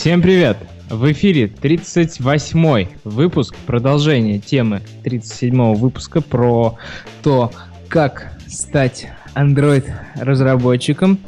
Всем 0.00 0.22
привет! 0.22 0.56
В 0.88 1.12
эфире 1.12 1.46
38 1.46 2.88
выпуск, 3.04 3.54
продолжение 3.66 4.38
темы 4.38 4.80
37 5.04 5.74
выпуска 5.74 6.22
про 6.22 6.78
то, 7.22 7.52
как 7.88 8.32
стать 8.46 9.08
Android-разработчиком 9.34 11.18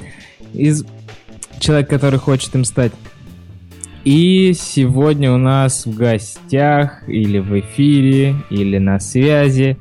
из 0.55 0.87
человек, 1.59 1.91
который 1.91 2.19
хочет 2.19 2.55
им 2.55 2.65
стать. 2.65 2.93
И 4.05 4.55
сегодня 4.55 5.35
у 5.35 5.37
нас 5.37 5.85
в 5.85 5.95
гостях 5.95 7.07
или 7.07 7.41
в 7.41 7.61
эфире, 7.61 8.37
или 8.49 8.79
на 8.79 9.01
связи 9.01 9.77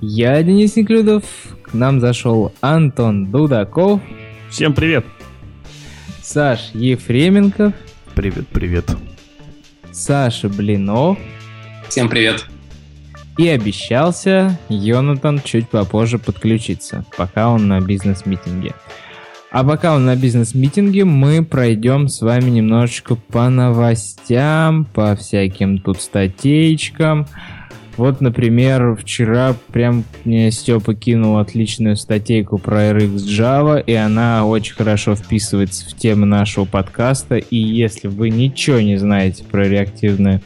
я, 0.00 0.40
Денис 0.40 0.76
Неклюдов, 0.76 1.24
к 1.64 1.74
нам 1.74 1.98
зашел 1.98 2.52
Антон 2.60 3.32
Дудаков. 3.32 4.00
Всем 4.50 4.72
привет! 4.72 5.04
Саш 6.22 6.70
Ефременков. 6.74 7.74
Привет, 8.20 8.48
привет. 8.48 8.84
Саша 9.92 10.50
Блинов. 10.50 11.16
Всем 11.88 12.10
привет. 12.10 12.44
И 13.38 13.48
обещался 13.48 14.58
Йонатан 14.68 15.40
чуть 15.42 15.70
попозже 15.70 16.18
подключиться, 16.18 17.06
пока 17.16 17.48
он 17.48 17.66
на 17.68 17.80
бизнес-митинге. 17.80 18.74
А 19.50 19.64
пока 19.64 19.94
он 19.94 20.04
на 20.04 20.16
бизнес-митинге, 20.16 21.06
мы 21.06 21.42
пройдем 21.42 22.08
с 22.08 22.20
вами 22.20 22.50
немножечко 22.50 23.14
по 23.14 23.48
новостям, 23.48 24.84
по 24.84 25.16
всяким 25.16 25.78
тут 25.78 26.02
статейкам. 26.02 27.26
Вот, 28.00 28.22
например, 28.22 28.96
вчера 28.96 29.54
прям 29.74 30.04
мне 30.24 30.50
Степа 30.50 30.94
кинул 30.94 31.36
отличную 31.36 31.96
статейку 31.96 32.56
про 32.56 32.92
RX 32.92 33.16
Java, 33.16 33.84
и 33.84 33.92
она 33.92 34.46
очень 34.46 34.74
хорошо 34.74 35.14
вписывается 35.14 35.84
в 35.86 35.94
тему 35.94 36.24
нашего 36.24 36.64
подкаста. 36.64 37.36
И 37.36 37.58
если 37.58 38.08
вы 38.08 38.30
ничего 38.30 38.80
не 38.80 38.96
знаете 38.96 39.44
про 39.44 39.68
реактивный 39.68 40.40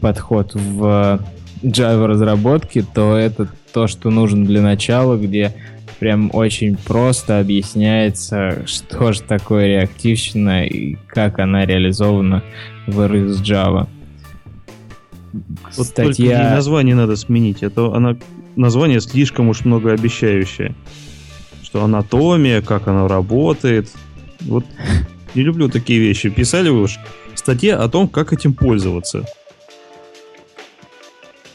подход 0.00 0.56
в 0.56 1.20
Java 1.62 2.06
разработке, 2.06 2.84
то 2.92 3.16
это 3.16 3.46
то, 3.72 3.86
что 3.86 4.10
нужно 4.10 4.44
для 4.44 4.60
начала, 4.60 5.16
где 5.16 5.54
прям 6.00 6.28
очень 6.32 6.76
просто 6.76 7.38
объясняется, 7.38 8.64
что 8.66 9.12
же 9.12 9.22
такое 9.22 9.68
реактивщина 9.68 10.66
и 10.66 10.96
как 11.06 11.38
она 11.38 11.66
реализована 11.66 12.42
в 12.88 12.98
RX 12.98 13.44
Java. 13.44 13.86
Вот 15.76 15.86
статья... 15.86 16.38
только 16.38 16.54
название 16.54 16.94
надо 16.94 17.16
сменить, 17.16 17.62
а 17.62 17.70
то 17.70 17.94
она 17.94 18.16
название 18.56 19.00
слишком 19.00 19.48
уж 19.48 19.64
многообещающее. 19.64 20.74
Что 21.62 21.84
анатомия, 21.84 22.62
как 22.62 22.88
она 22.88 23.08
работает. 23.08 23.90
Вот 24.40 24.64
не 25.34 25.42
люблю 25.42 25.68
такие 25.68 25.98
вещи. 25.98 26.28
Писали 26.30 26.68
вы 26.68 26.82
уж 26.82 26.98
статья 27.34 27.82
о 27.82 27.88
том, 27.88 28.08
как 28.08 28.32
этим 28.32 28.54
пользоваться. 28.54 29.26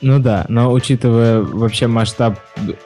Ну 0.01 0.19
да, 0.19 0.45
но 0.47 0.71
учитывая 0.71 1.41
вообще 1.41 1.87
масштаб 1.87 2.39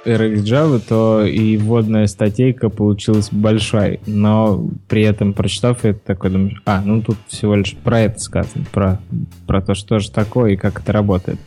RX 0.04 0.44
Java, 0.44 0.80
то 0.80 1.24
и 1.24 1.58
вводная 1.58 2.08
статейка 2.08 2.70
получилась 2.70 3.30
большой. 3.32 4.00
Но 4.08 4.68
при 4.88 5.04
этом, 5.04 5.34
прочитав 5.34 5.86
это, 5.86 6.00
такой 6.00 6.32
думаешь, 6.32 6.62
а, 6.66 6.82
ну 6.84 7.04
тут 7.04 7.18
всего 7.28 7.56
лишь 7.56 7.76
про 7.76 8.02
это 8.02 8.20
сказано, 8.20 8.66
про, 8.72 9.00
про 9.46 9.62
то, 9.62 9.76
что 9.76 10.00
же 10.00 10.10
такое 10.10 10.54
и 10.54 10.58
как 10.58 10.80
это 10.80 10.92
работает. 10.92 11.40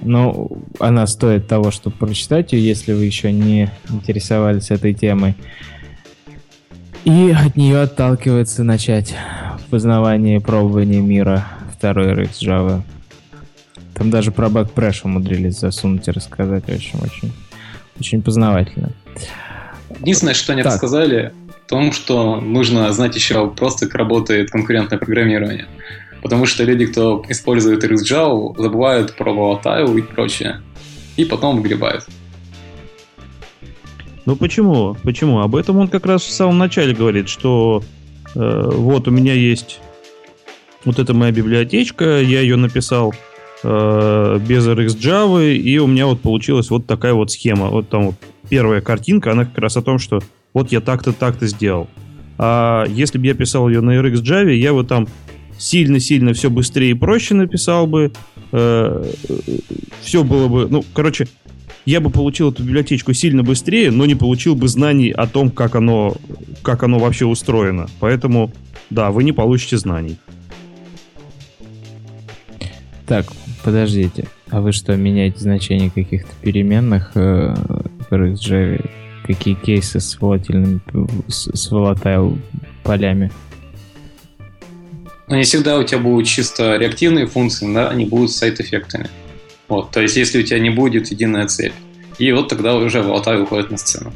Но 0.00 0.50
она 0.80 1.06
стоит 1.06 1.48
того, 1.48 1.70
чтобы 1.70 1.96
прочитать 1.96 2.52
ее, 2.52 2.66
если 2.66 2.94
вы 2.94 3.04
еще 3.04 3.30
не 3.30 3.70
интересовались 3.90 4.70
этой 4.70 4.94
темой. 4.94 5.34
И 7.04 7.34
от 7.38 7.56
нее 7.56 7.82
отталкивается 7.82 8.64
начать 8.64 9.14
познавание 9.68 10.38
и 10.38 10.40
пробование 10.40 11.02
мира 11.02 11.46
второй 11.76 12.14
RxJava. 12.14 12.82
Там 13.94 14.10
даже 14.10 14.32
про 14.32 14.48
backpressure 14.48 15.04
умудрились 15.04 15.58
засунуть 15.58 16.08
и 16.08 16.10
рассказать 16.10 16.68
очень-очень 16.68 17.32
очень 17.98 18.22
познавательно. 18.22 18.92
Единственное, 20.00 20.34
что 20.34 20.52
они 20.52 20.62
так. 20.62 20.72
рассказали, 20.72 21.32
в 21.64 21.68
том, 21.68 21.92
что 21.92 22.40
нужно 22.40 22.92
знать 22.92 23.14
еще 23.14 23.48
просто, 23.50 23.86
как 23.86 23.94
работает 23.94 24.50
конкурентное 24.50 24.98
программирование. 24.98 25.66
Потому 26.22 26.46
что 26.46 26.64
люди, 26.64 26.86
кто 26.86 27.24
использует 27.28 27.84
RxJava, 27.84 28.60
забывают 28.60 29.14
про 29.16 29.32
volatile 29.32 29.98
и 29.98 30.02
прочее. 30.02 30.60
И 31.16 31.24
потом 31.24 31.56
выгребают. 31.56 32.04
Ну 34.26 34.36
почему? 34.36 34.96
Почему? 35.02 35.40
Об 35.40 35.54
этом 35.54 35.78
он 35.78 35.88
как 35.88 36.06
раз 36.06 36.22
в 36.22 36.30
самом 36.30 36.58
начале 36.58 36.94
говорит, 36.94 37.28
что 37.28 37.82
э, 38.34 38.70
вот 38.72 39.06
у 39.06 39.10
меня 39.10 39.34
есть 39.34 39.80
вот 40.84 40.98
эта 40.98 41.12
моя 41.12 41.30
библиотечка, 41.30 42.20
я 42.20 42.40
ее 42.40 42.56
написал 42.56 43.14
э, 43.64 44.38
без 44.46 44.66
RxJava, 44.68 45.52
и 45.52 45.78
у 45.78 45.86
меня 45.86 46.06
вот 46.06 46.20
получилась 46.20 46.70
вот 46.70 46.86
такая 46.86 47.14
вот 47.14 47.32
схема. 47.32 47.68
Вот 47.68 47.88
там 47.88 48.06
вот 48.06 48.14
первая 48.48 48.80
картинка, 48.80 49.32
она 49.32 49.46
как 49.46 49.58
раз 49.58 49.76
о 49.76 49.82
том, 49.82 49.98
что 49.98 50.20
вот 50.52 50.70
я 50.70 50.80
так-то, 50.80 51.12
так-то 51.12 51.46
сделал. 51.46 51.88
А 52.38 52.84
если 52.88 53.18
бы 53.18 53.26
я 53.26 53.34
писал 53.34 53.68
ее 53.68 53.80
на 53.80 53.96
RxJava, 53.96 54.52
я 54.52 54.72
бы 54.72 54.84
там 54.84 55.08
сильно-сильно 55.58 56.32
все 56.34 56.50
быстрее 56.50 56.90
и 56.90 56.94
проще 56.94 57.34
написал 57.34 57.86
бы. 57.86 58.12
Э, 58.52 59.04
все 60.02 60.22
было 60.22 60.48
бы... 60.48 60.68
Ну, 60.68 60.84
короче, 60.92 61.26
я 61.86 62.00
бы 62.00 62.10
получил 62.10 62.50
эту 62.50 62.62
библиотечку 62.62 63.12
сильно 63.12 63.42
быстрее, 63.42 63.90
но 63.90 64.06
не 64.06 64.14
получил 64.14 64.54
бы 64.54 64.68
знаний 64.68 65.10
о 65.10 65.26
том, 65.26 65.50
как 65.50 65.74
оно, 65.74 66.16
как 66.62 66.82
оно 66.82 66.98
вообще 66.98 67.26
устроено. 67.26 67.88
Поэтому, 68.00 68.52
да, 68.90 69.10
вы 69.10 69.24
не 69.24 69.32
получите 69.32 69.76
знаний. 69.76 70.18
Так, 73.06 73.26
Подождите, 73.64 74.28
а 74.50 74.60
вы 74.60 74.72
что, 74.72 74.94
меняете 74.94 75.38
значение 75.38 75.90
каких-то 75.90 76.30
переменных 76.42 77.12
э, 77.14 77.54
в 77.54 78.12
RxJava? 78.12 78.90
Какие 79.26 79.54
кейсы 79.54 80.00
с 80.00 80.20
волатильными, 80.20 80.80
с, 81.28 81.50
с 81.50 81.72
volatile 81.72 82.38
полями? 82.82 83.32
Ну, 85.28 85.36
не 85.36 85.44
всегда 85.44 85.78
у 85.78 85.82
тебя 85.82 85.98
будут 85.98 86.26
чисто 86.26 86.76
реактивные 86.76 87.26
функции, 87.26 87.72
да, 87.72 87.88
они 87.88 88.04
будут 88.04 88.32
с 88.32 88.36
сайт-эффектами. 88.36 89.08
Вот, 89.68 89.90
то 89.90 90.02
есть, 90.02 90.16
если 90.16 90.40
у 90.40 90.42
тебя 90.42 90.58
не 90.58 90.68
будет 90.68 91.10
единая 91.10 91.46
цель. 91.46 91.72
И 92.18 92.30
вот 92.32 92.48
тогда 92.48 92.76
уже 92.76 92.98
volatile 92.98 93.38
выходит 93.38 93.70
на 93.70 93.78
сцену. 93.78 94.12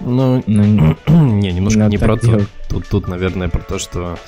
Ну, 0.00 0.42
ну 0.46 0.96
не, 1.08 1.52
немножко 1.52 1.80
не 1.88 1.98
про 1.98 2.16
то. 2.16 2.46
Тут, 2.70 2.88
тут, 2.88 3.06
наверное, 3.06 3.48
про 3.48 3.60
то, 3.60 3.78
что 3.78 4.18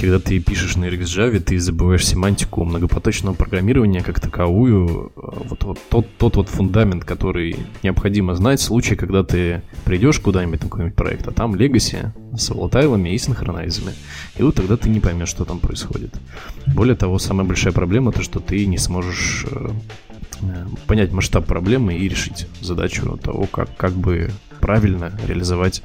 когда 0.00 0.18
ты 0.18 0.40
пишешь 0.40 0.76
на 0.76 0.86
RxJava, 0.86 1.38
ты 1.38 1.58
забываешь 1.58 2.06
семантику 2.06 2.64
многопоточного 2.64 3.34
программирования 3.34 4.02
как 4.02 4.18
таковую. 4.18 5.12
Вот, 5.14 5.62
вот 5.62 5.78
тот, 5.88 6.06
тот 6.18 6.36
вот 6.36 6.48
фундамент, 6.48 7.04
который 7.04 7.56
необходимо 7.82 8.34
знать 8.34 8.60
в 8.60 8.64
случае, 8.64 8.96
когда 8.96 9.22
ты 9.22 9.62
придешь 9.84 10.18
куда-нибудь 10.18 10.62
на 10.62 10.68
какой-нибудь 10.68 10.96
проект, 10.96 11.28
а 11.28 11.32
там 11.32 11.54
легаси 11.54 12.12
с 12.36 12.50
волатайлами 12.50 13.10
и 13.10 13.18
синхронайзами. 13.18 13.92
И 14.36 14.42
вот 14.42 14.56
тогда 14.56 14.76
ты 14.76 14.88
не 14.88 15.00
поймешь, 15.00 15.28
что 15.28 15.44
там 15.44 15.58
происходит. 15.58 16.14
Более 16.74 16.96
того, 16.96 17.18
самая 17.18 17.46
большая 17.46 17.72
проблема 17.72 18.12
то, 18.12 18.22
что 18.22 18.40
ты 18.40 18.66
не 18.66 18.78
сможешь 18.78 19.46
э, 19.50 19.68
э, 20.40 20.66
понять 20.86 21.12
масштаб 21.12 21.46
проблемы 21.46 21.94
и 21.94 22.08
решить 22.08 22.48
задачу 22.60 23.18
того, 23.22 23.46
как, 23.46 23.76
как 23.76 23.92
бы 23.92 24.30
правильно 24.62 25.12
реализовать 25.26 25.82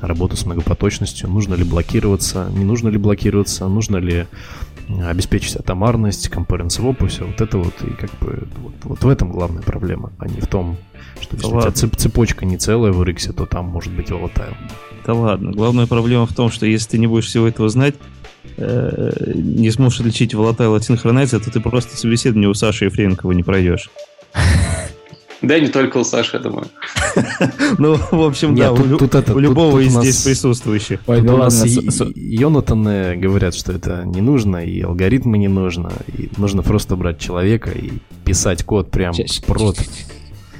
работу 0.00 0.36
с 0.36 0.44
многопоточностью, 0.44 1.30
нужно 1.30 1.54
ли 1.54 1.64
блокироваться, 1.64 2.50
не 2.52 2.64
нужно 2.64 2.88
ли 2.88 2.98
блокироваться, 2.98 3.66
нужно 3.68 3.96
ли 3.96 4.26
обеспечить 4.88 5.56
атомарность, 5.56 6.28
concurrence 6.28 6.80
swap, 6.80 7.06
все 7.08 7.24
вот 7.24 7.40
это 7.40 7.58
вот, 7.58 7.74
и 7.82 7.90
как 7.90 8.10
бы 8.20 8.46
вот, 8.58 8.74
вот 8.82 9.04
в 9.04 9.08
этом 9.08 9.30
главная 9.30 9.62
проблема, 9.62 10.12
а 10.18 10.28
не 10.28 10.40
в 10.40 10.46
том, 10.46 10.76
что 11.20 11.36
если 11.36 11.50
да 11.50 11.56
у 11.56 11.60
тебя 11.60 11.70
цеп 11.72 11.96
цепочка 11.96 12.44
не 12.44 12.58
целая 12.58 12.92
в 12.92 13.00
RX, 13.00 13.32
то 13.32 13.46
там 13.46 13.66
может 13.66 13.92
быть 13.92 14.10
volatile. 14.10 14.54
Да 15.06 15.14
ладно, 15.14 15.52
главная 15.52 15.86
проблема 15.86 16.26
в 16.26 16.34
том, 16.34 16.50
что 16.50 16.66
если 16.66 16.90
ты 16.90 16.98
не 16.98 17.06
будешь 17.06 17.26
всего 17.26 17.48
этого 17.48 17.68
знать, 17.68 17.94
э, 18.56 19.32
не 19.34 19.70
сможешь 19.70 20.00
отличить 20.00 20.34
volatile 20.34 20.76
от 20.76 20.84
синхронайза, 20.84 21.40
то 21.40 21.50
ты 21.50 21.60
просто 21.60 21.96
собеседование 21.96 22.48
у 22.48 22.54
Саши 22.54 22.86
Ефременкова 22.86 23.32
не 23.32 23.42
пройдешь. 23.42 23.88
Да, 25.46 25.60
не 25.60 25.68
только 25.68 25.98
у 25.98 26.04
Саши, 26.04 26.36
я 26.36 26.42
думаю. 26.42 26.66
Ну, 27.78 27.98
в 28.10 28.22
общем, 28.22 28.54
да, 28.56 28.72
у 28.72 29.38
любого 29.38 29.80
из 29.80 29.92
здесь 29.92 30.22
присутствующих. 30.22 31.00
У 31.06 31.12
нас 31.12 31.64
Йонатаны 32.14 33.16
говорят, 33.16 33.54
что 33.54 33.72
это 33.72 34.02
не 34.04 34.20
нужно, 34.20 34.58
и 34.58 34.80
алгоритмы 34.80 35.38
не 35.38 35.48
нужно, 35.48 35.92
и 36.06 36.28
нужно 36.36 36.62
просто 36.62 36.96
брать 36.96 37.18
человека 37.18 37.70
и 37.70 37.92
писать 38.24 38.64
код 38.64 38.90
прям 38.90 39.14
прод. 39.46 39.78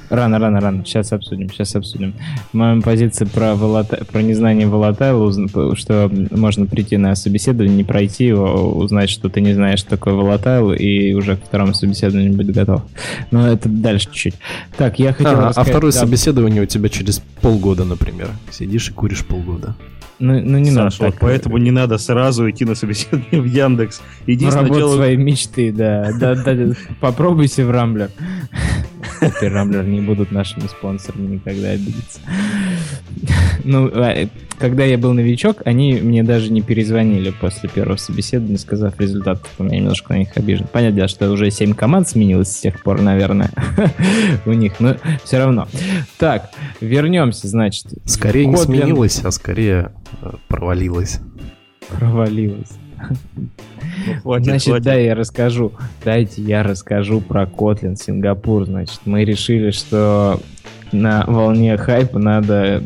Рано, 0.09 0.39
рано, 0.39 0.61
рано. 0.61 0.85
Сейчас 0.85 1.11
обсудим, 1.11 1.49
сейчас 1.49 1.75
обсудим. 1.75 2.13
Моя 2.53 2.81
позиция 2.81 3.27
про, 3.27 3.55
волата... 3.55 4.05
про 4.11 4.21
незнание 4.21 4.67
volatile, 4.67 5.75
что 5.75 6.09
можно 6.31 6.65
прийти 6.65 6.97
на 6.97 7.15
собеседование, 7.15 7.75
не 7.75 7.83
пройти 7.83 8.25
его, 8.25 8.77
узнать, 8.77 9.09
что 9.09 9.29
ты 9.29 9.41
не 9.41 9.53
знаешь, 9.53 9.79
что 9.79 9.89
такое 9.91 10.13
volatile, 10.13 10.77
и 10.77 11.13
уже 11.13 11.35
к 11.35 11.43
второму 11.43 11.73
собеседованию 11.73 12.33
быть 12.33 12.51
готов. 12.53 12.83
Но 13.31 13.47
это 13.47 13.67
дальше 13.67 14.05
чуть-чуть. 14.05 14.35
Так, 14.77 14.99
я 14.99 15.11
хотел 15.13 15.39
а, 15.39 15.47
рассказать... 15.47 15.67
А 15.67 15.69
второе 15.69 15.91
да... 15.91 15.99
собеседование 15.99 16.63
у 16.63 16.65
тебя 16.65 16.89
через 16.89 17.21
полгода, 17.41 17.83
например. 17.83 18.29
Сидишь 18.51 18.89
и 18.89 18.93
куришь 18.93 19.25
полгода. 19.25 19.75
Ну, 20.19 20.41
ну 20.41 20.57
не 20.57 20.71
Саш, 20.71 20.99
надо. 20.99 21.11
Вот 21.11 21.19
поэтому 21.19 21.57
не 21.57 21.71
надо 21.71 21.97
сразу 21.97 22.49
идти 22.49 22.65
на 22.65 22.75
собеседование 22.75 23.41
в 23.41 23.45
Яндекс. 23.45 24.01
Иди 24.25 24.45
ну, 24.45 24.51
сначала... 24.51 24.95
свои 24.95 25.17
мечты, 25.17 25.71
да. 25.71 26.11
да, 26.19 26.35
да, 26.35 26.53
да. 26.53 26.75
Попробуйте 26.99 27.65
в 27.65 27.71
Рамблер. 27.71 28.09
Теперь 29.19 29.51
Рамблер 29.51 29.83
не 29.83 30.01
будут 30.01 30.31
нашими 30.31 30.67
спонсорами 30.67 31.35
никогда 31.35 31.69
обидеться. 31.69 32.19
Ну, 33.63 33.89
а, 33.93 34.27
когда 34.59 34.85
я 34.85 34.97
был 34.97 35.13
новичок, 35.13 35.61
они 35.65 35.95
мне 35.95 36.23
даже 36.23 36.51
не 36.51 36.61
перезвонили 36.61 37.31
после 37.31 37.69
первого 37.69 37.97
собеседования, 37.97 38.57
сказав 38.57 38.99
результат. 38.99 39.41
У 39.59 39.63
меня 39.63 39.79
немножко 39.79 40.13
на 40.13 40.19
них 40.19 40.29
обижен. 40.35 40.67
Понятно, 40.71 41.07
что 41.07 41.29
уже 41.31 41.51
7 41.51 41.73
команд 41.73 42.07
сменилось 42.07 42.51
с 42.51 42.59
тех 42.59 42.81
пор, 42.81 43.01
наверное, 43.01 43.51
у 44.45 44.53
них, 44.53 44.79
но 44.79 44.95
все 45.23 45.39
равно. 45.39 45.67
Так, 46.17 46.51
вернемся, 46.81 47.47
значит. 47.47 47.87
Скорее 48.05 48.45
не 48.45 48.57
сменилось, 48.57 49.21
а 49.23 49.31
скорее 49.31 49.91
э, 50.21 50.31
провалилось. 50.47 51.19
Провалилось. 51.89 52.71
Ну, 54.05 54.21
хватит, 54.21 54.45
значит, 54.45 54.67
хватит. 54.67 54.85
да, 54.85 54.93
я 54.95 55.15
расскажу. 55.15 55.71
Дайте 56.03 56.41
я 56.41 56.63
расскажу 56.63 57.21
про 57.21 57.43
Kotlin 57.43 57.95
Сингапур. 57.95 58.65
Значит, 58.65 59.01
мы 59.05 59.23
решили, 59.23 59.71
что 59.71 60.39
на 60.91 61.23
волне 61.27 61.77
хайпа 61.77 62.19
надо 62.19 62.83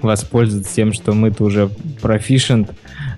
воспользоваться 0.00 0.74
тем, 0.74 0.92
что 0.92 1.12
мы-то 1.14 1.44
уже 1.44 1.70
proficient 2.02 2.70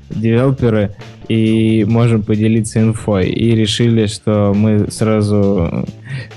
девелоперы 0.09 0.95
и 1.29 1.85
можем 1.89 2.23
поделиться 2.23 2.81
инфой. 2.81 3.29
И 3.29 3.55
решили, 3.55 4.07
что 4.07 4.53
мы 4.55 4.91
сразу 4.91 5.87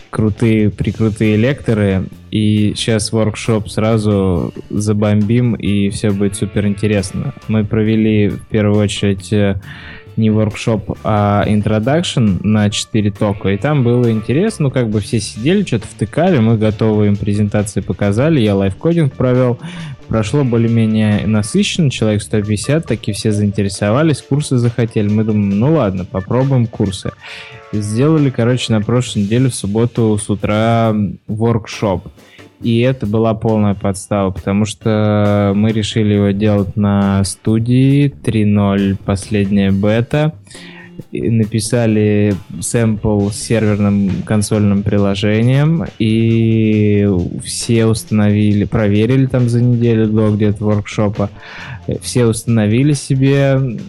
крутые, 0.10 0.72
прикрутые 0.72 1.38
лекторы, 1.38 2.06
и 2.32 2.74
сейчас 2.76 3.12
воркшоп 3.12 3.70
сразу 3.70 4.54
забомбим, 4.70 5.54
и 5.54 5.90
все 5.90 6.12
будет 6.12 6.36
супер 6.36 6.66
интересно. 6.66 7.34
Мы 7.48 7.64
провели 7.64 8.30
в 8.30 8.46
первую 8.48 8.82
очередь 8.82 9.32
не 10.18 10.30
воркшоп, 10.30 10.98
а 11.04 11.44
introduction 11.48 12.40
на 12.44 12.70
4 12.70 13.12
тока, 13.12 13.50
и 13.50 13.58
там 13.58 13.84
было 13.84 14.12
интересно, 14.12 14.66
ну 14.66 14.72
как 14.72 14.90
бы 14.90 15.00
все 15.00 15.20
сидели, 15.20 15.64
что-то 15.64 15.88
втыкали, 15.88 16.40
мы 16.40 16.58
готовы 16.58 17.08
им 17.08 17.16
презентации 17.16 17.82
показали, 17.82 18.40
я 18.40 18.56
лайфкодинг 18.56 19.14
провел, 19.14 19.60
прошло 20.10 20.44
более-менее 20.44 21.26
насыщенно, 21.26 21.90
человек 21.90 22.22
150, 22.22 22.86
таки 22.86 23.14
все 23.14 23.32
заинтересовались, 23.32 24.22
курсы 24.22 24.58
захотели. 24.58 25.08
Мы 25.08 25.24
думаем, 25.24 25.58
ну 25.58 25.76
ладно, 25.76 26.04
попробуем 26.04 26.68
курсы. 26.68 27.12
Сделали, 27.72 28.30
короче, 28.30 28.74
на 28.74 28.82
прошлой 28.82 29.20
неделе 29.24 29.50
в 29.50 29.56
субботу 29.56 30.18
с 30.18 30.30
утра 30.30 30.94
воркшоп. 31.28 32.08
И 32.62 32.80
это 32.80 33.06
была 33.06 33.34
полная 33.34 33.74
подстава, 33.74 34.32
потому 34.32 34.66
что 34.66 35.54
мы 35.56 35.72
решили 35.72 36.14
его 36.14 36.32
делать 36.32 36.76
на 36.76 37.24
студии 37.24 38.14
3.0 38.24 38.98
последняя 39.06 39.72
бета. 39.72 40.34
Написали 41.14 42.36
сэмпл 42.60 43.30
с 43.30 43.38
серверным 43.38 44.24
консольным 44.26 44.84
приложением, 44.84 45.86
и 45.98 47.10
все 47.42 47.86
установили, 47.86 48.66
проверили 48.66 49.26
там 49.26 49.48
за 49.48 49.62
неделю 49.62 50.08
до 50.08 50.30
где-то 50.36 50.66
воркшопа, 50.66 51.30
все 52.02 52.26
установили 52.26 52.92
себе 52.92 53.80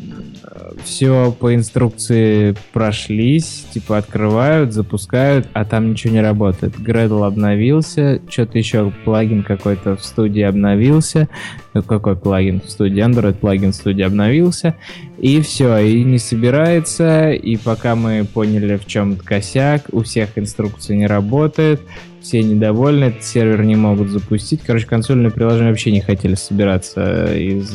все 0.85 1.35
по 1.38 1.55
инструкции 1.55 2.55
прошлись, 2.73 3.67
типа 3.73 3.99
открывают, 3.99 4.73
запускают, 4.73 5.49
а 5.53 5.65
там 5.65 5.91
ничего 5.91 6.15
не 6.15 6.21
работает. 6.21 6.75
Gradle 6.77 7.27
обновился, 7.27 8.21
что-то 8.29 8.59
еще 8.59 8.93
плагин 9.05 9.43
какой-то 9.43 9.97
в 9.97 10.05
студии 10.05 10.43
обновился. 10.43 11.29
Ну, 11.75 11.82
какой 11.82 12.17
плагин 12.17 12.61
в 12.61 12.71
студии? 12.71 13.05
Android 13.05 13.35
плагин 13.35 13.73
в 13.73 13.77
студии 13.77 14.03
обновился. 14.03 14.77
И 15.19 15.41
все, 15.41 15.79
и 15.79 16.03
не 16.03 16.19
собирается, 16.19 17.31
и 17.31 17.56
пока 17.56 17.94
мы 17.94 18.25
поняли, 18.25 18.77
в 18.77 18.87
чем 18.87 19.17
косяк, 19.17 19.85
у 19.93 20.03
всех 20.03 20.37
инструкции 20.37 20.97
не 20.97 21.06
работает, 21.06 21.81
все 22.21 22.43
недовольны, 22.43 23.05
этот 23.05 23.25
сервер 23.25 23.62
не 23.65 23.77
могут 23.77 24.09
запустить. 24.09 24.61
Короче, 24.67 24.87
консольное 24.87 25.31
приложение 25.31 25.71
вообще 25.71 25.93
не 25.93 26.00
хотели 26.00 26.35
собираться 26.35 27.35
из 27.37 27.75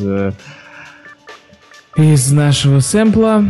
из 1.96 2.30
нашего 2.30 2.80
сэмпла, 2.80 3.44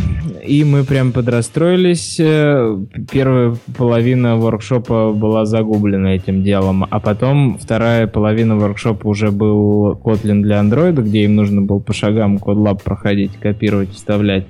и 0.46 0.62
мы 0.62 0.84
прям 0.84 1.10
подрастроились. 1.10 2.20
Э, 2.20 2.78
первая 3.10 3.56
половина 3.76 4.37
воркшопа 4.37 5.12
была 5.12 5.46
загублена 5.46 6.14
этим 6.14 6.44
делом, 6.44 6.87
а 6.88 7.00
потом 7.00 7.58
вторая 7.58 8.06
половина 8.06 8.56
воркшопа 8.56 9.08
уже 9.08 9.32
был 9.32 9.94
Kotlin 9.94 10.43
для 10.43 10.60
андроида, 10.60 11.02
где 11.02 11.25
им 11.25 11.34
нужно 11.34 11.62
было 11.62 11.81
по 11.81 11.93
шагам 11.93 12.37
CodeLab 12.37 12.82
проходить, 12.84 13.32
копировать, 13.32 13.93
вставлять. 13.93 14.46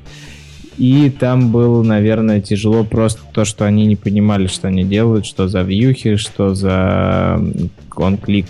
И 0.78 1.10
там 1.10 1.50
было, 1.50 1.82
наверное, 1.82 2.40
тяжело 2.40 2.84
просто 2.84 3.22
то, 3.32 3.44
что 3.44 3.64
они 3.64 3.86
не 3.86 3.96
понимали, 3.96 4.46
что 4.46 4.68
они 4.68 4.84
делают, 4.84 5.24
что 5.26 5.48
за 5.48 5.62
вьюхи, 5.62 6.16
что 6.16 6.54
за 6.54 7.40
он-клик 7.96 8.48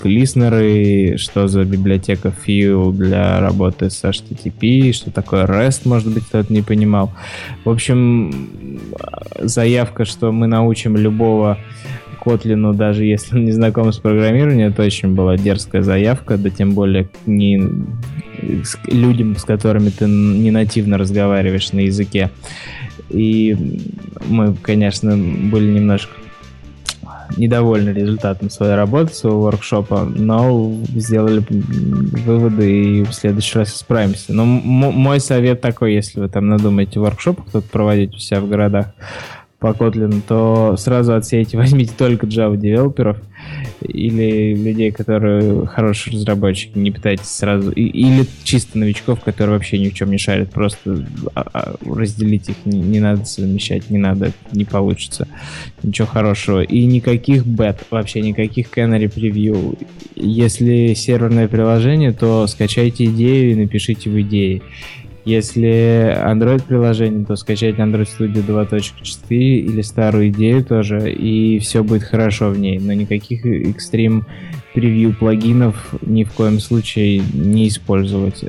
что 1.19 1.47
за 1.49 1.65
библиотека 1.65 2.33
Fuel 2.47 2.93
для 2.93 3.41
работы 3.41 3.91
с 3.91 4.03
HTTP, 4.03 4.93
что 4.93 5.11
такое 5.11 5.47
REST, 5.47 5.83
может 5.85 6.13
быть, 6.13 6.25
кто-то 6.25 6.53
не 6.53 6.63
понимал. 6.63 7.13
В 7.65 7.71
общем, 7.71 8.49
заявка, 9.39 10.05
что 10.05 10.33
мы 10.33 10.47
научим 10.49 10.97
любого 10.97 11.59
Котлину, 12.27 12.75
даже 12.75 13.05
если 13.05 13.37
он 13.37 13.45
не 13.45 13.53
знаком 13.53 13.93
с 13.93 13.99
программированием, 13.99 14.71
это 14.71 14.83
очень 14.83 15.15
была 15.15 15.37
дерзкая 15.37 15.83
заявка, 15.83 16.37
да 16.37 16.51
тем 16.51 16.75
более 16.75 17.09
не 17.25 17.63
с 18.65 18.77
людям, 18.89 19.37
с 19.37 19.45
которыми 19.45 19.91
ты 19.91 20.07
не 20.07 20.51
нативно 20.51 20.99
разговариваешь 20.99 21.71
на 21.71 21.81
языке. 21.81 22.31
И 23.11 23.57
мы, 24.27 24.55
конечно, 24.55 25.17
были 25.17 25.73
немножко 25.73 26.11
недовольны 27.37 27.91
результатом 27.91 28.51
своей 28.51 28.75
работы, 28.75 29.15
своего 29.15 29.43
воркшопа, 29.43 30.05
но 30.05 30.75
сделали 30.97 31.45
выводы 31.49 32.99
и 32.99 33.05
в 33.05 33.13
следующий 33.13 33.61
раз 33.61 33.73
исправимся. 33.73 34.33
Но 34.33 34.45
мой 34.45 35.21
совет 35.21 35.61
такой, 35.61 35.95
если 35.95 36.19
вы 36.19 36.29
там 36.29 36.49
надумаете 36.49 36.99
воркшоп 36.99 37.41
кто-то 37.43 37.69
проводить 37.69 38.15
у 38.15 38.19
себя 38.19 38.41
в 38.41 38.49
городах, 38.49 38.87
по 39.59 39.69
Kotlin, 39.69 40.23
то 40.27 40.77
сразу 40.77 41.15
отсеете, 41.15 41.57
возьмите 41.59 41.93
только 41.97 42.27
Java 42.27 42.57
девелоперов 42.57 43.19
или 43.81 44.55
людей, 44.55 44.91
которые 44.91 45.67
хорошие 45.67 46.15
разработчики, 46.15 46.77
не 46.79 46.91
пытайтесь 46.91 47.29
сразу, 47.29 47.71
или 47.71 48.27
чисто 48.45 48.79
новичков, 48.79 49.21
которые 49.21 49.57
вообще 49.57 49.79
ни 49.79 49.89
в 49.89 49.95
чем 49.95 50.11
не 50.11 50.19
шарят, 50.19 50.51
просто 50.51 51.07
а, 51.35 51.47
а, 51.53 51.75
разделить 51.85 52.49
их 52.49 52.57
не, 52.65 52.81
не 52.81 53.01
надо 53.01 53.25
совмещать, 53.25 53.91
не 53.91 53.99
надо, 53.99 54.33
не 54.53 54.65
получится 54.65 55.29
ничего 55.83 56.07
хорошего. 56.07 56.63
И 56.63 56.85
никаких 56.85 57.47
бет, 57.47 57.85
вообще 57.91 58.21
никаких 58.21 58.69
canary 58.77 59.09
превью. 59.09 59.77
Если 60.15 60.95
серверное 60.95 61.49
приложение, 61.49 62.13
то 62.13 62.47
скачайте 62.47 63.05
идею 63.07 63.53
и 63.53 63.55
напишите 63.55 64.11
в 64.11 64.21
идее. 64.21 64.63
Если 65.27 66.17
Android 66.25 66.63
приложение, 66.63 67.27
то 67.27 67.35
скачать 67.35 67.75
Android 67.75 68.07
Studio 68.07 68.47
2.4 68.47 69.29
или 69.29 69.83
старую 69.83 70.29
идею 70.29 70.65
тоже, 70.65 71.13
и 71.13 71.59
все 71.59 71.83
будет 71.83 72.05
хорошо 72.05 72.51
в 72.51 72.59
ней. 72.61 72.79
Но 72.79 72.93
никаких 72.93 73.45
экстрим 73.45 74.25
превью 74.73 75.17
плагинов 75.17 75.95
ни 76.01 76.23
в 76.23 76.33
коем 76.33 76.61
случае 76.61 77.25
не 77.35 77.67
использовать. 77.67 78.45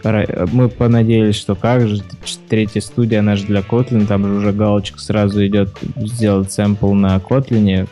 Мы 0.54 0.70
понадеялись, 0.70 1.36
что 1.36 1.56
как 1.56 1.88
же, 1.88 2.04
третья 2.48 2.82
студия, 2.82 3.22
она 3.22 3.36
же 3.38 3.48
для 3.48 3.62
Kotlin, 3.62 4.06
там 4.06 4.28
же 4.28 4.34
уже 4.34 4.54
галочка 4.54 5.00
сразу 5.00 5.44
идет 5.48 5.76
сделать 5.96 6.52
сэмпл 6.52 6.94
на 6.94 7.18
Kotlin, 7.18 7.88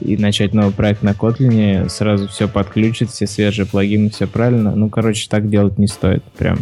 и 0.00 0.16
начать 0.16 0.52
новый 0.52 0.72
проект 0.72 1.04
на 1.04 1.10
Kotlin, 1.10 1.88
сразу 1.88 2.26
все 2.26 2.48
подключит, 2.48 3.10
все 3.10 3.28
свежие 3.28 3.66
плагины, 3.66 4.10
все 4.10 4.26
правильно. 4.26 4.74
Ну, 4.74 4.88
короче, 4.88 5.28
так 5.30 5.48
делать 5.48 5.78
не 5.78 5.86
стоит. 5.86 6.24
Прям 6.36 6.58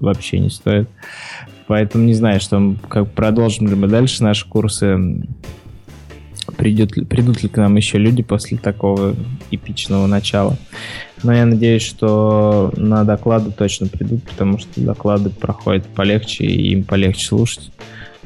вообще 0.00 0.38
не 0.38 0.50
стоит. 0.50 0.88
Поэтому 1.66 2.04
не 2.04 2.14
знаю, 2.14 2.40
что 2.40 2.74
как 2.88 3.10
продолжим 3.12 3.68
ли 3.68 3.74
мы 3.74 3.88
дальше 3.88 4.22
наши 4.22 4.48
курсы. 4.48 5.22
Придет, 6.56 6.92
придут 7.08 7.42
ли 7.42 7.48
к 7.50 7.58
нам 7.58 7.76
еще 7.76 7.98
люди 7.98 8.22
после 8.22 8.56
такого 8.56 9.14
эпичного 9.50 10.06
начала. 10.06 10.56
Но 11.22 11.32
я 11.32 11.44
надеюсь, 11.44 11.82
что 11.82 12.72
на 12.74 13.04
доклады 13.04 13.52
точно 13.52 13.86
придут, 13.86 14.22
потому 14.24 14.58
что 14.58 14.80
доклады 14.80 15.28
проходят 15.28 15.86
полегче, 15.86 16.44
и 16.44 16.72
им 16.72 16.84
полегче 16.84 17.26
слушать. 17.26 17.70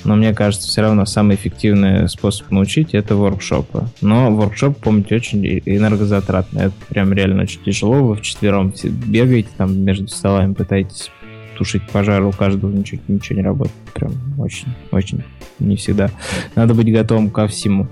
Но 0.05 0.17
мне 0.17 0.35
кажется, 0.35 0.69
все 0.69 0.83
равно 0.83 1.05
самый 1.05 1.37
эффективный 1.37 2.09
способ 2.09 2.51
научить 2.51 2.95
это 2.95 3.17
воркшопы. 3.17 3.87
Но 4.01 4.35
воркшоп, 4.35 4.79
помните, 4.79 5.17
очень 5.17 5.45
энергозатратный. 5.65 6.67
Это 6.67 6.75
прям 6.89 7.13
реально 7.13 7.43
очень 7.43 7.63
тяжело. 7.63 8.05
Вы 8.05 8.17
вчетвером 8.17 8.73
бегаете 8.85 9.49
там 9.57 9.79
между 9.81 10.09
столами, 10.09 10.55
пытаетесь 10.55 11.11
тушить 11.57 11.89
пожар, 11.91 12.23
у 12.23 12.33
каждого 12.33 12.71
ничего, 12.71 13.01
ничего 13.09 13.39
не 13.39 13.45
работает. 13.45 13.77
Прям 13.95 14.13
очень, 14.39 14.69
очень 14.91 15.23
не 15.59 15.77
всегда. 15.77 16.11
Надо 16.55 16.75
быть 16.75 16.93
готовым 16.93 17.31
ко 17.31 17.47
всему. 17.47 17.89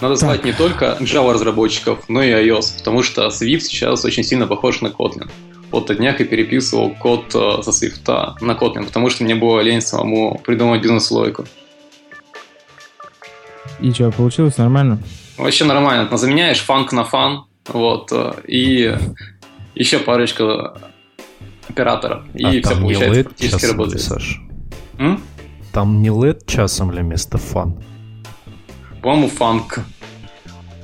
Надо 0.00 0.14
так. 0.14 0.18
знать 0.18 0.44
не 0.44 0.52
только 0.52 0.96
Java 1.00 1.32
разработчиков, 1.32 2.04
но 2.08 2.22
и 2.22 2.30
iOS, 2.30 2.78
потому 2.78 3.02
что 3.02 3.28
Swift 3.28 3.60
сейчас 3.60 4.04
очень 4.04 4.24
сильно 4.24 4.46
похож 4.46 4.80
на 4.82 4.88
Kotlin. 4.88 5.30
Вот 5.70 5.88
на 5.88 5.94
днях 5.94 6.20
я 6.20 6.26
переписывал 6.26 6.90
код 6.90 7.34
э, 7.34 7.62
со 7.62 7.70
Swift 7.70 8.34
на 8.40 8.52
Kotlin, 8.52 8.84
потому 8.84 9.10
что 9.10 9.24
мне 9.24 9.34
было 9.34 9.60
лень 9.60 9.80
самому 9.80 10.40
придумать 10.44 10.82
бизнес-логику. 10.82 11.46
И 13.80 13.90
что, 13.90 14.10
получилось 14.10 14.58
нормально? 14.58 14.98
Вообще 15.36 15.64
нормально. 15.64 16.08
Но 16.10 16.16
заменяешь 16.16 16.60
фанк 16.60 16.92
на 16.92 17.04
фан, 17.04 17.44
вот, 17.66 18.10
э, 18.12 18.32
и 18.46 18.94
еще 19.74 19.98
парочка 19.98 20.78
операторов, 21.68 22.24
и 22.34 22.44
а 22.44 22.50
все 22.62 22.76
получается 22.76 23.24
практически 23.24 23.64
работает. 23.66 24.00
Саш? 24.02 24.40
М? 24.98 25.20
Там 25.72 26.00
не 26.00 26.08
LED 26.08 26.46
часом 26.46 26.90
ли 26.90 27.02
вместо 27.02 27.38
фан? 27.38 27.82
По-моему, 29.02 29.28
фанк. 29.28 29.80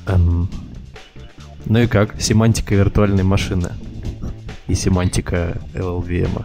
Эм. 0.07 0.49
Ну 1.65 1.79
и 1.79 1.87
как? 1.87 2.21
Семантика 2.21 2.75
виртуальной 2.75 3.23
машины 3.23 3.73
и 4.67 4.75
семантика 4.75 5.61
LLVM. 5.75 6.45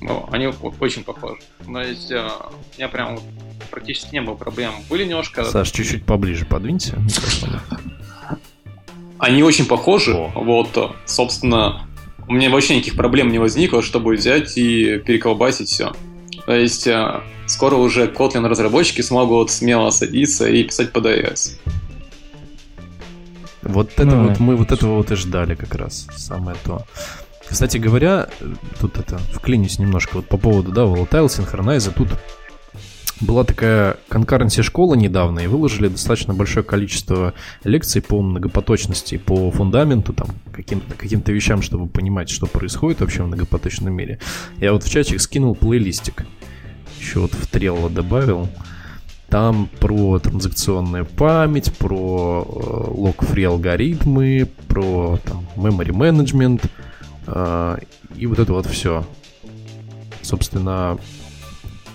Ну, 0.00 0.28
они 0.30 0.48
очень 0.80 1.04
похожи. 1.04 1.40
Но 1.66 1.82
есть, 1.82 2.10
э, 2.10 2.26
у 2.26 2.76
меня 2.76 2.88
прям 2.88 3.18
практически 3.70 4.14
не 4.14 4.22
было 4.22 4.34
проблем. 4.34 4.72
Были 4.88 5.04
немножко... 5.04 5.44
Саш, 5.44 5.70
чуть-чуть 5.70 6.04
поближе 6.04 6.46
подвинься. 6.46 6.98
Они 9.18 9.42
очень 9.42 9.66
похожи. 9.66 10.14
О. 10.14 10.30
Вот, 10.34 10.94
собственно, 11.04 11.88
у 12.28 12.34
меня 12.34 12.50
вообще 12.50 12.76
никаких 12.76 12.94
проблем 12.94 13.30
не 13.30 13.38
возникло, 13.38 13.82
чтобы 13.82 14.14
взять 14.14 14.56
и 14.56 14.98
переколбасить 14.98 15.68
все. 15.68 15.92
То 16.46 16.54
есть 16.54 16.86
э, 16.86 17.20
скоро 17.46 17.76
уже 17.76 18.06
Kotlin 18.06 18.46
разработчики 18.46 19.00
смогут 19.00 19.50
смело 19.50 19.90
садиться 19.90 20.48
и 20.48 20.62
писать 20.64 20.92
под 20.92 21.06
iOS. 21.06 21.58
Вот 23.62 23.92
это 23.92 24.04
ну, 24.04 24.28
вот 24.28 24.40
мы 24.40 24.56
вот 24.56 24.72
этого 24.72 24.96
вот 24.96 25.10
и 25.10 25.16
ждали 25.16 25.54
как 25.54 25.74
раз, 25.74 26.06
самое 26.16 26.56
то. 26.64 26.84
Кстати 27.48 27.78
говоря, 27.78 28.28
тут 28.80 28.98
это 28.98 29.18
вклинюсь 29.32 29.78
немножко 29.78 30.16
вот 30.16 30.26
по 30.28 30.36
поводу, 30.36 30.70
да, 30.70 30.82
Volatile, 30.82 31.26
Synchronize, 31.26 31.92
тут 31.94 32.08
была 33.20 33.44
такая 33.44 33.96
конкуренция 34.08 34.62
школа 34.62 34.94
недавно, 34.94 35.40
и 35.40 35.46
выложили 35.46 35.88
достаточно 35.88 36.34
большое 36.34 36.64
количество 36.64 37.34
лекций 37.64 38.00
по 38.02 38.20
многопоточности, 38.22 39.18
по 39.18 39.50
фундаменту, 39.50 40.12
там, 40.12 40.28
каким-то 40.52 40.94
каким 40.94 41.20
вещам, 41.26 41.62
чтобы 41.62 41.88
понимать, 41.88 42.30
что 42.30 42.46
происходит 42.46 43.00
вообще 43.00 43.22
в 43.22 43.26
многопоточном 43.26 43.92
мире. 43.92 44.20
Я 44.58 44.72
вот 44.72 44.84
в 44.84 44.90
чатик 44.90 45.20
скинул 45.20 45.54
плейлистик. 45.54 46.26
Еще 47.00 47.20
вот 47.20 47.32
в 47.32 47.50
Trello 47.52 47.90
добавил. 47.90 48.48
Там 49.28 49.68
про 49.78 50.18
транзакционную 50.18 51.04
память, 51.04 51.76
про 51.76 52.46
э, 52.48 52.90
лог-фри 52.90 53.44
алгоритмы, 53.44 54.48
про 54.68 55.18
там, 55.22 55.46
memory 55.54 55.90
management 55.90 56.64
э, 57.26 57.78
и 58.16 58.26
вот 58.26 58.38
это 58.38 58.52
вот 58.54 58.66
все. 58.66 59.04
Собственно, 60.22 60.98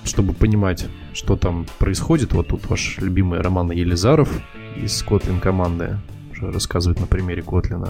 чтобы 0.03 0.33
понимать, 0.33 0.85
что 1.13 1.35
там 1.35 1.65
происходит, 1.79 2.33
вот 2.33 2.47
тут 2.47 2.67
ваш 2.69 2.97
любимый 2.97 3.39
Роман 3.41 3.71
Елизаров 3.71 4.29
из 4.75 5.03
Kotlin 5.03 5.39
команды 5.39 5.97
уже 6.31 6.51
рассказывает 6.51 6.99
на 6.99 7.07
примере 7.07 7.41
Kotlin. 7.41 7.87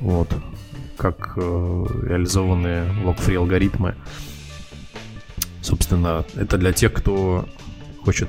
Вот, 0.00 0.28
как 0.96 1.32
э, 1.36 1.84
реализованы 2.02 2.84
лог-фри 3.04 3.36
алгоритмы. 3.36 3.94
Собственно, 5.62 6.24
это 6.34 6.58
для 6.58 6.72
тех, 6.72 6.92
кто 6.92 7.48
хочет 8.04 8.28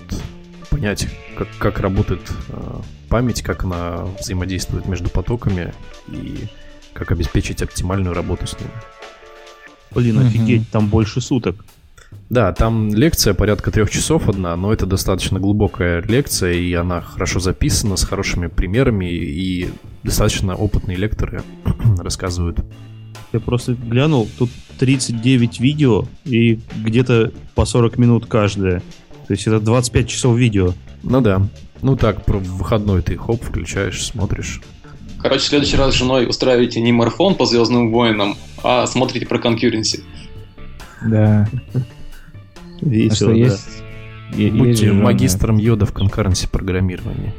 понять, 0.70 1.08
как, 1.38 1.50
как 1.60 1.80
работает 1.80 2.22
э, 2.50 2.80
память, 3.10 3.42
как 3.42 3.66
она 3.66 4.06
взаимодействует 4.20 4.88
между 4.88 5.10
потоками 5.10 5.74
и 6.08 6.48
как 6.94 7.12
обеспечить 7.12 7.62
оптимальную 7.62 8.16
работу 8.16 8.48
с 8.48 8.58
ними. 8.58 8.72
Блин, 9.92 10.20
офигеть, 10.20 10.70
там 10.72 10.88
больше 10.88 11.22
суток. 11.22 11.64
Да, 12.30 12.52
там 12.54 12.94
лекция 12.94 13.34
порядка 13.36 13.72
трех 13.72 13.92
часов 13.92 14.28
одна, 14.28 14.56
но 14.56 14.74
это 14.74 14.88
достаточно 14.88 15.40
глубокая 15.40 16.02
лекция, 16.02 16.54
и 16.54 16.74
она 16.74 17.02
хорошо 17.02 17.40
записана, 17.40 17.98
с 17.98 18.04
хорошими 18.04 18.48
примерами, 18.48 19.12
и 19.12 19.70
достаточно 20.04 20.56
опытные 20.56 20.98
лекторы 20.98 21.44
рассказывают. 22.00 22.60
Я 23.32 23.40
просто 23.40 23.74
глянул, 23.74 24.28
тут 24.40 24.50
39 24.80 25.60
видео, 25.60 26.06
и 26.24 26.60
где-то 26.84 27.32
по 27.54 27.66
40 27.66 27.98
минут 27.98 28.26
каждое. 28.26 28.80
То 29.28 29.34
есть 29.34 29.46
это 29.46 29.60
25 29.60 30.08
часов 30.08 30.38
видео. 30.38 30.74
Ну 31.04 31.22
да. 31.22 31.48
Ну 31.82 31.96
так, 31.96 32.26
про 32.26 32.38
выходной 32.38 33.02
ты 33.02 33.18
хоп, 33.18 33.44
включаешь, 33.44 34.04
смотришь. 34.04 34.62
Короче, 35.20 35.42
в 35.42 35.48
следующий 35.48 35.78
раз 35.78 35.94
с 35.94 35.98
женой 35.98 36.28
устраиваете 36.28 36.82
не 36.82 36.92
марафон 36.92 37.36
по 37.36 37.46
Звездным 37.46 37.92
войнам, 37.92 38.36
а 38.64 38.86
смотрите 38.88 39.26
про 39.26 39.40
конкуренси. 39.40 40.04
Да. 41.04 41.48
Весело, 42.82 43.32
а 43.32 43.34
да. 43.34 43.40
Есть, 43.40 44.54
Будьте 44.54 44.92
магистром 44.92 45.58
йода 45.58 45.86
в 45.86 45.94
конкуренции 45.94 46.48
программирования. 46.48 47.34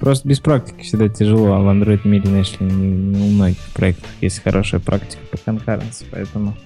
Просто 0.00 0.28
без 0.28 0.40
практики 0.40 0.82
всегда 0.82 1.08
тяжело, 1.08 1.52
а 1.52 1.60
в 1.60 1.68
Android 1.68 2.00
мире, 2.06 2.26
знаешь 2.26 2.52
ли, 2.58 2.66
не, 2.66 2.90
не 2.90 3.22
у 3.22 3.30
многих 3.30 3.58
проектов 3.74 4.08
есть 4.20 4.42
хорошая 4.42 4.80
практика 4.80 5.20
по 5.30 5.38
конкуренции, 5.38 6.06
поэтому 6.10 6.56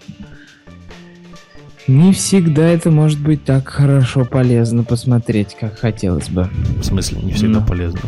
не 1.87 2.13
всегда 2.13 2.67
это 2.67 2.91
может 2.91 3.21
быть 3.21 3.45
так 3.45 3.69
хорошо 3.69 4.25
полезно 4.25 4.83
посмотреть, 4.83 5.57
как 5.59 5.79
хотелось 5.79 6.29
бы. 6.29 6.49
В 6.81 6.85
смысле, 6.85 7.21
не 7.23 7.33
всегда 7.33 7.61
Но. 7.61 7.67
полезно? 7.67 8.01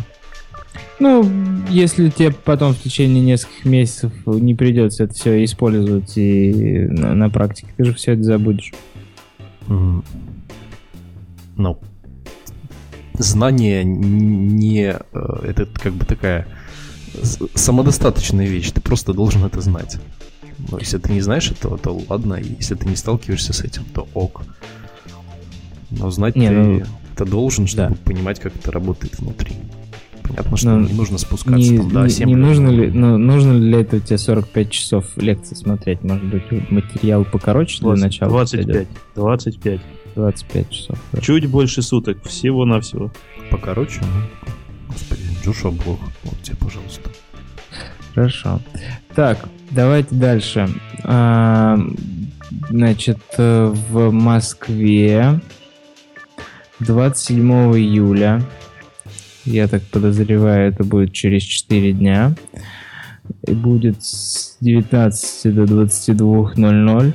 Ну, 0.99 1.29
если 1.69 2.09
тебе 2.09 2.31
потом 2.31 2.73
в 2.73 2.79
течение 2.79 3.23
нескольких 3.23 3.65
месяцев 3.65 4.11
не 4.25 4.53
придется 4.53 5.05
это 5.05 5.13
все 5.13 5.43
использовать 5.45 6.17
и 6.17 6.87
на, 6.89 7.13
на 7.15 7.29
практике, 7.29 7.69
ты 7.77 7.85
же 7.85 7.93
все 7.93 8.13
это 8.13 8.23
забудешь. 8.23 8.73
Mm. 9.67 10.03
Ну, 11.55 11.79
знание 13.13 13.83
не... 13.83 14.97
Э, 15.13 15.43
это 15.43 15.65
как 15.65 15.93
бы 15.93 16.05
такая 16.05 16.47
самодостаточная 17.55 18.45
вещь, 18.45 18.71
ты 18.71 18.81
просто 18.81 19.13
должен 19.13 19.45
это 19.45 19.61
знать. 19.61 19.97
Но 20.69 20.77
если 20.77 20.97
ты 20.97 21.13
не 21.13 21.21
знаешь 21.21 21.51
этого, 21.51 21.77
то 21.77 21.99
ладно, 22.09 22.35
если 22.35 22.75
ты 22.75 22.87
не 22.87 22.95
сталкиваешься 22.95 23.53
с 23.53 23.61
этим, 23.61 23.85
то 23.85 24.07
ок. 24.13 24.43
Но 25.91 26.11
знать 26.11 26.35
не, 26.35 26.49
ты 26.49 26.53
ну, 26.53 26.83
это 27.13 27.25
должен, 27.25 27.67
чтобы 27.67 27.89
да. 27.89 27.95
понимать, 28.03 28.39
как 28.39 28.55
это 28.55 28.71
работает 28.71 29.17
внутри. 29.19 29.53
Понятно, 30.29 30.57
что 30.57 30.69
Но 30.69 30.79
не 30.81 30.93
нужно 30.93 31.17
спускаться 31.17 31.57
не, 31.57 31.77
там 31.77 31.89
до 31.89 32.03
не, 32.03 32.25
не 32.25 32.35
нужно 32.35 32.69
ли, 32.69 32.91
ну, 32.91 33.17
нужно 33.17 33.53
ли 33.53 33.59
для 33.59 33.81
этого 33.81 34.01
тебе 34.01 34.17
45 34.17 34.69
часов 34.69 35.05
лекции 35.17 35.55
смотреть? 35.55 36.03
Может 36.03 36.25
быть, 36.25 36.69
материал 36.69 37.25
покороче 37.25 37.81
20, 37.81 37.99
для 37.99 38.07
начала? 38.07 38.31
25. 38.31 38.87
25. 39.15 39.81
25 40.15 40.69
часов. 40.69 40.97
Да. 41.11 41.21
Чуть 41.21 41.47
больше 41.47 41.81
суток, 41.81 42.23
всего-навсего. 42.23 43.11
Покороче? 43.49 44.01
Ну, 44.01 44.47
господи, 44.87 45.21
Джошуа 45.43 45.71
Блок, 45.71 45.99
вот 46.23 46.41
тебе, 46.41 46.57
пожалуйста. 46.57 47.09
Хорошо. 48.13 48.59
Так, 49.15 49.49
давайте 49.71 50.13
дальше. 50.15 50.69
А, 51.03 51.79
значит, 52.69 53.19
в 53.37 54.11
Москве 54.11 55.41
27 56.79 57.51
июля, 57.77 58.41
я 59.45 59.67
так 59.67 59.83
подозреваю, 59.83 60.71
это 60.71 60.83
будет 60.83 61.13
через 61.13 61.43
4 61.43 61.93
дня, 61.93 62.35
и 63.47 63.53
будет 63.53 64.03
с 64.03 64.57
19 64.61 65.55
до 65.55 65.63
22.00 65.63 67.13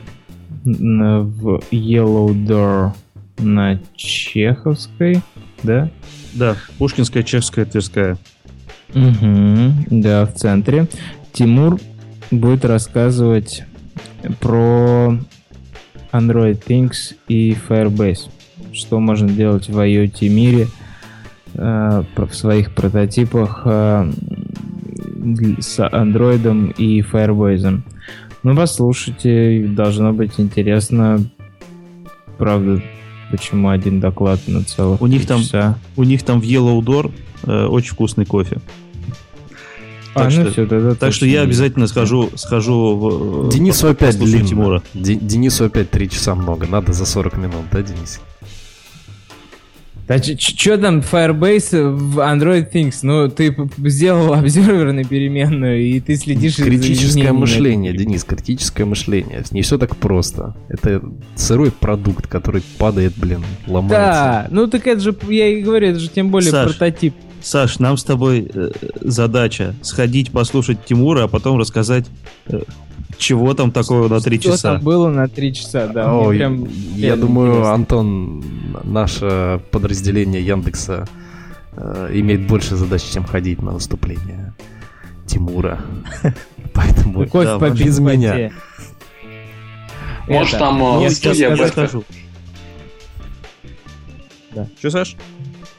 в 0.65 1.63
Yellow 1.71 2.33
Door 2.35 2.93
на 3.39 3.81
Чеховской, 3.95 5.21
да? 5.63 5.91
Да, 6.33 6.57
Пушкинская, 6.79 7.23
Чехская, 7.23 7.65
Тверская. 7.65 8.17
Угу, 8.95 9.73
да, 9.91 10.27
в 10.27 10.35
центре. 10.35 10.87
Тимур 11.33 11.79
будет 12.31 12.65
рассказывать 12.65 13.65
про 14.41 15.19
Android 16.13 16.63
Things 16.65 17.15
и 17.29 17.57
Firebase. 17.69 18.31
Что 18.73 19.01
можно 19.01 19.29
делать 19.29 19.69
в 19.69 19.79
IoT 19.79 20.29
мире 20.29 20.69
в 21.55 22.35
своих 22.35 22.73
прототипах 22.73 23.63
э, 23.65 24.11
с 25.61 25.79
Android 25.79 26.75
и 26.77 27.01
Firebase. 27.01 27.81
Ну, 28.43 28.57
послушайте, 28.57 29.67
должно 29.69 30.13
быть 30.13 30.33
интересно. 30.39 31.21
правда, 32.37 32.83
почему 33.31 33.71
один 33.71 34.01
доклад 34.01 34.41
на 34.47 34.63
целых 34.63 35.01
у 35.01 35.07
них 35.07 35.27
там 35.27 35.41
часа. 35.41 35.79
У 35.97 36.05
них 36.05 36.23
там 36.23 36.41
в 36.41 36.45
Yellow 36.45 36.81
Door 36.81 37.13
э, 37.45 37.67
очень 37.67 37.93
вкусный 37.93 38.27
кофе. 38.27 38.61
А, 40.15 40.25
так 40.25 40.33
ну 40.33 40.43
что, 40.43 40.51
все, 40.53 40.67
тогда 40.67 40.95
так 40.95 41.13
что 41.13 41.27
я 41.27 41.41
обязательно 41.41 41.89
схожу, 41.89 42.31
схожу 42.37 42.97
в... 42.97 43.49
Э, 43.49 43.51
Денису 43.51 43.89
опять 43.89 44.17
длинно. 44.19 44.47
Тимура. 44.47 44.83
Денису 44.95 45.65
опять 45.65 45.91
3 45.91 46.11
часа 46.11 46.35
много, 46.37 46.67
надо 46.69 46.93
за 46.93 47.05
40 47.05 47.37
минут, 47.37 47.65
да, 47.73 47.83
Денис? 47.83 48.21
Да 50.07 50.23
что 50.23 50.77
там 50.77 50.99
Firebase 50.99 51.89
в 51.91 52.19
Android 52.19 52.71
Things? 52.71 52.99
Ну, 53.03 53.29
ты 53.29 53.57
сделал 53.79 54.35
обзорвер 54.35 54.93
на 54.93 55.05
переменную, 55.05 55.81
и 55.81 56.01
ты 56.01 56.17
следишь 56.17 56.57
Критическое 56.57 57.33
мышление, 57.33 57.97
Денис, 57.97 58.25
критическое 58.25 58.85
мышление. 58.85 59.43
Не 59.51 59.63
все 59.63 59.79
так 59.79 59.97
просто. 59.97 60.55
Это 60.69 61.03
сырой 61.37 61.71
продукт, 61.71 62.27
который 62.27 62.63
падает, 62.79 63.15
блин, 63.17 63.43
ломается. 63.67 63.97
Да, 63.97 64.49
ну 64.51 64.67
так 64.67 64.87
это 64.87 65.01
же, 65.01 65.17
я 65.29 65.49
и 65.49 65.63
говорю, 65.63 65.89
это 65.89 65.99
же 65.99 66.09
тем 66.09 66.31
более 66.31 66.51
Саш, 66.51 66.77
прототип. 66.77 67.15
Саш, 67.45 67.79
нам 67.79 67.99
с 67.99 68.05
тобой 68.05 68.51
э, 68.53 68.71
задача 69.03 69.75
сходить 69.83 70.33
послушать 70.33 70.85
Тимура, 70.87 71.25
а 71.25 71.29
потом 71.29 71.59
рассказать 71.59 72.07
э, 72.47 72.63
чего 73.19 73.53
там 73.53 73.71
такого 73.71 74.09
на 74.09 74.21
три 74.21 74.41
часа? 74.41 74.57
Что 74.57 74.73
там 74.73 74.81
было 74.81 75.11
на 75.11 75.29
три 75.29 75.53
часа, 75.53 75.87
да. 75.89 76.11
О, 76.11 76.31
прям 76.31 76.67
я 76.97 77.17
думаю, 77.17 77.51
интересно. 77.51 77.75
Антон, 77.75 78.45
наше 78.83 79.61
подразделение 79.71 80.45
Яндекса 80.45 81.07
э, 81.73 82.11
имеет 82.15 82.47
больше 82.47 82.77
задач, 82.77 83.03
чем 83.03 83.25
ходить 83.25 83.61
на 83.61 83.73
выступление 83.73 84.55
Тимура. 85.27 85.81
Поэтому 86.73 87.27
да, 87.27 87.59
без 87.69 87.99
меня. 87.99 88.53
Может, 90.29 90.59
там 90.59 91.05
э, 91.05 91.11
студия 91.11 91.55
Бетка. 91.55 91.91
Да. 94.55 94.67
Что, 94.79 94.91
Саш? 94.91 95.17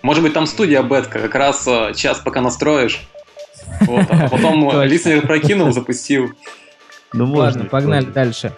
Может 0.06 0.22
быть, 0.22 0.34
там 0.34 0.46
студия 0.46 0.84
Бетка, 0.84 1.18
как 1.18 1.34
раз 1.34 1.68
э, 1.68 1.94
час 1.96 2.22
пока 2.24 2.40
настроишь. 2.40 3.08
Вот, 3.82 4.06
а 4.08 4.30
потом 4.30 4.84
листнер 4.84 5.24
прокинул, 5.24 5.72
запустил. 5.74 6.32
Ну, 7.12 7.26
можно. 7.26 7.44
Ладно, 7.44 7.66
погнали 7.66 8.06
можно. 8.06 8.14
дальше. 8.14 8.52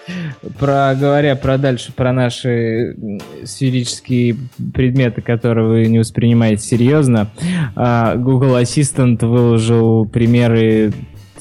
Про, 0.59 0.93
говоря 0.93 1.37
про 1.37 1.57
дальше, 1.57 1.93
про 1.93 2.11
наши 2.11 2.97
сферические 3.45 4.35
предметы, 4.73 5.21
которые 5.21 5.67
вы 5.67 5.85
не 5.85 5.99
воспринимаете 5.99 6.63
серьезно, 6.63 7.29
а, 7.77 8.15
Google 8.15 8.57
Assistant 8.57 9.25
выложил 9.25 10.05
примеры 10.05 10.91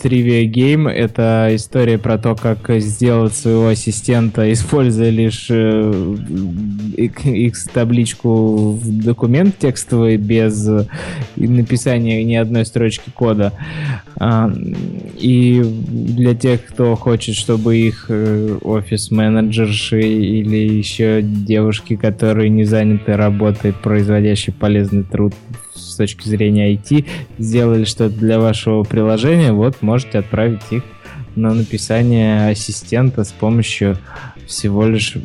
Trivia 0.03 0.45
Game— 0.51 0.89
это 0.91 1.49
история 1.53 1.99
про 1.99 2.19
то, 2.19 2.35
как 2.35 2.71
сделать 2.81 3.35
своего 3.35 3.69
ассистента, 3.69 4.53
используя 4.53 5.11
лишь 5.11 5.47
э, 5.51 6.17
X-табличку 6.97 8.73
в 8.73 9.03
документ 9.03 9.59
текстовый 9.59 10.17
без 10.17 10.69
написания 11.37 12.25
ни 12.25 12.35
одной 12.35 12.65
строчки 12.67 13.11
кода. 13.11 13.53
А, 14.19 14.51
и 15.19 15.63
для 15.63 16.35
тех, 16.35 16.65
кто 16.65 16.95
хочет, 16.97 17.35
чтобы 17.35 17.77
их 17.77 18.07
э, 18.09 18.59
офис-менеджерши 18.63 20.01
или 20.01 20.57
еще 20.57 21.21
девушки, 21.23 21.97
которые 21.97 22.49
не 22.51 22.65
заняты 22.65 23.17
работой, 23.17 23.73
производящей 23.73 24.53
полезный 24.53 25.03
труд 25.03 25.35
с 25.97 25.99
точки 25.99 26.29
зрения 26.29 26.75
IT, 26.75 27.07
сделали 27.39 27.85
что-то 27.85 28.15
для 28.15 28.39
вашего 28.39 28.83
приложения, 28.83 29.53
вот 29.53 29.81
можете 29.81 30.19
отправить 30.19 30.61
их 30.71 30.83
на 31.37 31.55
написание 31.55 32.51
ассистента 32.51 33.25
с 33.25 33.33
помощью 33.33 33.97
всего 34.47 34.87
лишь 34.87 35.17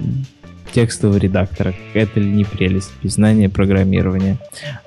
текстового 0.73 1.17
редактора. 1.17 1.73
Это 1.93 2.21
ли 2.21 2.29
не 2.29 2.45
прелесть? 2.45 2.91
Знание 3.03 3.49
программирования. 3.49 4.37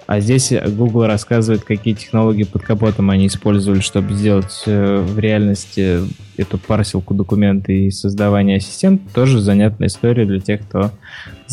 А 0.06 0.20
здесь 0.20 0.52
Google 0.52 1.06
рассказывает, 1.06 1.64
какие 1.64 1.92
технологии 1.92 2.44
под 2.44 2.62
капотом 2.62 3.10
они 3.10 3.26
использовали, 3.26 3.80
чтобы 3.80 4.14
сделать 4.14 4.62
э, 4.66 5.00
в 5.00 5.18
реальности 5.18 6.00
эту 6.38 6.58
парсилку 6.58 7.12
документа 7.12 7.72
и 7.72 7.90
создавание 7.90 8.56
ассистента. 8.56 9.04
Тоже 9.14 9.40
занятная 9.40 9.88
история 9.88 10.24
для 10.24 10.40
тех, 10.40 10.62
кто 10.62 10.90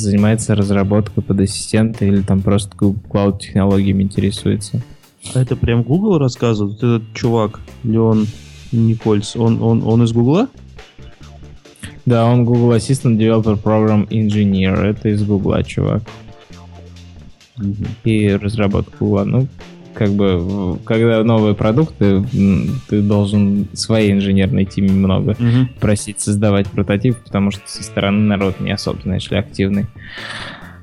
занимается 0.02 0.56
разработкой 0.56 1.24
под 1.24 1.40
ассистента 1.40 2.06
или 2.06 2.22
там 2.22 2.42
просто 2.42 2.76
Google 2.78 3.02
Cloud 3.10 3.40
технологиями 3.40 4.04
интересуется. 4.04 4.82
А 5.34 5.42
это 5.42 5.56
прям 5.56 5.84
Google 5.84 6.18
рассказывает? 6.18 6.78
Этот 6.78 7.14
чувак, 7.14 7.60
Леон 7.84 8.28
Никольц, 8.72 9.36
он, 9.36 9.62
он, 9.62 9.84
он 9.84 10.04
из 10.04 10.12
Гугла? 10.12 10.48
Да, 12.06 12.26
он 12.26 12.46
Google 12.46 12.76
Assistant 12.76 13.18
Developer 13.18 13.62
Program 13.62 14.08
Engineer. 14.10 14.76
Это 14.82 15.10
из 15.10 15.24
Google, 15.24 15.64
чувак. 15.64 16.04
Mm-hmm. 17.58 17.88
И 18.06 18.30
разработка 18.36 18.92
Google. 19.00 19.26
Ну, 19.26 19.48
как 19.94 20.12
бы, 20.12 20.78
когда 20.86 21.24
новые 21.24 21.56
продукты, 21.56 22.24
ты 22.90 23.02
должен 23.02 23.68
своей 23.74 24.12
инженерной 24.12 24.66
теме 24.66 24.92
много 24.92 25.32
mm-hmm. 25.32 25.80
просить 25.80 26.20
создавать 26.20 26.68
прототип, 26.68 27.18
потому 27.18 27.52
что 27.52 27.62
со 27.66 27.84
стороны 27.84 28.20
народ 28.20 28.60
не 28.60 28.72
особо, 28.72 29.02
знаешь 29.02 29.30
ли, 29.30 29.38
активный 29.38 29.88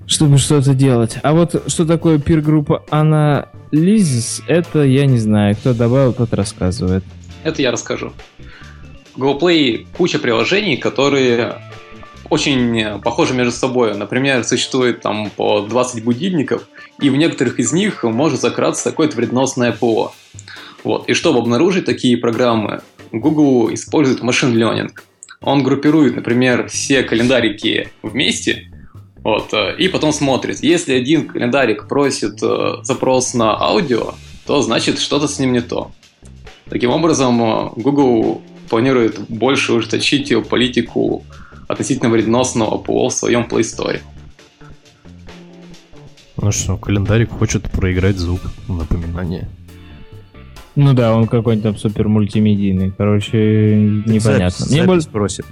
чтобы 0.08 0.38
что-то 0.38 0.74
делать. 0.74 1.18
А 1.22 1.34
вот 1.34 1.70
что 1.70 1.84
такое 1.84 2.18
пир-группа 2.18 2.82
Analysis, 2.90 4.42
это 4.48 4.82
я 4.82 5.04
не 5.04 5.18
знаю. 5.18 5.54
Кто 5.54 5.74
добавил, 5.74 6.14
тот 6.14 6.32
рассказывает. 6.32 7.04
Это 7.44 7.60
я 7.60 7.70
расскажу. 7.70 8.12
Google 9.16 9.38
Play 9.38 9.86
куча 9.96 10.18
приложений, 10.18 10.78
которые 10.78 11.56
очень 12.30 13.00
похожи 13.00 13.34
между 13.34 13.52
собой. 13.52 13.96
Например, 13.96 14.44
существует 14.44 15.00
там 15.00 15.30
по 15.30 15.62
20 15.62 16.04
будильников, 16.04 16.68
и 17.00 17.10
в 17.10 17.16
некоторых 17.16 17.58
из 17.58 17.72
них 17.72 18.04
может 18.04 18.40
закраться 18.40 18.90
какое-то 18.90 19.16
вредносное 19.16 19.72
ПО. 19.72 20.12
Вот. 20.84 21.08
И 21.08 21.14
чтобы 21.14 21.38
обнаружить 21.38 21.84
такие 21.84 22.16
программы, 22.16 22.82
Google 23.12 23.72
использует 23.72 24.22
машин 24.22 24.56
learning. 24.56 24.90
Он 25.40 25.62
группирует, 25.62 26.16
например, 26.16 26.68
все 26.68 27.02
календарики 27.02 27.90
вместе, 28.02 28.68
вот, 29.22 29.52
и 29.78 29.88
потом 29.88 30.12
смотрит. 30.12 30.62
Если 30.62 30.94
один 30.94 31.28
календарик 31.28 31.88
просит 31.88 32.42
э, 32.42 32.82
запрос 32.82 33.34
на 33.34 33.60
аудио, 33.60 34.14
то 34.46 34.62
значит 34.62 34.98
что-то 34.98 35.28
с 35.28 35.38
ним 35.38 35.52
не 35.52 35.60
то. 35.60 35.90
Таким 36.70 36.90
образом, 36.90 37.42
э, 37.42 37.70
Google 37.76 38.40
планирует 38.70 39.18
больше 39.28 39.72
ужесточить 39.74 40.32
политику 40.48 41.24
относительно 41.68 42.10
вредносного 42.10 42.78
ПО 42.78 43.08
в 43.08 43.12
своем 43.12 43.46
Play 43.48 43.60
Store. 43.60 44.00
Ну 46.40 46.52
что, 46.52 46.76
календарик 46.76 47.30
хочет 47.30 47.70
проиграть 47.70 48.16
звук, 48.16 48.40
напоминание. 48.68 49.48
Ну 50.76 50.94
да, 50.94 51.14
он 51.14 51.26
какой-нибудь 51.26 51.64
там 51.64 51.76
супер 51.76 52.06
мультимедийный. 52.06 52.92
Короче, 52.96 53.74
непонятно. 54.06 54.66
Мне 54.66 54.84
больше 54.84 55.08
просит. 55.08 55.44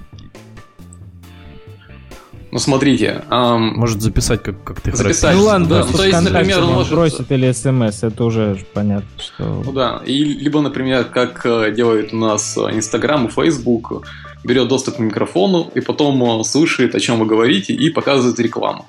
Ну 2.49 2.59
смотрите. 2.59 3.23
Эм, 3.29 3.75
может 3.75 4.01
записать, 4.01 4.41
как, 4.41 4.63
как 4.63 4.79
ты 4.79 4.95
записать. 4.95 5.35
Ну 5.35 5.43
ладно, 5.43 5.67
да, 5.67 5.83
то 5.83 6.03
есть, 6.03 6.21
например, 6.21 6.63
он 6.63 6.73
может... 6.75 6.93
бросит 6.93 7.29
или 7.31 7.51
смс, 7.51 8.03
это 8.03 8.23
уже 8.23 8.65
понятно, 8.73 9.09
что... 9.17 9.61
Ну 9.65 9.73
да, 9.73 10.01
и 10.05 10.23
либо, 10.23 10.61
например, 10.61 11.03
как 11.03 11.45
э, 11.45 11.73
делает 11.75 12.13
у 12.13 12.17
нас 12.17 12.57
Инстаграм 12.57 13.27
и 13.27 13.29
Фейсбук, 13.29 14.07
берет 14.47 14.67
доступ 14.69 14.95
к 14.95 14.99
микрофону 14.99 15.69
и 15.75 15.81
потом 15.81 16.23
э, 16.23 16.43
слушает, 16.43 16.95
о 16.95 16.99
чем 16.99 17.19
вы 17.19 17.25
говорите, 17.25 17.73
и 17.73 17.89
показывает 17.89 18.39
рекламу. 18.39 18.85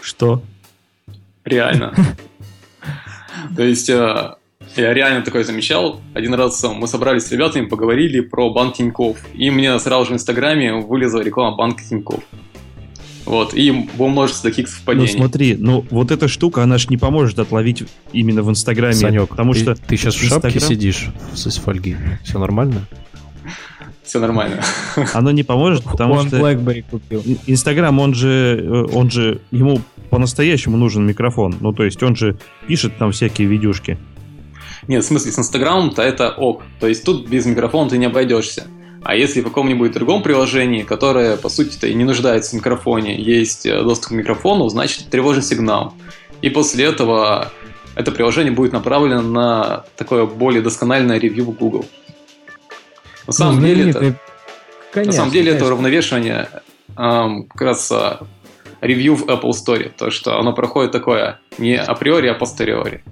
Что? 0.00 0.42
Реально. 1.44 1.94
То 3.56 3.62
есть 3.62 3.88
э, 3.88 4.34
я 4.76 4.94
реально 4.94 5.22
такое 5.22 5.44
замечал. 5.44 6.00
Один 6.12 6.34
раз 6.34 6.62
мы 6.64 6.88
собрались 6.88 7.26
с 7.26 7.32
ребятами, 7.32 7.66
поговорили 7.66 8.20
про 8.20 8.50
банк 8.50 8.74
Тинькофф. 8.74 9.16
И 9.34 9.50
мне 9.50 9.78
сразу 9.78 10.06
же 10.06 10.10
в 10.10 10.14
Инстаграме 10.14 10.74
вылезла 10.74 11.20
реклама 11.20 11.56
банка 11.56 11.84
Тинькофф. 11.88 12.24
Вот, 13.26 13.54
и 13.54 13.72
было 13.72 14.06
множество 14.06 14.48
таких 14.48 14.68
совпадений. 14.68 15.12
Ну 15.12 15.18
смотри, 15.18 15.56
ну 15.58 15.84
вот 15.90 16.12
эта 16.12 16.28
штука, 16.28 16.62
она 16.62 16.78
же 16.78 16.86
не 16.88 16.96
поможет 16.96 17.40
отловить 17.40 17.82
именно 18.12 18.42
в 18.42 18.50
Инстаграме. 18.50 18.94
Санек, 18.94 19.28
потому 19.28 19.52
ты, 19.52 19.58
что... 19.58 19.74
Ты 19.74 19.96
сейчас 19.96 20.14
в 20.14 20.22
Инстаграм... 20.22 20.52
шапке 20.52 20.60
сидишь 20.60 21.08
с 21.34 21.58
фольги. 21.58 21.96
Все 22.22 22.38
нормально? 22.38 22.86
Все 24.04 24.20
нормально. 24.20 24.62
Оно 25.12 25.32
не 25.32 25.42
поможет, 25.42 25.82
потому 25.82 26.14
он 26.14 26.28
что... 26.28 26.38
BlackBerry 26.38 26.84
купил. 26.88 27.24
Инстаграм, 27.48 27.98
он 27.98 28.14
же, 28.14 28.62
э, 28.62 28.86
он 28.94 29.10
же, 29.10 29.40
ему 29.50 29.80
по-настоящему 30.10 30.76
нужен 30.76 31.04
микрофон. 31.04 31.56
Ну, 31.60 31.72
то 31.72 31.84
есть 31.84 32.00
он 32.04 32.14
же 32.14 32.38
пишет 32.68 32.96
там 32.98 33.10
всякие 33.10 33.48
видюшки. 33.48 33.98
Нет, 34.86 35.02
в 35.02 35.06
смысле, 35.08 35.32
с 35.32 35.38
Инстаграмом-то 35.40 36.00
это 36.00 36.30
ок. 36.30 36.62
То 36.78 36.86
есть 36.86 37.02
тут 37.02 37.28
без 37.28 37.44
микрофона 37.46 37.90
ты 37.90 37.98
не 37.98 38.06
обойдешься. 38.06 38.68
А 39.02 39.14
если 39.14 39.40
в 39.40 39.44
каком-нибудь 39.44 39.92
другом 39.92 40.22
приложении, 40.22 40.82
которое, 40.82 41.36
по 41.36 41.48
сути-то, 41.48 41.86
и 41.86 41.94
не 41.94 42.04
нуждается 42.04 42.50
в 42.50 42.54
микрофоне, 42.54 43.20
есть 43.20 43.66
э, 43.66 43.82
доступ 43.82 44.08
к 44.08 44.10
микрофону, 44.12 44.68
значит, 44.68 45.08
тревожный 45.10 45.42
сигнал. 45.42 45.94
И 46.42 46.50
после 46.50 46.86
этого 46.86 47.52
это 47.94 48.12
приложение 48.12 48.52
будет 48.52 48.72
направлено 48.72 49.22
на 49.22 49.84
такое 49.96 50.26
более 50.26 50.62
доскональное 50.62 51.18
ревью 51.18 51.44
в 51.44 51.50
Google. 51.52 51.86
На 53.26 53.32
самом 53.32 53.60
ну, 53.60 53.66
деле 53.66 53.90
это... 53.90 54.14
Конечно, 54.92 55.12
на 55.12 55.16
самом 55.16 55.32
деле 55.32 55.50
конечно. 55.50 55.64
это 55.64 55.66
уравновешивание 55.66 56.48
как 56.94 57.60
раз 57.60 57.92
ревью 58.80 59.16
в 59.16 59.24
Apple 59.24 59.50
Store, 59.50 59.90
то, 59.96 60.10
что 60.10 60.38
оно 60.38 60.52
проходит 60.52 60.92
такое 60.92 61.40
не 61.58 61.76
априори, 61.76 62.28
а 62.28 62.34
постериори. 62.34 63.02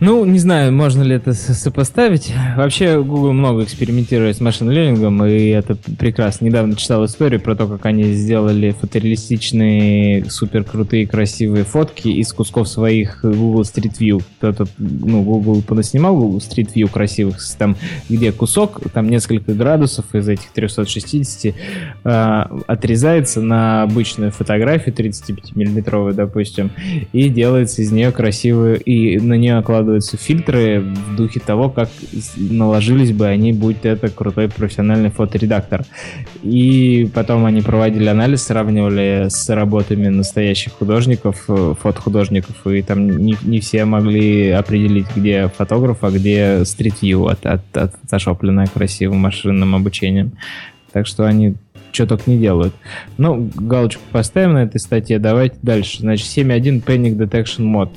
Ну, 0.00 0.24
не 0.24 0.38
знаю, 0.38 0.72
можно 0.72 1.02
ли 1.02 1.14
это 1.14 1.34
сопоставить. 1.34 2.32
Вообще, 2.56 3.02
Google 3.02 3.34
много 3.34 3.64
экспериментирует 3.64 4.34
с 4.34 4.40
машин-лернингом, 4.40 5.22
и 5.26 5.48
это 5.48 5.76
прекрасно. 5.76 6.46
Недавно 6.46 6.74
читал 6.74 7.04
историю 7.04 7.38
про 7.38 7.54
то, 7.54 7.66
как 7.66 7.84
они 7.84 8.04
сделали 8.14 8.70
фотореалистичные, 8.70 10.24
супер 10.30 10.64
крутые, 10.64 11.06
красивые 11.06 11.64
фотки 11.64 12.08
из 12.08 12.32
кусков 12.32 12.68
своих 12.68 13.20
Google 13.22 13.60
Street 13.60 13.98
View. 14.00 14.22
Кто-то, 14.38 14.64
ну, 14.78 15.22
Google 15.22 15.60
понаснимал 15.60 16.16
Google 16.16 16.38
Street 16.38 16.70
View 16.74 16.90
красивых, 16.90 17.36
там, 17.58 17.76
где 18.08 18.32
кусок, 18.32 18.80
там 18.94 19.10
несколько 19.10 19.52
градусов 19.52 20.14
из 20.14 20.26
этих 20.30 20.50
360 20.54 21.54
э, 22.04 22.42
отрезается 22.66 23.42
на 23.42 23.82
обычную 23.82 24.32
фотографию 24.32 24.94
35-миллиметровую, 24.94 26.14
допустим, 26.14 26.70
и 27.12 27.28
делается 27.28 27.82
из 27.82 27.92
нее 27.92 28.12
красивую, 28.12 28.80
и 28.80 29.18
на 29.18 29.34
нее 29.34 29.56
накладывается 29.56 29.89
накладываются 29.90 30.16
фильтры 30.16 30.80
в 30.80 31.16
духе 31.16 31.40
того, 31.40 31.68
как 31.68 31.88
наложились 32.36 33.12
бы 33.12 33.26
они, 33.26 33.52
будь 33.52 33.84
это 33.84 34.08
крутой 34.08 34.48
профессиональный 34.48 35.10
фоторедактор. 35.10 35.84
И 36.42 37.10
потом 37.14 37.44
они 37.44 37.60
проводили 37.60 38.06
анализ, 38.06 38.42
сравнивали 38.42 39.26
с 39.28 39.48
работами 39.48 40.08
настоящих 40.08 40.72
художников, 40.72 41.44
э, 41.48 41.74
фотохудожников, 41.80 42.66
и 42.66 42.82
там 42.82 43.08
не, 43.08 43.36
не 43.42 43.60
все 43.60 43.84
могли 43.84 44.50
определить, 44.50 45.06
где 45.14 45.48
фотограф, 45.48 45.98
а 46.02 46.10
где 46.10 46.64
стрит-вью 46.64 47.26
от, 47.26 47.44
от, 47.46 47.76
от 47.76 47.94
красивым 48.72 49.18
машинным 49.18 49.74
обучением. 49.74 50.32
Так 50.92 51.06
что 51.06 51.24
они 51.24 51.54
что 51.92 52.06
только 52.06 52.30
не 52.30 52.38
делают. 52.38 52.74
Ну, 53.18 53.50
галочку 53.54 54.02
поставим 54.12 54.54
на 54.54 54.64
этой 54.64 54.78
статье. 54.78 55.18
Давайте 55.18 55.56
дальше. 55.62 56.00
Значит, 56.00 56.26
7.1 56.26 56.84
Panic 56.84 57.16
Detection 57.16 57.64
Mod. 57.64 57.94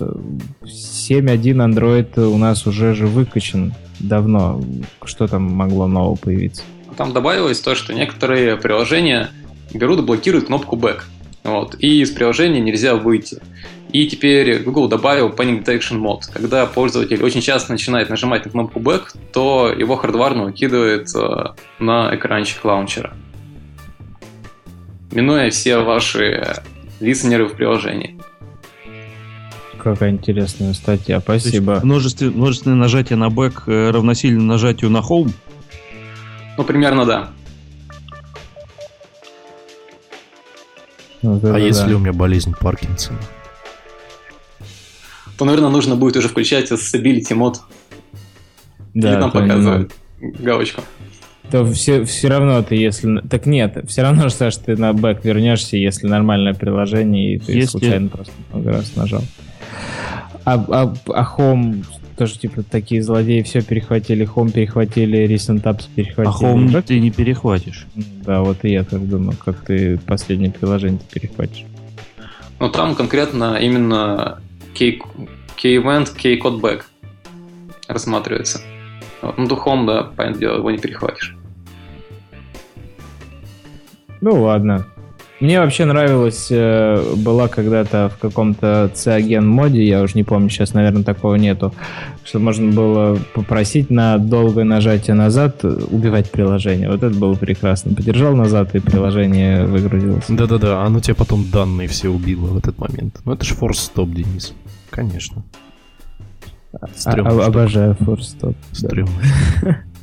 7.1 0.64 1.42
Android 1.42 2.20
у 2.20 2.38
нас 2.38 2.66
уже 2.68 2.94
же 2.94 3.08
выкачан 3.08 3.74
давно. 4.00 4.62
Что 5.04 5.28
там 5.28 5.44
могло 5.44 5.88
нового 5.88 6.16
появиться? 6.16 6.64
Там 6.98 7.14
добавилось 7.14 7.60
то, 7.60 7.76
что 7.76 7.94
некоторые 7.94 8.58
приложения 8.58 9.30
берут 9.74 10.00
и 10.00 10.04
блокируют 10.04 10.48
кнопку 10.48 10.76
Back. 10.76 11.02
Вот, 11.44 11.76
и 11.80 12.02
из 12.02 12.12
приложения 12.12 12.62
нельзя 12.62 12.96
выйти. 12.96 13.40
И 13.92 14.08
теперь 14.08 14.64
Google 14.64 14.88
добавил 14.88 15.30
Panic 15.30 15.64
Detection 15.64 16.00
Mode. 16.00 16.22
Когда 16.32 16.66
пользователь 16.66 17.22
очень 17.24 17.42
часто 17.42 17.72
начинает 17.72 18.10
нажимать 18.10 18.46
на 18.46 18.52
кнопку 18.52 18.80
Back, 18.80 19.16
то 19.32 19.72
его 19.76 19.96
хардварно 19.96 20.46
выкидывает 20.46 21.10
э, 21.16 21.46
на 21.80 22.16
экранчик 22.16 22.64
лаунчера 22.66 23.14
минуя 25.14 25.50
все 25.50 25.78
ваши 25.78 26.62
листенеры 27.00 27.46
в 27.46 27.56
приложении. 27.56 28.20
Какая 29.78 30.12
интересная 30.12 30.74
статья, 30.74 31.20
спасибо. 31.20 31.82
Множественное, 31.84 32.34
множественное 32.34 32.78
нажатие 32.78 33.18
на 33.18 33.30
бэк 33.30 33.64
э, 33.68 33.90
равносильно 33.92 34.42
нажатию 34.42 34.90
на 34.90 35.00
home? 35.00 35.32
Ну, 36.58 36.64
примерно 36.64 37.06
да. 37.06 37.30
Вот 41.22 41.44
а 41.44 41.58
если 41.58 41.90
да. 41.90 41.96
у 41.96 42.00
меня 42.00 42.14
болезнь 42.14 42.54
Паркинсона? 42.58 43.20
То, 45.38 45.46
наверное, 45.46 45.70
нужно 45.70 45.96
будет 45.96 46.16
уже 46.16 46.30
включать 46.30 46.72
Stability 46.72 47.34
мод. 47.34 47.60
Да, 48.94 49.12
Или 49.12 49.20
там 49.20 49.32
показывают 49.32 49.92
галочку 50.22 50.84
то 51.52 51.66
все, 51.66 52.04
все 52.06 52.28
равно 52.30 52.62
ты, 52.64 52.76
если... 52.76 53.20
Так 53.30 53.46
нет, 53.46 53.84
все 53.88 54.02
равно, 54.02 54.30
Саш, 54.30 54.58
ты 54.58 54.76
на 54.76 54.94
бэк 54.94 55.24
вернешься, 55.24 55.78
если 55.78 56.08
нормальное 56.08 56.54
приложение, 56.54 57.36
и 57.36 57.40
ты 57.40 57.54
если... 57.54 57.78
случайно 57.78 58.10
просто 58.10 58.34
много 58.52 58.72
раз 58.72 58.96
нажал. 58.96 59.22
А, 60.46 60.56
а, 60.56 60.94
а 61.08 61.38
Home 61.38 61.86
тоже, 62.18 62.38
типа, 62.38 62.64
такие 62.64 63.02
злодеи 63.02 63.42
все 63.42 63.62
перехватили. 63.62 64.28
Home 64.36 64.52
перехватили, 64.52 65.26
Recent 65.26 65.64
Apps 65.64 65.88
перехватили. 65.94 66.34
А 66.34 66.46
Home 66.46 66.72
как? 66.72 66.86
ты 66.86 67.00
не 67.00 67.12
перехватишь. 67.12 67.88
Да, 67.96 68.42
вот 68.42 68.58
и 68.64 68.72
я 68.72 68.84
так 68.84 69.08
думаю, 69.08 69.38
как 69.38 69.62
ты 69.66 69.98
последнее 69.98 70.52
приложение 70.52 71.02
перехватишь. 71.12 71.66
Ну, 72.60 72.70
там 72.70 72.96
конкретно 72.96 73.56
именно 73.56 74.40
Key-Event, 74.76 76.10
Key-Codback 76.18 76.84
рассматривается. 77.88 78.62
Ну, 79.38 79.48
духом, 79.48 79.86
да, 79.86 80.04
понятное 80.04 80.40
дело, 80.40 80.58
его 80.58 80.72
не 80.72 80.78
перехватишь. 80.78 81.36
Ну 84.22 84.42
ладно. 84.42 84.86
Мне 85.40 85.60
вообще 85.60 85.84
нравилось, 85.84 86.48
э, 86.52 87.16
была 87.18 87.50
когда-то 87.50 88.10
в 88.16 88.18
каком-то 88.18 88.90
Cyanogen 88.94 89.42
моде, 89.42 89.84
я 89.84 90.02
уже 90.02 90.14
не 90.16 90.24
помню, 90.24 90.50
сейчас, 90.50 90.74
наверное, 90.74 91.04
такого 91.04 91.36
нету, 91.36 91.74
что 92.24 92.40
можно 92.40 92.72
было 92.72 93.20
попросить 93.34 93.90
на 93.90 94.18
долгое 94.20 94.64
нажатие 94.64 95.16
назад 95.16 95.66
убивать 95.66 96.32
приложение. 96.32 96.90
Вот 96.90 97.04
это 97.04 97.14
было 97.18 97.34
прекрасно. 97.34 97.94
Подержал 97.94 98.36
назад, 98.38 98.74
и 98.76 98.80
приложение 98.80 99.66
выгрузилось. 99.66 100.24
Да-да-да, 100.30 100.82
оно 100.82 101.02
тебе 101.02 101.16
потом 101.16 101.44
данные 101.52 101.90
все 101.90 102.08
убило 102.08 102.46
в 102.46 102.58
этот 102.58 102.78
момент. 102.78 103.20
Ну 103.26 103.34
это 103.34 103.44
же 103.44 103.54
форс-стоп, 103.54 104.12
Денис. 104.12 104.54
Конечно. 104.92 105.44
Стрёмно, 106.96 107.46
Обожаю 107.46 107.96
форс-стоп. 107.96 108.56
Стрёмно. 108.72 109.12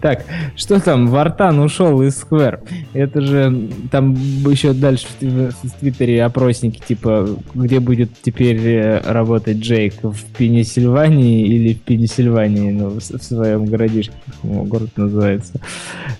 Так, 0.00 0.24
что 0.54 0.80
там? 0.80 1.08
Вартан 1.08 1.58
ушел 1.60 2.02
из 2.02 2.22
Square. 2.22 2.60
Это 2.92 3.20
же 3.22 3.70
там 3.90 4.12
еще 4.12 4.74
дальше 4.74 5.06
в, 5.20 5.52
Твиттере 5.80 6.22
опросники, 6.24 6.80
типа, 6.86 7.28
где 7.54 7.80
будет 7.80 8.10
теперь 8.22 8.60
э, 8.66 9.00
работать 9.00 9.58
Джейк? 9.58 10.02
В 10.02 10.22
Пенсильвании 10.36 11.46
или 11.46 11.74
в 11.74 11.80
Пенсильвании? 11.80 12.70
Ну, 12.70 12.90
в, 12.90 12.98
в 12.98 13.22
своем 13.22 13.64
городишке, 13.64 14.14
город 14.42 14.90
называется, 14.96 15.60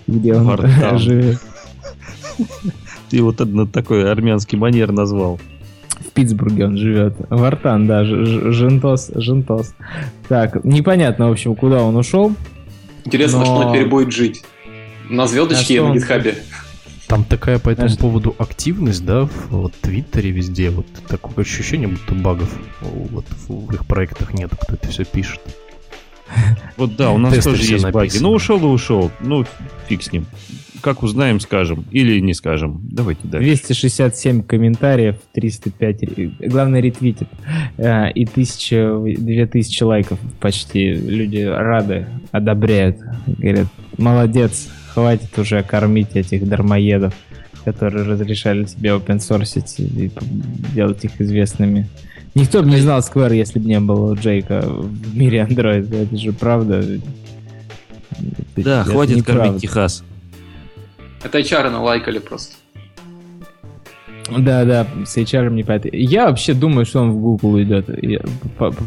где 0.07 0.33
он 0.33 0.45
Вартан. 0.45 0.97
живет. 0.97 1.39
Ты 3.09 3.21
вот 3.21 3.37
такой 3.71 4.11
армянский 4.11 4.57
манер 4.57 4.91
назвал. 4.91 5.39
В 6.15 6.17
Питтсбурге 6.17 6.67
он 6.67 6.77
живет. 6.77 7.13
Вартан, 7.29 7.87
да, 7.87 8.05
Жентос, 8.05 9.11
Жентос. 9.15 9.73
Так, 10.29 10.63
непонятно, 10.63 11.27
в 11.27 11.33
общем, 11.33 11.55
куда 11.55 11.83
он 11.83 11.97
ушел. 11.97 12.33
Интересно, 13.03 13.39
Но... 13.39 13.45
что 13.45 13.55
он 13.55 13.73
теперь 13.73 13.89
будет 13.89 14.13
жить. 14.13 14.41
На 15.09 15.27
звездочке 15.27 15.81
а 15.81 15.89
на 15.89 15.93
гитхабе. 15.93 16.35
Там 17.07 17.25
такая 17.25 17.59
по 17.59 17.69
этому 17.69 17.89
Знаешь, 17.89 17.99
поводу 17.99 18.33
активность, 18.39 19.05
да, 19.05 19.25
в 19.25 19.49
вот, 19.49 19.73
Твиттере 19.81 20.31
везде. 20.31 20.69
Вот 20.69 20.85
такое 21.09 21.43
ощущение, 21.43 21.89
будто 21.89 22.15
багов 22.15 22.49
вот, 22.79 23.25
в 23.49 23.73
их 23.73 23.85
проектах 23.85 24.33
нет, 24.33 24.51
кто 24.57 24.75
это 24.75 24.87
все 24.87 25.03
пишет. 25.03 25.41
Вот 26.77 26.95
да, 26.95 27.11
у 27.11 27.17
нас 27.17 27.43
тоже 27.43 27.61
есть 27.61 27.91
баги. 27.91 28.19
Ну, 28.21 28.31
ушел 28.31 28.59
и 28.59 28.67
ушел. 28.67 29.11
Ну, 29.19 29.45
фиг 29.89 30.01
с 30.01 30.13
ним 30.13 30.25
как 30.85 31.01
узнаем, 31.01 31.39
скажем. 31.39 31.83
Или 31.89 32.19
не 32.19 32.35
скажем. 32.35 32.79
Давайте 32.83 33.21
дальше. 33.23 33.47
267 33.47 34.43
комментариев, 34.43 35.15
305... 35.33 36.47
Главное, 36.47 36.79
ретвитит. 36.79 37.27
Э, 37.77 38.11
и 38.11 38.23
1000, 38.23 39.15
2000 39.17 39.83
лайков 39.83 40.19
почти. 40.39 40.93
Люди 40.93 41.39
рады, 41.39 42.05
одобряют. 42.31 42.97
Говорят, 43.25 43.65
молодец, 43.97 44.67
хватит 44.93 45.35
уже 45.39 45.63
кормить 45.63 46.15
этих 46.15 46.47
дармоедов, 46.47 47.15
которые 47.63 48.05
разрешали 48.05 48.65
себе 48.65 48.91
open 48.91 49.17
source 49.17 49.59
и 49.79 50.11
делать 50.75 51.03
их 51.03 51.19
известными. 51.19 51.89
Никто 52.35 52.61
бы 52.61 52.69
не 52.69 52.77
знал 52.77 52.99
Square, 52.99 53.35
если 53.35 53.57
бы 53.57 53.67
не 53.67 53.79
было 53.79 54.13
Джейка 54.13 54.61
в 54.61 55.17
мире 55.17 55.47
Android. 55.49 56.03
Это 56.03 56.15
же 56.15 56.31
правда. 56.31 56.85
Да, 58.55 58.81
это 58.81 58.91
хватит 58.91 59.25
кормить 59.25 59.63
Техас. 59.63 60.03
Это 61.25 61.39
HR 61.39 61.71
налайкали 61.71 62.19
просто. 62.19 62.53
Да, 64.29 64.63
да, 64.63 64.87
с 65.05 65.17
HR 65.17 65.49
не 65.51 65.63
понятно. 65.63 65.89
Я 65.91 66.27
вообще 66.27 66.53
думаю, 66.53 66.85
что 66.85 67.01
он 67.01 67.11
в 67.11 67.17
Google 67.17 67.61
идет. 67.61 67.89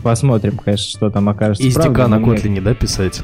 Посмотрим, 0.03 0.57
конечно, 0.57 0.89
что 0.89 1.11
там 1.11 1.29
окажется. 1.29 1.67
Из 1.67 1.75
декана 1.75 2.17
Kotlin, 2.17 2.61
да, 2.61 2.75
писать? 2.75 3.23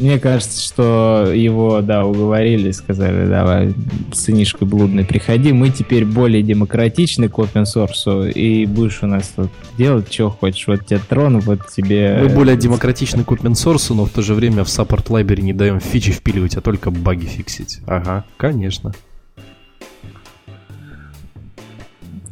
Мне 0.00 0.18
кажется, 0.18 0.60
что 0.60 1.30
его, 1.32 1.80
да, 1.80 2.04
уговорили, 2.04 2.72
сказали, 2.72 3.28
давай, 3.28 3.74
сынишка 4.12 4.64
блудный, 4.64 5.04
приходи, 5.04 5.52
мы 5.52 5.70
теперь 5.70 6.04
более 6.04 6.42
демократичны 6.42 7.28
к 7.28 7.38
open 7.38 7.64
source, 7.64 8.32
и 8.32 8.66
будешь 8.66 9.02
у 9.02 9.06
нас 9.06 9.28
тут 9.36 9.50
делать, 9.78 10.12
что 10.12 10.30
хочешь, 10.30 10.66
вот 10.66 10.84
тебе 10.84 10.98
трон, 10.98 11.38
вот 11.38 11.68
тебе... 11.68 12.18
Мы 12.22 12.28
более 12.28 12.56
демократичны 12.56 13.22
к 13.22 13.28
open 13.30 13.52
source, 13.52 13.94
но 13.94 14.04
в 14.04 14.10
то 14.10 14.20
же 14.20 14.34
время 14.34 14.64
в 14.64 14.68
support 14.68 15.06
library 15.06 15.42
не 15.42 15.52
даем 15.52 15.78
фичи 15.78 16.10
впиливать, 16.10 16.56
а 16.56 16.60
только 16.60 16.90
баги 16.90 17.26
фиксить. 17.26 17.78
Ага, 17.86 18.24
конечно. 18.36 18.92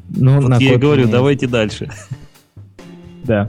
Ну, 0.09 0.41
вот 0.41 0.61
я 0.61 0.79
говорю, 0.79 1.09
давайте 1.09 1.47
дальше. 1.47 1.91
Да. 3.25 3.49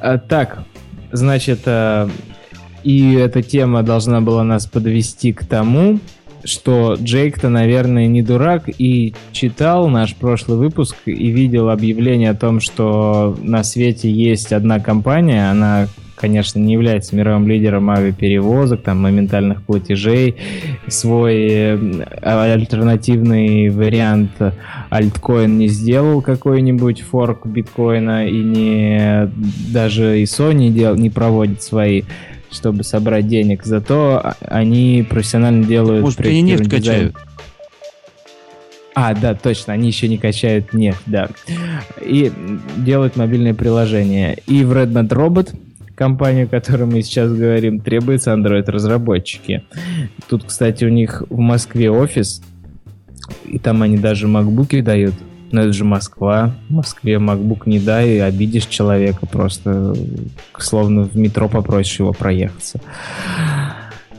А, 0.00 0.18
так, 0.18 0.64
значит, 1.12 1.60
а, 1.66 2.10
И 2.82 3.14
эта 3.14 3.42
тема 3.42 3.82
должна 3.82 4.20
была 4.20 4.44
нас 4.44 4.66
подвести 4.66 5.32
к 5.32 5.44
тому, 5.44 5.98
что 6.44 6.94
Джейк-то, 6.94 7.48
наверное, 7.48 8.06
не 8.06 8.22
дурак 8.22 8.68
и 8.78 9.14
читал 9.32 9.88
наш 9.88 10.14
прошлый 10.14 10.58
выпуск 10.58 10.96
и 11.06 11.30
видел 11.30 11.68
объявление 11.70 12.30
о 12.30 12.34
том, 12.34 12.60
что 12.60 13.36
на 13.42 13.64
свете 13.64 14.10
есть 14.10 14.52
одна 14.52 14.80
компания, 14.80 15.50
она 15.50 15.88
конечно, 16.18 16.58
не 16.58 16.72
является 16.72 17.14
мировым 17.16 17.48
лидером 17.48 17.90
авиаперевозок, 17.90 18.82
там, 18.82 19.00
моментальных 19.00 19.62
платежей, 19.62 20.36
свой 20.88 21.36
э, 21.36 22.02
альтернативный 22.22 23.68
вариант 23.68 24.32
альткоин 24.90 25.58
не 25.58 25.68
сделал 25.68 26.20
какой-нибудь 26.20 27.02
форк 27.02 27.46
биткоина 27.46 28.26
и 28.26 28.42
не 28.42 29.30
даже 29.72 30.20
и 30.20 30.24
Sony 30.24 30.70
дел, 30.70 30.96
не 30.96 31.10
проводит 31.10 31.62
свои 31.62 32.02
чтобы 32.50 32.84
собрать 32.84 33.26
денег. 33.28 33.64
Зато 33.64 34.34
они 34.40 35.06
профессионально 35.08 35.64
делают... 35.64 36.02
Может, 36.02 36.20
они 36.20 36.42
нефть 36.42 36.64
дизайн. 36.64 36.82
качают? 36.82 37.16
А, 38.94 39.14
да, 39.14 39.34
точно, 39.34 39.74
они 39.74 39.86
еще 39.88 40.08
не 40.08 40.18
качают 40.18 40.72
нефть, 40.72 41.02
да. 41.06 41.28
И 42.04 42.32
делают 42.76 43.16
мобильное 43.16 43.54
приложение. 43.54 44.38
И 44.46 44.64
в 44.64 44.72
Redmond 44.72 45.08
Robot 45.10 45.54
компанию, 45.94 46.46
о 46.46 46.48
которой 46.48 46.86
мы 46.86 47.02
сейчас 47.02 47.32
говорим, 47.32 47.80
требуются 47.80 48.32
Android-разработчики. 48.32 49.64
Тут, 50.28 50.44
кстати, 50.44 50.84
у 50.84 50.88
них 50.88 51.22
в 51.28 51.38
Москве 51.38 51.90
офис, 51.90 52.40
и 53.44 53.58
там 53.58 53.82
они 53.82 53.98
даже 53.98 54.26
макбуки 54.26 54.80
дают. 54.80 55.14
Но 55.50 55.62
это 55.62 55.72
же 55.72 55.84
Москва. 55.84 56.54
В 56.68 56.74
Москве 56.74 57.14
MacBook 57.14 57.62
не 57.66 57.78
дай, 57.78 58.20
обидишь 58.20 58.66
человека 58.66 59.26
просто. 59.26 59.94
Словно 60.58 61.02
в 61.02 61.16
метро 61.16 61.48
попросишь 61.48 62.00
его 62.00 62.12
проехаться. 62.12 62.80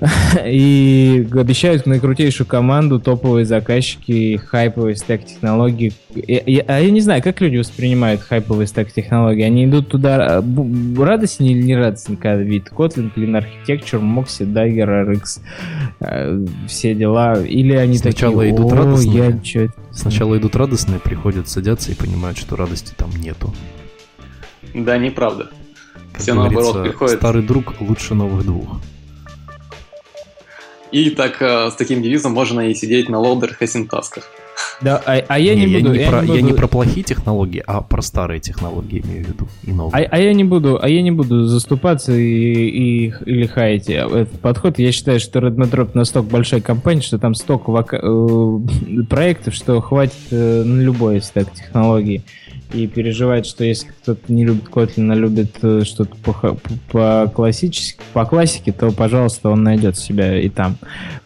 И 0.46 1.28
обещают 1.34 1.86
наикрутейшую 1.86 2.48
команду, 2.48 3.00
топовые 3.00 3.46
заказчики, 3.46 4.38
хайповые 4.38 4.96
стек 4.96 5.26
технологий. 5.26 5.94
А 6.16 6.80
я 6.80 6.92
не 6.92 7.02
знаю, 7.02 7.22
как 7.22 7.42
люди 7.42 7.58
воспринимают 7.58 8.22
хайповые 8.22 8.68
стек 8.68 8.92
технологии. 8.92 9.44
Они 9.44 9.66
идут 9.66 9.90
туда 9.90 10.40
а, 10.40 10.44
радостнее 10.98 11.54
или 11.54 11.64
не 11.64 11.76
радостнее, 11.76 12.18
когда 12.18 12.42
видят 12.42 12.72
Kotlin, 12.72 13.12
Clean 13.14 13.44
Architecture, 13.44 14.02
Moxie, 14.02 14.46
Dagger, 14.46 15.06
RX, 15.06 15.42
а, 16.00 16.46
все 16.68 16.96
дела. 16.96 17.42
Или 17.42 17.74
они 17.74 17.98
Сначала 17.98 18.38
такие, 18.38 18.56
идут 18.56 18.72
радостные. 18.72 19.18
Я 19.18 19.40
чё... 19.40 19.68
Сначала 19.92 20.38
идут 20.38 20.56
радостные, 20.56 21.00
приходят, 21.00 21.50
садятся 21.50 21.92
и 21.92 21.96
понимают, 21.96 22.38
что 22.38 22.56
радости 22.56 22.94
там 22.96 23.10
нету. 23.20 23.54
Да, 24.74 24.98
неправда. 24.98 25.50
Как 26.14 26.22
все 26.22 26.34
наоборот 26.34 26.84
приходят. 26.84 27.18
Старый 27.18 27.44
друг 27.44 27.82
лучше 27.82 28.14
новых 28.14 28.46
двух. 28.46 28.80
И 30.92 31.10
так 31.12 31.42
э, 31.42 31.70
с 31.70 31.76
таким 31.76 32.02
девизом 32.02 32.34
можно 32.34 32.62
и 32.62 32.74
сидеть 32.74 33.10
на 33.10 33.20
лоудерах 33.20 33.62
и 33.62 33.68
синтасках. 33.68 34.24
Да, 34.82 35.02
а, 35.06 35.24
а 35.28 35.40
я 35.40 35.56
не, 35.56 35.66
не 35.66 35.78
буду. 35.78 35.94
Я 35.94 36.00
не, 36.00 36.04
я, 36.04 36.10
про, 36.10 36.22
не 36.22 36.28
буду... 36.28 36.38
я 36.38 36.42
не 36.42 36.54
про 36.54 36.68
плохие 36.68 37.04
технологии, 37.04 37.64
а 37.66 37.82
про 37.82 38.02
старые 38.02 38.40
технологии 38.40 39.02
имею 39.06 39.26
в 39.26 39.28
виду 39.28 39.48
и 39.64 39.72
новые. 39.72 40.06
А, 40.06 40.10
а 40.10 40.20
я 40.20 40.34
не 40.34 40.44
буду, 40.44 40.80
а 40.82 40.88
я 40.90 41.02
не 41.02 41.12
буду 41.12 41.46
заступаться 41.46 42.14
и, 42.14 42.24
и 42.24 43.14
или 43.26 43.46
хаять 43.46 43.90
этот 43.90 44.40
подход. 44.40 44.80
Я 44.80 44.92
считаю, 44.92 45.20
что 45.20 45.40
Redmond 45.40 45.92
настолько 45.94 46.30
большая 46.30 46.62
компания, 46.62 47.02
что 47.02 47.20
там 47.20 47.36
столько 47.36 47.70
вока... 47.72 48.00
э, 48.02 48.60
проектов, 49.10 49.54
что 49.54 49.82
хватит 49.82 50.16
э, 50.32 50.64
на 50.64 50.82
любой 50.82 51.22
стек 51.22 51.52
технологий 51.54 52.24
и 52.74 52.88
переживает, 52.88 53.46
что 53.46 53.64
если 53.64 53.88
кто-то 53.88 54.32
не 54.32 54.46
любит 54.46 54.66
Kotlin, 54.66 55.12
а 55.12 55.16
любит 55.16 55.58
э, 55.62 55.82
что-то 55.84 56.16
по, 56.18 56.58
по, 56.92 57.32
классически, 57.34 58.00
по 58.14 58.26
классике, 58.26 58.72
то, 58.72 58.92
пожалуйста, 58.92 59.50
он 59.50 59.64
найдет 59.64 59.98
себя 59.98 60.40
и 60.40 60.50
там. 60.50 60.78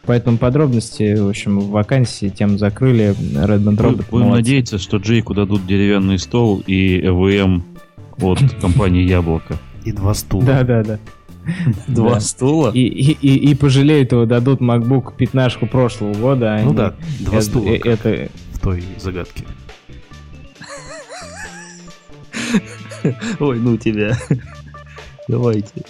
Поэтому 0.06 0.38
подробности, 0.38 1.16
в 1.16 1.30
общем, 1.30 1.60
в 1.60 1.70
вакансии 1.70 2.30
тем 2.30 2.58
закрыли. 2.58 3.16
Redmond 3.34 3.78
Robot 3.78 4.06
Будем 4.10 4.30
надеяться, 4.30 4.78
что 4.78 4.98
Джейку 4.98 5.34
дадут 5.34 5.66
деревянный 5.66 6.20
стол 6.20 6.64
и 6.66 7.00
ЭВМ 7.00 7.64
от 8.22 8.40
компании 8.62 9.04
Яблоко. 9.04 9.58
И 9.84 9.92
два 9.92 10.14
стула. 10.14 10.46
Да-да-да. 10.46 11.00
Два 11.90 12.22
стула? 12.22 12.72
И, 12.74 12.80
и, 12.80 13.12
и, 13.12 13.52
и 13.52 13.56
пожалеют 13.56 14.14
его, 14.14 14.26
дадут 14.26 14.62
MacBook 14.62 15.14
15 15.18 15.70
прошлого 15.70 16.14
года. 16.14 16.56
А 16.56 16.64
ну 16.64 16.74
да, 16.74 16.96
два 17.20 17.42
стула. 17.42 17.70
Это... 17.84 18.30
В 18.54 18.60
той 18.60 18.82
загадке. 18.98 19.44
Ой, 23.40 23.60
ну 23.60 23.78
тебя. 23.78 24.18
Давайте. 25.28 25.84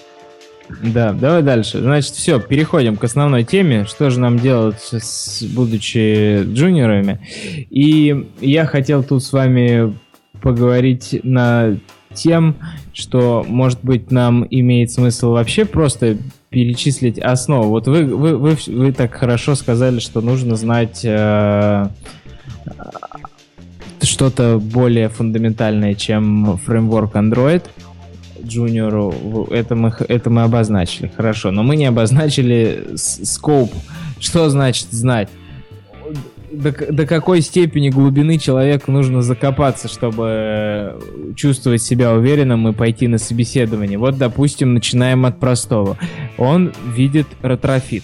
Да, 0.82 1.13
давай 1.13 1.43
дальше. 1.43 1.80
Значит, 1.80 2.13
все, 2.13 2.39
переходим 2.39 2.97
к 2.97 3.04
основной 3.04 3.43
теме. 3.43 3.86
Что 3.86 4.10
же 4.10 4.19
нам 4.19 4.39
делать, 4.39 4.82
с, 4.91 5.43
будучи 5.43 6.43
джуниорами? 6.43 7.19
И 7.69 8.28
я 8.41 8.65
хотел 8.65 9.04
тут 9.04 9.23
с 9.23 9.34
вами 9.34 9.95
поговорить 10.41 11.19
на 11.23 11.78
тем, 12.13 12.56
что, 12.93 13.45
может 13.47 13.80
быть, 13.84 14.12
нам 14.12 14.45
имеет 14.49 14.91
смысл 14.91 15.32
вообще 15.32 15.65
просто 15.65 16.17
перечислить 16.49 17.17
основу. 17.17 17.69
Вот 17.69 17.88
вы, 17.88 18.06
вы, 18.06 18.38
вы, 18.38 18.58
вы 18.67 18.91
так 18.91 19.13
хорошо 19.13 19.56
сказали, 19.56 19.99
что 19.99 20.21
нужно 20.21 20.56
знать 20.56 21.04
э, 21.04 21.88
что-то 24.05 24.59
более 24.59 25.09
фундаментальное, 25.09 25.93
чем 25.95 26.57
фреймворк 26.57 27.15
Android 27.15 27.63
Junior, 28.43 29.53
это 29.53 29.75
мы, 29.75 29.93
это 30.07 30.29
мы 30.29 30.43
обозначили, 30.43 31.11
хорошо, 31.15 31.51
но 31.51 31.63
мы 31.63 31.75
не 31.75 31.85
обозначили 31.85 32.85
скоп, 32.95 33.71
что 34.19 34.49
значит 34.49 34.87
знать. 34.91 35.29
До, 36.51 36.71
до 36.71 37.07
какой 37.07 37.41
степени 37.41 37.89
глубины 37.89 38.37
человеку 38.37 38.91
нужно 38.91 39.23
закопаться, 39.23 39.87
чтобы 39.87 40.99
чувствовать 41.35 41.81
себя 41.81 42.13
уверенным 42.13 42.67
и 42.67 42.73
пойти 42.73 43.07
на 43.07 43.17
собеседование. 43.17 43.97
Вот, 43.97 44.19
допустим, 44.19 44.75
начинаем 44.75 45.25
от 45.25 45.39
простого. 45.39 45.97
Он 46.37 46.71
видит 46.85 47.25
Retrofit. 47.41 48.03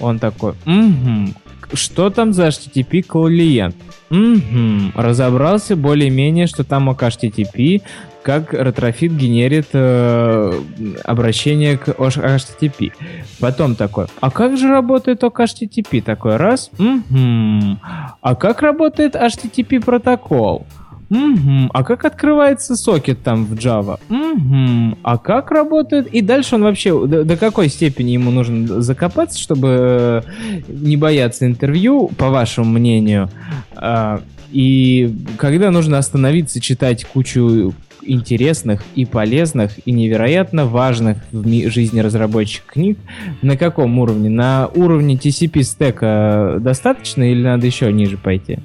Он 0.00 0.18
такой, 0.18 0.54
угу, 0.66 1.34
что 1.74 2.10
там 2.10 2.32
за 2.32 2.48
HTTP 2.48 3.02
клиент? 3.02 3.76
Угу. 4.10 4.92
Разобрался 4.94 5.76
более-менее, 5.76 6.46
что 6.46 6.64
там 6.64 6.88
OkHttp, 6.88 7.82
как 8.22 8.54
Retrofit 8.54 9.12
генерит 9.12 9.68
э, 9.72 10.60
обращение 11.04 11.76
к 11.76 11.88
HTTP. 11.88 12.92
Потом 13.40 13.74
такой, 13.74 14.06
а 14.20 14.30
как 14.30 14.56
же 14.56 14.68
работает 14.68 15.22
ок 15.24 15.40
HTTP? 15.40 16.02
Такой 16.02 16.36
раз, 16.36 16.70
угу. 16.78 17.78
А 18.20 18.34
как 18.34 18.62
работает 18.62 19.14
HTTP 19.14 19.84
протокол? 19.84 20.66
Угу. 21.10 21.70
А 21.72 21.84
как 21.84 22.04
открывается 22.04 22.76
сокет 22.76 23.22
там 23.22 23.44
в 23.44 23.54
Java? 23.54 23.98
Угу. 24.08 24.98
А 25.02 25.18
как 25.18 25.50
работает? 25.50 26.06
И 26.08 26.20
дальше 26.20 26.54
он 26.56 26.62
вообще 26.62 27.06
до, 27.06 27.24
до 27.24 27.36
какой 27.36 27.68
степени 27.68 28.12
ему 28.12 28.30
нужно 28.30 28.80
закопаться, 28.80 29.38
чтобы 29.38 30.22
э, 30.28 30.60
не 30.68 30.96
бояться 30.96 31.46
интервью, 31.46 32.08
по 32.16 32.30
вашему 32.30 32.70
мнению? 32.70 33.30
А, 33.76 34.22
и 34.50 35.14
когда 35.36 35.70
нужно 35.70 35.98
остановиться, 35.98 36.60
читать 36.60 37.04
кучу 37.04 37.74
интересных 38.06 38.82
и 38.94 39.04
полезных 39.04 39.72
и 39.86 39.92
невероятно 39.92 40.66
важных 40.66 41.18
в 41.32 41.70
жизни 41.70 42.00
разработчиков 42.00 42.72
книг. 42.72 42.98
На 43.42 43.56
каком 43.56 43.98
уровне? 43.98 44.28
На 44.28 44.68
уровне 44.74 45.16
TCP 45.16 45.62
стека 45.62 46.58
достаточно 46.60 47.22
или 47.22 47.42
надо 47.42 47.66
еще 47.66 47.90
ниже 47.92 48.16
пойти? 48.16 48.58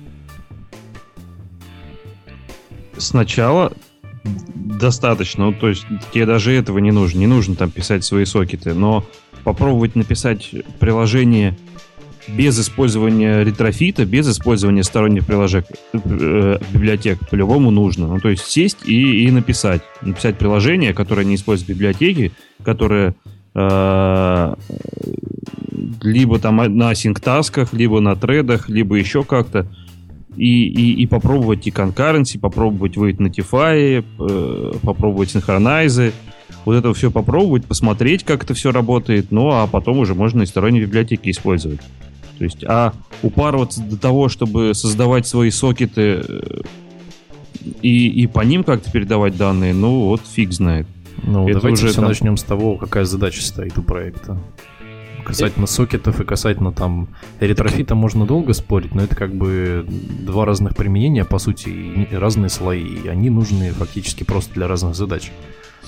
Сначала 3.00 3.74
достаточно, 4.24 5.46
ну, 5.46 5.54
то 5.54 5.70
есть 5.70 5.86
тебе 6.14 6.26
даже 6.26 6.54
этого 6.54 6.80
не 6.80 6.92
нужно, 6.92 7.20
не 7.20 7.28
нужно 7.28 7.56
там 7.56 7.72
писать 7.72 8.04
свои 8.04 8.26
сокеты, 8.26 8.74
но 8.74 9.06
попробовать 9.44 9.96
написать 9.96 10.52
приложение 10.80 11.58
без 12.28 12.60
использования 12.60 13.44
ретрофита, 13.44 14.06
без 14.06 14.30
использования 14.30 14.84
сторонних 14.84 15.26
приложек, 15.26 15.66
э, 15.94 16.58
библиотек 16.72 17.18
по-любому 17.30 17.72
нужно. 17.72 18.08
Ну, 18.08 18.20
то 18.20 18.30
есть 18.30 18.46
сесть 18.46 18.80
и, 18.86 19.26
и 19.26 19.32
написать. 19.32 19.82
Написать 20.02 20.38
приложение, 20.38 20.94
которое 20.94 21.26
не 21.26 21.36
использует 21.36 21.70
библиотеки, 21.70 22.32
которое 22.64 23.16
э, 23.56 24.56
либо 26.02 26.40
там 26.40 26.78
на 26.78 26.94
синктасках, 26.94 27.74
либо 27.74 28.00
на 28.00 28.16
тредах, 28.16 28.70
либо 28.70 28.96
еще 28.96 29.24
как-то 29.24 29.68
и, 30.40 30.68
и, 30.68 31.04
и 31.04 31.06
попробовать 31.06 31.68
и 31.68 31.70
concurrency, 31.70 32.40
попробовать 32.40 32.96
wait 32.96 33.18
notify, 33.18 34.04
э, 34.20 34.74
попробовать 34.82 35.32
синхронайзы, 35.32 36.14
вот 36.64 36.76
это 36.76 36.94
все 36.94 37.12
попробовать, 37.12 37.66
посмотреть, 37.66 38.24
как 38.24 38.46
это 38.46 38.54
все 38.54 38.72
работает, 38.72 39.32
ну 39.32 39.52
а 39.52 39.68
потом 39.68 40.00
уже 40.00 40.16
можно 40.16 40.44
и 40.44 40.46
сторонние 40.46 40.84
библиотеки 40.84 41.30
использовать. 41.30 41.82
То 42.38 42.46
есть, 42.46 42.64
а 42.64 42.94
упарываться 43.22 43.82
до 43.82 43.98
того, 43.98 44.30
чтобы 44.30 44.74
создавать 44.74 45.28
свои 45.28 45.52
сокеты 45.52 46.24
э, 46.26 46.62
и, 47.82 48.08
и 48.08 48.28
по 48.28 48.40
ним 48.40 48.64
как-то 48.64 48.90
передавать 48.90 49.36
данные, 49.36 49.74
ну 49.74 50.06
вот 50.06 50.22
фиг 50.26 50.54
знает. 50.54 50.88
Ну, 51.22 51.50
это 51.50 51.60
давайте 51.60 51.84
уже 51.84 51.88
все 51.92 52.00
там... 52.00 52.06
начнем 52.06 52.38
с 52.38 52.44
того, 52.44 52.78
какая 52.78 53.04
задача 53.04 53.42
стоит 53.42 53.78
у 53.78 53.82
проекта. 53.82 54.38
Касательно 55.30 55.68
сокетов 55.68 56.20
и 56.20 56.26
касательно 56.26 56.72
там 56.72 57.08
ретрофита 57.40 57.94
можно 57.94 58.26
долго 58.26 58.54
спорить, 58.54 58.96
но 58.96 59.04
это 59.04 59.16
как 59.16 59.36
бы 59.36 59.86
два 59.88 60.46
разных 60.46 60.76
применения, 60.76 61.24
по 61.24 61.38
сути, 61.38 62.08
разные 62.12 62.50
слои, 62.50 62.84
и 62.84 63.08
они 63.08 63.30
нужны 63.30 63.72
фактически 63.72 64.24
просто 64.24 64.54
для 64.56 64.68
разных 64.68 64.96
задач. 64.96 65.32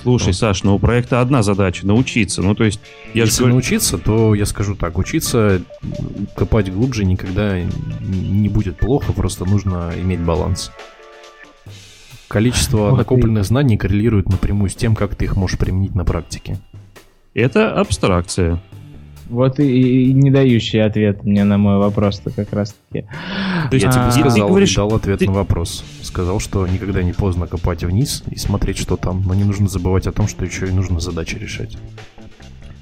Слушай, 0.00 0.28
ну. 0.28 0.32
Саш, 0.32 0.62
ну 0.62 0.76
у 0.76 0.78
проекта 0.78 1.20
одна 1.20 1.42
задача— 1.42 1.86
научиться. 1.88 2.42
Ну, 2.42 2.54
то 2.54 2.64
есть... 2.64 2.80
Я 3.14 3.24
Если 3.24 3.44
же... 3.44 3.50
научиться, 3.50 3.98
то 3.98 4.34
я 4.34 4.46
скажу 4.46 4.74
так. 4.74 4.98
Учиться, 4.98 5.62
копать 6.34 6.72
глубже 6.72 7.04
никогда 7.04 7.60
не 7.60 8.48
будет 8.48 8.78
плохо, 8.78 9.12
просто 9.12 9.44
нужно 9.44 9.92
иметь 9.96 10.20
баланс. 10.20 10.72
Количество 12.28 12.90
вот 12.90 12.98
накопленных 12.98 13.44
и... 13.44 13.46
знаний 13.46 13.76
коррелирует 13.76 14.28
напрямую 14.28 14.70
с 14.70 14.74
тем, 14.74 14.94
как 14.94 15.14
ты 15.14 15.26
их 15.26 15.36
можешь 15.36 15.58
применить 15.58 15.94
на 15.94 16.04
практике. 16.04 16.58
Это 17.34 17.72
абстракция. 17.72 18.60
Вот 19.32 19.58
и, 19.58 20.10
и 20.10 20.12
не 20.12 20.30
дающий 20.30 20.78
ответ 20.78 21.24
мне 21.24 21.44
на 21.44 21.56
мой 21.56 21.78
вопрос-то 21.78 22.30
как 22.30 22.52
раз-таки. 22.52 23.06
То 23.70 23.74
есть, 23.74 23.86
а, 23.86 24.10
тебе 24.10 24.30
сказал, 24.30 24.48
говоришь, 24.48 24.74
дал 24.74 24.94
ответ 24.94 25.20
ты... 25.20 25.26
на 25.26 25.32
вопрос. 25.32 25.84
Сказал, 26.02 26.38
что 26.38 26.66
никогда 26.66 27.02
не 27.02 27.12
поздно 27.12 27.46
копать 27.46 27.82
вниз 27.82 28.24
и 28.30 28.36
смотреть, 28.36 28.76
что 28.76 28.96
там, 28.96 29.22
но 29.26 29.34
не 29.34 29.44
нужно 29.44 29.68
забывать 29.68 30.06
о 30.06 30.12
том, 30.12 30.28
что 30.28 30.44
еще 30.44 30.66
и 30.66 30.70
нужно 30.70 31.00
задачи 31.00 31.36
решать. 31.36 31.78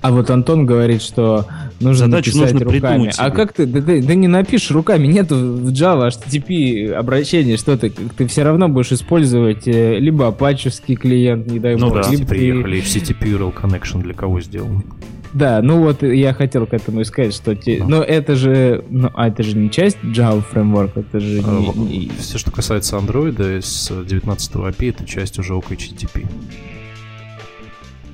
А 0.03 0.13
вот 0.13 0.31
Антон 0.31 0.65
говорит, 0.65 1.03
что 1.03 1.47
нужно 1.79 2.07
Задачу 2.07 2.31
написать 2.31 2.55
нужно 2.55 2.73
руками. 2.73 3.13
А 3.19 3.31
как 3.31 3.53
ты, 3.53 3.67
да, 3.67 3.81
да, 3.81 3.93
да 4.01 4.15
не 4.15 4.29
напишешь 4.29 4.71
руками, 4.71 5.07
нет 5.07 5.31
в 5.31 5.69
Java 5.69 6.09
HTTP 6.09 6.91
обращения, 6.93 7.59
что 7.59 7.77
ты, 7.77 7.91
ты 7.91 8.27
все 8.27 8.43
равно 8.43 8.69
будешь 8.69 8.93
использовать 8.93 9.69
э, 9.69 9.99
либо 9.99 10.29
апачевский 10.29 10.97
клиент, 10.97 11.47
не 11.49 11.59
дай 11.59 11.77
ну, 11.77 11.91
бог. 11.91 11.97
Ну 11.97 12.03
да, 12.03 12.11
либо 12.11 12.27
приехали 12.27 12.83
HTTP 12.83 13.39
URL 13.39 13.55
Connection 13.55 14.03
для 14.03 14.15
кого 14.15 14.41
сделан. 14.41 14.85
Да, 15.33 15.63
ну 15.63 15.81
вот 15.81 16.03
я 16.03 16.35
хотел 16.35 16.67
к 16.67 16.75
этому 16.75 17.05
сказать, 17.05 17.35
что 17.35 17.55
те... 17.55 17.79
но 17.79 17.99
ну, 17.99 18.03
это 18.03 18.35
же, 18.35 18.85
ну, 18.89 19.11
а 19.15 19.29
это 19.29 19.43
же 19.43 19.57
не 19.57 19.71
часть 19.71 19.99
Java 20.03 20.43
Framework, 20.53 20.93
это 20.97 21.21
же 21.21 21.43
а, 21.45 21.73
не... 21.77 22.11
Все, 22.19 22.39
что 22.39 22.51
касается 22.51 22.97
Android 22.97 23.63
с 23.63 23.91
19 24.05 24.53
API, 24.53 24.91
это 24.91 25.05
часть 25.07 25.39
уже 25.39 25.55
OpenHTTP. 25.55 26.27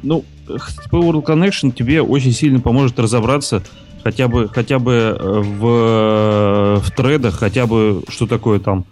Ну, 0.02 0.24
HTTP 0.46 0.90
World 0.90 1.24
Connection 1.24 1.72
тебе 1.72 2.02
очень 2.02 2.32
сильно 2.32 2.60
поможет 2.60 2.98
разобраться 2.98 3.62
хотя 4.06 4.28
бы, 4.28 4.48
хотя 4.48 4.78
бы 4.78 4.92
э, 5.18 5.40
в, 5.40 6.80
в 6.80 6.90
тредах, 6.92 7.34
хотя 7.34 7.66
бы 7.66 8.02
что 8.08 8.28
такое 8.28 8.60
там 8.60 8.84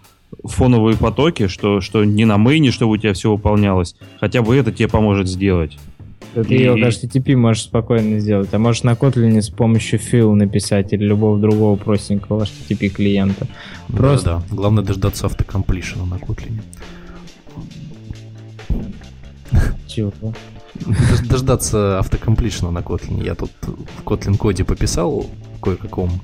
фоновые 0.43 0.97
потоки, 0.97 1.47
что, 1.47 1.79
что 1.79 2.03
не 2.03 2.25
на 2.25 2.37
мейне, 2.37 2.71
чтобы 2.71 2.93
у 2.93 2.97
тебя 2.97 3.13
все 3.13 3.31
выполнялось. 3.31 3.95
Хотя 4.19 4.41
бы 4.41 4.55
это 4.57 4.73
тебе 4.73 4.89
поможет 4.89 5.29
сделать. 5.29 5.77
Ты 6.33 6.55
и... 6.55 6.63
его 6.63 6.77
HTTP 6.77 7.35
можешь 7.35 7.63
спокойно 7.63 8.19
сделать, 8.19 8.53
а 8.53 8.59
можешь 8.59 8.83
на 8.83 8.93
Kotlin 8.93 9.41
с 9.41 9.49
помощью 9.49 9.99
fill 9.99 10.33
написать 10.33 10.93
или 10.93 11.05
любого 11.05 11.39
другого 11.39 11.75
простенького 11.77 12.43
HTTP 12.43 12.89
клиента. 12.89 13.47
Просто... 13.87 14.25
Да, 14.25 14.43
да. 14.49 14.55
Главное 14.55 14.83
дождаться 14.83 15.27
автокомплишена 15.27 16.05
на 16.05 16.15
Kotlin. 16.15 16.61
Чего? 19.87 20.33
Дождаться 21.29 21.99
автокомплишена 21.99 22.71
на 22.71 22.79
Kotlin. 22.79 23.23
Я 23.23 23.35
тут 23.35 23.51
в 23.61 24.03
Kotlin 24.03 24.37
коде 24.37 24.63
пописал 24.63 25.25
кое-каком 25.61 26.21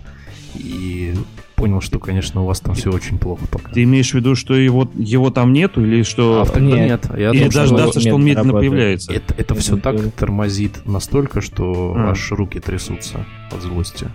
и 0.56 1.14
понял, 1.62 1.80
что, 1.80 2.00
конечно, 2.00 2.42
у 2.42 2.46
вас 2.48 2.60
там 2.60 2.74
все 2.74 2.92
очень 2.92 3.20
плохо 3.20 3.46
пока. 3.46 3.72
Ты 3.72 3.84
имеешь 3.84 4.10
в 4.10 4.14
виду, 4.16 4.34
что 4.34 4.56
его, 4.56 4.90
его 4.96 5.30
там 5.30 5.54
нету, 5.54 5.86
или 5.86 6.02
что... 6.02 6.42
Авто 6.42 6.60
нет. 6.60 6.80
нет. 6.80 7.06
Я 7.12 7.30
или 7.30 7.38
думаю, 7.38 7.52
дождаться, 7.52 8.00
что, 8.00 8.10
что 8.10 8.16
он 8.16 8.26
медленно 8.26 8.48
работает. 8.48 8.72
появляется? 8.72 9.14
Это, 9.14 9.36
это 9.38 9.54
все 9.54 9.78
так 9.78 9.96
тормозит 10.14 10.84
настолько, 10.88 11.40
что 11.42 11.94
а. 11.96 12.10
аж 12.10 12.32
руки 12.32 12.60
трясутся 12.60 13.28
от 13.52 13.62
злости. 13.62 14.08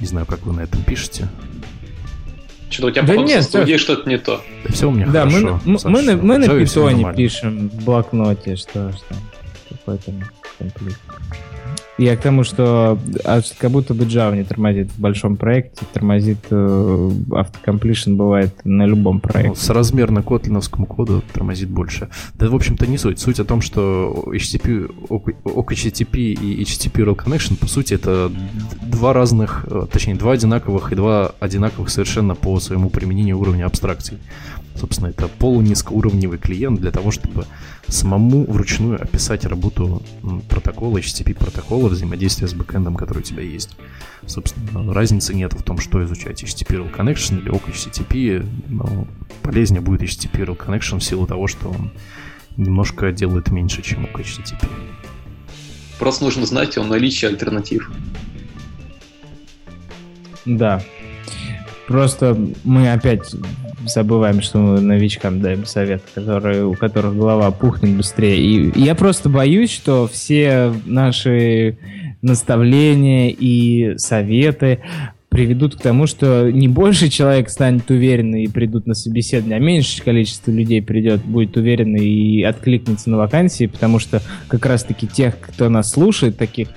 Не 0.00 0.08
знаю, 0.08 0.26
как 0.26 0.44
вы 0.44 0.54
на 0.54 0.62
этом 0.62 0.82
пишете. 0.82 1.28
Что-то 2.68 2.88
у 2.88 2.90
тебя, 2.90 3.02
да 3.04 3.16
нет, 3.16 3.44
студии 3.44 3.76
что-то 3.76 4.08
не 4.08 4.18
то. 4.18 4.42
Да 4.64 4.72
все 4.72 4.88
у 4.88 4.90
меня 4.90 5.06
да, 5.06 5.20
хорошо. 5.20 5.60
Мы, 5.64 5.78
мы, 5.84 5.90
мы, 5.90 6.02
на, 6.02 6.16
мы 6.16 6.38
на 6.38 6.48
питоне 6.48 7.12
пишем 7.14 7.68
в 7.68 7.84
блокноте, 7.84 8.56
что, 8.56 8.90
что 8.90 9.14
какой-то 9.68 10.12
конфликт. 10.58 10.98
Я 11.98 12.16
к 12.16 12.20
тому, 12.20 12.44
что 12.44 12.96
а, 13.24 13.40
как 13.58 13.70
будто 13.72 13.92
бы 13.92 14.04
Java 14.04 14.36
не 14.36 14.44
тормозит 14.44 14.92
в 14.92 15.00
большом 15.00 15.36
проекте, 15.36 15.84
тормозит 15.92 16.38
э, 16.48 17.10
автокомплишн 17.32 18.14
бывает 18.14 18.54
на 18.64 18.86
любом 18.86 19.18
проекте. 19.18 19.48
Ну, 19.48 19.54
с 19.56 19.68
размерно 19.70 20.22
котлиновскому 20.22 20.86
коду 20.86 21.24
тормозит 21.32 21.68
больше. 21.68 22.08
Да, 22.34 22.48
в 22.48 22.54
общем-то, 22.54 22.86
не 22.86 22.98
суть. 22.98 23.18
Суть 23.18 23.40
о 23.40 23.44
том, 23.44 23.60
что 23.60 24.26
HTTP, 24.28 25.08
OKHTTP 25.08 26.18
и 26.18 26.62
HTTP 26.62 27.04
Real 27.04 27.16
Connection, 27.16 27.56
по 27.56 27.66
сути, 27.66 27.94
это 27.94 28.30
два 28.80 29.12
разных, 29.12 29.66
э, 29.68 29.86
точнее, 29.90 30.14
два 30.14 30.32
одинаковых 30.32 30.92
и 30.92 30.94
два 30.94 31.32
одинаковых 31.40 31.90
совершенно 31.90 32.36
по 32.36 32.60
своему 32.60 32.90
применению 32.90 33.40
уровня 33.40 33.66
абстракций. 33.66 34.18
Собственно, 34.78 35.08
это 35.08 35.26
полунизкоуровневый 35.26 36.38
клиент 36.38 36.80
для 36.80 36.92
того, 36.92 37.10
чтобы 37.10 37.46
самому 37.88 38.44
вручную 38.44 39.02
описать 39.02 39.44
работу 39.44 40.02
протокола, 40.48 40.98
HTTP 40.98 41.34
протокола, 41.34 41.88
взаимодействия 41.88 42.46
с 42.46 42.54
бэкэндом, 42.54 42.94
который 42.94 43.18
у 43.18 43.22
тебя 43.22 43.42
есть. 43.42 43.76
Собственно, 44.26 44.92
разницы 44.94 45.34
нет 45.34 45.52
в 45.52 45.62
том, 45.62 45.78
что 45.78 46.04
изучать 46.04 46.44
HTTP 46.44 46.76
Real 46.76 46.94
Connection 46.94 47.40
или 47.40 47.50
OpenHTTP, 47.50 48.46
но 48.68 49.08
полезнее 49.42 49.80
будет 49.80 50.02
HTTP 50.02 50.46
Real 50.46 50.56
Connection 50.56 51.00
в 51.00 51.04
силу 51.04 51.26
того, 51.26 51.48
что 51.48 51.70
он 51.70 51.90
немножко 52.56 53.10
делает 53.10 53.50
меньше, 53.50 53.82
чем 53.82 54.04
OpenHTTP. 54.04 54.68
Просто 55.98 56.24
нужно 56.24 56.46
знать 56.46 56.78
о 56.78 56.84
наличии 56.84 57.26
альтернатив. 57.26 57.90
Да. 60.44 60.82
Просто 61.88 62.36
мы 62.64 62.92
опять 62.92 63.34
забываем, 63.86 64.42
что 64.42 64.58
мы 64.58 64.80
новичкам 64.80 65.40
даем 65.40 65.64
совет, 65.64 66.02
которые, 66.14 66.66
у 66.66 66.74
которых 66.74 67.16
голова 67.16 67.50
пухнет 67.50 67.96
быстрее. 67.96 68.36
И 68.38 68.78
я 68.78 68.94
просто 68.94 69.30
боюсь, 69.30 69.72
что 69.72 70.06
все 70.06 70.74
наши 70.84 71.78
наставления 72.20 73.30
и 73.30 73.96
советы 73.96 74.80
приведут 75.30 75.76
к 75.76 75.80
тому, 75.80 76.06
что 76.06 76.50
не 76.50 76.68
больше 76.68 77.08
человек 77.08 77.48
станет 77.48 77.90
уверенный 77.90 78.44
и 78.44 78.48
придут 78.48 78.86
на 78.86 78.94
собеседование, 78.94 79.56
а 79.56 79.60
меньшее 79.60 80.04
количество 80.04 80.50
людей 80.50 80.82
придет, 80.82 81.24
будет 81.24 81.56
уверенный 81.56 82.06
и 82.06 82.42
откликнется 82.42 83.08
на 83.08 83.16
вакансии, 83.16 83.66
потому 83.66 83.98
что 83.98 84.20
как 84.48 84.66
раз-таки 84.66 85.06
тех, 85.06 85.40
кто 85.40 85.70
нас 85.70 85.90
слушает, 85.90 86.36
таких 86.36 86.68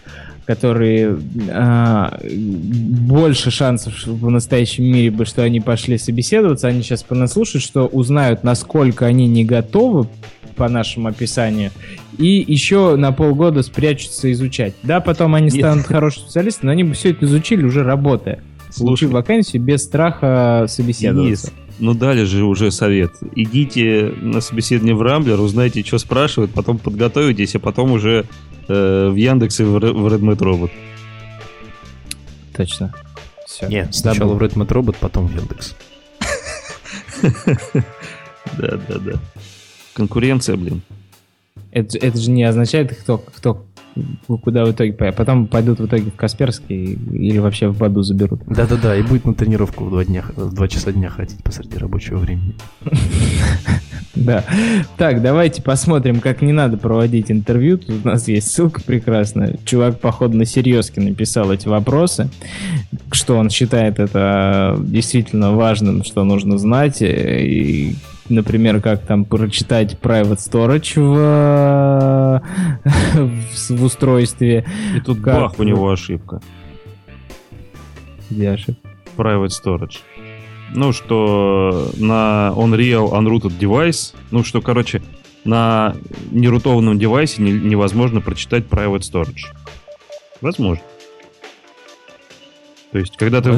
которые 0.45 1.17
а, 1.49 2.19
больше 2.23 3.51
шансов 3.51 4.05
в 4.05 4.29
настоящем 4.29 4.85
мире 4.85 5.11
бы, 5.11 5.25
что 5.25 5.43
они 5.43 5.59
пошли 5.59 5.97
собеседоваться, 5.97 6.67
они 6.67 6.81
сейчас 6.81 7.03
понаслушают, 7.03 7.63
что 7.63 7.85
узнают, 7.85 8.43
насколько 8.43 9.05
они 9.05 9.27
не 9.27 9.45
готовы 9.45 10.07
по 10.55 10.67
нашему 10.67 11.07
описанию, 11.07 11.71
и 12.17 12.43
еще 12.45 12.95
на 12.95 13.11
полгода 13.11 13.63
спрячутся 13.63 14.31
изучать. 14.31 14.73
Да, 14.83 14.99
потом 14.99 15.35
они 15.35 15.49
станут 15.49 15.85
хорошими 15.85 16.23
специалистами, 16.25 16.67
но 16.67 16.71
они 16.71 16.83
бы 16.83 16.93
все 16.93 17.11
это 17.11 17.25
изучили 17.25 17.63
уже 17.63 17.83
работая. 17.83 18.43
Получив 18.77 19.11
вакансию 19.11 19.61
без 19.61 19.83
страха 19.83 20.65
собеседоваться. 20.67 21.47
Денис, 21.47 21.60
ну 21.81 21.93
дали 21.93 22.23
же 22.23 22.43
уже 22.43 22.71
совет. 22.71 23.11
Идите 23.35 24.13
на 24.21 24.39
собеседование 24.39 24.95
в 24.95 25.01
Рамблер, 25.01 25.39
узнайте, 25.39 25.83
что 25.83 25.97
спрашивают, 25.97 26.53
потом 26.53 26.77
подготовитесь, 26.77 27.55
а 27.55 27.59
потом 27.59 27.91
уже 27.91 28.25
э, 28.67 29.09
в 29.09 29.15
Яндексе 29.15 29.65
в, 29.65 29.71
в 29.79 30.07
Redmate 30.07 30.37
Robot. 30.37 30.71
Точно. 32.55 32.93
Все. 33.45 33.67
Нет, 33.67 33.93
сначала 33.95 34.33
в 34.33 34.41
Redmate 34.41 34.69
Robot, 34.69 34.95
потом 34.99 35.27
в 35.27 35.35
Яндекс. 35.35 35.75
Да, 38.57 38.77
да, 38.89 38.97
да. 38.97 39.13
Конкуренция, 39.93 40.57
блин. 40.57 40.81
Это, 41.71 41.97
это 41.97 42.17
же 42.17 42.31
не 42.31 42.43
означает, 42.43 42.97
кто, 42.97 43.17
кто 43.17 43.65
куда 44.27 44.65
в 44.65 44.71
итоге. 44.71 44.93
Потом 44.93 45.47
пойдут 45.47 45.79
в 45.79 45.85
итоге 45.85 46.11
в 46.11 46.15
Касперский 46.15 46.93
или 46.93 47.37
вообще 47.39 47.67
в 47.67 47.77
Баду 47.77 48.03
заберут. 48.03 48.41
Да-да-да, 48.47 48.95
и 48.95 49.01
будет 49.01 49.25
на 49.25 49.33
тренировку 49.33 49.85
в 49.85 49.89
два, 49.89 50.05
дня, 50.05 50.23
в 50.35 50.53
два 50.53 50.67
часа 50.67 50.91
дня 50.91 51.09
ходить 51.09 51.43
посреди 51.43 51.77
рабочего 51.77 52.17
времени. 52.17 52.55
Да. 54.15 54.43
Так, 54.97 55.21
давайте 55.21 55.61
посмотрим, 55.61 56.19
как 56.19 56.41
не 56.41 56.51
надо 56.51 56.77
проводить 56.77 57.31
интервью. 57.31 57.77
Тут 57.77 58.05
у 58.05 58.07
нас 58.07 58.27
есть 58.27 58.51
ссылка 58.51 58.81
прекрасная. 58.81 59.57
Чувак, 59.65 59.99
походу, 59.99 60.37
на 60.37 60.45
серьезке 60.45 61.01
написал 61.01 61.51
эти 61.51 61.67
вопросы, 61.67 62.29
что 63.11 63.37
он 63.37 63.49
считает 63.49 63.99
это 63.99 64.77
действительно 64.79 65.53
важным, 65.53 66.03
что 66.03 66.23
нужно 66.23 66.57
знать, 66.57 66.97
и 67.01 67.95
например, 68.29 68.81
как 68.81 69.01
там 69.01 69.25
прочитать 69.25 69.97
private 70.01 70.37
storage 70.37 70.99
в, 71.01 72.41
в, 73.13 73.69
в 73.69 73.83
устройстве. 73.83 74.65
И 74.95 74.99
тут 74.99 75.21
как... 75.21 75.35
бах, 75.35 75.59
у 75.59 75.63
него 75.63 75.89
ошибка. 75.89 76.41
Где 78.29 78.51
ошибка? 78.51 78.89
Private 79.17 79.49
storage. 79.49 79.99
Ну, 80.73 80.93
что 80.93 81.91
на 81.97 82.53
Unreal 82.55 83.11
Unrooted 83.11 83.59
Device, 83.59 84.15
ну, 84.31 84.43
что, 84.43 84.61
короче, 84.61 85.01
на 85.43 85.95
нерутованном 86.31 86.99
девайсе 86.99 87.41
не, 87.41 87.51
невозможно 87.51 88.21
прочитать 88.21 88.65
private 88.65 88.99
storage. 88.99 89.53
Возможно. 90.39 90.83
То 92.91 92.99
есть, 92.99 93.17
когда 93.17 93.41
ты, 93.41 93.51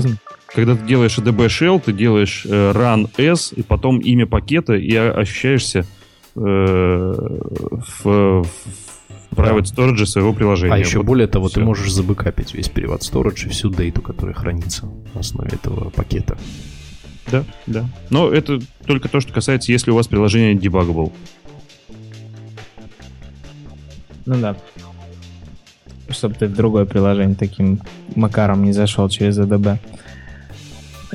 когда 0.47 0.75
ты 0.75 0.85
делаешь 0.85 1.17
ADB 1.17 1.47
shell, 1.47 1.81
ты 1.83 1.93
делаешь 1.93 2.45
э, 2.45 2.71
run 2.71 3.09
s 3.17 3.53
и 3.53 3.63
потом 3.63 3.99
имя 3.99 4.27
пакета 4.27 4.73
и 4.73 4.95
ощущаешься 4.95 5.85
э, 6.35 6.39
в, 6.39 8.03
в 8.03 8.47
private 9.31 9.63
storage 9.63 10.05
своего 10.05 10.33
приложения. 10.33 10.73
А 10.73 10.77
еще 10.77 10.99
вот 10.99 11.07
более 11.07 11.27
того, 11.27 11.47
все. 11.47 11.55
ты 11.55 11.65
можешь 11.65 11.91
забыкапить 11.91 12.53
весь 12.53 12.69
приват 12.69 13.01
storage 13.01 13.47
и 13.47 13.49
всю 13.49 13.69
дейту, 13.69 14.01
которая 14.01 14.35
хранится 14.35 14.85
на 15.13 15.21
основе 15.21 15.51
этого 15.51 15.89
пакета. 15.89 16.37
Да, 17.33 17.43
да. 17.65 17.85
Но 18.11 18.29
это 18.29 18.59
только 18.85 19.09
то, 19.09 19.19
что 19.19 19.33
касается, 19.33 19.71
если 19.71 19.89
у 19.89 19.95
вас 19.95 20.07
приложение 20.07 20.53
debuggable. 20.53 21.11
Ну 24.27 24.35
да. 24.35 24.55
Чтобы 26.09 26.35
ты 26.35 26.45
в 26.45 26.53
другое 26.53 26.85
приложение 26.85 27.35
таким 27.35 27.79
макаром 28.15 28.63
не 28.63 28.71
зашел 28.71 29.09
через 29.09 29.39
ADB. 29.39 29.79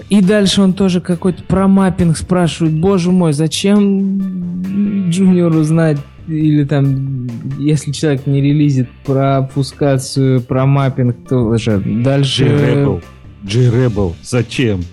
И 0.09 0.21
дальше 0.21 0.61
он 0.61 0.73
тоже 0.73 1.01
какой-то 1.01 1.45
про 1.45 1.69
маппинг 1.69 2.17
спрашивает. 2.17 2.75
Боже 2.75 3.13
мой, 3.13 3.33
зачем 3.33 5.11
джуниору 5.11 5.63
знать 5.63 5.99
или 6.27 6.65
там, 6.65 7.29
если 7.59 7.93
человек 7.93 8.27
не 8.27 8.41
релизит 8.41 8.89
про 9.05 9.49
пускацию, 9.55 10.41
про 10.41 10.67
маппинг, 10.67 11.29
то 11.29 11.37
уже 11.37 11.79
дальше... 11.79 12.45
G-Rebel. 12.45 13.05
G-Rebel. 13.45 14.15
Зачем? 14.23 14.85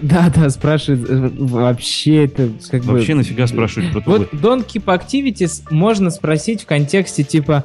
Да, 0.00 0.32
да, 0.34 0.50
спрашивает, 0.50 1.08
э, 1.08 1.30
вообще 1.38 2.24
это 2.24 2.48
как 2.70 2.84
вообще 2.84 2.86
бы... 2.86 2.92
Вообще 2.92 3.14
нафига 3.14 3.46
спрашивать 3.46 3.92
про 3.92 4.02
Вот 4.04 4.32
Don't 4.32 4.66
Keep 4.66 4.84
Activities 4.84 5.62
можно 5.70 6.10
спросить 6.10 6.62
в 6.62 6.66
контексте 6.66 7.22
типа, 7.22 7.64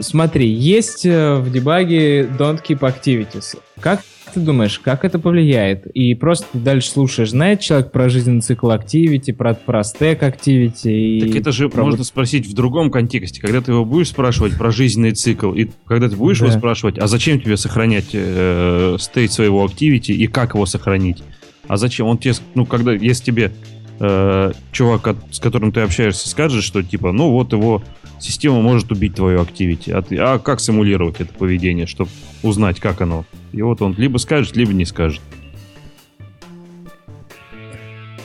смотри, 0.00 0.48
есть 0.48 1.06
э, 1.06 1.36
в 1.36 1.50
дебаге 1.50 2.22
Don't 2.22 2.60
Keep 2.66 2.80
Activities. 2.80 3.56
Как 3.80 4.00
ты 4.34 4.40
думаешь, 4.40 4.78
как 4.80 5.04
это 5.04 5.18
повлияет? 5.18 5.86
И 5.86 6.14
просто 6.14 6.46
дальше 6.52 6.90
слушаешь, 6.90 7.30
знает 7.30 7.60
человек 7.60 7.92
про 7.92 8.08
жизненный 8.08 8.40
цикл 8.40 8.70
Activity, 8.70 9.32
про, 9.32 9.54
про 9.54 9.80
Stack 9.80 10.20
Activity? 10.20 10.90
И 10.90 11.20
так 11.20 11.36
это 11.36 11.52
же 11.52 11.68
про... 11.68 11.84
можно 11.84 12.04
спросить 12.04 12.46
в 12.46 12.52
другом 12.52 12.90
контексте. 12.90 13.40
Когда 13.40 13.60
ты 13.60 13.72
его 13.72 13.84
будешь 13.84 14.08
спрашивать 14.08 14.58
про 14.58 14.70
жизненный 14.70 15.12
цикл, 15.12 15.52
и 15.52 15.68
когда 15.86 16.08
ты 16.08 16.16
будешь 16.16 16.40
да. 16.40 16.46
его 16.46 16.58
спрашивать, 16.58 16.98
а 16.98 17.06
зачем 17.06 17.40
тебе 17.40 17.56
сохранять 17.56 18.10
э, 18.12 18.96
стейт 18.98 19.32
своего 19.32 19.64
Activity 19.64 20.12
и 20.12 20.26
как 20.26 20.54
его 20.54 20.66
сохранить? 20.66 21.22
А 21.68 21.76
зачем? 21.76 22.06
Он 22.06 22.18
тебе, 22.18 22.34
ну, 22.54 22.66
когда, 22.66 22.92
если 22.92 23.24
тебе 23.24 23.52
э, 24.00 24.52
чувак, 24.72 25.16
с 25.30 25.38
которым 25.38 25.72
ты 25.72 25.80
общаешься, 25.80 26.28
скажет, 26.28 26.62
что 26.62 26.82
типа, 26.82 27.12
ну 27.12 27.30
вот 27.30 27.52
его 27.52 27.82
система 28.20 28.60
может 28.60 28.90
убить 28.92 29.14
твою 29.14 29.40
активити. 29.40 29.90
А, 29.90 30.04
а 30.18 30.38
как 30.38 30.60
симулировать 30.60 31.20
это 31.20 31.32
поведение, 31.34 31.86
чтобы 31.86 32.10
узнать, 32.42 32.80
как 32.80 33.00
оно? 33.00 33.24
И 33.52 33.62
вот 33.62 33.82
он 33.82 33.94
либо 33.96 34.18
скажет, 34.18 34.56
либо 34.56 34.72
не 34.72 34.84
скажет. 34.84 35.20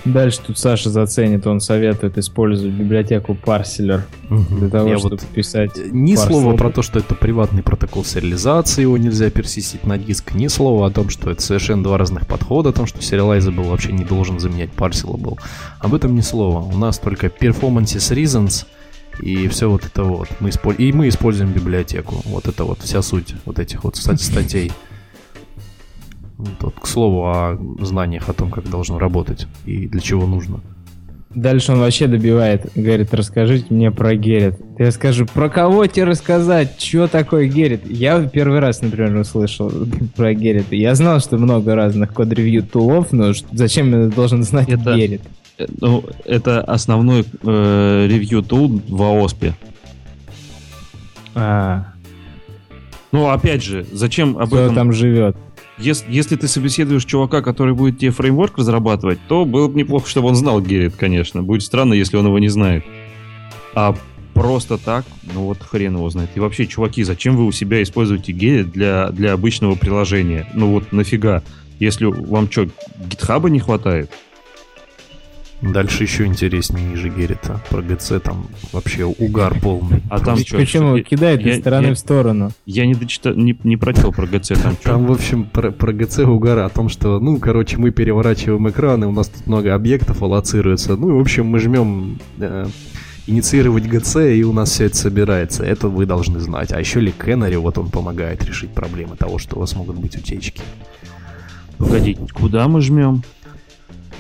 Дальше 0.06 0.40
тут 0.46 0.58
Саша 0.58 0.90
заценит, 0.90 1.46
он 1.46 1.60
советует 1.60 2.18
использовать 2.18 2.74
библиотеку 2.74 3.36
парселер 3.36 4.06
для 4.30 4.70
того, 4.70 4.90
Я 4.90 4.98
чтобы 4.98 5.18
вот 5.18 5.26
писать. 5.28 5.72
Ни 5.92 6.16
слова 6.16 6.56
про 6.56 6.72
то, 6.72 6.82
что 6.82 7.00
это 7.00 7.16
приватный 7.16 7.64
протокол 7.64 8.06
сериализации, 8.06 8.84
его 8.84 8.98
нельзя 8.98 9.30
персистить 9.30 9.86
на 9.86 9.98
диск, 9.98 10.34
ни 10.34 10.48
слова 10.48 10.88
о 10.88 10.90
том, 10.90 11.10
что 11.10 11.30
это 11.30 11.42
совершенно 11.42 11.84
два 11.84 11.98
разных 11.98 12.28
подхода, 12.28 12.70
о 12.70 12.74
том, 12.74 12.86
что 12.86 13.02
был 13.52 13.64
вообще 13.64 13.92
не 13.92 14.06
должен 14.06 14.40
заменять 14.40 14.72
был. 15.18 15.38
Об 15.80 15.94
этом 15.94 16.16
ни 16.16 16.22
слова. 16.22 16.60
У 16.60 16.78
нас 16.78 16.98
только 17.00 17.28
performances 17.28 18.16
reasons 18.16 18.66
и 19.22 19.48
все 19.50 19.70
вот 19.70 19.86
это 19.86 20.04
вот. 20.04 20.30
Мы 20.40 20.50
исполь... 20.50 20.76
И 20.78 20.94
мы 20.94 21.10
используем 21.10 21.52
библиотеку. 21.52 22.22
Вот 22.26 22.48
это 22.48 22.64
вот 22.64 22.80
вся 22.82 23.02
суть 23.02 23.36
вот 23.46 23.60
этих 23.60 23.84
вот 23.84 23.98
статей. 23.98 24.72
Тут, 26.60 26.80
к 26.80 26.88
слову, 26.88 27.26
о 27.26 27.58
знаниях 27.82 28.30
о 28.30 28.34
том, 28.34 28.50
как 28.50 28.70
должно 28.70 28.98
работать 28.98 29.48
и 29.66 29.88
для 29.88 30.00
чего 30.00 30.26
нужно. 30.26 30.62
Дальше 31.36 31.74
он 31.74 31.80
вообще 31.80 32.08
добивает, 32.08 32.72
говорит, 32.74 33.14
расскажите 33.14 33.68
мне 33.70 33.92
про 33.92 34.16
Геррит. 34.16 34.56
Я 34.80 34.92
скажу, 34.92 35.28
про 35.28 35.48
кого 35.48 35.86
тебе 35.86 36.06
рассказать? 36.06 36.82
Что 36.82 37.08
такое 37.08 37.48
Геррит? 37.48 37.88
Я 37.88 38.24
первый 38.24 38.60
раз, 38.60 38.82
например, 38.82 39.16
услышал 39.16 39.72
про 40.16 40.34
Геррит. 40.34 40.72
Я 40.72 40.96
знал, 40.96 41.20
что 41.20 41.38
много 41.38 41.76
разных 41.76 42.14
код-ревью 42.14 42.64
тулов, 42.64 43.12
но 43.12 43.34
зачем 43.52 43.92
я 43.92 44.08
должен 44.08 44.42
знать 44.42 44.70
это, 44.70 44.96
Геррит? 44.96 45.22
Э, 45.60 45.66
ну, 45.80 46.04
это 46.26 46.62
основной 46.62 47.26
э, 47.44 48.08
ревью 48.10 48.42
тул 48.42 48.82
в 48.88 49.04
ООСПе. 49.04 49.54
А. 51.36 51.94
Ну, 53.12 53.30
опять 53.30 53.64
же, 53.64 53.86
зачем 53.92 54.38
об 54.38 54.48
Кто 54.48 54.62
этом... 54.62 54.76
там 54.76 54.94
живет? 54.94 55.36
Если, 55.80 56.12
если 56.12 56.36
ты 56.36 56.48
собеседуешь 56.48 57.06
чувака, 57.06 57.42
который 57.42 57.74
будет 57.74 58.00
тебе 58.00 58.12
фреймворк 58.12 58.58
разрабатывать, 58.58 59.20
то 59.28 59.46
было 59.46 59.70
бы 59.70 59.80
неплохо, 59.80 60.10
чтобы 60.10 60.28
он 60.28 60.36
знал 60.36 60.62
Геррит, 60.62 60.96
конечно. 60.96 61.42
Будет 61.42 61.64
странно, 61.64 61.94
если 61.94 62.18
он 62.18 62.26
его 62.26 62.38
не 62.38 62.50
знает. 62.50 62.84
А 63.74 63.96
просто 64.34 64.78
так, 64.78 65.06
ну 65.34 65.44
вот 65.44 65.60
хрен 65.60 65.96
его 65.96 66.10
знает. 66.10 66.32
И 66.36 66.40
вообще, 66.40 66.68
чуваки, 66.68 67.04
зачем 67.04 67.38
вы 67.38 67.46
у 67.46 67.52
себя 67.54 67.82
используете 67.82 68.34
Геррит 68.34 68.72
для, 68.72 69.10
для 69.10 69.34
обычного 69.34 69.76
приложения? 69.76 70.48
Ну 70.54 70.72
вот 70.72 70.92
нафига? 70.92 71.44
Если 71.80 72.06
вам 72.06 72.52
что, 72.52 72.68
гитхаба 73.10 73.50
не 73.50 73.60
хватает? 73.60 74.12
Дальше 75.62 76.04
еще 76.04 76.26
интереснее 76.26 76.86
ниже 76.86 77.10
Геррита. 77.10 77.62
Про 77.70 77.82
ГЦ 77.82 78.14
там 78.24 78.48
вообще 78.72 79.04
угар 79.06 79.60
полный. 79.60 80.02
А 80.10 80.20
там 80.20 80.38
что? 80.38 80.58
Почему? 80.58 80.96
Я, 80.96 81.04
Кидает 81.04 81.46
из 81.46 81.60
стороны 81.60 81.88
я, 81.88 81.94
в 81.96 82.00
сторону. 82.00 82.52
Я 82.66 82.86
не 82.86 82.96
дочитал, 82.96 83.34
не, 83.34 83.58
не 83.64 83.76
прочел 83.76 84.14
про 84.14 84.26
ГЦ 84.26 84.54
там 84.62 84.74
что. 84.74 84.84
Там, 84.84 85.06
в 85.06 85.12
общем, 85.12 85.44
про, 85.44 85.72
про 85.72 85.92
ГЦ 85.92 86.20
угар 86.20 86.60
о 86.60 86.70
том, 86.70 86.88
что, 86.88 87.20
ну, 87.20 87.40
короче, 87.40 87.78
мы 87.78 87.92
переворачиваем 87.92 88.70
экраны, 88.70 89.08
у 89.08 89.12
нас 89.12 89.28
тут 89.28 89.48
много 89.48 89.76
объектов 89.76 90.22
аллоцируется. 90.22 90.96
Ну, 90.96 91.10
и, 91.10 91.14
в 91.14 91.20
общем, 91.20 91.48
мы 91.48 91.60
жмем 91.60 92.20
э, 92.40 92.68
инициировать 93.28 93.86
ГЦ, 93.86 94.16
и 94.34 94.44
у 94.44 94.54
нас 94.54 94.72
все 94.72 94.86
это 94.86 94.96
собирается. 94.96 95.66
Это 95.66 95.90
вы 95.90 96.06
должны 96.06 96.40
знать. 96.40 96.72
А 96.72 96.80
еще 96.80 97.02
ли 97.02 97.12
Кеннери, 97.12 97.58
вот 97.58 97.78
он 97.78 97.90
помогает 97.90 98.46
решить 98.46 98.70
проблемы 98.70 99.18
того, 99.18 99.38
что 99.40 99.58
у 99.58 99.60
вас 99.60 99.76
могут 99.76 99.98
быть 99.98 100.16
утечки. 100.16 100.62
Погоди, 101.78 102.18
куда 102.34 102.68
мы 102.68 102.82
жмем? 102.82 103.24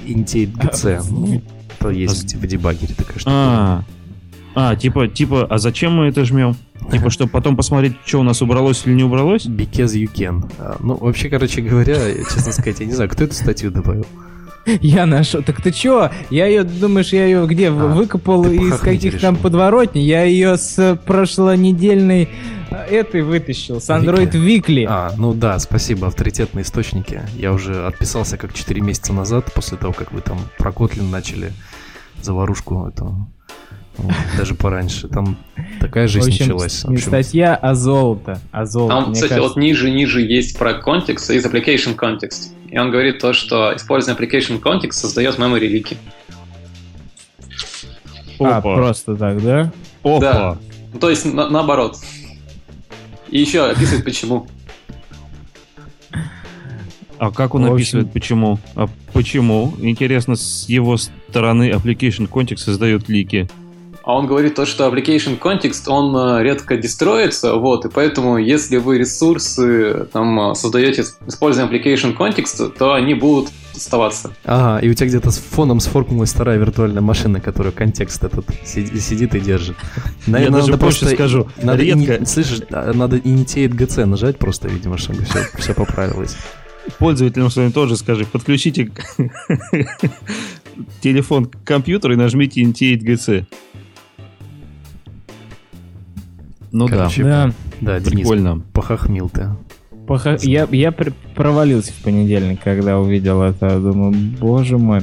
Intate 0.05 0.51
GC. 0.53 1.41
Это 1.79 1.89
есть 1.89 2.35
в 2.35 2.45
дебагере 2.45 2.93
такая 2.95 3.19
штука. 3.19 3.31
А, 3.31 3.83
а, 4.55 4.75
типа, 4.75 5.07
типа, 5.07 5.45
а 5.49 5.57
зачем 5.57 5.93
мы 5.93 6.05
это 6.05 6.25
жмем? 6.25 6.55
Типа, 6.91 7.09
чтобы 7.09 7.31
потом 7.31 7.55
посмотреть, 7.55 7.93
что 8.05 8.19
у 8.19 8.23
нас 8.23 8.41
убралось 8.41 8.83
или 8.85 8.93
не 8.93 9.03
убралось? 9.03 9.45
Because 9.45 9.93
you 9.93 10.09
can. 10.11 10.51
А, 10.59 10.77
ну, 10.79 10.95
вообще, 10.95 11.29
короче 11.29 11.61
говоря, 11.61 11.95
честно 12.15 12.51
сказать, 12.51 12.79
я 12.79 12.85
не 12.85 12.93
знаю, 12.93 13.09
кто 13.09 13.23
эту 13.23 13.35
статью 13.35 13.71
добавил. 13.71 14.05
Я 14.81 15.05
нашел. 15.05 15.41
Так 15.41 15.61
ты 15.61 15.71
чё? 15.71 16.09
Я 16.29 16.47
ее, 16.47 16.63
думаешь, 16.63 17.13
я 17.13 17.25
ее 17.25 17.47
где? 17.47 17.69
А, 17.69 17.71
выкопал 17.71 18.45
из 18.45 18.77
каких 18.79 19.19
там 19.19 19.35
подворотней? 19.35 20.03
Я 20.03 20.23
ее 20.23 20.57
с 20.57 20.99
прошлонедельной 21.05 22.29
этой 22.89 23.21
вытащил, 23.21 23.79
с 23.79 23.89
Android 23.89 24.31
Weekly. 24.31 24.85
А, 24.87 25.13
ну 25.17 25.33
да, 25.33 25.59
спасибо, 25.59 26.07
авторитетные 26.07 26.63
источники. 26.63 27.21
Я 27.35 27.53
уже 27.53 27.85
отписался 27.85 28.37
как 28.37 28.53
4 28.53 28.81
месяца 28.81 29.13
назад, 29.13 29.51
после 29.53 29.77
того, 29.77 29.93
как 29.93 30.11
вы 30.11 30.21
там 30.21 30.39
про 30.57 30.71
Kotlin 30.71 31.09
начали 31.09 31.51
заварушку 32.21 32.87
эту 32.87 33.27
вот, 33.97 34.13
даже 34.37 34.55
пораньше. 34.55 35.07
Там 35.07 35.37
такая 35.79 36.07
жизнь 36.07 36.31
в 36.31 36.33
общем, 36.33 36.45
началась. 36.45 36.83
Не 36.85 36.97
статья, 36.97 37.55
а 37.55 37.75
золото. 37.75 38.39
А 38.51 38.65
золото. 38.65 38.95
Там, 38.95 39.13
кстати, 39.13 39.29
кажется... 39.29 39.49
вот 39.49 39.57
ниже-ниже 39.57 40.21
есть 40.21 40.57
про 40.57 40.73
контекст 40.75 41.29
из 41.31 41.45
application 41.45 41.97
context. 41.97 42.51
И 42.69 42.77
он 42.77 42.91
говорит 42.91 43.19
то, 43.19 43.33
что 43.33 43.75
использование 43.75 44.27
application 44.27 44.61
context 44.61 44.93
создает 44.93 45.37
memory 45.37 45.67
лики. 45.67 45.97
А, 48.39 48.61
просто 48.61 49.15
так, 49.15 49.43
да? 49.43 49.71
Опа. 50.03 50.19
Да. 50.19 50.57
Ну, 50.93 50.99
то 50.99 51.09
есть 51.09 51.25
на- 51.25 51.49
наоборот. 51.49 51.97
И 53.31 53.39
еще 53.39 53.65
описывает 53.65 54.03
почему. 54.03 54.47
А 57.17 57.31
как 57.31 57.53
он 57.53 57.63
общем... 57.63 57.75
описывает 57.75 58.13
почему? 58.13 58.59
А 58.75 58.87
почему? 59.13 59.73
Интересно, 59.79 60.35
с 60.35 60.67
его 60.69 60.97
стороны 60.97 61.69
application 61.69 62.29
context 62.29 62.59
создает 62.59 63.09
лики. 63.09 63.49
А 64.03 64.15
он 64.15 64.25
говорит 64.25 64.55
то, 64.55 64.65
что 64.65 64.87
application 64.87 65.37
context, 65.37 65.87
он 65.87 66.15
э, 66.15 66.43
редко 66.43 66.77
дестроится, 66.77 67.55
вот, 67.55 67.85
и 67.85 67.89
поэтому, 67.89 68.37
если 68.37 68.77
вы 68.77 68.97
ресурсы 68.97 70.07
там 70.11 70.51
э, 70.51 70.55
создаете, 70.55 71.03
используя 71.27 71.67
application 71.67 72.17
context, 72.17 72.73
то 72.77 72.93
они 72.93 73.13
будут 73.13 73.49
оставаться. 73.79 74.31
Ага, 74.45 74.85
и 74.85 74.89
у 74.89 74.93
тебя 74.93 75.07
где-то 75.07 75.31
с 75.31 75.37
фоном 75.37 75.79
сфоркнулась 75.79 76.31
вторая 76.33 76.57
виртуальная 76.57 77.01
машина, 77.01 77.39
которая 77.39 77.71
контекст 77.71 78.23
этот 78.23 78.45
сидит, 78.63 79.01
сидит 79.01 79.35
и 79.35 79.39
держит. 79.39 79.77
Наверное, 80.27 80.57
Я 80.57 80.61
даже 80.61 80.71
надо 80.71 80.81
просто 80.81 81.07
скажу, 81.09 81.47
надо 81.61 81.83
редко... 81.83 82.17
Ини... 82.17 82.25
Слышишь, 82.25 82.61
а, 82.69 82.93
надо 82.93 83.17
initiate 83.17 83.71
GC 83.71 84.05
нажать 84.05 84.37
просто, 84.37 84.67
видимо, 84.67 84.97
чтобы 84.97 85.23
все, 85.23 85.39
все 85.57 85.73
поправилось. 85.73 86.37
Пользователям 86.97 87.49
своим 87.49 87.71
тоже 87.71 87.97
скажи, 87.97 88.25
подключите 88.25 88.91
телефон 91.01 91.45
к 91.45 91.63
компьютеру 91.63 92.13
и 92.13 92.17
нажмите 92.17 92.61
initiate 92.61 93.01
GC. 93.01 93.45
Ну 96.71 96.87
Короче, 96.87 97.23
Да. 97.23 97.53
Да, 97.81 97.99
Денис, 97.99 98.19
Прикольно. 98.19 98.61
похохмил 98.73 99.29
ты. 100.17 100.23
Поха- 100.23 100.37
Я, 100.41 100.67
я 100.71 100.91
пр- 100.91 101.13
провалился 101.35 101.91
в 101.93 101.97
понедельник, 102.03 102.59
когда 102.63 102.99
увидел 102.99 103.41
это. 103.41 103.79
Думаю, 103.79 104.13
боже 104.39 104.77
мой. 104.77 105.01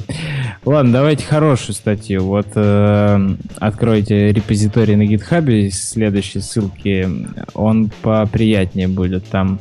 Ладно, 0.64 0.92
давайте 0.92 1.24
хорошую 1.24 1.74
статью. 1.74 2.24
Вот 2.24 2.48
э, 2.56 3.36
откройте 3.58 4.32
репозиторий 4.32 4.96
на 4.96 5.06
гитхабе 5.06 5.66
из 5.68 5.88
следующей 5.90 6.40
ссылки. 6.40 7.08
Он 7.54 7.90
поприятнее 8.02 8.88
будет. 8.88 9.26
Там 9.26 9.60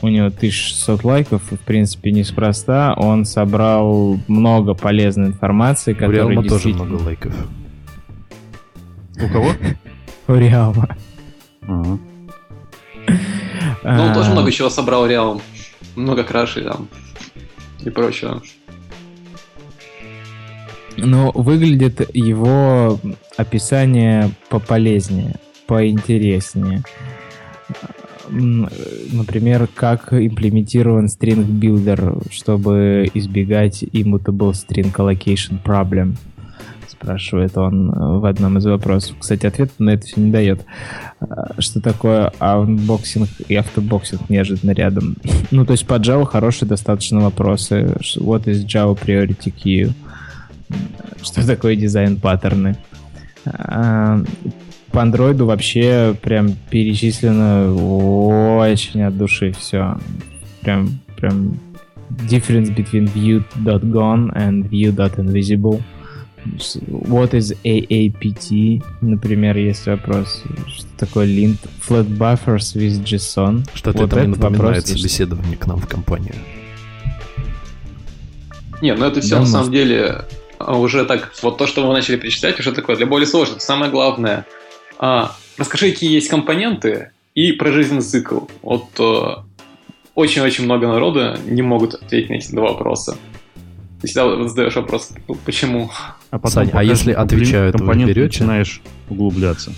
у 0.00 0.08
него 0.08 0.26
1600 0.28 1.04
лайков, 1.04 1.52
и, 1.52 1.56
в 1.56 1.60
принципе, 1.60 2.12
неспроста. 2.12 2.94
Он 2.96 3.24
собрал 3.24 4.18
много 4.28 4.74
полезной 4.74 5.26
информации, 5.28 5.92
У 5.92 5.96
которая 5.96 6.20
Реалма 6.28 6.42
тоже 6.42 6.48
действительно... 6.54 6.84
много 6.84 7.02
лайков. 7.04 7.34
У 9.22 9.28
кого? 9.28 9.50
У 10.28 10.34
Реалма. 10.34 10.96
Ага. 13.82 13.96
Ну, 13.96 14.08
он 14.08 14.14
тоже 14.14 14.30
А, 14.30 14.32
много 14.32 14.52
чего 14.52 14.70
собрал 14.70 15.06
Реал. 15.06 15.40
Много 15.96 16.24
крашей 16.24 16.64
там 16.64 16.88
и 17.84 17.90
прочего. 17.90 18.42
Но 20.96 21.30
выглядит 21.32 22.08
его 22.14 22.98
описание 23.36 24.30
пополезнее, 24.48 25.36
поинтереснее. 25.66 26.82
Например, 28.28 29.68
как 29.74 30.12
имплементирован 30.12 31.06
string 31.06 31.46
builder, 31.46 32.26
чтобы 32.30 33.08
избегать 33.14 33.84
immutable 33.84 34.52
string 34.52 34.92
allocation 34.92 35.62
problem. 35.62 36.16
Спрашивает 37.00 37.56
он 37.56 37.90
э, 37.90 38.18
в 38.18 38.24
одном 38.24 38.58
из 38.58 38.66
вопросов. 38.66 39.16
Кстати, 39.20 39.46
ответ 39.46 39.70
на 39.78 39.90
это 39.90 40.06
все 40.06 40.20
не 40.20 40.30
дает. 40.30 40.64
А, 41.20 41.60
Что 41.60 41.80
такое 41.80 42.32
unboxing 42.38 43.28
и 43.46 43.54
autoboxing 43.54 44.28
неожиданно 44.28 44.72
рядом? 44.72 45.16
Ну, 45.50 45.64
то 45.64 45.72
есть 45.72 45.86
по 45.86 45.94
Java 45.94 46.26
хорошие 46.26 46.68
достаточно 46.68 47.20
вопросы. 47.20 47.96
What 48.16 48.44
is 48.44 48.66
Java 48.66 48.98
priority 48.98 49.52
queue? 49.52 49.92
что 51.22 51.46
такое 51.46 51.76
дизайн 51.76 52.16
паттерны. 52.16 52.76
А, 53.46 54.20
По 54.92 55.02
андроиду 55.02 55.46
вообще 55.46 56.14
прям 56.20 56.52
перечислено 56.70 57.74
очень 58.58 59.02
от 59.02 59.16
души 59.16 59.52
все. 59.52 59.98
Прям, 60.62 61.00
прям 61.16 61.58
difference 62.28 62.74
between 62.74 63.12
view.gone 63.12 64.34
and 64.34 64.68
view.invisible. 64.68 65.82
What 66.56 67.30
is 67.32 67.56
AAPT? 67.64 68.82
Например, 69.00 69.56
есть 69.56 69.86
вопрос. 69.86 70.42
Что 70.66 70.86
такое 70.98 71.26
lint? 71.26 71.58
Flat 71.86 72.06
buffers 72.06 72.74
with 72.74 73.02
JSON. 73.04 73.68
Что-то 73.74 73.98
Вот 73.98 74.12
это 74.12 74.16
мне 74.20 74.28
вопрос 74.28 74.50
напоминает 74.52 74.88
есть. 74.88 74.98
собеседование 74.98 75.56
к 75.56 75.66
нам 75.66 75.78
в 75.78 75.86
компанию. 75.86 76.34
Не, 78.80 78.94
ну 78.94 79.06
это 79.06 79.20
все 79.20 79.30
Да, 79.30 79.36
на 79.36 79.40
может. 79.40 79.52
самом 79.52 79.72
деле 79.72 80.24
а, 80.58 80.78
уже 80.78 81.04
так, 81.04 81.32
вот 81.42 81.58
то, 81.58 81.66
что 81.66 81.86
вы 81.86 81.92
начали 81.92 82.16
перечислять, 82.16 82.58
уже 82.60 82.72
такое 82.72 82.96
для 82.96 83.06
более 83.06 83.26
сложных. 83.26 83.60
Самое 83.60 83.90
главное, 83.90 84.46
а, 84.98 85.34
расскажи, 85.56 85.90
какие 85.90 86.12
есть 86.12 86.28
компоненты 86.28 87.10
и 87.34 87.52
про 87.52 87.72
жизненный 87.72 88.02
цикл. 88.02 88.40
Вот 88.62 88.86
э, 88.98 89.42
очень-очень 90.14 90.64
много 90.64 90.88
народа 90.88 91.38
не 91.46 91.62
могут 91.62 91.94
ответить 91.94 92.30
на 92.30 92.34
эти 92.34 92.50
два 92.50 92.72
вопроса. 92.72 93.16
Ты 94.00 94.08
всегда 94.08 94.48
задаешь 94.48 94.74
вопрос, 94.74 95.12
ну, 95.28 95.36
почему? 95.44 95.90
А 96.30 96.38
потом 96.38 96.50
Сань, 96.66 96.70
а 96.74 96.82
если 96.82 97.12
отвечают, 97.12 97.74
вы 97.74 97.78
компоненту 97.78 98.14
берете? 98.14 98.42
начинаешь 98.44 98.82
углубляться. 99.08 99.72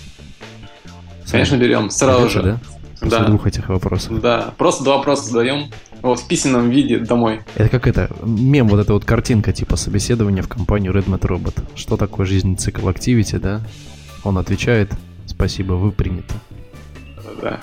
Конечно, 1.29 1.55
берем 1.55 1.89
сразу 1.89 2.21
Берете, 2.23 2.33
же. 2.39 2.43
да? 2.43 2.59
После 2.99 3.17
Да. 3.19 3.25
двух 3.25 3.47
этих 3.47 3.69
вопросов. 3.69 4.21
Да, 4.21 4.53
просто 4.57 4.83
два 4.83 4.97
вопроса 4.97 5.31
задаем 5.31 5.71
вот, 6.01 6.19
в 6.19 6.27
письменном 6.27 6.69
виде 6.69 6.99
домой. 6.99 7.41
Это 7.55 7.69
как 7.69 7.87
это, 7.87 8.09
мем, 8.23 8.67
вот 8.67 8.79
эта 8.79 8.93
вот 8.93 9.05
картинка 9.05 9.53
типа 9.53 9.75
собеседования 9.77 10.43
в 10.43 10.47
компанию 10.49 10.93
Redmond 10.93 11.21
Robot. 11.21 11.63
Что 11.75 11.95
такое 11.97 12.25
жизненный 12.25 12.57
цикл 12.57 12.87
Activity, 12.89 13.39
да? 13.39 13.61
Он 14.23 14.37
отвечает, 14.37 14.91
спасибо, 15.25 15.73
вы 15.73 15.91
приняты. 15.91 16.33
Да. 17.41 17.59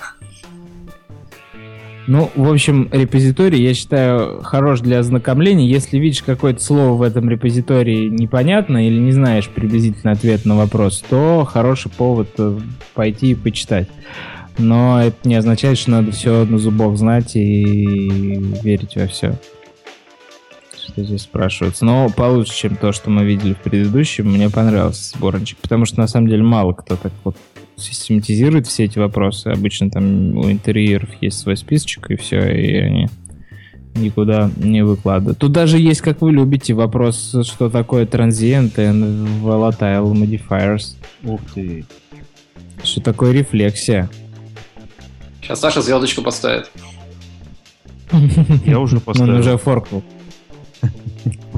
Ну, 2.11 2.31
в 2.35 2.51
общем, 2.51 2.89
репозиторий, 2.91 3.61
я 3.61 3.75
считаю, 3.75 4.41
хорош 4.41 4.79
для 4.79 4.97
ознакомления. 4.97 5.67
Если 5.67 5.99
видишь 5.99 6.23
какое-то 6.23 6.59
слово 6.59 6.93
в 6.93 7.03
этом 7.03 7.29
репозитории 7.29 8.07
непонятно 8.07 8.87
или 8.87 8.97
не 8.97 9.11
знаешь 9.11 9.47
приблизительно 9.47 10.13
ответ 10.13 10.43
на 10.43 10.55
вопрос, 10.55 11.03
то 11.07 11.45
хороший 11.45 11.91
повод 11.91 12.29
э, 12.39 12.57
пойти 12.95 13.33
и 13.33 13.35
почитать. 13.35 13.89
Но 14.57 14.99
это 14.99 15.17
не 15.23 15.35
означает, 15.35 15.77
что 15.77 15.91
надо 15.91 16.11
все 16.11 16.45
на 16.45 16.57
зубок 16.57 16.97
знать 16.97 17.35
и 17.35 18.43
верить 18.63 18.95
во 18.95 19.05
все. 19.05 19.35
Что 20.75 21.03
здесь 21.03 21.21
спрашивается. 21.21 21.85
Но 21.85 22.09
получше, 22.09 22.55
чем 22.55 22.75
то, 22.75 22.91
что 22.91 23.11
мы 23.11 23.23
видели 23.23 23.53
в 23.53 23.59
предыдущем, 23.59 24.31
мне 24.31 24.49
понравился 24.49 25.15
сборничек. 25.15 25.59
Потому 25.59 25.85
что 25.85 25.99
на 25.99 26.07
самом 26.07 26.27
деле 26.27 26.41
мало 26.41 26.73
кто 26.73 26.95
так 26.95 27.13
вот 27.23 27.37
систематизирует 27.81 28.67
все 28.67 28.85
эти 28.85 28.99
вопросы. 28.99 29.47
Обычно 29.47 29.89
там 29.89 30.37
у 30.37 30.51
интерьеров 30.51 31.09
есть 31.21 31.39
свой 31.39 31.57
списочек, 31.57 32.11
и 32.11 32.15
все, 32.15 32.39
и 32.51 32.75
они 32.77 33.07
никуда 33.95 34.49
не 34.57 34.83
выкладывают. 34.83 35.37
Тут 35.37 35.51
даже 35.51 35.77
есть, 35.79 36.01
как 36.01 36.21
вы 36.21 36.31
любите, 36.31 36.73
вопрос, 36.73 37.35
что 37.43 37.69
такое 37.69 38.05
transient 38.05 38.75
and 38.75 39.41
volatile 39.41 40.11
modifiers. 40.13 40.95
Ух 41.23 41.41
ты. 41.53 41.85
Что 42.83 43.01
такое 43.01 43.31
рефлексия. 43.33 44.09
Сейчас 45.41 45.59
Саша 45.59 45.81
звездочку 45.81 46.21
поставит. 46.21 46.69
Я 48.65 48.79
уже 48.79 48.97
Он 48.97 49.01
поставил. 49.01 49.39
уже 49.39 49.57
форкнул. 49.57 50.03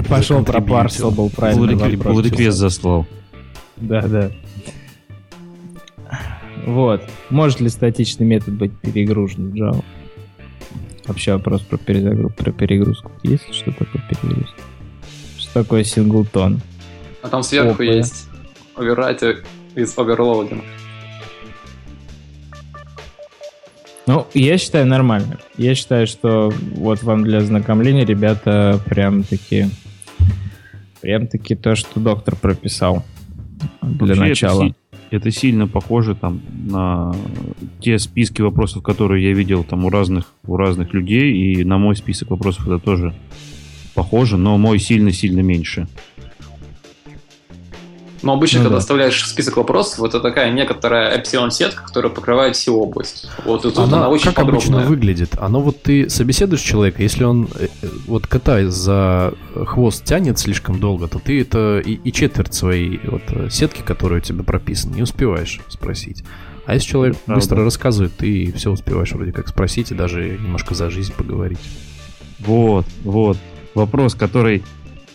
Пошел 0.09 0.43
про 0.43 0.61
парсел, 0.61 1.11
был 1.11 1.29
правильный 1.29 1.75
Pull 1.75 2.23
request 2.23 2.51
заслал. 2.51 3.05
Да, 3.77 4.01
да. 4.01 4.31
Вот. 6.65 7.01
Может 7.29 7.59
ли 7.59 7.69
статичный 7.69 8.25
метод 8.25 8.53
быть 8.53 8.77
перегружен 8.79 9.51
в 9.51 9.55
Java? 9.55 9.83
Вообще 11.05 11.33
вопрос 11.33 11.61
про, 11.61 11.77
перезагру... 11.77 12.29
про 12.29 12.51
перегрузку. 12.51 13.11
Есть 13.23 13.53
что 13.53 13.71
такое 13.71 14.03
перегрузка? 14.09 14.61
Что 15.37 15.63
такое 15.63 15.83
синглтон? 15.83 16.61
А 17.21 17.27
там 17.27 17.43
сверху 17.43 17.73
Опа. 17.73 17.83
есть 17.83 18.29
overwrite 18.75 19.43
из 19.75 19.95
overloading. 19.95 20.63
Ну, 24.07 24.27
я 24.33 24.57
считаю 24.57 24.87
нормально. 24.87 25.39
Я 25.57 25.75
считаю, 25.75 26.07
что 26.07 26.51
вот 26.75 27.03
вам 27.03 27.23
для 27.23 27.39
ознакомления, 27.39 28.05
ребята, 28.05 28.79
прям 28.85 29.23
таки 29.23 29.67
прям 31.01 31.27
таки 31.27 31.55
то, 31.55 31.75
что 31.75 31.99
доктор 31.99 32.35
прописал 32.35 33.03
для 33.81 34.15
Вообще, 34.15 34.21
начала. 34.21 34.65
Это, 34.65 34.75
это 35.11 35.29
сильно 35.29 35.67
похоже 35.67 36.15
там 36.15 36.41
на 36.67 37.13
те 37.81 37.99
списки 37.99 38.41
вопросов, 38.41 38.81
которые 38.81 39.27
я 39.27 39.33
видел 39.33 39.63
там 39.63 39.85
у 39.85 39.89
разных, 39.89 40.33
у 40.47 40.55
разных 40.55 40.93
людей, 40.93 41.33
и 41.33 41.63
на 41.63 41.77
мой 41.77 41.95
список 41.95 42.31
вопросов 42.31 42.67
это 42.67 42.79
тоже 42.79 43.13
похоже, 43.93 44.37
но 44.37 44.57
мой 44.57 44.79
сильно-сильно 44.79 45.41
меньше. 45.41 45.87
Но 48.21 48.33
обычно, 48.33 48.59
Ну 48.59 48.65
когда 48.65 48.75
да. 48.75 48.79
оставляешь 48.79 49.27
список 49.27 49.57
вопросов, 49.57 50.03
это 50.03 50.19
такая 50.19 50.51
некоторая 50.51 51.17
эпсилон-сетка, 51.17 51.83
которая 51.85 52.11
покрывает 52.11 52.55
всю 52.55 52.75
область. 52.79 53.27
Вот 53.45 53.61
и 53.65 53.69
тут 53.69 53.79
она, 53.79 53.97
Она 53.97 54.09
очень 54.09 54.25
как 54.31 54.39
обычно 54.39 54.77
подробная. 54.77 54.85
выглядит? 54.87 55.35
Оно 55.39 55.61
вот 55.61 55.81
ты 55.81 56.09
собеседуешь 56.09 56.61
человека, 56.61 57.01
если 57.01 57.23
он 57.23 57.47
э, 57.59 57.67
э, 57.81 57.87
вот 58.07 58.27
кота 58.27 58.65
за 58.69 59.33
хвост 59.65 60.03
тянет 60.05 60.37
слишком 60.39 60.79
долго, 60.79 61.07
то 61.07 61.19
ты 61.19 61.41
это 61.41 61.79
и, 61.79 61.93
и 61.93 62.11
четверть 62.11 62.53
своей 62.53 62.99
вот 63.05 63.23
э, 63.29 63.49
сетки, 63.49 63.81
которая 63.81 64.19
у 64.19 64.23
тебя 64.23 64.43
прописана, 64.43 64.95
не 64.95 65.01
успеваешь 65.01 65.59
спросить. 65.67 66.23
А 66.67 66.75
если 66.75 66.87
человек 66.87 67.17
правда. 67.25 67.39
быстро 67.39 67.63
рассказывает, 67.63 68.13
ты 68.17 68.53
все 68.55 68.69
успеваешь 68.71 69.11
вроде 69.13 69.31
как 69.31 69.47
спросить 69.47 69.91
и 69.91 69.95
даже 69.95 70.37
немножко 70.37 70.75
за 70.75 70.89
жизнь 70.91 71.11
поговорить. 71.11 71.59
Вот, 72.39 72.85
вот. 73.03 73.37
Вопрос, 73.73 74.15
который, 74.15 74.63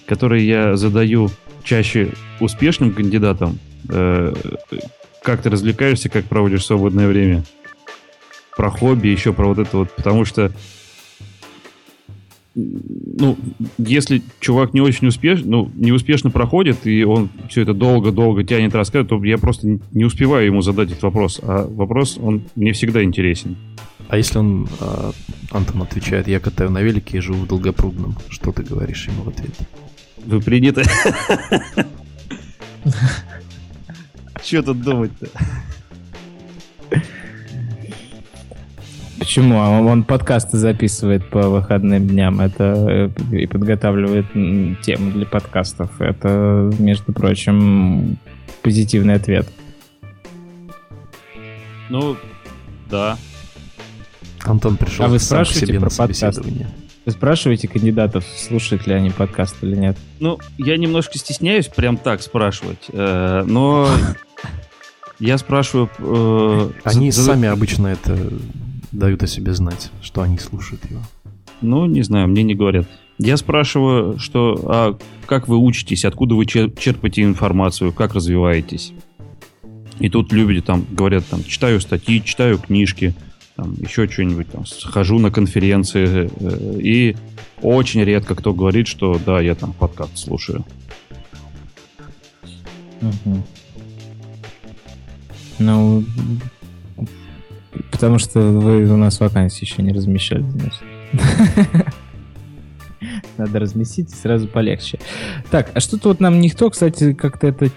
который 0.07 0.45
я 0.45 0.77
задаю 0.77 1.31
чаще 1.65 2.11
успешным 2.41 2.93
кандидатам. 2.93 3.59
Э, 3.89 4.33
как 5.23 5.43
ты 5.43 5.51
развлекаешься, 5.51 6.09
как 6.09 6.25
проводишь 6.27 6.65
свободное 6.65 7.09
время? 7.09 7.45
Про 8.57 8.71
хобби, 8.71 9.09
еще 9.09 9.33
про 9.33 9.47
вот 9.49 9.59
это 9.59 9.79
вот. 9.79 9.91
Потому 9.95 10.25
что 10.25 10.53
ну, 12.57 13.37
если 13.77 14.23
чувак 14.41 14.73
не 14.73 14.81
очень 14.81 15.09
успешно, 15.09 15.47
ну, 15.47 15.71
неуспешно 15.75 16.31
проходит, 16.31 16.87
и 16.87 17.05
он 17.05 17.29
все 17.51 17.63
это 17.63 17.75
долго-долго 17.75 18.45
тянет 18.45 18.75
рассказывать, 18.75 19.11
то 19.11 19.23
я 19.25 19.37
просто 19.37 19.67
не- 19.67 19.81
не 19.93 20.05
успеваю 20.05 20.47
ему 20.47 20.63
задать 20.63 20.91
этот 20.91 21.03
вопрос. 21.03 21.39
А 21.43 21.67
вопрос, 21.67 22.19
он 22.19 22.45
мне 22.55 22.73
всегда 22.73 23.05
интересен. 23.05 23.57
А 24.09 24.17
если 24.17 24.39
он, 24.39 24.69
а, 24.81 25.13
Антон 25.51 25.83
отвечает, 25.83 26.29
я 26.29 26.41
катаю 26.41 26.71
на 26.71 26.81
велике 26.81 27.19
и 27.19 27.21
живу 27.21 27.41
в 27.41 27.47
Долгопрудном, 27.47 28.17
что 28.31 28.53
ты 28.53 28.63
говоришь 28.63 29.09
ему 29.09 29.25
в 29.25 29.29
ответ? 29.29 29.55
Вы 30.27 30.41
приняты. 30.41 30.83
Че 34.43 34.63
тут 34.63 34.83
думать-то? 34.83 35.29
Почему? 39.19 39.61
А 39.61 39.81
он 39.81 40.03
подкасты 40.05 40.57
записывает 40.57 41.29
по 41.31 41.49
выходным 41.49 42.07
дням. 42.09 42.41
Это 42.41 43.11
э, 43.33 43.37
и 43.37 43.47
подготавливает 43.47 44.27
темы 44.83 45.13
для 45.13 45.27
подкастов. 45.27 46.01
Это, 46.01 46.73
между 46.79 47.13
прочим, 47.13 48.19
позитивный 48.63 49.15
ответ. 49.15 49.49
Ну, 51.89 52.17
да. 52.91 53.17
Антон 54.45 54.77
пришел 54.77 55.05
а 55.05 55.09
вы 55.09 55.19
спрашиваете 55.19 55.67
себе 55.67 55.81
про 55.81 55.91
собеседование. 55.91 56.69
Вы 57.07 57.13
спрашиваете 57.13 57.69
кандидатов, 57.69 58.25
слушают 58.37 58.89
ли 58.89 58.93
они 58.93 59.11
подкаст 59.11 59.63
или 59.63 59.77
нет? 59.77 59.97
Ну, 60.19 60.41
я 60.59 60.77
немножко 60.77 61.17
стесняюсь 61.19 61.69
прям 61.69 61.99
так 61.99 62.21
спрашивать, 62.21 62.87
э, 62.93 63.45
но 63.47 63.89
я 65.21 65.39
спрашиваю... 65.39 65.89
Э, 65.99 66.71
они 66.83 67.13
сами 67.13 67.47
обычно 67.47 67.87
это 67.87 68.19
дают 68.91 69.23
о 69.23 69.29
себе 69.29 69.55
знать, 69.55 69.93
что 70.03 70.21
они 70.21 70.37
слушают 70.39 70.85
его. 70.91 71.01
Ну, 71.61 71.87
не 71.87 72.03
знаю, 72.03 72.27
мне 72.27 72.43
не 72.43 72.57
говорят. 72.57 72.89
Я 73.19 73.37
спрашиваю, 73.37 74.19
что, 74.19 74.61
а 74.65 74.99
как 75.27 75.47
вы 75.47 75.59
учитесь, 75.59 76.05
откуда 76.05 76.35
вы 76.35 76.45
черпаете 76.45 77.23
информацию, 77.23 77.93
как 77.93 78.15
развиваетесь? 78.15 78.93
И 80.01 80.09
тут 80.09 80.33
люди 80.33 80.61
там 80.61 80.85
говорят, 80.91 81.25
там, 81.27 81.45
читаю 81.45 81.81
статьи, 81.81 82.21
читаю 82.25 82.59
книжки, 82.59 83.15
там, 83.57 83.75
еще 83.81 84.07
что-нибудь, 84.07 84.51
там, 84.51 84.65
хожу 84.85 85.19
на 85.19 85.31
конференции, 85.31 86.31
э, 86.39 86.79
и 86.81 87.17
очень 87.63 88.05
редко 88.05 88.35
кто 88.35 88.53
говорит, 88.53 88.87
что 88.87 89.19
да, 89.25 89.41
я 89.41 89.55
там 89.55 89.73
подкаст 89.73 90.19
слушаю. 90.19 90.65
Угу. 93.01 93.43
Ну, 95.59 96.05
потому 97.91 98.19
что 98.19 98.41
вы 98.41 98.85
у 98.93 98.97
нас 98.97 99.21
вакансии 99.21 99.65
еще 99.65 99.83
не 99.83 99.93
размещали. 99.93 100.45
Надо 103.39 103.59
разместить, 103.59 104.13
и 104.13 104.15
сразу 104.15 104.49
полегче. 104.49 104.99
Так, 105.51 105.71
а 105.75 105.81
что-то 105.81 106.09
вот 106.09 106.21
нам 106.21 106.41
никто, 106.41 106.71
кстати, 106.71 107.13
как-то 107.13 107.49
эту 107.49 107.69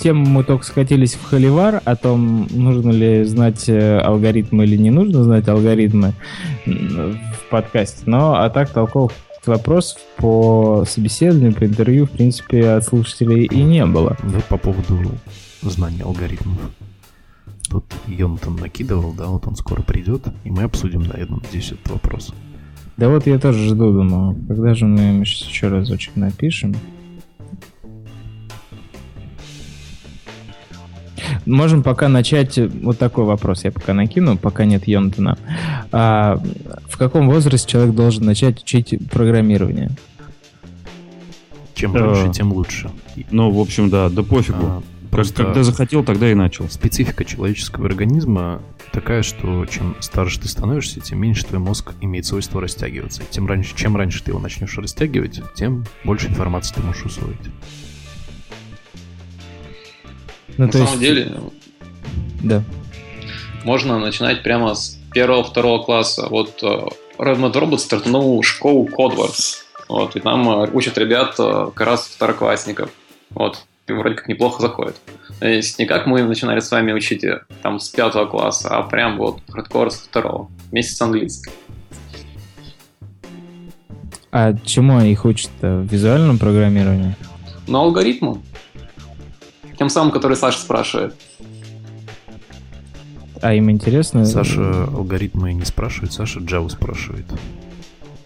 тему 0.00 0.26
мы 0.26 0.44
только 0.44 0.64
скатились 0.64 1.14
в 1.14 1.24
холивар 1.24 1.82
о 1.84 1.96
том, 1.96 2.46
нужно 2.50 2.90
ли 2.90 3.24
знать 3.24 3.68
э, 3.68 3.98
алгоритмы 3.98 4.64
или 4.64 4.76
не 4.76 4.90
нужно 4.90 5.24
знать 5.24 5.48
алгоритмы 5.48 6.14
в 6.66 7.50
подкасте. 7.50 8.02
Но, 8.06 8.34
а 8.34 8.50
так 8.50 8.70
толковых 8.70 9.12
вопросов 9.46 9.98
по 10.16 10.84
собеседованию, 10.86 11.54
по 11.54 11.64
интервью, 11.64 12.06
в 12.06 12.10
принципе, 12.10 12.70
от 12.70 12.84
слушателей 12.84 13.44
и 13.44 13.62
не 13.62 13.84
было. 13.86 14.16
Да, 14.22 14.40
по 14.48 14.58
поводу 14.58 15.12
знания 15.62 16.02
алгоритмов. 16.02 16.58
Тут 17.68 17.84
Йонатан 18.06 18.56
накидывал, 18.56 19.12
да, 19.12 19.26
вот 19.26 19.46
он 19.46 19.56
скоро 19.56 19.82
придет, 19.82 20.22
и 20.44 20.50
мы 20.50 20.62
обсудим, 20.62 21.02
наверное, 21.02 21.40
здесь 21.50 21.72
этот 21.72 21.90
вопрос. 21.90 22.32
Да 22.98 23.08
вот 23.08 23.28
я 23.28 23.38
тоже 23.38 23.68
жду, 23.68 23.92
думаю, 23.92 24.36
когда 24.48 24.74
же 24.74 24.84
мы 24.84 25.24
сейчас 25.24 25.48
еще 25.48 25.68
разочек 25.68 26.16
напишем. 26.16 26.74
Можем 31.46 31.84
пока 31.84 32.08
начать 32.08 32.58
вот 32.58 32.98
такой 32.98 33.24
вопрос, 33.24 33.64
я 33.64 33.70
пока 33.70 33.94
накину, 33.94 34.36
пока 34.36 34.64
нет 34.64 34.88
Йонтона. 34.88 35.38
А, 35.92 36.42
в 36.88 36.98
каком 36.98 37.30
возрасте 37.30 37.70
человек 37.70 37.94
должен 37.94 38.26
начать 38.26 38.62
учить 38.62 38.98
программирование? 39.08 39.90
Чем 41.74 41.94
раньше, 41.94 42.32
тем 42.32 42.52
лучше. 42.52 42.90
Ну, 43.30 43.52
в 43.52 43.60
общем, 43.60 43.90
да, 43.90 44.08
да 44.08 44.24
пофигу. 44.24 44.58
А, 44.60 44.82
Просто 45.10 45.44
когда 45.44 45.62
захотел, 45.62 46.04
тогда 46.04 46.30
и 46.30 46.34
начал. 46.34 46.68
Специфика 46.68 47.24
человеческого 47.24 47.86
организма 47.86 48.62
такая, 48.92 49.22
что 49.22 49.64
чем 49.66 49.96
старше 50.00 50.40
ты 50.40 50.48
становишься, 50.48 51.00
тем 51.00 51.20
меньше 51.20 51.46
твой 51.46 51.60
мозг 51.60 51.94
имеет 52.00 52.26
свойство 52.26 52.60
растягиваться. 52.60 53.22
Тем 53.30 53.46
раньше, 53.46 53.74
чем 53.74 53.96
раньше 53.96 54.22
ты 54.22 54.32
его 54.32 54.38
начнешь 54.38 54.76
растягивать, 54.76 55.40
тем 55.54 55.84
больше 56.04 56.28
информации 56.28 56.74
ты 56.74 56.82
можешь 56.82 57.04
усвоить. 57.04 57.36
Ну, 60.58 60.66
На 60.66 60.72
самом 60.72 60.88
есть... 60.88 61.00
деле, 61.00 61.40
да. 62.42 62.62
можно 63.64 63.98
начинать 63.98 64.42
прямо 64.42 64.74
с 64.74 64.98
первого-второго 65.12 65.84
класса. 65.84 66.26
Вот 66.28 66.62
uh, 66.62 66.92
Redmond 67.16 67.52
Robot 67.52 67.78
стартанул 67.78 68.42
школу 68.42 68.88
Codewars. 68.88 69.62
Вот, 69.88 70.16
и 70.16 70.20
там 70.20 70.48
uh, 70.48 70.70
учат 70.72 70.98
ребят 70.98 71.38
uh, 71.38 71.72
как 71.72 71.86
раз 71.86 72.06
второклассников. 72.08 72.90
Вот 73.30 73.64
вроде 73.92 74.16
как 74.16 74.28
неплохо 74.28 74.62
заходит. 74.62 74.96
То 75.40 75.48
есть 75.48 75.78
не 75.78 75.86
как 75.86 76.06
мы 76.06 76.22
начинали 76.22 76.60
с 76.60 76.70
вами 76.70 76.92
учить 76.92 77.24
э, 77.24 77.42
там 77.62 77.78
с 77.78 77.88
пятого 77.88 78.26
класса, 78.26 78.68
а 78.70 78.82
прям 78.82 79.18
вот 79.18 79.40
хардкор 79.48 79.90
с 79.90 79.96
второго, 79.96 80.50
вместе 80.70 80.94
с 80.94 81.00
английским. 81.00 81.52
А 84.30 84.54
чему 84.64 85.00
их 85.00 85.24
учат-то? 85.24 85.86
Визуальному 85.90 86.38
программированию? 86.38 87.14
Ну, 87.66 87.78
алгоритму. 87.78 88.42
Тем 89.78 89.88
самым, 89.88 90.10
который 90.10 90.36
Саша 90.36 90.58
спрашивает. 90.58 91.14
А 93.40 93.54
им 93.54 93.70
интересно? 93.70 94.24
Саша 94.24 94.84
алгоритмы 94.84 95.52
не 95.52 95.64
спрашивает, 95.64 96.12
Саша 96.12 96.40
Java 96.40 96.68
спрашивает. 96.68 97.26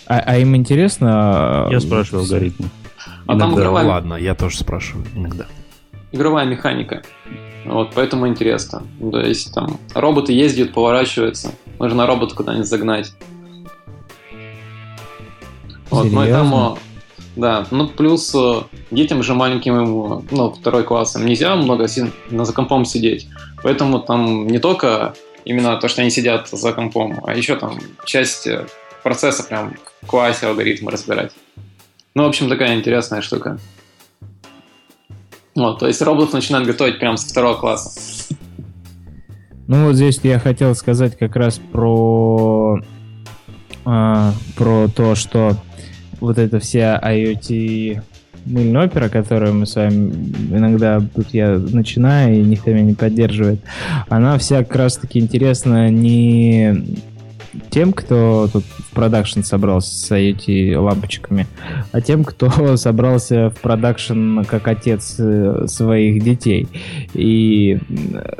А, 0.07 0.19
а 0.19 0.39
им 0.39 0.57
интересно? 0.57 1.69
Я 1.71 1.81
спрашиваю 1.81 2.23
алгоритмы. 2.23 2.69
А 3.27 3.33
иногда, 3.33 3.47
там 3.47 3.55
игровая... 3.55 3.85
ладно, 3.87 4.15
я 4.15 4.35
тоже 4.35 4.59
спрашиваю 4.59 5.07
иногда. 5.15 5.47
Игровая 6.13 6.45
механика. 6.45 7.03
Вот, 7.65 7.93
поэтому 7.95 8.27
интересно. 8.27 8.83
То 9.01 9.21
есть 9.21 9.55
там 9.55 9.79
роботы 9.95 10.33
ездят, 10.33 10.73
поворачиваются. 10.73 11.53
Нужно 11.79 12.07
робота 12.07 12.35
куда-нибудь 12.35 12.67
загнать. 12.67 13.13
Вот, 15.91 16.11
ну 16.11 16.25
и 16.25 16.31
там, 16.31 16.79
да, 17.37 17.67
ну 17.71 17.87
плюс 17.89 18.35
э, 18.35 18.63
детям 18.91 19.23
же 19.23 19.35
маленьким, 19.35 20.25
ну, 20.31 20.51
второй 20.51 20.85
классом 20.85 21.27
нельзя 21.27 21.55
много 21.57 21.87
на 22.31 22.45
за 22.45 22.53
компом 22.53 22.85
сидеть. 22.85 23.29
Поэтому 23.63 24.01
там 24.01 24.47
не 24.47 24.59
только 24.59 25.15
именно 25.45 25.77
то, 25.77 25.89
что 25.89 26.03
они 26.03 26.11
сидят 26.11 26.49
за 26.49 26.73
компом, 26.73 27.21
а 27.25 27.35
еще 27.35 27.57
там 27.57 27.79
часть 28.05 28.47
э, 28.47 28.67
процесса 29.03 29.43
прям 29.45 29.75
в 30.03 30.07
классе 30.07 30.47
алгоритмы 30.47 30.91
разбирать. 30.91 31.33
Ну, 32.15 32.25
в 32.25 32.27
общем, 32.27 32.49
такая 32.49 32.77
интересная 32.77 33.23
штука. 33.23 33.59
Вот, 35.55 35.79
то 35.79 35.87
есть 35.87 36.01
роботов 36.03 36.33
начинают 36.33 36.67
готовить 36.67 36.99
прямо 36.99 37.17
со 37.17 37.29
второго 37.29 37.57
класса. 37.59 38.35
Ну 39.67 39.87
вот 39.87 39.95
здесь 39.95 40.21
я 40.23 40.39
хотел 40.39 40.75
сказать 40.75 41.17
как 41.17 41.37
раз 41.37 41.59
про 41.59 42.81
а, 43.85 44.33
про 44.57 44.89
то, 44.89 45.15
что 45.15 45.57
вот 46.21 46.39
эта 46.39 46.59
вся 46.59 47.01
IoT 47.03 48.03
мыльная 48.45 48.87
опера, 48.87 49.09
которую 49.09 49.55
мы 49.55 49.67
с 49.67 49.77
вами 49.77 50.13
иногда 50.51 51.01
тут 51.01 51.29
я 51.33 51.59
начинаю, 51.59 52.35
и 52.35 52.43
никто 52.43 52.71
меня 52.71 52.83
не 52.83 52.95
поддерживает, 52.95 53.61
она 54.09 54.37
вся 54.39 54.65
как 54.65 54.77
раз 54.77 54.97
таки 54.97 55.21
интересна 55.21 55.91
не 55.91 56.99
тем, 57.71 57.93
кто 57.93 58.49
тут 58.53 58.65
в 58.65 58.91
продакшн 58.95 59.43
собрался 59.43 59.95
с 59.95 60.11
IoT 60.11 60.77
лампочками, 60.77 61.47
а 61.93 62.01
тем, 62.01 62.25
кто 62.25 62.77
собрался 62.77 63.51
в 63.51 63.61
продакшн 63.61 64.41
как 64.43 64.69
отец 64.69 65.17
э, 65.19 65.67
своих 65.67 66.23
детей. 66.23 66.69
И 67.15 67.79
э, 68.15 68.35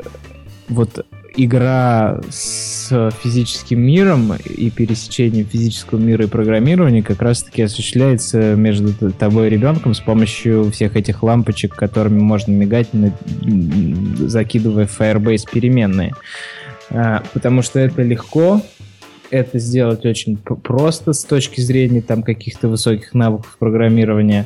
вот 0.69 1.05
игра 1.35 2.21
с 2.29 3.11
физическим 3.23 3.81
миром 3.81 4.33
и 4.35 4.69
пересечением 4.69 5.47
физического 5.47 5.99
мира 5.99 6.25
и 6.25 6.27
программирования 6.27 7.01
как 7.01 7.21
раз-таки 7.21 7.63
осуществляется 7.63 8.55
между 8.55 9.11
тобой 9.11 9.47
и 9.47 9.49
ребенком 9.49 9.93
с 9.93 9.99
помощью 9.99 10.69
всех 10.71 10.95
этих 10.95 11.23
лампочек, 11.23 11.75
которыми 11.75 12.19
можно 12.19 12.51
мигать, 12.51 12.89
закидывая 14.19 14.85
в 14.85 14.99
Firebase 14.99 15.45
переменные. 15.51 16.13
А, 16.91 17.23
потому 17.33 17.63
что 17.63 17.79
это 17.79 18.03
легко, 18.03 18.61
это 19.33 19.57
сделать 19.57 20.05
очень 20.05 20.37
просто 20.37 21.11
с 21.11 21.23
точки 21.23 21.59
зрения 21.59 22.01
там 22.01 22.21
каких-то 22.21 22.67
высоких 22.67 23.15
навыков 23.15 23.55
программирования, 23.57 24.45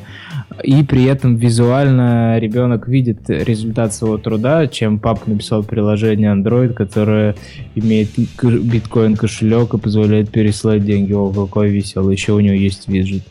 и 0.64 0.82
при 0.82 1.04
этом 1.04 1.36
визуально 1.36 2.38
ребенок 2.38 2.88
видит 2.88 3.28
результат 3.28 3.92
своего 3.92 4.16
труда, 4.16 4.66
чем 4.66 4.98
папа 4.98 5.28
написал 5.28 5.62
приложение 5.62 6.34
Android, 6.34 6.72
которое 6.72 7.36
имеет 7.74 8.08
биткоин 8.18 9.16
кошелек 9.16 9.74
и 9.74 9.78
позволяет 9.78 10.30
переслать 10.30 10.84
деньги. 10.84 11.12
О, 11.12 11.28
какой 11.30 11.68
веселый, 11.68 12.14
еще 12.14 12.32
у 12.32 12.40
него 12.40 12.54
есть 12.54 12.88
виджет. 12.88 13.22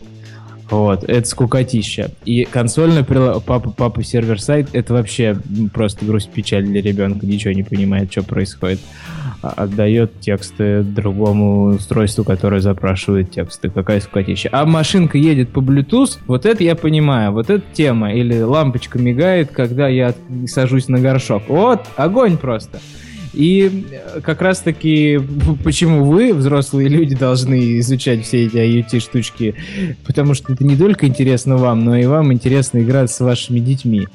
Вот, 0.69 1.03
это 1.03 1.27
скукотища. 1.27 2.11
И 2.25 2.43
консольное 2.45 3.03
приложение, 3.03 3.41
папа, 3.45 3.69
папа 3.69 4.03
сервер-сайт, 4.03 4.69
это 4.73 4.93
вообще 4.93 5.37
просто 5.73 6.05
грусть 6.05 6.29
печаль 6.29 6.65
для 6.65 6.81
ребенка, 6.81 7.25
ничего 7.25 7.53
не 7.53 7.63
понимает, 7.63 8.11
что 8.11 8.23
происходит. 8.23 8.79
А, 9.41 9.49
отдает 9.49 10.19
тексты 10.19 10.81
другому 10.81 11.75
устройству, 11.75 12.23
которое 12.23 12.59
запрашивает 12.59 13.31
тексты. 13.31 13.69
Какая 13.69 14.01
скукотища. 14.01 14.49
А 14.51 14.65
машинка 14.65 15.17
едет 15.17 15.49
по 15.49 15.59
Bluetooth, 15.59 16.17
вот 16.27 16.45
это 16.45 16.63
я 16.63 16.75
понимаю, 16.75 17.31
вот 17.31 17.49
эта 17.49 17.63
тема. 17.73 18.13
Или 18.13 18.41
лампочка 18.41 18.99
мигает, 18.99 19.51
когда 19.51 19.87
я 19.87 20.13
сажусь 20.47 20.87
на 20.87 20.99
горшок. 20.99 21.43
Вот, 21.47 21.85
огонь 21.95 22.37
просто. 22.37 22.79
И 23.37 23.85
э, 23.91 24.19
как 24.21 24.41
раз-таки, 24.41 25.19
почему 25.63 26.05
вы, 26.05 26.33
взрослые 26.33 26.89
люди, 26.89 27.15
должны 27.15 27.77
изучать 27.79 28.25
все 28.25 28.45
эти 28.45 28.55
IoT-штучки, 28.55 29.53
потому 30.07 30.33
что 30.33 30.53
это 30.53 30.65
не 30.65 30.75
только 30.75 31.05
интересно 31.05 31.55
вам, 31.55 31.85
но 31.85 31.95
и 31.95 32.07
вам 32.07 32.33
интересно 32.33 32.79
играть 32.79 33.11
с 33.11 33.19
вашими 33.19 33.59
детьми. 33.59 34.07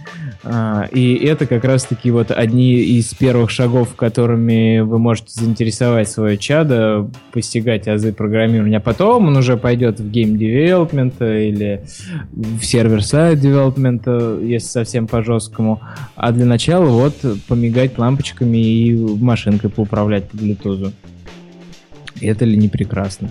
А, 0.44 0.88
и 0.90 1.14
это 1.14 1.46
как 1.46 1.64
раз-таки 1.64 2.10
вот 2.10 2.30
одни 2.30 2.74
из 2.74 3.14
первых 3.14 3.50
шагов, 3.50 3.94
которыми 3.94 4.80
вы 4.80 4.98
можете 4.98 5.30
заинтересовать 5.40 6.08
свое 6.08 6.36
чадо, 6.36 7.08
постигать 7.32 7.86
азы 7.86 8.12
программирования, 8.12 8.78
а 8.78 8.80
потом 8.80 9.28
он 9.28 9.36
уже 9.36 9.56
пойдет 9.56 10.00
в 10.00 10.10
game 10.10 10.36
development 10.36 11.20
или 11.22 11.84
в 12.32 12.62
server-side 12.62 13.38
development, 13.38 14.06
если 14.06 14.66
совсем 14.66 15.06
по-жесткому. 15.06 15.80
А 16.16 16.32
для 16.32 16.46
начала 16.46 16.86
вот 16.86 17.14
помигать 17.46 17.96
лампочками 17.98 18.58
и 18.58 18.94
машинкой 18.94 19.70
поуправлять 19.70 20.28
по 20.28 20.36
Bluetooth. 20.36 20.92
Это 22.20 22.44
ли 22.44 22.56
не 22.56 22.68
прекрасно? 22.68 23.30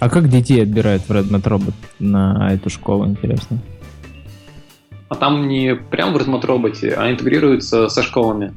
А 0.00 0.08
как 0.08 0.28
детей 0.28 0.62
отбирают 0.62 1.02
в 1.02 1.10
Redmond 1.10 1.42
Robot 1.42 1.74
на 1.98 2.52
эту 2.52 2.70
школу, 2.70 3.06
интересно? 3.06 3.58
А 5.08 5.14
там 5.14 5.48
не 5.48 5.74
прям 5.74 6.12
в 6.12 6.16
Redmond 6.16 6.42
Robot, 6.42 6.94
а 6.96 7.10
интегрируются 7.10 7.88
со 7.88 8.02
школами. 8.02 8.54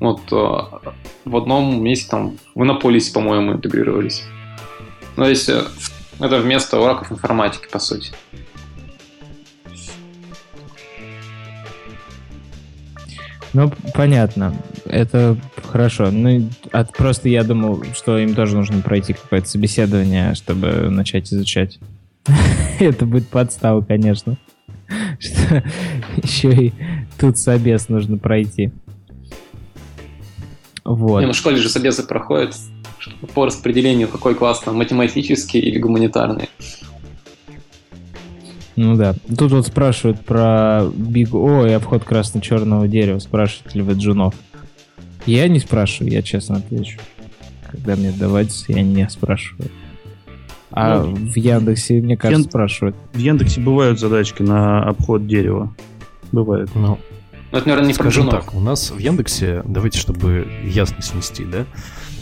Вот 0.00 0.20
э, 0.32 0.90
в 1.24 1.36
одном 1.36 1.82
месте 1.82 2.10
там 2.10 2.38
в 2.54 2.62
Иннополисе, 2.62 3.12
по-моему, 3.12 3.52
интегрировались. 3.52 4.24
Ну, 5.16 5.24
то 5.24 5.30
есть 5.30 5.48
э, 5.48 5.62
это 6.18 6.38
вместо 6.40 6.80
уроков 6.80 7.12
информатики, 7.12 7.68
по 7.70 7.78
сути. 7.78 8.12
Ну, 13.52 13.72
понятно. 13.94 14.54
Это 14.84 15.36
хорошо. 15.64 16.10
Ну, 16.10 16.48
от, 16.72 16.92
просто 16.96 17.28
я 17.28 17.42
думал, 17.42 17.82
что 17.94 18.18
им 18.18 18.34
тоже 18.34 18.56
нужно 18.56 18.80
пройти 18.80 19.12
какое-то 19.12 19.48
собеседование, 19.48 20.34
чтобы 20.34 20.88
начать 20.90 21.32
изучать. 21.32 21.78
Это 22.78 23.06
будет 23.06 23.28
подстава, 23.28 23.80
конечно. 23.82 24.36
Что 25.18 25.62
еще 26.22 26.52
и 26.52 26.72
тут 27.18 27.38
собес 27.38 27.88
нужно 27.88 28.18
пройти. 28.18 28.72
Вот. 30.84 31.22
Ну 31.22 31.32
в 31.32 31.36
школе 31.36 31.56
же 31.56 31.68
собесы 31.68 32.02
проходят 32.02 32.56
по 33.34 33.46
распределению, 33.46 34.08
какой 34.08 34.34
класс 34.34 34.60
там, 34.60 34.76
математический 34.76 35.60
или 35.60 35.78
гуманитарный. 35.78 36.48
Ну 38.76 38.96
да. 38.96 39.14
Тут 39.36 39.52
вот 39.52 39.66
спрашивают 39.66 40.20
про 40.20 40.82
Big 40.84 41.30
O 41.32 41.66
и 41.66 41.72
обход 41.72 42.04
красно-черного 42.04 42.88
дерева. 42.88 43.18
Спрашивают 43.18 43.74
ли 43.74 43.82
вы 43.82 43.94
джунов? 43.94 44.34
Я 45.26 45.48
не 45.48 45.58
спрашиваю, 45.58 46.12
я 46.12 46.22
честно 46.22 46.56
отвечу. 46.56 46.98
Когда 47.70 47.96
мне 47.96 48.10
давать, 48.10 48.64
я 48.68 48.82
не 48.82 49.08
спрашиваю. 49.08 49.70
А 50.72 51.02
ну, 51.02 51.14
в 51.14 51.36
Яндексе, 51.36 52.00
мне 52.00 52.16
кажется, 52.16 52.42
Ян... 52.42 52.48
спрашивают. 52.48 52.96
В 53.12 53.18
Яндексе 53.18 53.60
бывают 53.60 53.98
задачки 53.98 54.42
на 54.42 54.82
обход 54.82 55.26
дерева. 55.26 55.74
Бывает. 56.32 56.70
Ну, 56.74 56.98
но 57.52 57.58
это, 57.58 57.68
наверное, 57.68 57.88
не 57.88 57.94
Скажем 57.94 58.28
про 58.28 58.40
так, 58.40 58.54
у 58.54 58.60
нас 58.60 58.90
в 58.90 58.98
Яндексе, 58.98 59.62
давайте, 59.66 59.98
чтобы 59.98 60.46
ясность 60.64 61.12
внести, 61.12 61.44
да, 61.44 61.66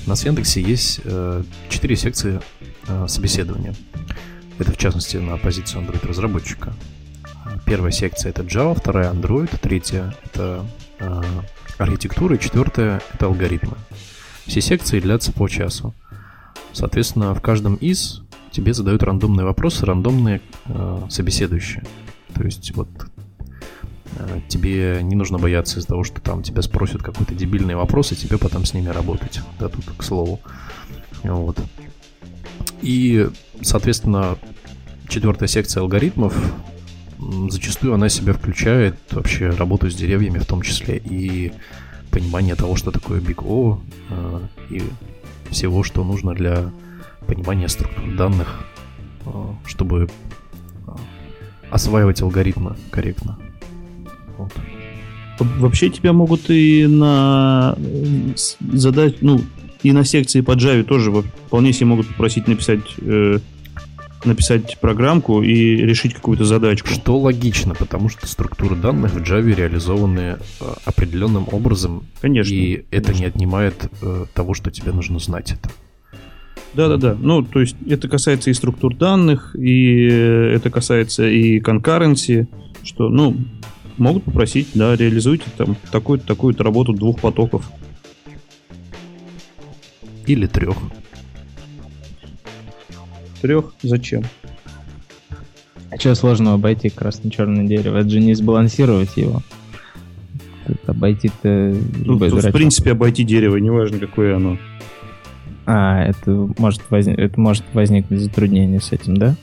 у 0.07 0.09
нас 0.09 0.23
в 0.23 0.25
Яндексе 0.25 0.63
есть 0.63 1.01
э, 1.05 1.43
4 1.69 1.97
секции 1.97 2.41
э, 2.87 3.07
собеседования. 3.09 3.75
Это, 4.59 4.73
в 4.73 4.77
частности, 4.77 5.17
на 5.17 5.37
позицию 5.37 5.83
Android-разработчика. 5.83 6.73
Первая 7.65 7.93
секция— 7.93 8.31
это 8.31 8.43
Java, 8.43 8.75
вторая— 8.77 9.13
Android, 9.13 9.57
третья— 9.61 10.15
это 10.25 10.67
э, 10.99 11.23
архитектура, 11.79 12.37
и 12.37 12.41
четвертая— 12.41 13.01
это 13.15 13.27
алгоритмы. 13.27 13.77
Все 14.47 14.61
секции 14.61 15.01
длятся 15.01 15.33
по 15.33 15.49
часу. 15.49 15.95
Соответственно, 16.73 17.35
в 17.35 17.41
каждом 17.41 17.75
из 17.77 18.23
тебе 18.51 18.75
задают 18.75 19.03
рандомные 19.03 19.45
вопросы, 19.45 19.87
рандомные 19.87 20.41
э, 20.67 21.07
собеседующие. 21.09 21.85
То 22.35 22.43
есть 22.43 22.75
вот 22.75 22.89
э, 24.17 24.41
тебе 24.49 25.01
не 25.03 25.15
нужно 25.15 25.39
бояться 25.39 25.79
из-за 25.79 25.89
того, 25.89 26.05
что 26.05 26.21
там 26.21 26.43
тебя 26.43 26.63
спросят 26.63 27.03
какой-то 27.03 27.35
дебильный 27.35 27.75
вопрос, 27.75 28.13
и 28.13 28.17
тебе 28.17 28.39
потом 28.39 28.65
с 28.65 28.75
ними 28.75 28.89
работать. 28.89 29.41
Да, 29.61 29.69
тут 29.69 29.85
к 29.97 30.03
слову. 30.03 30.41
Вот. 31.23 31.59
И, 32.83 33.29
соответственно, 33.61 34.39
четвертая 35.09 35.49
секция 35.49 35.81
алгоритмов, 35.83 36.35
зачастую 37.51 37.95
она 37.95 38.09
себя 38.09 38.33
включает 38.33 38.97
вообще 39.11 39.51
работу 39.51 39.91
с 39.91 39.95
деревьями 39.95 40.39
в 40.39 40.47
том 40.47 40.63
числе 40.63 40.99
и 40.99 41.53
понимание 42.11 42.55
того, 42.55 42.77
что 42.77 42.91
такое 42.91 43.21
Big 43.21 43.45
O 43.45 43.81
э, 44.11 44.41
и 44.71 44.83
всего, 45.51 45.83
что 45.83 46.05
нужно 46.05 46.35
для 46.35 46.71
понимания 47.27 47.69
структур 47.69 48.17
данных, 48.17 48.65
э, 49.27 49.31
чтобы 49.67 50.09
э, 50.87 50.91
осваивать 51.71 52.23
алгоритмы 52.23 52.77
корректно. 52.91 53.39
Вот. 54.37 54.53
Вообще 55.39 55.91
тебя 55.91 56.13
могут 56.13 56.51
и 56.51 56.87
на 56.87 57.77
задать, 58.73 59.23
ну, 59.23 59.41
и 59.83 59.93
на 59.93 60.05
секции 60.05 60.41
по 60.41 60.53
Java 60.53 60.83
тоже 60.83 61.11
вполне 61.13 61.73
себе 61.73 61.87
могут 61.87 62.09
попросить 62.09 62.49
написать 62.49 62.81
э, 62.99 63.39
написать 64.25 64.79
программку 64.81 65.43
и 65.43 65.77
решить 65.77 66.15
какую-то 66.15 66.45
задачку. 66.45 66.89
Что 66.89 67.19
логично, 67.19 67.75
потому 67.75 68.09
что 68.09 68.27
структуры 68.27 68.75
данных 68.75 69.13
в 69.13 69.23
Java 69.23 69.55
реализованы 69.55 70.21
э, 70.21 70.37
определенным 70.85 71.47
образом. 71.51 72.05
Конечно. 72.21 72.53
И 72.53 72.85
это 72.91 73.07
конечно. 73.07 73.23
не 73.23 73.27
отнимает 73.27 73.91
э, 74.03 74.27
того, 74.35 74.55
что 74.55 74.71
тебе 74.71 74.93
нужно 74.93 75.19
знать 75.19 75.53
это. 75.53 75.71
Да-да-да. 76.75 77.17
Ну, 77.19 77.43
то 77.43 77.61
есть 77.61 77.77
это 77.89 78.09
касается 78.09 78.51
и 78.51 78.55
структур 78.55 78.95
данных, 78.95 79.55
и 79.57 80.09
э, 80.11 80.55
это 80.57 80.71
касается 80.71 81.29
и 81.29 81.61
конкуренции, 81.61 82.49
что, 82.83 83.09
ну, 83.09 83.37
могут 83.97 84.25
попросить, 84.25 84.69
да, 84.75 84.95
реализуйте 84.97 85.45
там 85.57 85.77
такую-то, 85.91 86.27
такую-то 86.27 86.65
работу 86.65 86.93
двух 86.93 87.21
потоков. 87.21 87.71
Или 90.29 90.47
трех. 90.47 90.77
Трех? 93.41 93.73
Зачем? 93.83 94.25
А 95.91 95.99
что 95.99 96.15
сложно 96.15 96.53
обойти 96.53 96.91
красно-черное 96.91 97.67
дерево? 97.67 97.97
Это 97.97 98.11
же 98.11 98.21
не 98.21 98.35
сбалансировать 98.35 99.17
его. 99.17 99.43
Тут 100.67 100.77
обойти-то... 100.87 101.75
Ну, 102.05 102.19
тут, 102.19 102.45
в 102.45 102.53
принципе, 102.53 102.93
обойти 102.93 103.25
дерево, 103.25 103.57
неважно, 103.57 103.99
какое 103.99 104.37
оно. 104.37 104.59
А, 105.65 106.05
это 106.05 106.31
может, 106.59 106.83
возник... 106.91 107.19
это 107.19 107.41
может 107.41 107.65
возникнуть 107.73 108.21
затруднение 108.21 108.81
с 108.81 108.93
этим, 108.93 109.17
да? 109.17 109.35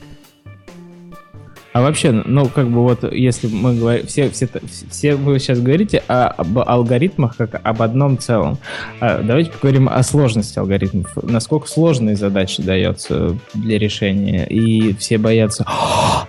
А 1.76 1.82
вообще, 1.82 2.10
ну, 2.10 2.46
как 2.48 2.70
бы 2.70 2.80
вот, 2.80 3.04
если 3.12 3.48
мы 3.48 3.74
говорим, 3.74 4.06
все, 4.06 4.30
все, 4.30 4.48
все 4.88 5.14
вы 5.14 5.38
сейчас 5.38 5.60
говорите 5.60 6.02
о, 6.08 6.28
об 6.28 6.58
алгоритмах 6.58 7.36
как 7.36 7.60
об 7.62 7.82
одном 7.82 8.16
целом. 8.16 8.56
А 8.98 9.20
давайте 9.22 9.50
поговорим 9.50 9.90
о 9.90 10.02
сложности 10.02 10.58
алгоритмов. 10.58 11.14
Насколько 11.22 11.68
сложные 11.68 12.16
задачи 12.16 12.62
дается 12.62 13.36
для 13.52 13.78
решения. 13.78 14.46
И 14.46 14.94
все 14.94 15.18
боятся, 15.18 15.66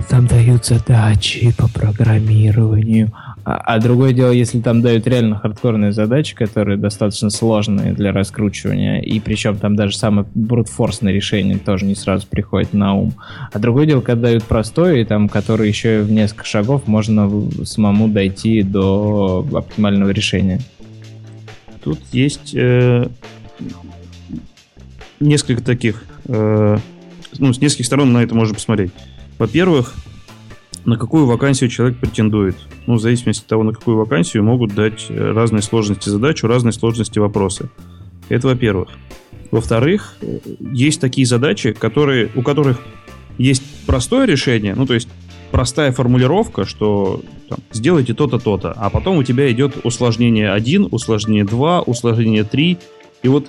там 0.10 0.28
дают 0.28 0.66
задачи 0.66 1.56
по 1.58 1.70
программированию. 1.70 3.14
А, 3.50 3.62
а 3.64 3.80
другое 3.80 4.12
дело, 4.12 4.32
если 4.32 4.60
там 4.60 4.82
дают 4.82 5.08
реально 5.08 5.38
хардкорные 5.38 5.94
задачи, 5.94 6.36
которые 6.36 6.78
достаточно 6.78 7.30
сложные 7.30 7.94
для 7.94 8.12
раскручивания, 8.12 9.00
и 9.00 9.22
причем 9.22 9.56
там 9.56 9.78
даже 9.78 9.96
самое 9.96 10.28
брутфорсное 10.36 11.14
решение 11.14 11.58
тоже 11.58 11.86
не 11.86 11.96
сразу 11.96 12.28
приходит 12.28 12.74
на 12.74 12.96
ум. 12.96 13.14
А 13.54 13.58
другое 13.58 13.86
дело, 13.86 14.02
когда 14.02 14.24
дают 14.24 14.44
простое, 14.44 14.98
и 14.98 15.06
там, 15.06 15.30
который 15.30 15.70
еще 15.70 16.02
в 16.02 16.12
несколько 16.12 16.44
шагов 16.44 16.88
можно 16.88 17.32
самому 17.64 18.10
дойти 18.10 18.64
до 18.64 19.48
оптимального 19.54 20.10
решения. 20.10 20.60
Тут 21.82 22.00
есть 22.12 22.54
э, 22.54 23.08
несколько 25.22 25.64
таких, 25.64 26.04
э, 26.26 26.78
ну, 27.40 27.54
с 27.54 27.62
нескольких 27.62 27.86
сторон 27.86 28.12
на 28.12 28.24
это 28.24 28.36
можно 28.36 28.56
посмотреть. 28.56 28.92
Во-первых, 29.38 29.96
на 30.88 30.98
какую 30.98 31.26
вакансию 31.26 31.70
человек 31.70 32.00
претендует. 32.00 32.56
Ну, 32.86 32.96
в 32.96 33.02
зависимости 33.02 33.42
от 33.42 33.48
того, 33.48 33.64
на 33.64 33.74
какую 33.74 33.98
вакансию, 33.98 34.44
могут 34.44 34.74
дать 34.74 35.08
э, 35.10 35.32
разные 35.34 35.62
сложности 35.62 36.08
задачу, 36.08 36.48
разные 36.48 36.72
сложности 36.72 37.20
вопросы. 37.20 37.70
Это 38.30 38.48
во-первых. 38.48 38.88
Во-вторых, 39.52 40.16
э, 40.22 40.40
есть 40.60 41.02
такие 41.02 41.28
задачи, 41.28 41.74
которые, 41.74 42.32
у 42.36 42.42
которых 42.42 42.80
есть 43.38 43.64
простое 43.86 44.26
решение, 44.26 44.76
ну, 44.76 44.86
то 44.86 44.94
есть 44.94 45.10
простая 45.52 45.92
формулировка, 45.92 46.66
что 46.66 47.22
там, 47.50 47.60
сделайте 47.74 48.14
то-то, 48.14 48.40
то-то, 48.40 48.72
а 48.72 48.90
потом 48.90 49.18
у 49.18 49.24
тебя 49.24 49.52
идет 49.52 49.76
усложнение 49.84 50.54
1, 50.54 50.88
усложнение 50.90 51.44
2, 51.44 51.82
усложнение 51.82 52.46
3, 52.46 52.78
и 53.24 53.28
вот 53.28 53.46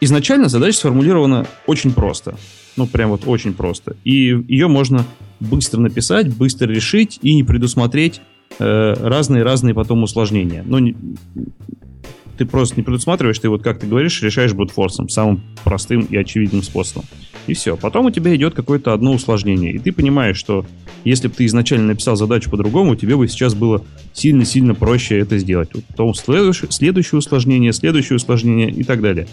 изначально 0.00 0.48
задача 0.48 0.78
сформулирована 0.78 1.46
очень 1.68 1.92
просто. 1.92 2.34
Ну, 2.76 2.86
прям 2.86 3.10
вот 3.10 3.22
очень 3.26 3.54
просто. 3.54 3.96
И 4.04 4.12
ее 4.48 4.68
можно 4.68 5.04
быстро 5.40 5.80
написать, 5.80 6.34
быстро 6.34 6.68
решить 6.68 7.18
и 7.22 7.34
не 7.34 7.44
предусмотреть 7.44 8.20
разные-разные 8.58 9.72
э, 9.72 9.74
потом 9.74 10.02
усложнения. 10.02 10.64
Ну, 10.66 10.78
не, 10.78 10.96
ты 12.36 12.46
просто 12.46 12.76
не 12.76 12.82
предусматриваешь, 12.82 13.38
ты 13.38 13.48
вот, 13.48 13.62
как 13.62 13.78
ты 13.80 13.86
говоришь, 13.86 14.22
решаешь 14.22 14.52
брутфорсом, 14.52 15.08
самым 15.08 15.42
простым 15.62 16.02
и 16.02 16.16
очевидным 16.16 16.62
способом. 16.62 17.04
И 17.46 17.54
все. 17.54 17.76
Потом 17.76 18.06
у 18.06 18.10
тебя 18.10 18.34
идет 18.34 18.54
какое-то 18.54 18.92
одно 18.92 19.12
усложнение. 19.12 19.72
И 19.72 19.78
ты 19.78 19.92
понимаешь, 19.92 20.36
что 20.36 20.64
если 21.04 21.28
бы 21.28 21.34
ты 21.34 21.44
изначально 21.46 21.88
написал 21.88 22.16
задачу 22.16 22.50
по-другому, 22.50 22.96
тебе 22.96 23.16
бы 23.16 23.28
сейчас 23.28 23.54
было 23.54 23.84
сильно-сильно 24.12 24.74
проще 24.74 25.18
это 25.18 25.38
сделать. 25.38 25.70
Потом 25.88 26.14
следующее, 26.14 26.70
следующее 26.70 27.18
усложнение, 27.18 27.72
следующее 27.72 28.16
усложнение 28.16 28.70
и 28.70 28.82
так 28.82 29.02
далее. 29.02 29.28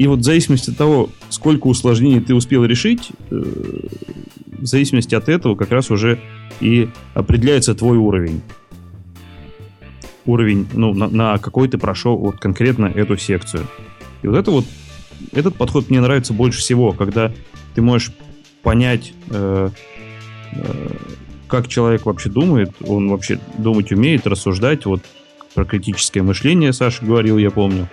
И 0.00 0.06
вот 0.06 0.20
в 0.20 0.22
зависимости 0.22 0.70
от 0.70 0.78
того, 0.78 1.10
сколько 1.28 1.66
усложнений 1.66 2.22
ты 2.22 2.34
успел 2.34 2.64
решить, 2.64 3.10
э, 3.30 3.34
в 3.34 4.64
зависимости 4.64 5.14
от 5.14 5.28
этого 5.28 5.56
как 5.56 5.72
раз 5.72 5.90
уже 5.90 6.18
и 6.62 6.88
определяется 7.12 7.74
твой 7.74 7.98
уровень. 7.98 8.40
Уровень, 10.24 10.66
ну, 10.72 10.94
на, 10.94 11.08
на 11.08 11.36
какой 11.36 11.68
ты 11.68 11.76
прошел 11.76 12.16
вот 12.16 12.38
конкретно 12.38 12.86
эту 12.86 13.18
секцию. 13.18 13.66
И 14.22 14.26
вот 14.26 14.38
это 14.38 14.50
вот, 14.50 14.64
этот 15.32 15.56
подход 15.56 15.90
мне 15.90 16.00
нравится 16.00 16.32
больше 16.32 16.60
всего, 16.60 16.92
когда 16.92 17.30
ты 17.74 17.82
можешь 17.82 18.10
понять, 18.62 19.12
э, 19.28 19.68
э, 20.52 20.96
как 21.46 21.68
человек 21.68 22.06
вообще 22.06 22.30
думает, 22.30 22.72
он 22.80 23.10
вообще 23.10 23.38
думать 23.58 23.92
умеет, 23.92 24.26
рассуждать, 24.26 24.86
вот 24.86 25.02
про 25.54 25.66
критическое 25.66 26.22
мышление 26.22 26.72
Саша 26.72 27.04
говорил, 27.04 27.36
я 27.36 27.50
помню. 27.50 27.86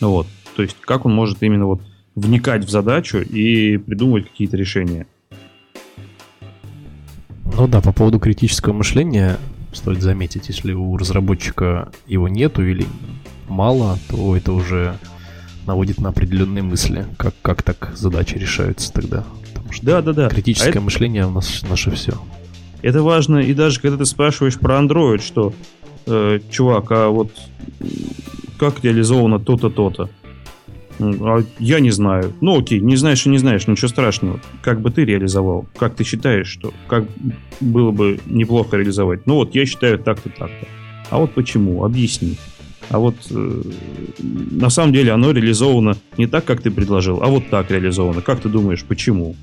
Вот. 0.00 0.26
То 0.60 0.64
есть 0.64 0.76
как 0.82 1.06
он 1.06 1.14
может 1.14 1.42
именно 1.42 1.64
вот 1.64 1.80
вникать 2.14 2.66
в 2.66 2.68
задачу 2.68 3.16
и 3.16 3.78
придумывать 3.78 4.28
какие-то 4.28 4.58
решения. 4.58 5.06
Ну 7.56 7.66
да, 7.66 7.80
по 7.80 7.94
поводу 7.94 8.18
критического 8.18 8.74
мышления 8.74 9.38
стоит 9.72 10.02
заметить, 10.02 10.48
если 10.48 10.74
у 10.74 10.98
разработчика 10.98 11.90
его 12.06 12.28
нету 12.28 12.62
или 12.62 12.84
мало, 13.48 13.98
то 14.10 14.36
это 14.36 14.52
уже 14.52 14.98
наводит 15.66 15.98
на 15.98 16.10
определенные 16.10 16.62
мысли, 16.62 17.06
как, 17.16 17.32
как 17.40 17.62
так 17.62 17.92
задачи 17.94 18.34
решаются 18.34 18.92
тогда. 18.92 19.24
Потому 19.54 19.72
что 19.72 19.86
да, 19.86 20.02
да, 20.02 20.12
да. 20.12 20.28
критическое 20.28 20.78
а 20.78 20.82
мышление 20.82 21.22
это... 21.22 21.30
у 21.30 21.32
нас 21.32 21.64
наше 21.70 21.90
все. 21.92 22.20
Это 22.82 23.02
важно, 23.02 23.38
и 23.38 23.54
даже 23.54 23.80
когда 23.80 23.96
ты 23.96 24.04
спрашиваешь 24.04 24.58
про 24.58 24.78
Android, 24.78 25.22
что, 25.22 25.54
э, 26.04 26.40
чувак, 26.50 26.92
а 26.92 27.08
вот 27.08 27.32
как 28.58 28.84
реализовано 28.84 29.38
то-то, 29.38 29.70
то-то? 29.70 30.10
А 31.00 31.42
я 31.58 31.80
не 31.80 31.90
знаю. 31.90 32.32
Ну 32.40 32.58
окей, 32.58 32.80
не 32.80 32.96
знаешь 32.96 33.24
и 33.26 33.30
не 33.30 33.38
знаешь, 33.38 33.66
ничего 33.66 33.88
страшного. 33.88 34.40
Как 34.62 34.80
бы 34.80 34.90
ты 34.90 35.04
реализовал? 35.04 35.66
Как 35.76 35.94
ты 35.94 36.04
считаешь, 36.04 36.48
что 36.48 36.74
как 36.88 37.04
было 37.60 37.90
бы 37.90 38.20
неплохо 38.26 38.76
реализовать? 38.76 39.26
Ну 39.26 39.36
вот 39.36 39.54
я 39.54 39.64
считаю 39.66 39.98
так-то, 39.98 40.28
так-то. 40.28 40.66
А 41.10 41.18
вот 41.18 41.32
почему? 41.32 41.84
Объясни. 41.84 42.36
А 42.90 42.98
вот 42.98 43.14
э, 43.30 43.62
на 44.18 44.68
самом 44.68 44.92
деле 44.92 45.12
оно 45.12 45.30
реализовано 45.30 45.96
не 46.18 46.26
так, 46.26 46.44
как 46.44 46.60
ты 46.60 46.70
предложил, 46.70 47.22
а 47.22 47.26
вот 47.26 47.48
так 47.48 47.70
реализовано. 47.70 48.20
Как 48.20 48.40
ты 48.40 48.48
думаешь, 48.48 48.84
почему? 48.84 49.36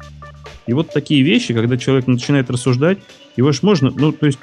И 0.68 0.74
вот 0.74 0.91
такие 0.91 1.24
вещи, 1.24 1.53
когда 1.53 1.78
человек 1.78 2.08
начинает 2.08 2.49
рассуждать, 2.51 2.99
его 3.38 3.51
же 3.53 3.60
можно, 3.62 3.89
ну, 3.95 4.12
то 4.12 4.26
есть, 4.26 4.39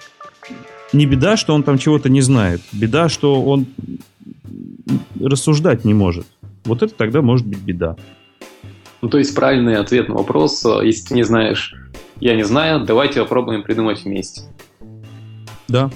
не 0.94 1.04
беда, 1.04 1.36
что 1.36 1.54
он 1.54 1.62
там 1.64 1.76
чего-то 1.76 2.08
не 2.08 2.22
знает. 2.22 2.62
Беда, 2.72 3.10
что 3.10 3.42
он 3.42 3.66
рассуждать 5.20 5.84
не 5.84 5.92
может. 5.92 6.26
Вот 6.64 6.82
это 6.82 6.94
тогда 6.94 7.22
может 7.22 7.46
быть 7.46 7.58
беда. 7.58 7.96
Ну, 9.02 9.08
то 9.08 9.18
есть 9.18 9.34
правильный 9.34 9.76
ответ 9.76 10.08
на 10.08 10.14
вопрос, 10.14 10.64
э, 10.64 10.86
если 10.86 11.08
ты 11.08 11.14
не 11.14 11.24
знаешь, 11.24 11.74
я 12.20 12.34
не 12.34 12.42
знаю, 12.42 12.84
давайте 12.86 13.20
попробуем 13.20 13.62
придумать 13.62 14.02
вместе. 14.04 14.42
Да. 15.68 15.90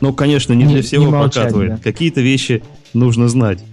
Ну, 0.00 0.12
конечно, 0.12 0.52
не, 0.52 0.64
не 0.64 0.74
для 0.74 0.82
всего 0.82 1.06
не 1.06 1.10
молчать, 1.10 1.34
прокатывает. 1.34 1.70
Да. 1.76 1.78
Какие-то 1.82 2.20
вещи 2.20 2.62
нужно 2.94 3.28
знать. 3.28 3.64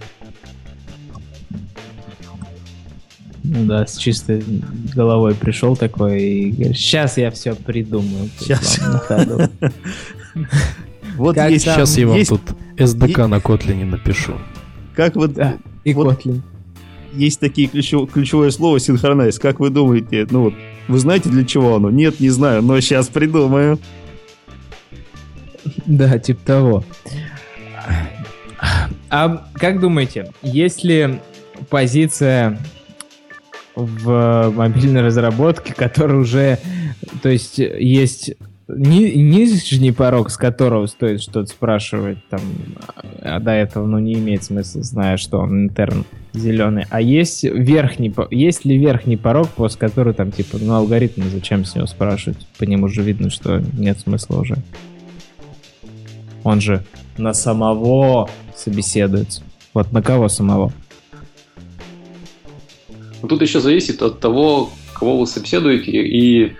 Ну 3.42 3.64
да, 3.64 3.86
с 3.86 3.96
чистой 3.96 4.44
головой 4.94 5.34
пришел 5.34 5.76
такой 5.76 6.22
и 6.22 6.50
говорит, 6.50 6.76
сейчас 6.76 7.16
я 7.16 7.30
все 7.30 7.54
придумаю. 7.54 8.28
Сейчас. 8.38 8.80
Вот 11.16 11.36
есть, 11.36 11.64
сейчас 11.64 11.98
я 11.98 12.06
вам 12.06 12.16
есть, 12.16 12.30
тут 12.30 12.40
SDK 12.80 13.24
и, 13.24 13.28
на 13.28 13.36
Kotlin 13.36 13.84
напишу. 13.84 14.34
Как 14.94 15.16
вот... 15.16 15.34
Да, 15.34 15.58
и 15.84 15.94
вот, 15.94 16.18
Kotlin. 16.18 16.40
Есть 17.12 17.40
такие 17.40 17.68
ключев, 17.68 18.10
ключевое 18.10 18.50
слово 18.50 18.78
синхронайз. 18.78 19.38
Как 19.38 19.58
вы 19.58 19.70
думаете, 19.70 20.26
ну 20.30 20.44
вот, 20.44 20.54
вы 20.86 20.98
знаете 20.98 21.28
для 21.28 21.44
чего 21.44 21.76
оно? 21.76 21.90
Нет, 21.90 22.20
не 22.20 22.30
знаю, 22.30 22.62
но 22.62 22.78
сейчас 22.80 23.08
придумаю. 23.08 23.78
Да, 25.86 26.18
типа 26.18 26.40
того. 26.46 26.84
А 29.08 29.48
как 29.54 29.80
думаете, 29.80 30.32
если 30.42 31.20
позиция 31.68 32.60
в 33.74 34.52
мобильной 34.54 35.02
разработке, 35.02 35.74
которая 35.74 36.18
уже, 36.18 36.58
то 37.22 37.28
есть 37.28 37.58
есть 37.58 38.34
ни, 38.76 39.08
нижний 39.16 39.92
порог, 39.92 40.30
с 40.30 40.36
которого 40.36 40.86
стоит 40.86 41.22
что-то 41.22 41.46
спрашивать, 41.46 42.18
там, 42.28 42.40
а 43.22 43.40
до 43.40 43.52
этого, 43.52 43.86
ну, 43.86 43.98
не 43.98 44.14
имеет 44.14 44.44
смысла, 44.44 44.82
зная, 44.82 45.16
что 45.16 45.38
он 45.38 45.64
интерн 45.64 46.04
зеленый. 46.32 46.84
А 46.90 47.00
есть 47.00 47.44
верхний, 47.44 48.12
есть 48.30 48.64
ли 48.64 48.78
верхний 48.78 49.16
порог, 49.16 49.48
после 49.48 49.78
которого 49.78 50.14
там, 50.14 50.32
типа, 50.32 50.58
ну, 50.60 50.74
алгоритм, 50.74 51.22
зачем 51.30 51.64
с 51.64 51.74
него 51.74 51.86
спрашивать? 51.86 52.46
По 52.58 52.64
нему 52.64 52.88
же 52.88 53.02
видно, 53.02 53.30
что 53.30 53.62
нет 53.76 53.98
смысла 54.00 54.40
уже. 54.40 54.56
Он 56.44 56.60
же 56.60 56.84
на 57.18 57.34
самого 57.34 58.30
собеседуется. 58.56 59.42
Вот 59.74 59.92
на 59.92 60.02
кого 60.02 60.28
самого? 60.28 60.72
Тут 63.28 63.42
еще 63.42 63.60
зависит 63.60 64.02
от 64.02 64.20
того, 64.20 64.70
кого 64.94 65.20
вы 65.20 65.26
собеседуете 65.26 65.92
и 65.92 66.52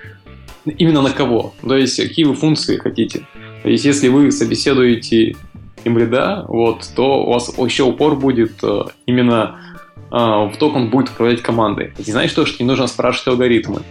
именно 0.64 1.02
на 1.02 1.10
кого, 1.10 1.54
то 1.62 1.76
есть 1.76 1.96
какие 1.96 2.24
вы 2.24 2.34
функции 2.34 2.76
хотите. 2.76 3.26
То 3.62 3.68
есть 3.68 3.84
если 3.84 4.08
вы 4.08 4.30
собеседуете 4.32 5.36
имбрида, 5.84 6.44
вот, 6.48 6.88
то 6.94 7.24
у 7.24 7.32
вас 7.32 7.48
еще 7.58 7.84
упор 7.84 8.16
будет 8.16 8.62
э, 8.62 8.84
именно 9.06 9.80
э, 9.96 10.14
в 10.14 10.52
то, 10.58 10.68
как 10.68 10.76
он 10.76 10.90
будет 10.90 11.10
управлять 11.10 11.42
командой. 11.42 11.92
Не 11.98 12.12
знаешь 12.12 12.32
то, 12.32 12.46
что 12.46 12.62
не 12.62 12.68
нужно 12.68 12.86
спрашивать 12.86 13.28
алгоритмы. 13.28 13.82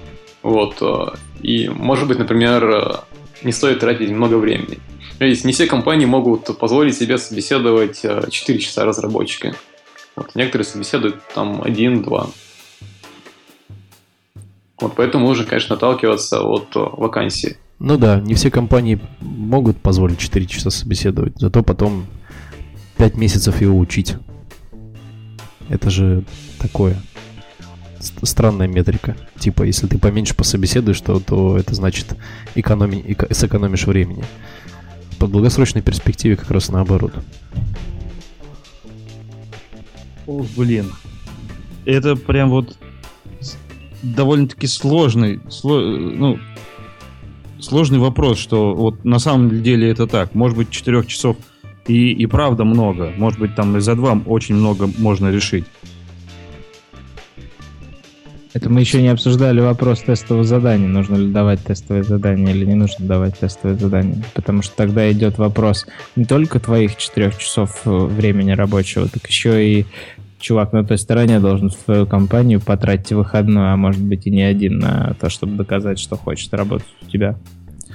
Вот, 0.41 0.77
э, 0.81 1.07
и, 1.41 1.69
может 1.69 2.07
быть, 2.07 2.19
например, 2.19 3.01
не 3.43 3.51
стоит 3.51 3.79
тратить 3.79 4.09
много 4.09 4.35
времени. 4.35 4.79
То 5.17 5.25
есть 5.25 5.43
не 5.45 5.51
все 5.51 5.65
компании 5.65 6.05
могут 6.05 6.57
позволить 6.57 6.95
себе 6.95 7.17
собеседовать 7.17 8.01
4 8.01 8.59
часа 8.59 8.85
разработчика. 8.85 9.53
Вот, 10.15 10.35
некоторые 10.35 10.65
собеседуют 10.65 11.17
там 11.33 11.61
1-2. 11.61 12.29
Вот 14.81 14.93
поэтому 14.95 15.27
нужно, 15.27 15.45
конечно, 15.45 15.75
отталкиваться 15.75 16.41
от 16.41 16.75
э, 16.75 16.79
вакансии. 16.79 17.57
Ну 17.79 17.97
да, 17.97 18.19
не 18.19 18.33
все 18.33 18.51
компании 18.51 18.99
могут 19.19 19.77
позволить 19.77 20.19
4 20.19 20.45
часа 20.45 20.69
собеседовать, 20.69 21.33
зато 21.37 21.63
потом 21.63 22.07
5 22.97 23.15
месяцев 23.15 23.61
его 23.61 23.77
учить. 23.77 24.15
Это 25.69 25.89
же 25.89 26.23
такое 26.59 26.97
странная 27.99 28.67
метрика. 28.67 29.15
Типа, 29.37 29.63
если 29.63 29.87
ты 29.87 29.97
поменьше 29.97 30.35
пособеседуешь, 30.35 31.01
то, 31.01 31.19
то 31.19 31.57
это 31.57 31.75
значит 31.75 32.15
экономи, 32.55 33.03
эко, 33.05 33.33
сэкономишь 33.33 33.85
времени. 33.85 34.23
По 35.17 35.27
долгосрочной 35.27 35.81
перспективе 35.81 36.37
как 36.37 36.49
раз 36.51 36.69
наоборот. 36.69 37.13
О, 40.27 40.45
блин. 40.55 40.91
Это 41.85 42.15
прям 42.15 42.49
вот 42.49 42.77
довольно-таки 44.01 44.67
сложный, 44.67 45.39
сло, 45.49 45.79
ну, 45.79 46.39
сложный 47.59 47.99
вопрос, 47.99 48.37
что 48.37 48.73
вот 48.73 49.03
на 49.05 49.19
самом 49.19 49.61
деле 49.61 49.89
это 49.89 50.07
так. 50.07 50.35
Может 50.35 50.57
быть, 50.57 50.69
4 50.69 51.05
часов 51.05 51.37
и, 51.87 52.11
и 52.11 52.25
правда 52.25 52.63
много. 52.63 53.13
Может 53.17 53.39
быть, 53.39 53.55
там 53.55 53.75
и 53.77 53.79
за 53.79 53.95
два 53.95 54.19
очень 54.25 54.55
много 54.55 54.89
можно 54.97 55.31
решить. 55.31 55.65
Это 58.51 58.67
мы 58.67 58.79
еще 58.79 59.01
не 59.01 59.09
обсуждали 59.09 59.59
вопрос 59.59 60.01
тестового 60.01 60.43
задания. 60.43 60.87
Нужно 60.87 61.15
ли 61.15 61.31
давать 61.31 61.63
тестовое 61.63 62.03
задание 62.03 62.55
или 62.55 62.65
не 62.65 62.73
нужно 62.73 63.05
давать 63.05 63.37
тестовое 63.37 63.77
задание. 63.77 64.23
Потому 64.33 64.63
что 64.63 64.75
тогда 64.75 65.11
идет 65.11 65.37
вопрос 65.37 65.85
не 66.15 66.25
только 66.25 66.59
твоих 66.59 66.97
четырех 66.97 67.37
часов 67.37 67.81
э, 67.85 67.89
времени 67.89 68.51
рабочего, 68.51 69.07
так 69.07 69.27
еще 69.27 69.65
и 69.65 69.85
чувак 70.39 70.73
на 70.73 70.83
той 70.83 70.97
стороне 70.97 71.39
должен 71.39 71.69
в 71.69 71.75
твою 71.75 72.07
компанию 72.07 72.61
потратить 72.61 73.11
выходной, 73.11 73.73
а 73.73 73.75
может 73.75 74.01
быть 74.01 74.25
и 74.27 74.31
не 74.31 74.43
один 74.43 74.79
на 74.79 75.15
то, 75.19 75.29
чтобы 75.29 75.55
доказать, 75.55 75.99
что 75.99 76.15
хочет 76.15 76.53
работать 76.53 76.87
у 77.01 77.09
тебя. 77.09 77.37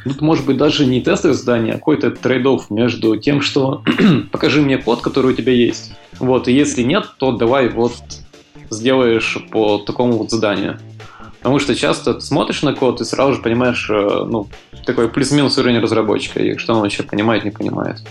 Тут 0.05 0.21
может 0.21 0.45
быть 0.45 0.59
даже 0.59 0.85
не 0.85 1.01
тестовое 1.01 1.35
задание, 1.35 1.75
а 1.75 1.77
какой-то 1.77 2.11
трейд 2.11 2.47
между 2.71 3.17
тем, 3.17 3.41
что 3.41 3.83
покажи 4.33 4.61
мне 4.61 4.77
код, 4.77 5.01
который 5.01 5.33
у 5.33 5.37
тебя 5.37 5.53
есть. 5.53 5.95
Вот, 6.19 6.47
и 6.47 6.53
если 6.53 6.83
нет, 6.83 7.07
то 7.19 7.33
давай 7.33 7.71
вот 7.71 7.95
сделаешь 8.71 9.39
по 9.51 9.79
такому 9.79 10.19
вот 10.19 10.31
заданию. 10.31 10.79
Потому 11.39 11.59
что 11.59 11.75
часто 11.75 12.15
ты 12.15 12.21
смотришь 12.21 12.63
на 12.63 12.75
код 12.75 13.01
и 13.01 13.05
сразу 13.05 13.35
же 13.35 13.43
понимаешь, 13.43 13.89
э, 13.91 14.25
ну, 14.27 14.49
такой 14.87 15.09
плюс-минус 15.09 15.59
уровень 15.59 15.79
разработчика, 15.79 16.43
и 16.43 16.57
что 16.57 16.75
он 16.75 16.81
вообще 16.81 17.03
понимает, 17.03 17.45
не 17.45 17.51
понимает. 17.51 18.03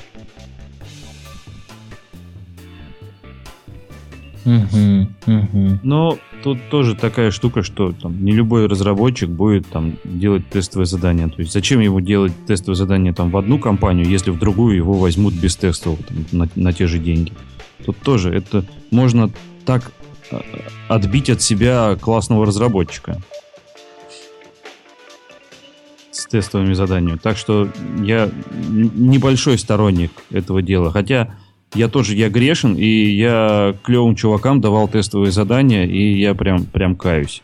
Угу. 4.45 5.79
Но 5.83 6.17
тут 6.43 6.57
тоже 6.69 6.95
такая 6.95 7.31
штука, 7.31 7.63
что 7.63 7.93
там, 7.93 8.23
не 8.23 8.31
любой 8.33 8.67
разработчик 8.67 9.29
будет 9.29 9.67
там 9.67 9.95
делать 10.03 10.49
тестовое 10.49 10.85
задание. 10.85 11.29
То 11.29 11.39
есть 11.39 11.53
зачем 11.53 11.79
ему 11.79 12.01
делать 12.01 12.33
тестовое 12.45 12.75
задание 12.75 13.13
там 13.13 13.29
в 13.29 13.37
одну 13.37 13.59
компанию, 13.59 14.07
если 14.07 14.31
в 14.31 14.39
другую 14.39 14.75
его 14.75 14.93
возьмут 14.93 15.33
без 15.33 15.55
тестового 15.55 16.01
там, 16.03 16.25
на, 16.31 16.49
на 16.55 16.73
те 16.73 16.87
же 16.87 16.99
деньги. 16.99 17.31
Тут 17.85 17.97
тоже 17.99 18.33
это 18.33 18.65
можно 18.91 19.29
так 19.65 19.91
а, 20.31 20.41
отбить 20.89 21.29
от 21.29 21.41
себя 21.41 21.97
классного 21.99 22.45
разработчика 22.45 23.21
с 26.11 26.25
тестовыми 26.25 26.73
заданиями. 26.73 27.17
Так 27.21 27.37
что 27.37 27.69
я 28.01 28.29
небольшой 28.69 29.57
сторонник 29.57 30.11
этого 30.31 30.61
дела. 30.61 30.91
Хотя 30.91 31.35
я 31.75 31.87
тоже, 31.87 32.15
я 32.15 32.29
грешен, 32.29 32.75
и 32.75 32.85
я 32.85 33.75
клевым 33.83 34.15
чувакам 34.15 34.61
давал 34.61 34.87
тестовые 34.87 35.31
задания, 35.31 35.85
и 35.85 36.19
я 36.19 36.35
прям, 36.35 36.65
прям 36.65 36.95
каюсь. 36.95 37.41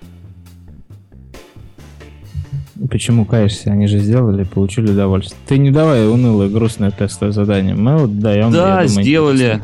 Почему 2.90 3.26
каешься? 3.26 3.72
Они 3.72 3.88
же 3.88 4.00
сделали, 4.00 4.44
получили 4.44 4.92
удовольствие. 4.92 5.38
Ты 5.48 5.58
не 5.58 5.70
давай 5.70 6.08
унылое, 6.08 6.48
грустное 6.48 6.92
тестовое 6.92 7.34
задание. 7.34 7.76
Мы 7.76 7.98
вот 7.98 8.20
даем. 8.20 8.52
Да, 8.52 8.86
думаю, 8.86 8.88
сделали. 8.88 9.62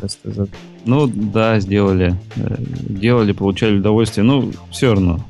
Ну, 0.85 1.07
да, 1.07 1.59
сделали. 1.59 2.15
Э, 2.35 2.55
делали, 2.59 3.31
получали 3.31 3.77
удовольствие. 3.77 4.23
Ну, 4.25 4.51
все 4.69 4.91
равно. 4.91 5.21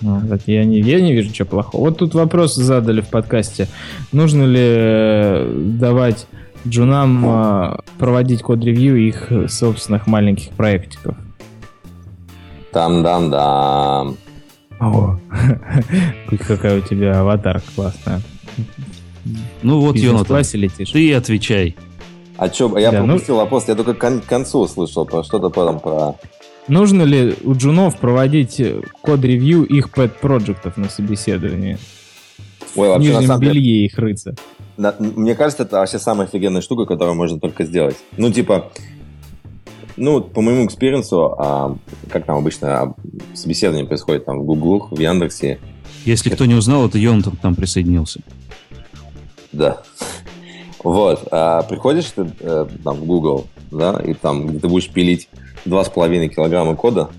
Ну, 0.00 0.22
я, 0.46 0.64
не, 0.64 0.80
я 0.80 1.00
не 1.00 1.12
вижу, 1.12 1.34
что 1.34 1.44
плохого. 1.44 1.86
Вот 1.86 1.98
тут 1.98 2.14
вопрос 2.14 2.54
задали 2.54 3.00
в 3.00 3.08
подкасте. 3.08 3.68
Нужно 4.12 4.44
ли 4.44 4.60
э, 4.60 5.52
давать 5.78 6.26
джунам 6.66 7.24
э, 7.26 7.76
проводить 7.98 8.42
код-ревью 8.42 8.96
их 8.96 9.30
собственных 9.48 10.06
маленьких 10.06 10.50
проектиков. 10.50 11.16
Там-дам-дам. 12.72 14.16
О, 14.80 15.18
какая 16.46 16.78
у 16.78 16.80
тебя 16.80 17.20
аватарка 17.20 17.66
классная. 17.74 18.20
Ну 19.62 19.80
вот, 19.80 19.96
Йонатан, 19.96 20.42
ты 20.92 21.14
отвечай. 21.14 21.76
А 22.36 22.48
что, 22.48 22.78
я 22.78 22.92
да, 22.92 23.02
пропустил 23.02 23.34
ну... 23.34 23.40
вопрос, 23.42 23.64
я 23.66 23.74
только 23.74 23.94
к 23.94 24.24
концу 24.24 24.66
слышал 24.68 25.04
про 25.04 25.24
что-то 25.24 25.50
потом 25.50 25.80
про... 25.80 26.14
Нужно 26.68 27.02
ли 27.02 27.34
у 27.42 27.54
джунов 27.54 27.98
проводить 27.98 28.62
код-ревью 29.00 29.64
их 29.64 29.90
пэт-проектов 29.90 30.76
на 30.76 30.88
собеседовании? 30.88 31.78
Ой, 32.76 32.88
вообще, 32.88 32.98
в 32.98 33.12
нижнем 33.12 33.20
на 33.22 33.26
самом 33.26 33.40
белье 33.40 33.62
деле... 33.62 33.84
их 33.86 33.98
рыться. 33.98 34.34
Да, 34.76 34.94
мне 34.98 35.34
кажется, 35.34 35.64
это 35.64 35.78
вообще 35.78 35.98
самая 35.98 36.28
офигенная 36.28 36.60
штука, 36.60 36.84
которую 36.84 37.16
можно 37.16 37.40
только 37.40 37.64
сделать. 37.64 37.96
Ну, 38.16 38.30
типа, 38.30 38.70
ну, 39.96 40.20
по 40.20 40.40
моему 40.40 40.66
experience 40.66 41.23
у, 41.23 41.34
а, 41.36 41.76
как 42.08 42.24
там 42.24 42.38
обычно 42.38 42.94
собеседование 43.34 43.86
происходит 43.86 44.24
там 44.24 44.38
в 44.40 44.44
Гуглу, 44.44 44.88
в 44.90 44.98
Яндексе. 44.98 45.58
Если 46.04 46.30
это... 46.30 46.36
кто 46.36 46.46
не 46.46 46.54
узнал, 46.54 46.86
это 46.86 46.98
Йонатан 46.98 47.36
там 47.36 47.56
присоединился. 47.56 48.20
Да. 49.52 49.82
Вот. 50.84 51.26
А 51.32 51.62
приходишь 51.62 52.12
ты 52.14 52.30
э, 52.40 52.66
там 52.84 52.96
в 52.96 53.04
Google, 53.04 53.48
да, 53.72 54.00
и 54.04 54.14
там, 54.14 54.46
где 54.46 54.60
ты 54.60 54.68
будешь 54.68 54.88
пилить 54.88 55.28
2,5 55.66 56.28
килограмма 56.28 56.76
кода 56.76 57.10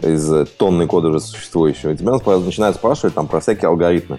из 0.00 0.48
тонны 0.56 0.86
кода 0.86 1.08
уже 1.08 1.20
существующего, 1.20 1.90
и 1.90 1.96
тебя 1.96 2.12
начинают 2.12 2.76
спрашивать 2.76 3.14
там 3.14 3.26
про 3.26 3.40
всякие 3.40 3.68
алгоритмы 3.68 4.18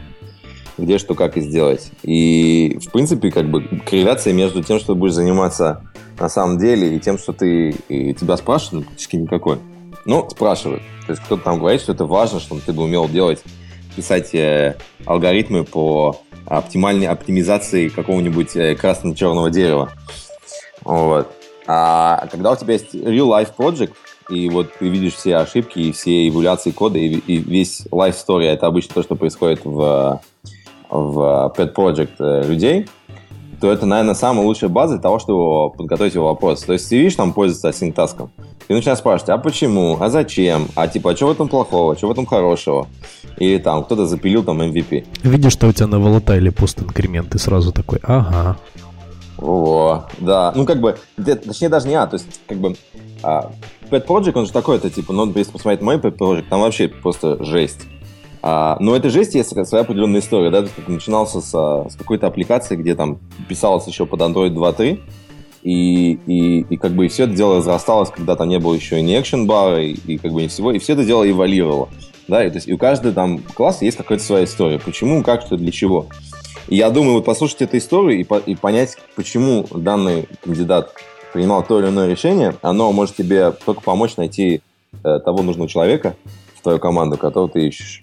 где 0.77 0.97
что 0.97 1.15
как 1.15 1.37
и 1.37 1.41
сделать. 1.41 1.91
И, 2.03 2.79
в 2.81 2.91
принципе, 2.91 3.31
как 3.31 3.49
бы 3.49 3.61
корреляция 3.85 4.33
между 4.33 4.63
тем, 4.63 4.79
что 4.79 4.93
ты 4.93 4.99
будешь 4.99 5.13
заниматься 5.13 5.83
на 6.19 6.29
самом 6.29 6.57
деле, 6.57 6.95
и 6.95 6.99
тем, 6.99 7.17
что 7.17 7.33
ты 7.33 7.71
и 7.89 8.13
тебя 8.13 8.37
спрашивают, 8.37 8.73
ну, 8.73 8.81
практически 8.83 9.15
никакой. 9.15 9.59
Ну, 10.05 10.27
спрашивают. 10.29 10.81
То 11.05 11.11
есть 11.11 11.23
кто-то 11.23 11.43
там 11.43 11.59
говорит, 11.59 11.81
что 11.81 11.93
это 11.93 12.05
важно, 12.05 12.39
чтобы 12.39 12.61
ты 12.61 12.73
бы 12.73 12.83
умел 12.83 13.07
делать, 13.07 13.41
писать 13.95 14.33
э, 14.35 14.77
алгоритмы 15.05 15.63
по 15.63 16.21
оптимальной 16.45 17.07
оптимизации 17.07 17.89
какого-нибудь 17.89 18.55
э, 18.55 18.75
красно-черного 18.75 19.49
дерева. 19.49 19.91
Вот. 20.83 21.31
А 21.65 22.27
когда 22.31 22.51
у 22.51 22.55
тебя 22.55 22.73
есть 22.73 22.93
real-life 22.93 23.51
project, 23.57 23.93
и 24.29 24.49
вот 24.49 24.73
ты 24.73 24.87
видишь 24.87 25.15
все 25.15 25.37
ошибки 25.37 25.79
и 25.79 25.91
все 25.91 26.27
эволюции 26.27 26.71
кода, 26.71 26.97
и, 26.97 27.15
и 27.15 27.37
весь 27.37 27.85
life 27.91 28.15
story, 28.15 28.45
это 28.45 28.67
обычно 28.67 28.95
то, 28.95 29.03
что 29.03 29.15
происходит 29.15 29.61
в 29.63 30.21
в 30.93 31.53
Pet 31.57 31.73
Project 31.73 32.11
э, 32.19 32.47
людей, 32.47 32.87
то 33.59 33.71
это, 33.71 33.85
наверное, 33.85 34.13
самая 34.13 34.45
лучшая 34.45 34.69
база 34.69 34.95
для 34.95 35.01
того, 35.01 35.19
чтобы 35.19 35.71
подготовить 35.71 36.13
его 36.13 36.27
вопрос. 36.27 36.63
То 36.63 36.73
есть 36.73 36.89
ты 36.89 36.97
видишь, 36.97 37.15
там 37.15 37.33
пользуется 37.33 37.71
синтаском, 37.73 38.29
ты 38.67 38.73
начинаешь 38.73 38.99
спрашивать, 38.99 39.29
а 39.29 39.37
почему, 39.37 39.97
а 39.99 40.09
зачем, 40.09 40.67
а 40.75 40.87
типа, 40.87 41.11
а 41.11 41.15
что 41.15 41.27
в 41.27 41.31
этом 41.31 41.47
плохого, 41.47 41.95
что 41.95 42.07
в 42.07 42.11
этом 42.11 42.25
хорошего? 42.25 42.87
Или 43.37 43.57
там 43.57 43.83
кто-то 43.83 44.05
запилил 44.05 44.43
там 44.43 44.61
MVP. 44.61 45.05
Видишь, 45.23 45.53
что 45.53 45.67
у 45.67 45.71
тебя 45.71 45.87
на 45.87 45.99
волатайле 45.99 46.51
пуст 46.51 46.81
инкремент, 46.81 47.33
и 47.35 47.37
сразу 47.39 47.71
такой, 47.71 47.99
ага. 48.03 48.57
О, 49.39 50.03
да. 50.19 50.53
Ну, 50.55 50.65
как 50.65 50.79
бы, 50.79 50.95
точнее, 51.17 51.69
даже 51.69 51.87
не 51.87 51.95
а, 51.95 52.05
то 52.05 52.15
есть, 52.15 52.41
как 52.47 52.57
бы, 52.59 52.75
а, 53.23 53.51
Pet 53.89 54.05
Project, 54.05 54.33
он 54.35 54.45
же 54.45 54.51
такой, 54.51 54.77
это 54.77 54.89
типа, 54.89 55.11
ну, 55.13 55.31
если 55.35 55.51
посмотреть 55.51 55.81
мой 55.81 55.97
Pet 55.97 56.17
Project, 56.17 56.45
там 56.49 56.61
вообще 56.61 56.87
просто 56.87 57.43
жесть. 57.43 57.81
А, 58.45 58.75
но 58.81 58.93
это 58.93 59.09
жесть 59.09 59.35
есть 59.35 59.49
своя 59.67 59.85
определенная 59.85 60.19
история, 60.19 60.51
да, 60.51 60.63
как 60.63 60.89
начинался 60.89 61.39
с, 61.39 61.49
с 61.49 61.95
какой-то 61.95 62.27
аппликации, 62.27 62.75
где 62.75 62.93
там 62.93 63.19
писалось 63.47 63.87
еще 63.87 64.05
под 64.05 64.19
Android 64.19 64.53
2.3, 64.53 64.99
и, 65.63 66.19
и, 66.27 66.59
и 66.69 66.75
как 66.75 66.91
бы 66.91 67.05
и 67.05 67.07
все 67.07 67.23
это 67.23 67.33
дело 67.33 67.57
разрасталось, 67.57 68.09
когда 68.09 68.35
там 68.35 68.49
не 68.49 68.59
было 68.59 68.73
еще 68.73 68.99
и 68.99 69.01
не 69.01 69.17
экшен 69.17 69.47
бара, 69.47 69.81
и, 69.81 69.93
и 69.93 70.17
как 70.17 70.33
бы 70.33 70.41
не 70.41 70.49
всего, 70.49 70.73
и 70.73 70.79
все 70.79 70.91
это 70.91 71.05
дело 71.05 71.29
эволюировало. 71.29 71.87
Да, 72.27 72.43
и, 72.43 72.49
то 72.49 72.55
есть, 72.55 72.67
и 72.67 72.73
у 72.73 72.77
каждого 72.77 73.13
там 73.13 73.39
класса 73.39 73.85
есть 73.85 73.95
какая-то 73.95 74.23
своя 74.23 74.43
история. 74.43 74.77
Почему, 74.77 75.23
как, 75.23 75.41
что, 75.41 75.55
для 75.55 75.71
чего. 75.71 76.07
И 76.67 76.75
я 76.75 76.89
думаю, 76.89 77.13
вот 77.13 77.25
послушать 77.25 77.61
эту 77.61 77.77
историю 77.77 78.19
и, 78.19 78.23
по, 78.25 78.39
и 78.39 78.55
понять, 78.55 78.97
почему 79.15 79.65
данный 79.71 80.27
кандидат 80.43 80.93
принимал 81.31 81.63
то 81.63 81.79
или 81.79 81.87
иное 81.87 82.09
решение, 82.09 82.55
оно 82.61 82.91
может 82.91 83.15
тебе 83.15 83.51
только 83.51 83.81
помочь 83.81 84.17
найти 84.17 84.61
э, 85.03 85.19
того 85.23 85.43
нужного 85.43 85.69
человека 85.69 86.15
в 86.55 86.61
твою 86.61 86.79
команду, 86.79 87.17
которого 87.17 87.49
ты 87.49 87.67
ищешь. 87.67 88.01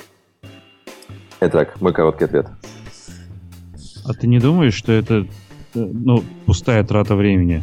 Итак, 1.41 1.81
мой 1.81 1.93
короткий 1.93 2.25
ответ. 2.25 2.47
А 4.05 4.13
ты 4.13 4.27
не 4.27 4.39
думаешь, 4.39 4.75
что 4.75 4.93
это 4.93 5.27
ну, 5.75 6.23
пустая 6.47 6.85
трата 6.85 7.17
времени? 7.17 7.63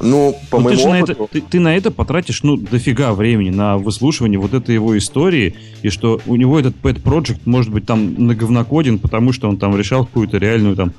Ну, 0.00 0.36
по 0.50 0.58
ну, 0.58 0.64
моему 0.64 0.80
ты, 0.80 0.88
опыту... 0.88 0.90
на 0.90 0.98
это, 0.98 1.32
ты, 1.32 1.40
ты 1.40 1.60
на 1.60 1.76
это 1.76 1.90
потратишь, 1.90 2.42
ну, 2.44 2.56
дофига 2.56 3.12
времени, 3.14 3.50
на 3.50 3.78
выслушивание 3.78 4.38
вот 4.38 4.54
этой 4.54 4.74
его 4.74 4.96
истории, 4.96 5.56
и 5.82 5.88
что 5.88 6.20
у 6.26 6.36
него 6.36 6.58
этот 6.58 6.76
pet 6.80 7.02
project 7.02 7.40
может 7.46 7.72
быть 7.72 7.84
там 7.84 8.14
наговнокоден, 8.26 8.98
потому 8.98 9.32
что 9.32 9.48
он 9.48 9.56
там 9.56 9.76
решал 9.76 10.06
какую-то 10.06 10.38
реальную 10.38 10.76
там 10.76 10.92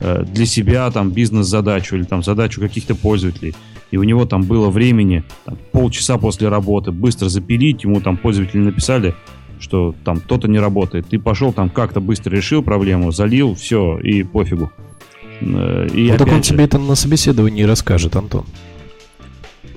э, 0.00 0.24
для 0.24 0.44
себя 0.44 0.90
там 0.90 1.10
бизнес-задачу 1.10 1.96
или 1.96 2.04
там 2.04 2.22
задачу 2.22 2.60
каких-то 2.60 2.94
пользователей. 2.94 3.54
И 3.90 3.96
у 3.96 4.02
него 4.02 4.26
там 4.26 4.42
было 4.42 4.68
времени 4.68 5.24
там, 5.44 5.56
полчаса 5.72 6.18
после 6.18 6.48
работы 6.48 6.92
быстро 6.92 7.28
запилить, 7.28 7.84
ему 7.84 8.00
там 8.02 8.18
пользователи 8.18 8.60
написали, 8.60 9.14
что 9.62 9.94
там 10.04 10.20
кто-то 10.20 10.48
не 10.48 10.58
работает. 10.58 11.06
Ты 11.08 11.18
пошел 11.18 11.52
там 11.52 11.70
как-то 11.70 12.00
быстро 12.00 12.34
решил 12.34 12.62
проблему, 12.62 13.12
залил, 13.12 13.54
все, 13.54 13.98
и 13.98 14.22
пофигу. 14.22 14.70
Э, 15.40 15.86
и 15.92 16.10
ну, 16.10 16.18
так 16.18 16.28
он 16.28 16.42
же... 16.42 16.50
тебе 16.50 16.64
это 16.64 16.78
на 16.78 16.94
собеседовании 16.94 17.62
расскажет, 17.62 18.16
Антон. 18.16 18.44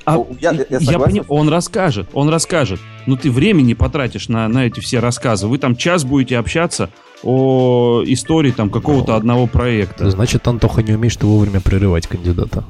А, 0.05 0.23
я, 0.39 0.51
я, 0.51 0.65
я 0.69 0.99
понимаю, 0.99 1.25
он 1.29 1.49
расскажет, 1.49 2.09
он 2.13 2.29
расскажет. 2.29 2.79
Но 3.05 3.15
ты 3.15 3.31
времени 3.31 3.73
потратишь 3.73 4.29
на, 4.29 4.47
на 4.47 4.65
эти 4.65 4.79
все 4.79 4.99
рассказы. 4.99 5.47
Вы 5.47 5.57
там 5.57 5.75
час 5.75 6.03
будете 6.03 6.37
общаться 6.37 6.89
о 7.23 8.03
истории 8.05 8.51
там 8.51 8.69
какого-то 8.69 9.13
ну, 9.13 9.17
одного 9.17 9.47
проекта. 9.47 10.09
Значит, 10.11 10.47
Антоха 10.47 10.83
не 10.83 10.93
умеешь 10.93 11.15
ты 11.15 11.25
вовремя 11.25 11.59
прерывать 11.59 12.07
кандидата. 12.07 12.63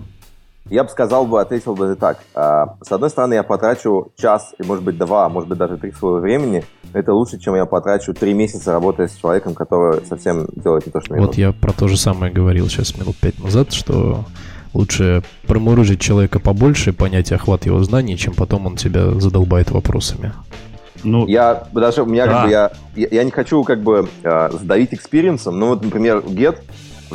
Я 0.70 0.84
бы 0.84 0.90
сказал 0.90 1.28
бы, 1.28 1.40
ответил 1.40 1.76
бы 1.76 1.96
так. 1.96 2.18
А, 2.34 2.76
с 2.82 2.92
одной 2.92 3.12
стороны, 3.12 3.36
я 3.36 3.44
потрачу 3.44 4.12
час, 4.18 4.56
и 4.58 4.64
может 4.64 4.84
быть 4.84 4.98
два, 4.98 5.30
может 5.30 5.48
быть 5.48 5.60
даже 5.60 5.78
три 5.78 5.92
своего 5.92 6.18
времени. 6.18 6.64
Это 6.92 7.14
лучше, 7.14 7.38
чем 7.38 7.56
я 7.56 7.66
потрачу 7.66 8.14
три 8.16 8.34
месяца, 8.34 8.72
работая 8.72 9.08
с 9.08 9.16
человеком, 9.16 9.54
который 9.54 10.04
совсем 10.06 10.48
делает 10.56 10.88
не 10.88 10.92
то, 10.92 11.02
что 11.02 11.14
мне 11.14 11.22
Вот 11.22 11.28
нужно. 11.30 11.42
я 11.42 11.52
про 11.52 11.72
то 11.72 11.88
же 11.88 11.98
самое 11.98 12.34
говорил 12.34 12.68
сейчас 12.68 12.98
минут 12.98 13.16
пять 13.18 13.38
назад, 13.44 13.74
что 13.74 14.26
лучше 14.74 15.24
промурыжить 15.46 16.02
человека 16.02 16.40
побольше, 16.40 16.94
понять 16.94 17.32
охват 17.32 17.68
его 17.68 17.84
знаний, 17.84 18.18
чем 18.18 18.34
потом 18.34 18.66
он 18.66 18.76
тебя 18.76 19.12
задолбает 19.20 19.70
вопросами. 19.70 20.34
Ну, 21.04 21.28
я 21.28 21.68
даже 21.74 22.02
у 22.02 22.08
меня 22.08 22.26
да. 22.26 22.32
как 22.32 22.44
бы 22.46 22.52
я, 22.52 22.72
я, 22.96 23.08
я 23.12 23.24
не 23.24 23.30
хочу 23.30 23.64
как 23.64 23.84
бы 23.84 24.10
э, 24.24 24.50
задавить 24.52 24.94
experience 24.96 25.45
ом, 25.45 25.60
но 25.60 25.68
вот, 25.68 25.84
например, 25.84 26.20
Get 26.20 26.58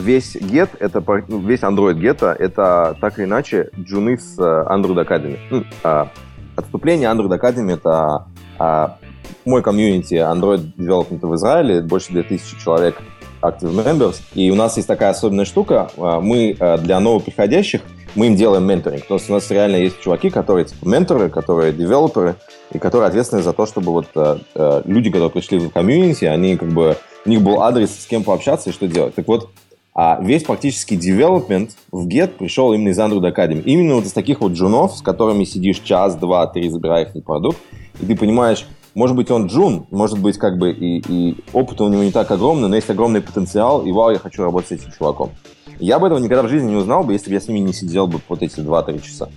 весь 0.00 0.36
get, 0.36 0.70
это 0.78 1.02
ну, 1.28 1.38
весь 1.38 1.60
Android 1.60 1.98
get, 1.98 2.24
это 2.24 2.96
так 3.00 3.18
или 3.18 3.26
иначе 3.26 3.70
джуны 3.78 4.18
с 4.18 4.38
э, 4.38 4.42
Android 4.42 5.06
Academy. 5.06 5.38
Ну, 5.50 5.64
а, 5.82 6.08
отступление. 6.56 7.08
Android 7.08 7.38
Academy— 7.38 7.74
это 7.74 8.26
а, 8.58 8.96
мой 9.44 9.62
комьюнити 9.62 10.14
Android 10.14 10.74
Development 10.76 11.26
в 11.26 11.34
Израиле, 11.36 11.82
больше 11.82 12.12
2000 12.12 12.62
человек 12.62 12.96
Active 13.42 13.72
Members. 13.72 14.20
И 14.34 14.50
у 14.50 14.54
нас 14.54 14.76
есть 14.76 14.88
такая 14.88 15.10
особенная 15.10 15.44
штука. 15.44 15.90
А, 15.96 16.20
мы 16.20 16.56
а, 16.58 16.78
для 16.78 17.00
новоприходящих 17.00 17.82
мы 18.16 18.26
им 18.26 18.34
делаем 18.34 18.64
менторинг. 18.64 19.06
То 19.06 19.14
есть 19.14 19.30
у 19.30 19.32
нас 19.32 19.48
реально 19.50 19.76
есть 19.76 20.00
чуваки, 20.00 20.30
которые 20.30 20.64
типа 20.64 20.88
менторы, 20.88 21.30
которые 21.30 21.72
девелоперы, 21.72 22.34
и 22.72 22.78
которые 22.78 23.06
ответственны 23.06 23.42
за 23.42 23.52
то, 23.52 23.66
чтобы 23.66 23.92
вот 23.92 24.06
э, 24.16 24.82
люди, 24.84 25.10
которые 25.10 25.30
пришли 25.30 25.58
в 25.58 25.70
комьюнити, 25.70 26.24
они 26.24 26.56
как 26.56 26.70
бы 26.70 26.96
у 27.24 27.28
них 27.28 27.42
был 27.42 27.62
адрес, 27.62 27.90
с 27.90 28.06
кем 28.06 28.24
пообщаться 28.24 28.70
и 28.70 28.72
что 28.72 28.88
делать. 28.88 29.14
Так 29.14 29.28
вот, 29.28 29.50
а 29.94 30.20
весь 30.22 30.44
практически 30.44 30.94
development 30.94 31.70
в 31.90 32.06
Get 32.06 32.28
пришел 32.38 32.72
именно 32.72 32.90
из 32.90 32.98
Android 32.98 33.34
Academy. 33.34 33.62
Именно 33.62 33.96
вот 33.96 34.04
из 34.04 34.12
таких 34.12 34.40
вот 34.40 34.52
джунов, 34.52 34.96
с 34.96 35.02
которыми 35.02 35.44
сидишь 35.44 35.80
час, 35.80 36.16
два, 36.16 36.46
три, 36.46 36.68
забирая 36.68 37.04
их 37.04 37.24
продукт, 37.24 37.58
и 38.00 38.06
ты 38.06 38.16
понимаешь, 38.16 38.66
может 38.94 39.16
быть, 39.16 39.30
он 39.30 39.46
джун, 39.46 39.86
может 39.90 40.18
быть, 40.18 40.38
как 40.38 40.58
бы 40.58 40.72
и, 40.72 41.02
и 41.06 41.36
опыт 41.52 41.80
у 41.80 41.88
него 41.88 42.02
не 42.02 42.12
так 42.12 42.30
огромный, 42.30 42.68
но 42.68 42.76
есть 42.76 42.90
огромный 42.90 43.20
потенциал, 43.20 43.82
и 43.84 43.92
вау, 43.92 44.10
я 44.10 44.18
хочу 44.18 44.42
работать 44.42 44.68
с 44.68 44.72
этим 44.72 44.92
чуваком. 44.92 45.30
Я 45.78 45.98
бы 45.98 46.06
этого 46.06 46.18
никогда 46.18 46.42
в 46.42 46.48
жизни 46.48 46.70
не 46.70 46.76
узнал 46.76 47.04
бы, 47.04 47.12
если 47.12 47.28
бы 47.28 47.34
я 47.34 47.40
с 47.40 47.48
ними 47.48 47.60
не 47.60 47.72
сидел 47.72 48.06
бы 48.06 48.20
вот 48.28 48.42
эти 48.42 48.60
2-3 48.60 49.02
часа. 49.02 49.28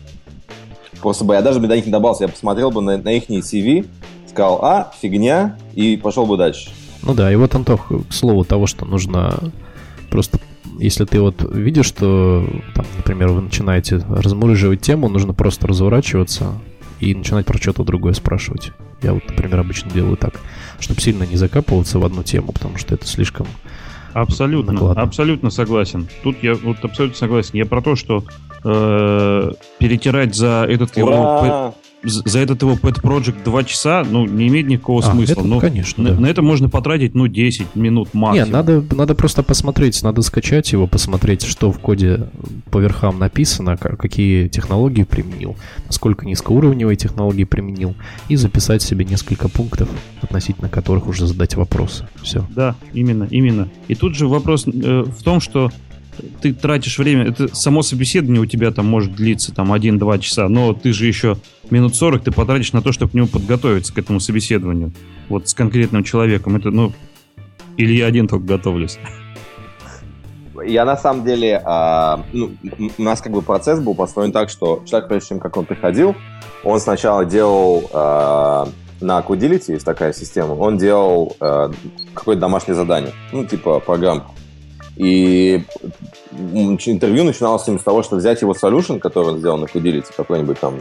Просто 1.01 1.23
бы 1.25 1.33
я 1.33 1.41
даже 1.41 1.59
бы 1.59 1.67
до 1.67 1.75
них 1.75 1.85
не 1.85 1.91
добрался, 1.91 2.23
я 2.23 2.29
посмотрел 2.29 2.71
бы 2.71 2.81
на, 2.81 2.97
на 2.97 3.09
их 3.09 3.29
CV, 3.29 3.87
сказал, 4.27 4.59
а, 4.63 4.91
фигня, 5.01 5.57
и 5.73 5.97
пошел 5.97 6.25
бы 6.25 6.37
дальше. 6.37 6.71
Ну 7.01 7.13
да, 7.13 7.31
и 7.31 7.35
вот, 7.35 7.53
Антох, 7.53 7.91
к 8.09 8.13
слову 8.13 8.45
того, 8.45 8.65
что 8.65 8.85
нужно 8.85 9.51
просто 10.13 10.39
если 10.77 11.05
ты 11.05 11.19
вот 11.19 11.43
видишь, 11.51 11.87
что, 11.87 12.47
там, 12.75 12.85
например, 12.97 13.29
вы 13.29 13.41
начинаете 13.41 13.97
размураживать 13.97 14.81
тему, 14.81 15.09
нужно 15.09 15.33
просто 15.33 15.65
разворачиваться 15.67 16.53
и 16.99 17.15
начинать 17.15 17.47
про 17.47 17.57
что-то 17.57 17.83
другое 17.83 18.13
спрашивать. 18.13 18.73
Я 19.01 19.13
вот, 19.13 19.27
например, 19.27 19.59
обычно 19.59 19.89
делаю 19.89 20.15
так, 20.15 20.39
чтобы 20.79 21.01
сильно 21.01 21.23
не 21.23 21.35
закапываться 21.35 21.97
в 21.97 22.05
одну 22.05 22.21
тему, 22.21 22.51
потому 22.51 22.77
что 22.77 22.93
это 22.93 23.07
слишком 23.07 23.47
Абсолютно, 24.13 24.73
накладно. 24.73 25.01
абсолютно 25.01 25.49
согласен. 25.49 26.07
Тут 26.21 26.43
я 26.43 26.53
вот 26.53 26.77
абсолютно 26.83 27.17
согласен. 27.17 27.51
Я 27.53 27.65
про 27.65 27.81
то, 27.81 27.95
что 27.95 28.23
э, 28.63 29.51
перетирать 29.79 30.35
за 30.35 30.67
этот 30.69 30.95
Ура! 30.95 31.73
За 32.03 32.39
этот 32.39 32.61
его 32.61 32.73
pet 32.73 33.01
project 33.01 33.43
2 33.43 33.63
часа, 33.63 34.03
ну, 34.09 34.25
не 34.25 34.47
имеет 34.47 34.67
никакого 34.67 35.03
а, 35.03 35.11
смысла. 35.11 35.33
Это, 35.33 35.43
ну, 35.43 35.59
конечно, 35.59 36.03
на, 36.03 36.11
да. 36.11 36.19
на 36.19 36.25
это 36.27 36.41
можно 36.41 36.69
потратить, 36.69 37.15
ну, 37.15 37.27
10 37.27 37.75
минут 37.75 38.13
максимум. 38.13 38.47
Не, 38.47 38.53
надо, 38.53 38.83
надо 38.95 39.15
просто 39.15 39.43
посмотреть, 39.43 40.01
надо 40.03 40.21
скачать 40.21 40.71
его, 40.71 40.87
посмотреть, 40.87 41.43
что 41.43 41.71
в 41.71 41.79
коде 41.79 42.29
по 42.71 42.79
верхам 42.79 43.19
написано, 43.19 43.77
какие 43.77 44.47
технологии 44.47 45.03
применил, 45.03 45.55
насколько 45.87 46.25
низкоуровневые 46.25 46.97
технологии 46.97 47.45
применил, 47.45 47.95
и 48.27 48.35
записать 48.35 48.81
себе 48.81 49.05
несколько 49.05 49.47
пунктов, 49.47 49.89
относительно 50.21 50.69
которых 50.69 51.07
уже 51.07 51.27
задать 51.27 51.55
вопросы. 51.55 52.07
Все. 52.21 52.45
Да, 52.49 52.75
именно, 52.93 53.27
именно. 53.29 53.69
И 53.87 53.95
тут 53.95 54.15
же 54.15 54.27
вопрос 54.27 54.67
э, 54.67 55.03
в 55.05 55.23
том, 55.23 55.39
что 55.39 55.71
ты 56.41 56.53
тратишь 56.53 56.97
время, 56.97 57.25
это 57.25 57.53
само 57.55 57.81
собеседование 57.81 58.41
у 58.41 58.45
тебя 58.45 58.71
там 58.71 58.85
может 58.87 59.15
длиться 59.15 59.53
там 59.53 59.73
1-2 59.73 60.19
часа, 60.19 60.47
но 60.47 60.73
ты 60.73 60.93
же 60.93 61.07
еще 61.07 61.37
минут 61.73 61.95
40 61.95 62.23
ты 62.23 62.31
потратишь 62.31 62.71
на 62.71 62.81
то, 62.81 62.91
чтобы 62.91 63.11
к 63.11 63.13
нему 63.15 63.27
подготовиться, 63.27 63.93
к 63.93 63.97
этому 63.97 64.19
собеседованию. 64.19 64.91
Вот 65.27 65.49
с 65.49 65.53
конкретным 65.53 66.03
человеком. 66.03 66.55
Это, 66.55 66.69
ну, 66.69 66.93
или 67.77 67.93
я 67.93 68.05
один 68.05 68.27
только 68.27 68.45
готовлюсь. 68.45 68.97
Я 70.65 70.85
на 70.85 70.95
самом 70.95 71.25
деле, 71.25 71.61
а, 71.65 72.23
ну, 72.31 72.51
у 72.97 73.01
нас 73.01 73.21
как 73.21 73.33
бы 73.33 73.41
процесс 73.41 73.79
был 73.79 73.95
построен 73.95 74.31
так, 74.31 74.49
что 74.49 74.81
человек, 74.85 75.09
прежде 75.09 75.29
чем 75.29 75.39
как 75.39 75.57
он 75.57 75.65
приходил, 75.65 76.15
он 76.63 76.79
сначала 76.79 77.25
делал 77.25 77.89
а, 77.91 78.69
на 79.01 79.19
Codility, 79.19 79.73
есть 79.73 79.83
такая 79.83 80.13
система, 80.13 80.53
он 80.53 80.77
делал 80.77 81.35
а, 81.41 81.71
какое-то 82.13 82.41
домашнее 82.41 82.75
задание, 82.75 83.11
ну, 83.33 83.45
типа 83.45 83.79
программку. 83.79 84.33
И 84.95 85.65
интервью 86.31 87.23
начиналось 87.23 87.63
с 87.63 87.83
того, 87.83 88.03
что 88.03 88.15
взять 88.15 88.41
его 88.41 88.53
solution, 88.53 88.99
который 88.99 89.29
он 89.29 89.39
сделал 89.39 89.57
на 89.57 89.65
Fidelity, 89.65 90.13
какой-нибудь 90.15 90.59
там 90.59 90.79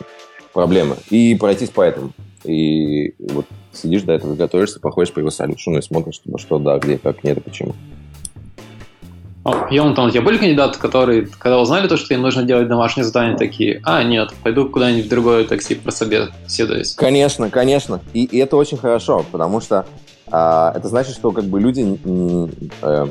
проблемы, 0.53 0.97
и 1.11 1.35
пройтись 1.35 1.71
по 1.71 1.83
этому. 1.83 2.13
И 2.45 3.15
вот 3.19 3.47
сидишь 3.73 4.03
до 4.03 4.13
этого, 4.13 4.35
готовишься, 4.35 4.81
походишь 4.81 5.13
по 5.13 5.21
его 5.21 5.29
solution 5.29 5.79
и 5.79 5.83
смотришь, 5.83 6.17
что, 6.17 6.39
что 6.39 6.59
да, 6.59 6.79
где, 6.79 6.99
как, 6.99 7.23
нет 7.25 7.39
и 7.39 7.41
почему. 7.41 7.75
Йонатан, 9.71 10.07
у 10.07 10.11
тебя 10.11 10.23
были 10.23 10.39
кандидаты, 10.39 10.79
которые, 10.79 11.27
когда 11.27 11.59
узнали 11.61 11.89
то, 11.89 11.97
что 11.97 12.15
им 12.15 12.23
нужно 12.23 12.45
делать 12.45 12.69
домашнее 12.69 13.05
задание, 13.05 13.37
такие, 13.37 13.81
а, 13.85 14.05
нет, 14.05 14.33
пойду 14.43 14.69
куда-нибудь 14.69 15.07
в 15.07 15.09
другое 15.09 15.45
такси 15.45 15.75
прособеседуюсь? 15.75 16.95
Конечно, 16.95 17.51
конечно. 17.51 18.01
И, 18.13 18.25
и 18.25 18.39
это 18.39 18.57
очень 18.57 18.77
хорошо, 18.77 19.25
потому 19.33 19.61
что 19.61 19.85
а, 20.31 20.73
это 20.77 20.87
значит, 20.89 21.15
что 21.15 21.33
как 21.33 21.45
бы 21.45 21.61
люди 21.61 21.99
э, 22.83 23.07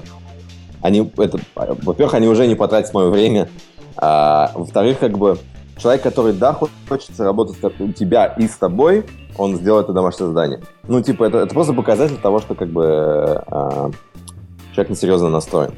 они, 0.82 1.12
это, 1.18 1.39
во-первых, 1.56 2.14
они 2.14 2.28
уже 2.28 2.48
не 2.48 2.56
потратят 2.56 2.94
мое 2.94 3.10
время, 3.10 3.50
а, 3.98 4.52
во-вторых, 4.56 5.00
как 5.00 5.18
бы 5.18 5.38
человек, 5.78 6.03
который, 6.03 6.34
да, 6.34 6.57
хочется 6.88 7.24
работать 7.24 7.57
у 7.80 7.91
тебя 7.91 8.26
и 8.26 8.47
с 8.47 8.57
тобой, 8.57 9.05
он 9.38 9.55
сделает 9.55 9.86
это 9.86 9.93
домашнее 9.93 10.28
задание. 10.28 10.61
Ну, 10.88 11.01
типа, 11.01 11.26
это, 11.26 11.39
это 11.39 11.53
просто 11.53 11.74
показатель 11.74 12.17
того, 12.17 12.39
что 12.39 12.55
как 12.55 12.69
бы 12.69 13.43
а, 13.47 13.91
человек 14.74 14.91
несерьезно 14.91 15.30
настроен. 15.30 15.74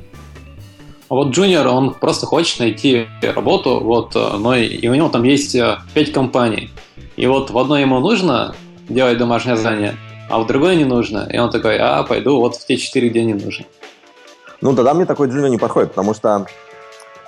А 1.10 1.16
вот 1.16 1.30
Джуниор, 1.30 1.68
он 1.68 1.94
просто 1.94 2.26
хочет 2.26 2.60
найти 2.60 3.08
работу, 3.22 3.80
вот, 3.80 4.16
но 4.16 4.56
и, 4.56 4.66
и 4.66 4.88
у 4.88 4.96
него 4.96 5.10
там 5.10 5.24
есть 5.24 5.54
э, 5.54 5.78
пять 5.94 6.12
компаний. 6.12 6.72
И 7.18 7.28
вот 7.28 7.52
в 7.52 7.58
одной 7.58 7.82
ему 7.82 8.00
нужно 8.00 8.56
делать 8.90 9.18
домашнее 9.18 9.56
задание, 9.56 9.96
а 10.30 10.40
в 10.40 10.48
другой 10.48 10.76
не 10.76 10.86
нужно. 10.86 11.30
И 11.32 11.38
он 11.38 11.52
такой, 11.52 11.78
а, 11.78 12.02
пойду 12.04 12.38
вот 12.38 12.56
в 12.56 12.66
те 12.66 12.78
четыре, 12.78 13.10
где 13.10 13.24
не 13.24 13.34
нужно. 13.34 13.66
Ну, 14.62 14.76
тогда 14.76 14.94
мне 14.94 15.06
такой 15.06 15.28
джуниор 15.28 15.50
не 15.50 15.58
подходит, 15.58 15.90
потому 15.90 16.14
что 16.14 16.48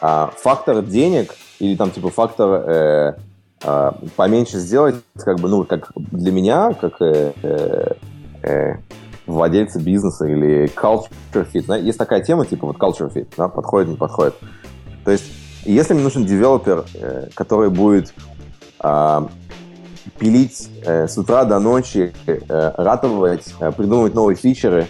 а, 0.01 0.31
фактор 0.37 0.81
денег 0.81 1.35
или 1.59 1.75
там 1.75 1.91
типа 1.91 2.09
фактор 2.09 2.63
э, 2.67 3.13
э, 3.63 3.91
поменьше 4.15 4.59
сделать, 4.59 4.95
как 5.17 5.39
бы, 5.39 5.49
ну, 5.49 5.63
как 5.63 5.91
для 5.95 6.31
меня, 6.31 6.73
как 6.73 7.01
э, 7.01 7.33
э, 7.41 7.93
э 8.43 8.75
владельца 9.25 9.79
бизнеса 9.79 10.27
или 10.27 10.65
culture 10.75 11.47
fit, 11.51 11.65
да, 11.65 11.77
есть 11.77 11.97
такая 11.97 12.21
тема, 12.21 12.45
типа 12.45 12.67
вот 12.67 12.77
culture 12.77 13.11
fit, 13.11 13.27
да, 13.35 13.47
подходит, 13.47 13.89
не 13.89 13.95
подходит. 13.95 14.35
То 15.03 15.09
есть, 15.09 15.25
если 15.63 15.95
мне 15.95 16.03
нужен 16.03 16.25
девелопер, 16.25 16.85
э, 16.93 17.29
который 17.33 17.71
будет 17.71 18.13
э, 18.83 19.27
пилить 20.19 20.69
э, 20.85 21.07
с 21.07 21.17
утра 21.17 21.45
до 21.45 21.59
ночи, 21.59 22.13
э, 22.27 22.39
ратовать, 22.77 23.53
э, 23.59 23.71
придумывать 23.71 24.13
новые 24.13 24.35
фичеры, 24.35 24.87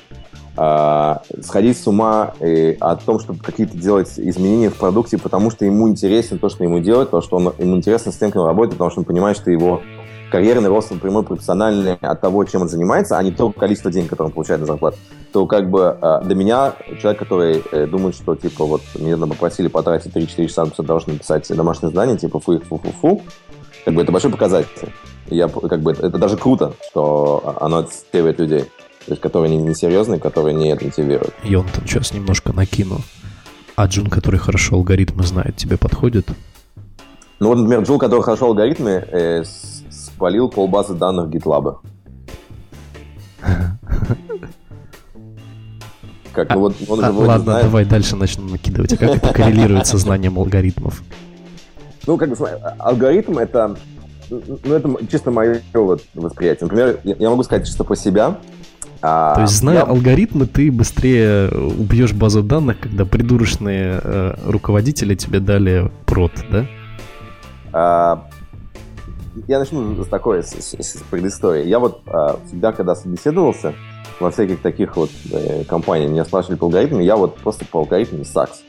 э, 0.58 1.16
сходить 1.42 1.78
с 1.78 1.88
ума 1.88 2.34
и, 2.42 2.78
о 2.80 2.96
том, 2.96 3.20
чтобы 3.20 3.40
какие-то 3.40 3.78
делать 3.78 4.12
изменения 4.18 4.70
в 4.70 4.76
продукте, 4.76 5.18
потому 5.18 5.52
что 5.52 5.66
ему 5.66 5.88
интересно 5.90 6.38
то, 6.38 6.50
что 6.50 6.64
ему 6.64 6.80
делать, 6.80 7.10
то, 7.10 7.22
что 7.22 7.38
он, 7.38 7.54
ему 7.58 7.78
интересно 7.78 8.12
с 8.12 8.18
тем, 8.18 8.32
как 8.32 8.42
он 8.42 8.48
работает, 8.48 8.76
потому 8.76 8.92
что 8.92 9.02
он 9.02 9.06
понимает, 9.06 9.38
что 9.38 9.52
его 9.52 9.82
карьерный 10.32 10.70
рост 10.70 10.92
напрямую 10.92 11.24
профессиональный 11.24 11.94
от 11.94 12.22
того, 12.22 12.44
чем 12.46 12.64
он 12.64 12.70
занимается, 12.70 13.18
а 13.18 13.24
не 13.24 13.32
то 13.32 13.52
количество 13.52 13.92
денег, 13.92 14.10
которое 14.10 14.28
он 14.28 14.34
получает 14.34 14.62
на 14.62 14.68
зарплату, 14.68 14.98
то 15.32 15.46
как 15.46 15.70
бы 15.70 15.98
э, 16.02 16.22
для 16.24 16.36
меня 16.36 16.74
человек, 17.02 17.20
который 17.20 17.64
э, 17.72 17.88
думает, 17.88 18.16
что 18.16 18.36
типа 18.36 18.66
вот 18.66 18.82
мне 18.96 19.16
попросили 19.18 19.68
потратить 19.68 20.16
3-4 20.16 20.48
часа, 20.48 20.66
на 20.66 20.84
должен 20.84 21.14
написать 21.14 21.48
домашнее 21.56 21.90
задание, 21.90 22.18
типа 22.18 22.40
фу-фу-фу-фу, 22.40 23.22
как 23.86 23.94
бы 23.94 24.02
это 24.02 24.12
большой 24.12 24.32
показатель. 24.32 24.92
Я, 25.28 25.48
как 25.48 25.82
бы, 25.82 25.92
это 25.92 26.18
даже 26.18 26.38
круто, 26.38 26.74
что 26.90 27.56
оно 27.60 27.78
отстреливает 27.78 28.40
людей. 28.40 28.66
То 29.06 29.12
есть, 29.12 29.22
которые 29.22 29.56
не, 29.56 29.64
не 29.64 29.76
серьезные, 29.76 30.20
которые 30.20 30.56
не 30.56 30.74
мотивируют. 30.74 31.34
Йонтон, 31.44 31.86
сейчас 31.86 32.14
немножко 32.14 32.54
накину. 32.54 33.02
А 33.76 33.86
Джун, 33.88 34.08
который 34.08 34.40
хорошо 34.40 34.76
алгоритмы 34.76 35.24
знает, 35.24 35.58
тебе 35.58 35.78
подходит? 35.78 36.28
Ну 37.40 37.50
вот, 37.50 37.58
например, 37.58 37.84
Джун, 37.84 38.00
который 38.00 38.22
хорошо 38.22 38.48
алгоритмы, 38.48 38.92
э, 38.92 39.44
спалил 39.90 40.50
полбазы 40.50 40.94
данных 40.96 41.30
GitLab. 41.30 41.78
Как, 46.34 46.50
ну, 46.50 46.60
вот 46.60 46.76
он 46.90 47.04
а, 47.04 47.12
ладно, 47.12 47.44
знает. 47.44 47.66
давай 47.66 47.86
дальше 47.86 48.18
начнем 48.18 48.48
накидывать. 48.48 48.92
А 48.92 48.98
как 48.98 49.10
это 49.16 49.34
коррелирует 49.34 49.88
со 49.88 49.98
знанием 49.98 50.38
алгоритмов? 50.38 51.02
Ну, 52.06 52.18
как 52.18 52.30
бы, 52.30 52.36
смотри, 52.36 52.58
алгоритм 52.78 53.38
это, 53.38 53.78
ну, 54.30 54.74
это 54.74 55.08
чисто 55.10 55.32
мое 55.32 55.62
вот 55.74 56.04
восприятие. 56.14 56.68
Например, 56.68 57.00
я 57.04 57.30
могу 57.30 57.44
сказать 57.44 57.66
чисто 57.66 57.86
по 57.86 57.96
себя. 57.96 58.38
А, 59.02 59.36
То 59.36 59.42
есть, 59.42 59.58
зная 59.58 59.78
я... 59.78 59.82
алгоритмы, 59.84 60.46
ты 60.48 60.72
быстрее 60.72 61.50
убьешь 61.50 62.14
базу 62.14 62.44
данных, 62.44 62.80
когда 62.80 63.06
придурочные 63.06 64.00
э, 64.04 64.36
руководители 64.46 65.16
тебе 65.16 65.40
дали 65.40 65.92
прот, 66.06 66.32
да? 66.52 66.66
А, 67.74 68.28
я 69.48 69.60
начну 69.60 70.04
с 70.04 70.08
такой 70.08 70.44
с, 70.44 70.52
с, 70.52 70.74
с 70.74 71.04
предыстории. 71.10 71.68
Я 71.68 71.80
вот 71.80 72.02
а, 72.08 72.40
всегда, 72.48 72.72
когда 72.72 72.96
собеседовался 72.96 73.74
во 74.20 74.32
всяких 74.32 74.62
таких 74.62 74.96
вот 74.96 75.10
э, 75.32 75.66
компаниях, 75.66 76.10
меня 76.10 76.26
спрашивали 76.26 76.58
по 76.58 76.66
алгоритмам, 76.66 77.02
я 77.02 77.18
вот 77.18 77.36
просто 77.36 77.66
по 77.66 77.80
алгоритмам 77.80 78.24
сакс. 78.24 78.64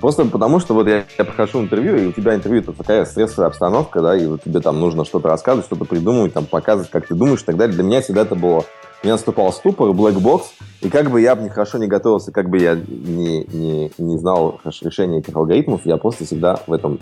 Просто 0.00 0.24
потому, 0.24 0.60
что 0.60 0.74
вот 0.74 0.88
я, 0.88 1.04
я 1.18 1.24
прохожу 1.24 1.60
интервью, 1.60 1.96
и 1.96 2.06
у 2.06 2.12
тебя 2.12 2.34
интервью 2.34 2.62
это 2.62 2.72
такая 2.72 3.04
стрессовая 3.04 3.48
обстановка, 3.48 4.00
да, 4.00 4.16
и 4.16 4.26
вот 4.26 4.42
тебе 4.42 4.60
там 4.60 4.80
нужно 4.80 5.04
что-то 5.04 5.28
рассказывать, 5.28 5.66
что-то 5.66 5.84
придумывать, 5.84 6.32
там 6.32 6.46
показывать, 6.46 6.90
как 6.90 7.06
ты 7.06 7.14
думаешь 7.14 7.42
и 7.42 7.44
так 7.44 7.56
далее. 7.56 7.74
Для 7.74 7.84
меня 7.84 8.00
всегда 8.00 8.22
это 8.22 8.34
было... 8.34 8.64
Меня 9.02 9.14
наступал 9.14 9.50
ступор, 9.52 9.88
box, 9.90 10.42
и 10.82 10.90
как 10.90 11.10
бы 11.10 11.22
я 11.22 11.34
бы 11.34 11.48
хорошо 11.48 11.78
не 11.78 11.86
готовился, 11.86 12.32
как 12.32 12.50
бы 12.50 12.58
я 12.58 12.74
не, 12.74 13.44
не, 13.44 13.92
не 13.96 14.18
знал 14.18 14.60
решения 14.64 15.18
этих 15.18 15.34
алгоритмов, 15.34 15.86
я 15.86 15.96
просто 15.96 16.26
всегда 16.26 16.60
в 16.66 16.72
этом 16.72 16.98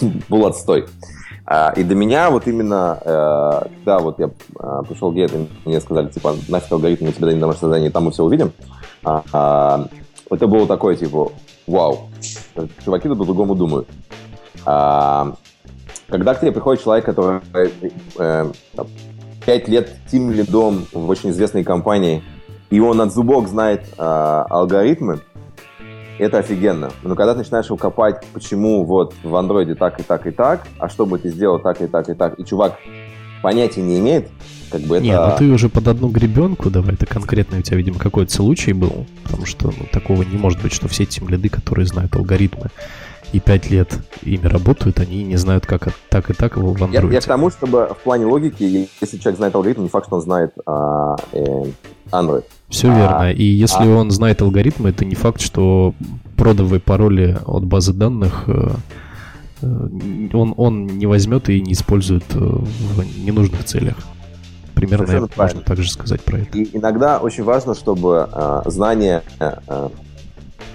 был 0.28 0.46
отстой. 0.46 0.86
А, 1.46 1.72
и 1.76 1.82
до 1.82 1.96
меня 1.96 2.30
вот 2.30 2.46
именно, 2.46 2.98
э, 3.04 3.68
когда 3.78 3.98
вот 3.98 4.20
я 4.20 4.30
а, 4.56 4.84
пришел 4.84 5.10
Гейт, 5.10 5.32
мне 5.64 5.80
сказали, 5.80 6.08
типа, 6.08 6.36
нафиг 6.48 6.70
алгоритм, 6.70 7.06
мы 7.06 7.12
тебе 7.12 7.26
дадим 7.26 7.40
домашнее 7.40 7.68
задание, 7.68 7.90
там 7.90 8.04
мы 8.04 8.12
все 8.12 8.22
увидим. 8.22 8.52
А, 9.02 9.86
это 10.30 10.46
было 10.46 10.68
такое, 10.68 10.94
типа, 10.94 11.32
вау, 11.66 12.08
чуваки 12.84 13.08
тут 13.08 13.18
по-другому 13.18 13.56
думают. 13.56 13.88
Когда 14.64 16.34
к 16.34 16.40
тебе 16.40 16.52
приходит 16.52 16.84
человек, 16.84 17.04
который 17.04 17.40
э, 18.18 18.52
пять 19.44 19.68
лет 19.68 19.90
тим 20.10 20.30
лидом 20.30 20.86
в 20.92 21.08
очень 21.08 21.30
известной 21.30 21.64
компании, 21.64 22.22
и 22.70 22.80
он 22.80 23.00
от 23.00 23.12
зубок 23.12 23.48
знает 23.48 23.84
алгоритмы, 23.98 25.20
это 26.18 26.38
офигенно. 26.38 26.90
Но 27.02 27.14
когда 27.14 27.32
ты 27.32 27.38
начинаешь 27.38 27.66
его 27.66 27.76
копать, 27.76 28.24
почему 28.32 28.84
вот 28.84 29.14
в 29.22 29.34
андроиде 29.34 29.74
так 29.74 29.98
и 30.00 30.02
так 30.02 30.26
и 30.26 30.30
так, 30.30 30.66
а 30.78 30.88
чтобы 30.88 31.18
ты 31.18 31.30
сделал 31.30 31.58
так 31.58 31.80
и 31.80 31.86
так 31.86 32.08
и 32.10 32.14
так, 32.14 32.38
и 32.38 32.44
чувак 32.44 32.78
понятия 33.42 33.80
не 33.80 33.98
имеет, 33.98 34.28
как 34.70 34.82
бы 34.82 34.98
это... 34.98 35.04
Не, 35.04 35.18
ну 35.18 35.32
ты 35.38 35.50
уже 35.50 35.70
под 35.70 35.88
одну 35.88 36.08
гребенку, 36.08 36.68
давай, 36.68 36.92
это 36.92 37.06
конкретно 37.06 37.58
у 37.58 37.62
тебя, 37.62 37.78
видимо, 37.78 37.98
какой-то 37.98 38.30
случай 38.30 38.74
был, 38.74 39.06
потому 39.24 39.46
что 39.46 39.68
ну, 39.68 39.86
такого 39.90 40.22
не 40.22 40.36
может 40.36 40.60
быть, 40.60 40.74
что 40.74 40.88
все 40.88 41.04
эти 41.04 41.20
лиды, 41.20 41.48
которые 41.48 41.86
знают 41.86 42.14
алгоритмы, 42.14 42.66
и 43.32 43.40
пять 43.40 43.70
лет 43.70 43.98
ими 44.22 44.46
работают, 44.46 44.98
они 45.00 45.22
не 45.22 45.36
знают, 45.36 45.66
как 45.66 45.88
так 46.08 46.30
и 46.30 46.32
так 46.32 46.56
его 46.56 46.72
в 46.72 46.82
андроиде. 46.82 47.08
Я, 47.08 47.14
я 47.14 47.20
к 47.20 47.24
тому, 47.24 47.50
чтобы 47.50 47.94
в 47.98 48.02
плане 48.02 48.26
логики, 48.26 48.88
если 49.00 49.18
человек 49.18 49.36
знает 49.38 49.54
алгоритм, 49.54 49.82
не 49.82 49.88
факт, 49.88 50.06
что 50.06 50.16
он 50.16 50.22
знает 50.22 50.52
а, 50.66 51.16
э, 51.32 51.64
Android. 52.10 52.44
Все 52.68 52.90
а, 52.90 52.94
верно. 52.94 53.32
И 53.32 53.44
если 53.44 53.84
а... 53.84 53.96
он 53.96 54.10
знает 54.10 54.42
алгоритмы, 54.42 54.90
это 54.90 55.04
не 55.04 55.14
факт, 55.14 55.40
что 55.40 55.94
продовые 56.36 56.80
пароли 56.80 57.38
от 57.44 57.64
базы 57.64 57.92
данных 57.92 58.44
э, 58.46 58.70
э, 59.62 59.88
он, 60.32 60.54
он 60.56 60.86
не 60.86 61.06
возьмет 61.06 61.48
и 61.48 61.60
не 61.60 61.72
использует 61.72 62.24
э, 62.34 62.38
в 62.38 63.24
ненужных 63.24 63.64
целях. 63.64 63.96
Примерно 64.74 65.06
Совершенно 65.06 65.20
можно 65.22 65.36
правильно. 65.36 65.62
так 65.62 65.76
же 65.78 65.90
сказать 65.90 66.22
про 66.22 66.38
это. 66.38 66.56
И 66.56 66.76
иногда 66.76 67.18
очень 67.18 67.44
важно, 67.44 67.74
чтобы 67.74 68.28
э, 68.32 68.62
знание 68.66 69.22
э, 69.38 69.88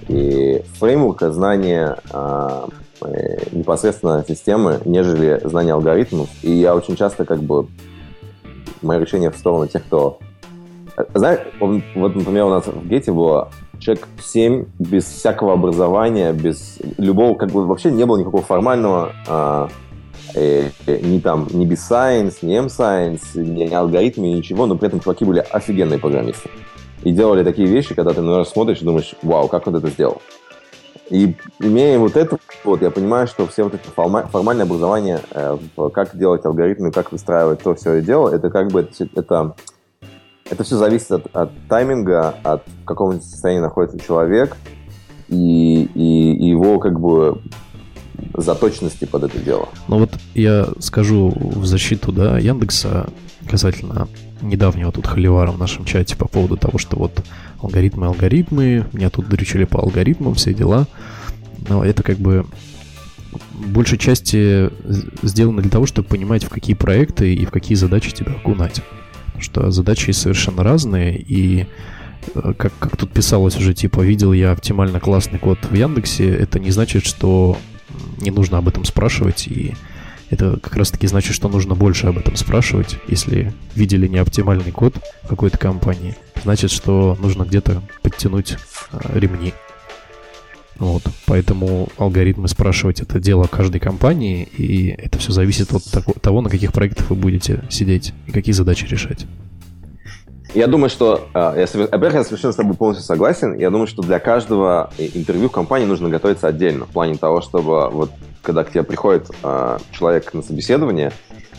и 0.07 0.63
фреймворка, 0.79 1.31
знание 1.31 1.97
э, 2.11 2.67
непосредственно 3.51 4.23
системы, 4.27 4.79
нежели 4.85 5.41
знание 5.43 5.73
алгоритмов. 5.73 6.29
И 6.41 6.51
я 6.51 6.75
очень 6.75 6.95
часто 6.95 7.25
как 7.25 7.41
бы 7.41 7.67
мое 8.81 8.99
решение 8.99 9.31
в 9.31 9.37
сторону 9.37 9.67
тех, 9.67 9.83
кто 9.85 10.19
знаешь, 11.13 11.41
вот, 11.59 12.15
например, 12.15 12.45
у 12.45 12.49
нас 12.49 12.67
в 12.67 12.87
Гете 12.87 13.11
было 13.11 13.49
человек 13.79 14.07
7 14.23 14.65
без 14.79 15.03
всякого 15.05 15.53
образования, 15.53 16.31
без 16.31 16.79
любого, 16.97 17.35
как 17.35 17.51
бы 17.51 17.65
вообще 17.65 17.91
не 17.91 18.05
было 18.05 18.17
никакого 18.17 18.43
формального 18.43 19.11
а, 19.27 19.69
э, 20.33 20.69
э, 20.85 20.99
ни 21.01 21.19
там, 21.19 21.47
ни 21.51 21.65
без 21.65 21.79
science, 21.89 22.37
ни 22.41 22.57
M-science, 22.57 23.21
ни, 23.35 23.63
ни 23.65 23.73
алгоритмы, 23.73 24.31
ничего, 24.31 24.65
но 24.65 24.77
при 24.77 24.87
этом 24.87 25.01
чуваки 25.01 25.25
были 25.25 25.39
офигенные 25.39 25.99
программисты. 25.99 26.49
И 27.05 27.11
делали 27.11 27.43
такие 27.43 27.67
вещи, 27.67 27.95
когда 27.95 28.11
ты, 28.11 28.21
наверное, 28.21 28.43
смотришь 28.43 28.81
и 28.81 28.85
думаешь, 28.85 29.15
вау, 29.21 29.47
как 29.47 29.67
он 29.67 29.75
это 29.77 29.87
сделал. 29.89 30.21
И 31.09 31.35
имея 31.59 31.99
вот 31.99 32.17
это, 32.17 32.37
вот, 32.63 32.81
я 32.81 32.89
понимаю, 32.89 33.27
что 33.27 33.45
все 33.45 33.63
вот 33.63 33.75
это 33.75 33.89
формальное 33.91 34.65
образование, 34.65 35.21
э, 35.31 35.57
как 35.93 36.17
делать 36.17 36.43
алгоритмы, 36.45 36.91
как 36.91 37.11
выстраивать 37.11 37.61
то 37.61 37.75
все 37.75 37.93
это 37.93 38.05
дело, 38.05 38.29
это 38.29 38.49
как 38.49 38.71
бы 38.71 38.89
это 39.15 39.55
это 40.49 40.63
все 40.63 40.77
зависит 40.77 41.11
от, 41.11 41.35
от 41.35 41.51
тайминга, 41.69 42.35
от 42.43 42.63
какого 42.85 43.13
состояния 43.19 43.61
находится 43.61 43.99
человек 43.99 44.57
и, 45.27 45.83
и, 45.83 46.33
и 46.33 46.49
его 46.49 46.79
как 46.79 46.99
бы 46.99 47.41
заточенности 48.35 49.05
под 49.05 49.23
это 49.23 49.39
дело. 49.39 49.69
Ну 49.87 49.99
вот 49.99 50.11
я 50.33 50.67
скажу 50.79 51.33
в 51.35 51.65
защиту 51.65 52.11
да, 52.11 52.37
Яндекса 52.37 53.07
касательно 53.49 54.07
недавнего 54.41 54.91
тут 54.91 55.07
холивара 55.07 55.51
в 55.51 55.59
нашем 55.59 55.85
чате 55.85 56.15
по 56.15 56.27
поводу 56.27 56.57
того, 56.57 56.77
что 56.77 56.97
вот 56.97 57.23
алгоритмы, 57.61 58.07
алгоритмы, 58.07 58.85
меня 58.93 59.09
тут 59.09 59.27
дрючили 59.27 59.65
по 59.65 59.79
алгоритмам, 59.79 60.35
все 60.35 60.53
дела. 60.53 60.87
Но 61.67 61.83
это 61.83 62.03
как 62.03 62.17
бы 62.17 62.45
большей 63.51 63.97
части 63.97 64.69
сделано 65.23 65.61
для 65.61 65.71
того, 65.71 65.85
чтобы 65.85 66.07
понимать, 66.07 66.43
в 66.43 66.49
какие 66.49 66.75
проекты 66.75 67.33
и 67.33 67.45
в 67.45 67.51
какие 67.51 67.75
задачи 67.75 68.11
тебя 68.11 68.33
окунать 68.33 68.81
что 69.39 69.71
задачи 69.71 70.11
совершенно 70.11 70.63
разные, 70.63 71.17
и 71.17 71.67
э, 72.33 72.53
как, 72.57 72.73
как 72.79 72.97
тут 72.97 73.11
писалось 73.11 73.57
уже, 73.57 73.73
типа, 73.73 74.01
видел 74.01 74.33
я 74.33 74.51
оптимально 74.51 74.99
классный 74.99 75.39
код 75.39 75.59
в 75.69 75.73
Яндексе, 75.73 76.29
это 76.29 76.59
не 76.59 76.71
значит, 76.71 77.05
что 77.05 77.57
не 78.19 78.31
нужно 78.31 78.57
об 78.57 78.67
этом 78.67 78.85
спрашивать, 78.85 79.47
и 79.47 79.75
это 80.29 80.59
как 80.59 80.75
раз-таки 80.75 81.07
значит, 81.07 81.35
что 81.35 81.49
нужно 81.49 81.75
больше 81.75 82.07
об 82.07 82.17
этом 82.17 82.35
спрашивать. 82.35 82.97
Если 83.07 83.53
видели 83.75 84.07
неоптимальный 84.07 84.71
код 84.71 84.97
какой-то 85.27 85.57
компании, 85.57 86.15
значит, 86.43 86.71
что 86.71 87.17
нужно 87.19 87.43
где-то 87.43 87.81
подтянуть 88.01 88.57
э, 88.91 89.19
ремни. 89.19 89.53
Вот, 90.77 91.03
поэтому 91.25 91.87
алгоритмы 91.97 92.49
спрашивать 92.49 92.99
это 92.99 93.19
дело 93.19 93.47
каждой 93.47 93.79
компании, 93.79 94.43
и 94.43 94.89
это 94.89 95.19
все 95.19 95.31
зависит 95.31 95.71
от 95.71 95.83
того, 96.21 96.41
на 96.41 96.49
каких 96.49 96.73
проектах 96.73 97.09
вы 97.09 97.15
будете 97.15 97.63
сидеть 97.69 98.13
и 98.27 98.31
какие 98.31 98.51
задачи 98.51 98.85
решать. 98.85 99.25
Я 100.55 100.67
думаю, 100.67 100.89
что, 100.89 101.27
а, 101.33 101.53
я, 101.53 101.67
во-первых, 101.73 102.13
я 102.13 102.23
совершенно 102.23 102.53
с 102.53 102.55
тобой 102.55 102.77
полностью 102.77 103.05
согласен. 103.05 103.55
Я 103.55 103.69
думаю, 103.69 103.87
что 103.87 104.01
для 104.01 104.19
каждого 104.19 104.89
интервью 104.97 105.49
в 105.49 105.51
компании 105.51 105.85
нужно 105.85 106.07
готовиться 106.07 106.47
отдельно, 106.47 106.85
в 106.85 106.91
плане 106.91 107.17
того, 107.17 107.41
чтобы 107.41 107.89
вот 107.89 108.11
когда 108.41 108.63
к 108.63 108.71
тебе 108.71 108.83
приходит 108.83 109.29
э, 109.43 109.77
человек 109.91 110.33
на 110.33 110.41
собеседование, 110.41 111.11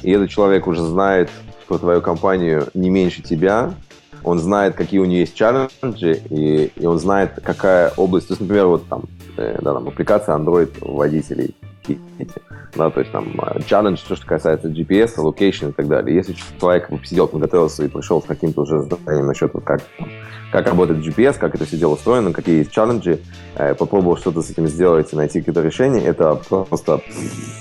и 0.02 0.12
этот 0.12 0.30
человек 0.30 0.66
уже 0.66 0.82
знает 0.82 1.28
про 1.68 1.76
твою 1.76 2.00
компанию 2.00 2.68
не 2.72 2.88
меньше 2.88 3.20
тебя, 3.20 3.74
он 4.24 4.38
знает, 4.38 4.76
какие 4.76 5.00
у 5.00 5.04
нее 5.04 5.20
есть 5.20 5.34
челленджи, 5.34 6.22
и, 6.30 6.72
и 6.74 6.86
он 6.86 6.98
знает, 6.98 7.32
какая 7.44 7.92
область, 7.98 8.28
то 8.28 8.32
есть, 8.32 8.40
например, 8.40 8.66
вот 8.66 8.88
там, 8.88 9.02
э, 9.36 9.58
да, 9.60 9.74
там 9.74 9.88
аппликация 9.88 10.34
Android 10.34 10.70
водителей, 10.80 11.54
да, 12.76 12.90
то 12.90 13.00
есть 13.00 13.12
там 13.12 13.34
челлендж, 13.66 14.00
то, 14.06 14.16
что 14.16 14.26
касается 14.26 14.68
GPS, 14.68 15.16
location 15.18 15.70
и 15.70 15.72
так 15.72 15.88
далее. 15.88 16.14
Если 16.14 16.34
человек 16.60 16.88
посидел, 16.88 17.26
подготовился 17.26 17.84
и 17.84 17.88
пришел 17.88 18.22
с 18.22 18.26
каким-то 18.26 18.62
уже 18.62 18.80
заданием 18.82 19.26
насчет 19.26 19.52
вот 19.54 19.64
как, 19.64 19.82
как 20.52 20.66
работает 20.66 21.04
GPS, 21.04 21.38
как 21.38 21.54
это 21.54 21.64
все 21.64 21.76
дело 21.76 21.94
устроено, 21.94 22.32
какие 22.32 22.58
есть 22.58 22.70
челленджи, 22.70 23.20
э, 23.56 23.74
попробовал 23.74 24.16
что-то 24.16 24.42
с 24.42 24.50
этим 24.50 24.66
сделать 24.68 25.12
и 25.12 25.16
найти 25.16 25.40
какие-то 25.40 25.62
решения, 25.62 26.04
это 26.04 26.34
просто 26.34 27.00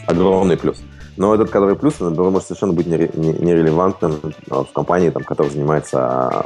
огромный 0.07 0.57
плюс. 0.57 0.81
Но 1.17 1.33
этот 1.33 1.49
кадровый 1.49 1.77
плюс, 1.77 1.99
например, 1.99 2.31
может 2.31 2.47
совершенно 2.47 2.73
быть 2.73 2.87
нерелевантным 2.87 4.19
в 4.47 4.67
компании, 4.73 5.09
там, 5.09 5.23
которая 5.23 5.51
занимается 5.51 6.45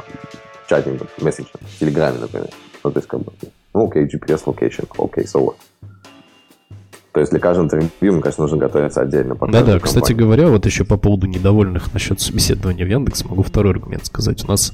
чатингом, 0.68 1.08
месседжем, 1.20 1.60
в 1.60 1.78
Телеграме, 1.80 2.18
например. 2.20 2.48
Ну, 2.84 2.90
то 2.90 2.98
есть, 2.98 3.08
как 3.08 3.20
бы, 3.20 3.32
ну, 3.74 3.88
окей, 3.88 4.04
GPS 4.04 4.44
location, 4.44 4.86
окей, 4.96 5.24
so 5.24 5.44
what. 5.44 5.56
То 7.12 7.20
есть 7.20 7.32
для 7.32 7.40
каждого 7.40 7.64
интервью, 7.64 8.12
мне 8.12 8.22
кажется, 8.22 8.42
нужно 8.42 8.56
готовиться 8.56 9.00
отдельно. 9.00 9.34
Да-да, 9.34 9.78
кстати 9.80 10.12
говоря, 10.12 10.48
вот 10.48 10.64
еще 10.64 10.84
по 10.84 10.96
поводу 10.96 11.26
недовольных 11.26 11.92
насчет 11.92 12.20
собеседования 12.20 12.84
в 12.84 12.88
Яндекс, 12.88 13.24
могу 13.24 13.42
второй 13.42 13.72
аргумент 13.72 14.06
сказать. 14.06 14.44
У 14.44 14.48
нас 14.48 14.72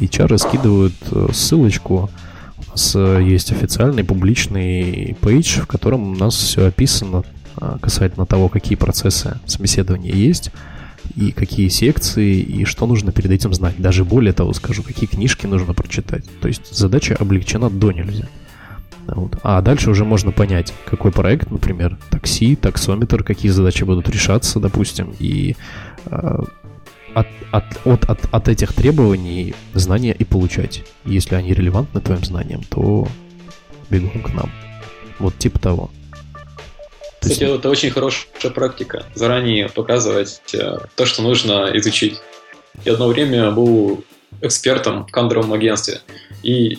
HR 0.00 0.38
скидывают 0.38 0.94
э, 1.10 1.28
ссылочку, 1.32 2.10
у 2.58 2.70
нас 2.70 2.92
э, 2.94 3.20
есть 3.22 3.50
официальный 3.50 4.04
публичный 4.04 5.16
пейдж, 5.20 5.60
в 5.60 5.66
котором 5.66 6.12
у 6.12 6.14
нас 6.14 6.34
все 6.34 6.66
описано 6.66 7.24
а, 7.56 7.78
касательно 7.78 8.26
того, 8.26 8.48
какие 8.48 8.76
процессы 8.76 9.38
собеседования 9.46 10.12
есть, 10.12 10.50
и 11.16 11.32
какие 11.32 11.68
секции, 11.68 12.36
и 12.38 12.64
что 12.64 12.86
нужно 12.86 13.12
перед 13.12 13.30
этим 13.30 13.52
знать. 13.54 13.74
Даже 13.78 14.04
более 14.04 14.32
того 14.32 14.52
скажу, 14.52 14.82
какие 14.82 15.08
книжки 15.08 15.46
нужно 15.46 15.74
прочитать. 15.74 16.24
То 16.40 16.48
есть 16.48 16.74
задача 16.74 17.16
облегчена 17.18 17.70
до 17.70 17.92
нельзя. 17.92 18.26
Вот. 19.06 19.38
А 19.42 19.60
дальше 19.60 19.90
уже 19.90 20.04
можно 20.04 20.32
понять, 20.32 20.72
какой 20.86 21.12
проект, 21.12 21.50
например, 21.50 21.98
такси, 22.10 22.56
таксометр, 22.56 23.22
какие 23.22 23.50
задачи 23.50 23.84
будут 23.84 24.08
решаться, 24.08 24.60
допустим, 24.60 25.14
и 25.18 25.56
э, 26.06 26.38
от, 27.14 27.26
от, 27.50 27.64
от, 27.84 28.04
от, 28.04 28.18
от 28.30 28.48
этих 28.48 28.72
требований 28.72 29.54
знания 29.74 30.14
и 30.18 30.24
получать. 30.24 30.84
Если 31.04 31.34
они 31.34 31.54
релевантны 31.54 32.00
твоим 32.00 32.24
знаниям, 32.24 32.62
то 32.64 33.06
бегом 33.90 34.22
к 34.22 34.32
нам. 34.32 34.50
Вот 35.18 35.36
типа 35.38 35.58
того. 35.58 35.90
Кстати, 37.20 37.44
это 37.44 37.70
очень 37.70 37.90
хорошая 37.90 38.50
практика. 38.54 39.04
Заранее 39.14 39.68
показывать 39.68 40.40
э, 40.52 40.78
то, 40.94 41.06
что 41.06 41.22
нужно 41.22 41.70
изучить. 41.74 42.20
Я 42.84 42.94
одно 42.94 43.08
время 43.08 43.50
был 43.50 44.04
экспертом 44.42 45.06
в 45.06 45.10
кадровом 45.10 45.52
агентстве. 45.52 46.00
И 46.42 46.78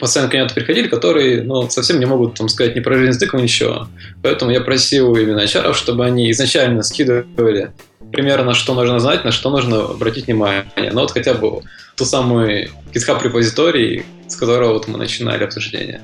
постоянно 0.00 0.30
клиенты 0.30 0.54
приходили, 0.54 0.88
которые 0.88 1.42
ну, 1.42 1.68
совсем 1.70 2.00
не 2.00 2.06
могут 2.06 2.34
там, 2.34 2.48
сказать 2.48 2.74
ни 2.74 2.80
про 2.80 2.96
жизнь 2.96 3.10
языка, 3.10 3.38
ничего. 3.38 3.86
Поэтому 4.22 4.50
я 4.50 4.60
просил 4.60 5.14
именно 5.14 5.40
HR, 5.40 5.74
чтобы 5.74 6.04
они 6.04 6.30
изначально 6.32 6.82
скидывали 6.82 7.72
примерно, 8.10 8.54
что 8.54 8.74
нужно 8.74 8.98
знать, 8.98 9.24
на 9.24 9.30
что 9.30 9.50
нужно 9.50 9.84
обратить 9.84 10.26
внимание. 10.26 10.64
Ну 10.76 11.02
вот 11.02 11.12
хотя 11.12 11.34
бы 11.34 11.62
ту 11.96 12.04
самую 12.04 12.70
GitHub 12.92 13.22
репозиторий, 13.22 14.04
с 14.26 14.34
которого 14.36 14.72
вот 14.72 14.88
мы 14.88 14.98
начинали 14.98 15.44
обсуждение. 15.44 16.00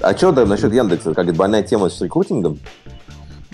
А 0.00 0.16
что 0.16 0.32
да, 0.32 0.44
насчет 0.44 0.72
Яндекса? 0.72 1.14
Как 1.14 1.26
это 1.26 1.34
больная 1.34 1.62
тема 1.62 1.88
с 1.88 2.00
рекрутингом? 2.00 2.58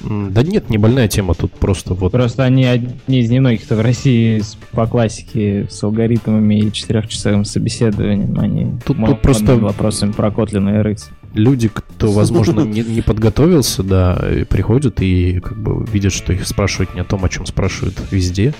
Да 0.02 0.42
нет, 0.42 0.70
не 0.70 0.78
больная 0.78 1.08
тема, 1.08 1.34
тут 1.34 1.52
просто 1.52 1.94
вот... 1.94 2.12
Просто 2.12 2.44
они 2.44 2.64
одни 2.64 3.20
из 3.20 3.30
немногих, 3.30 3.64
кто 3.64 3.76
в 3.76 3.80
России 3.80 4.42
по 4.72 4.86
классике 4.86 5.68
с 5.70 5.82
алгоритмами 5.82 6.58
и 6.58 6.72
четырехчасовым 6.72 7.44
собеседованием, 7.44 8.38
они 8.38 8.78
тут, 8.84 8.98
тут 9.04 9.22
просто 9.22 9.56
вопросами 9.56 10.12
про 10.12 10.28
Kotlin 10.28 10.68
и 10.70 10.82
RX. 10.82 11.04
Люди, 11.34 11.68
кто, 11.68 12.10
возможно, 12.12 12.60
не, 12.60 12.82
не 12.82 13.02
подготовился, 13.02 13.82
да, 13.82 14.22
приходят 14.48 15.00
и 15.00 15.40
как 15.40 15.62
бы 15.62 15.86
видят, 15.86 16.12
что 16.12 16.32
их 16.32 16.46
спрашивают 16.46 16.94
не 16.94 17.00
о 17.00 17.04
том, 17.04 17.24
о 17.24 17.28
чем 17.28 17.46
спрашивают 17.46 17.94
везде. 18.10 18.52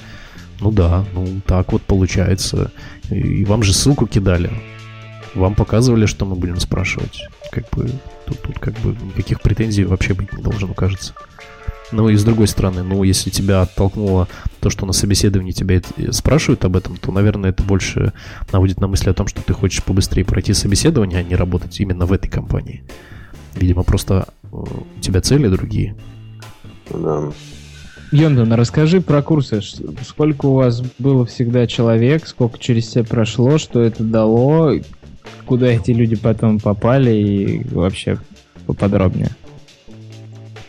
Ну 0.60 0.70
да, 0.70 1.04
ну 1.14 1.26
так 1.46 1.72
вот 1.72 1.82
получается. 1.82 2.70
И 3.10 3.44
вам 3.44 3.62
же 3.62 3.72
ссылку 3.72 4.06
кидали. 4.06 4.50
Вам 5.34 5.54
показывали, 5.56 6.06
что 6.06 6.26
мы 6.26 6.36
будем 6.36 6.60
спрашивать. 6.60 7.28
Как 7.50 7.68
бы 7.70 7.90
тут, 8.26 8.42
тут 8.42 8.58
как 8.58 8.74
бы 8.80 8.96
никаких 9.04 9.40
претензий 9.40 9.84
вообще 9.84 10.14
быть 10.14 10.32
не 10.32 10.42
должно, 10.42 10.72
кажется. 10.74 11.14
Ну 11.92 12.08
и 12.08 12.16
с 12.16 12.24
другой 12.24 12.48
стороны, 12.48 12.82
ну 12.82 13.02
если 13.02 13.30
тебя 13.30 13.62
оттолкнуло 13.62 14.26
то, 14.60 14.70
что 14.70 14.86
на 14.86 14.92
собеседовании 14.92 15.52
тебя 15.52 15.80
спрашивают 16.10 16.64
об 16.64 16.76
этом, 16.76 16.96
то, 16.96 17.12
наверное, 17.12 17.50
это 17.50 17.62
больше 17.62 18.12
наводит 18.52 18.80
на 18.80 18.88
мысли 18.88 19.10
о 19.10 19.14
том, 19.14 19.26
что 19.26 19.42
ты 19.42 19.52
хочешь 19.52 19.84
побыстрее 19.84 20.24
пройти 20.24 20.54
собеседование, 20.54 21.20
а 21.20 21.22
не 21.22 21.36
работать 21.36 21.78
именно 21.80 22.06
в 22.06 22.12
этой 22.12 22.28
компании. 22.28 22.82
Видимо, 23.54 23.84
просто 23.84 24.28
э, 24.42 24.46
у 24.48 25.00
тебя 25.00 25.20
цели 25.20 25.48
другие. 25.48 25.94
Да. 26.90 27.30
Йондан, 28.10 28.52
расскажи 28.52 29.00
про 29.00 29.22
курсы. 29.22 29.60
Сколько 30.06 30.46
у 30.46 30.54
вас 30.54 30.82
было 30.98 31.26
всегда 31.26 31.66
человек, 31.66 32.26
сколько 32.26 32.58
через 32.58 32.88
тебя 32.88 33.04
прошло, 33.04 33.58
что 33.58 33.80
это 33.80 34.02
дало, 34.02 34.72
куда 35.46 35.66
эти 35.66 35.90
люди 35.90 36.16
потом 36.16 36.58
попали 36.58 37.10
и 37.12 37.74
вообще 37.74 38.18
поподробнее. 38.66 39.30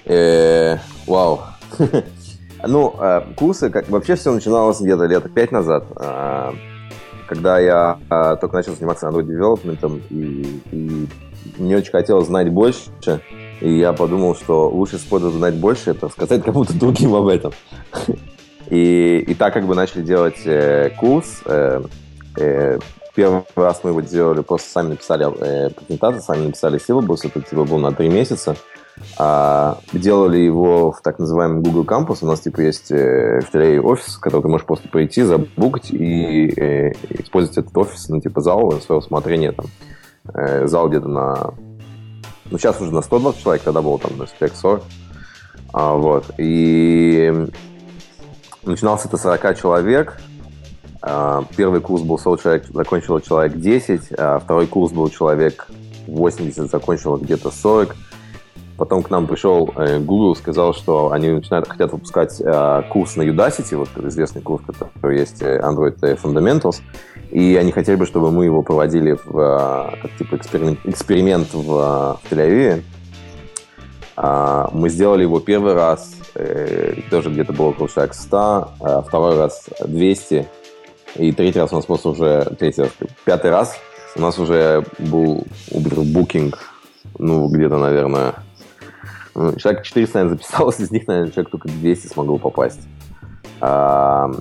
Э, 0.06 0.78
вау. 1.08 1.42
Ну, 2.68 2.96
э, 3.00 3.22
курсы, 3.36 3.70
как 3.70 3.90
вообще 3.90 4.16
все 4.16 4.34
начиналось 4.34 4.82
где-то 4.82 5.06
лет 5.06 5.32
пять 5.36 5.52
назад, 5.52 5.86
э, 6.02 6.52
когда 7.28 7.60
я 7.60 8.00
только 8.42 8.56
начал 8.56 8.74
заниматься 8.74 9.08
Android 9.08 9.28
девелопментом, 9.28 10.02
и, 10.10 10.62
и 10.72 11.08
мне 11.60 11.78
очень 11.78 11.92
хотелось 11.92 12.26
знать 12.26 12.50
больше, 12.50 12.90
и 13.62 13.78
я 13.78 13.94
подумал, 13.94 14.36
что 14.36 14.70
лучше 14.70 14.98
способ 14.98 15.34
знать 15.34 15.56
больше, 15.56 15.92
это 15.92 16.10
сказать 16.10 16.44
кому-то 16.44 16.74
другим 16.74 17.14
об 17.14 17.28
этом. 17.28 17.52
И, 18.68 19.24
и 19.28 19.36
так 19.36 19.54
как 19.54 19.68
бы 19.68 19.76
начали 19.76 20.02
делать 20.02 20.42
э, 20.44 20.90
курс, 20.98 21.44
э, 21.46 21.84
э, 22.36 22.80
Первый 23.16 23.44
раз 23.56 23.80
мы 23.84 23.92
его 23.92 24.02
делали, 24.02 24.42
просто 24.42 24.70
сами 24.70 24.90
написали 24.90 25.26
э, 25.26 25.70
презентацию, 25.70 26.22
сами 26.22 26.46
написали 26.48 26.78
силабус, 26.78 27.24
это 27.24 27.42
типа 27.42 27.64
был 27.64 27.78
на 27.78 27.92
три 27.92 28.10
месяца. 28.10 28.56
А, 29.18 29.80
делали 29.94 30.38
его 30.38 30.92
в 30.92 31.02
так 31.02 31.20
называемый 31.20 31.62
Google 31.62 31.84
Campus. 31.84 32.20
У 32.22 32.28
нас 32.28 32.42
типа 32.42 32.62
есть 32.62 32.92
э, 32.92 33.42
в 33.42 33.52
Телее 33.52 33.82
офис, 33.82 34.18
который 34.18 34.42
ты 34.42 34.48
можешь 34.48 34.66
просто 34.66 34.88
прийти, 34.88 35.24
забукать 35.24 35.92
и 35.92 36.48
э, 36.60 36.92
использовать 37.10 37.58
этот 37.58 37.78
офис, 37.78 38.08
ну, 38.10 38.22
типа 38.22 38.42
зал 38.42 38.72
на 38.72 38.80
свое 38.80 39.00
усмотрение. 39.00 39.52
Там, 39.52 39.66
э, 40.34 40.68
зал 40.68 40.90
где-то 40.90 41.08
на... 41.08 41.54
Ну, 42.50 42.58
сейчас 42.58 42.80
уже 42.80 42.94
на 42.94 43.02
120 43.02 43.42
человек, 43.42 43.64
тогда 43.64 43.82
было 43.82 44.00
там 44.00 44.18
на 44.18 44.28
40. 44.28 44.84
А, 45.74 45.94
вот. 45.96 46.32
И 46.38 47.34
начинался 48.64 49.08
это 49.08 49.18
40 49.18 49.58
человек, 49.58 50.20
первый 51.56 51.82
курс 51.82 52.02
был 52.02 52.18
100 52.18 52.38
человек, 52.38 52.66
закончил 52.74 53.20
человек 53.20 53.58
10, 53.58 54.14
а 54.18 54.40
второй 54.40 54.66
курс 54.66 54.92
был 54.92 55.10
человек 55.10 55.68
80, 56.08 56.70
закончил 56.70 57.18
где-то 57.18 57.52
40. 57.52 57.96
Потом 58.78 59.04
к 59.04 59.10
нам 59.10 59.26
пришел 59.26 59.72
э, 59.78 60.00
Google, 60.00 60.36
сказал, 60.36 60.74
что 60.74 61.12
они 61.14 61.30
начинают, 61.30 61.68
хотят 61.68 61.94
выпускать 61.94 62.42
э, 62.42 62.84
курс 62.90 63.16
на 63.16 63.22
Udacity, 63.22 63.78
вот 63.78 63.90
известный 64.06 64.42
курс, 64.42 64.64
который 64.66 65.20
есть 65.20 65.42
э, 65.42 65.62
Android 65.62 65.98
Fundamentals, 66.22 66.82
и 67.32 67.56
они 67.56 67.72
хотели 67.72 67.96
бы, 67.96 68.06
чтобы 68.06 68.32
мы 68.32 68.44
его 68.44 68.64
проводили 68.64 69.18
в, 69.26 69.98
как 70.02 70.12
типа 70.18 70.36
эксперимент, 70.36 70.80
эксперимент 70.84 71.54
в, 71.54 71.64
в 71.64 72.20
Тель-Авиве. 72.30 72.84
А, 74.18 74.70
мы 74.74 74.90
сделали 74.90 75.24
его 75.24 75.40
первый 75.40 75.74
раз, 75.74 76.14
тоже 77.10 77.30
где-то 77.30 77.54
было 77.54 77.68
около 77.68 77.88
человек 77.88 78.14
100, 78.14 79.04
второй 79.08 79.38
раз 79.38 79.70
200, 79.86 80.48
и 81.16 81.32
третий 81.32 81.60
раз 81.60 81.72
у 81.74 81.76
нас 81.76 81.86
просто 81.86 82.10
уже, 82.10 82.56
третий 82.60 82.82
раз, 82.82 82.92
пятый 83.24 83.52
раз 83.52 83.76
у 84.16 84.22
нас 84.22 84.40
уже 84.40 84.84
был 85.00 85.46
Uber 85.72 86.56
ну, 87.18 87.48
где-то, 87.48 87.78
наверное, 87.78 88.36
ну, 89.34 89.56
человек 89.56 89.84
400, 89.84 90.18
наверное, 90.18 90.38
записалось, 90.38 90.80
из 90.80 90.92
них, 90.92 91.08
наверное, 91.08 91.32
человек 91.32 91.52
только 91.52 91.68
200 91.68 92.08
смогло 92.08 92.38
попасть. 92.38 92.82
А, 93.62 94.32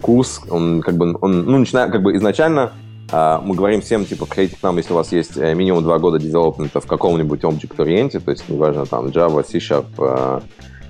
курс, 0.00 0.40
он 0.50 0.80
как 0.80 0.96
бы, 0.96 1.16
он, 1.20 1.44
ну, 1.44 1.58
начиная, 1.58 1.88
как 1.88 2.02
бы 2.02 2.16
изначально 2.16 2.72
а, 3.12 3.40
мы 3.40 3.54
говорим 3.54 3.80
всем, 3.80 4.04
типа, 4.04 4.26
приходите 4.26 4.56
к 4.56 4.62
нам, 4.62 4.76
если 4.76 4.92
у 4.92 4.96
вас 4.96 5.12
есть 5.12 5.36
э, 5.36 5.54
минимум 5.54 5.82
два 5.82 5.98
года 5.98 6.18
девелопмента 6.18 6.80
в 6.80 6.86
каком-нибудь 6.86 7.42
object-ориенте, 7.42 8.20
то 8.20 8.30
есть, 8.30 8.48
неважно, 8.48 8.86
там, 8.86 9.06
Java, 9.06 9.44
C-Sharp, 9.44 9.86
а, 9.98 10.42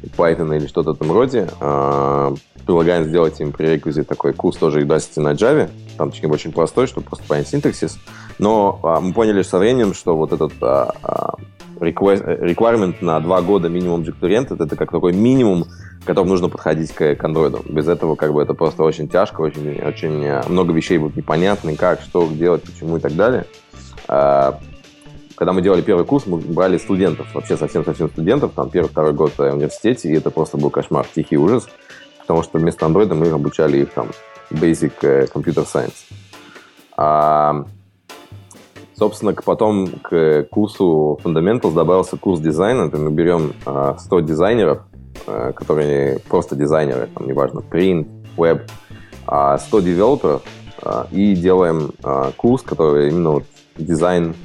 Python 0.09 0.57
или 0.57 0.67
что-то 0.67 0.93
в 0.93 0.97
этом 0.97 1.13
роде, 1.13 1.49
а, 1.61 2.35
предлагаем 2.67 3.05
сделать 3.05 3.41
им 3.41 3.53
пререквизит 3.53 4.09
такой 4.09 4.33
курс 4.33 4.57
тоже 4.57 4.83
Udacity 4.83 5.21
на 5.21 5.33
Java. 5.33 5.71
Там 5.97 6.13
очень, 6.31 6.53
простой, 6.53 6.87
чтобы 6.87 7.07
просто 7.07 7.27
понять 7.27 7.49
синтаксис. 7.49 7.99
Но 8.39 8.79
а, 8.83 9.01
мы 9.01 9.13
поняли 9.13 9.43
со 9.43 9.59
временем, 9.59 9.95
что 9.95 10.17
вот 10.17 10.33
этот 10.33 10.53
а, 10.63 11.35
requirement 11.79 12.97
на 13.01 13.21
два 13.21 13.43
года 13.43 13.69
минимум 13.69 14.03
object 14.03 14.55
это 14.55 14.77
как 14.77 14.91
такой 14.91 15.13
минимум, 15.13 15.65
к 16.03 16.07
которому 16.07 16.31
нужно 16.31 16.49
подходить 16.49 16.93
к, 16.93 17.15
к 17.15 17.25
Android. 17.25 17.71
Без 17.71 17.89
этого 17.89 18.15
как 18.15 18.33
бы 18.33 18.43
это 18.43 18.55
просто 18.55 18.83
очень 18.83 19.09
тяжко, 19.09 19.41
очень, 19.41 19.81
очень 19.81 20.49
много 20.49 20.73
вещей 20.73 20.99
будут 20.99 21.17
непонятны, 21.17 21.77
как, 21.77 22.01
что 22.03 22.27
делать, 22.29 22.63
почему 22.63 22.97
и 22.99 23.01
так 23.01 23.15
далее. 23.17 23.47
А, 25.41 25.45
когда 25.45 25.53
мы 25.55 25.63
делали 25.63 25.81
первый 25.81 26.05
курс, 26.05 26.27
мы 26.27 26.37
брали 26.37 26.77
студентов, 26.77 27.35
вообще 27.35 27.57
совсем-совсем 27.57 28.11
студентов, 28.11 28.53
там 28.55 28.69
первый-второй 28.69 29.15
год 29.15 29.33
в 29.37 29.41
университете, 29.41 30.11
и 30.11 30.17
это 30.17 30.31
просто 30.31 30.59
был 30.59 30.71
кошмар, 30.71 31.07
тихий 31.15 31.39
ужас 31.39 31.67
потому 32.31 32.45
что 32.45 32.59
вместо 32.59 32.87
Android 32.87 33.13
мы 33.13 33.29
обучали 33.31 33.79
их 33.79 33.93
там 33.93 34.11
Basic 34.53 34.93
э, 35.03 35.27
Computer 35.27 35.67
Science. 35.67 35.97
А, 36.97 37.65
собственно, 38.97 39.33
потом 39.33 39.89
к 40.01 40.45
курсу 40.49 41.19
Fundamentals 41.25 41.75
добавился 41.75 42.17
курс 42.17 42.39
дизайна. 42.39 42.83
Это 42.83 42.99
мы 42.99 43.11
берем 43.11 43.53
100 43.63 43.67
а, 43.67 44.23
дизайнеров, 44.23 44.83
э, 45.27 45.53
которые 45.57 46.21
просто 46.21 46.55
дизайнеры, 46.55 47.09
там, 47.13 47.27
неважно, 47.27 47.65
print, 47.69 48.07
web, 48.37 48.61
100 49.27 49.81
девелоперов, 49.81 50.43
а, 50.83 51.09
и 51.11 51.35
делаем 51.35 51.91
курс, 52.37 52.63
который 52.63 53.09
именно 53.09 53.31
вот 53.31 53.45
дизайн 53.77 54.37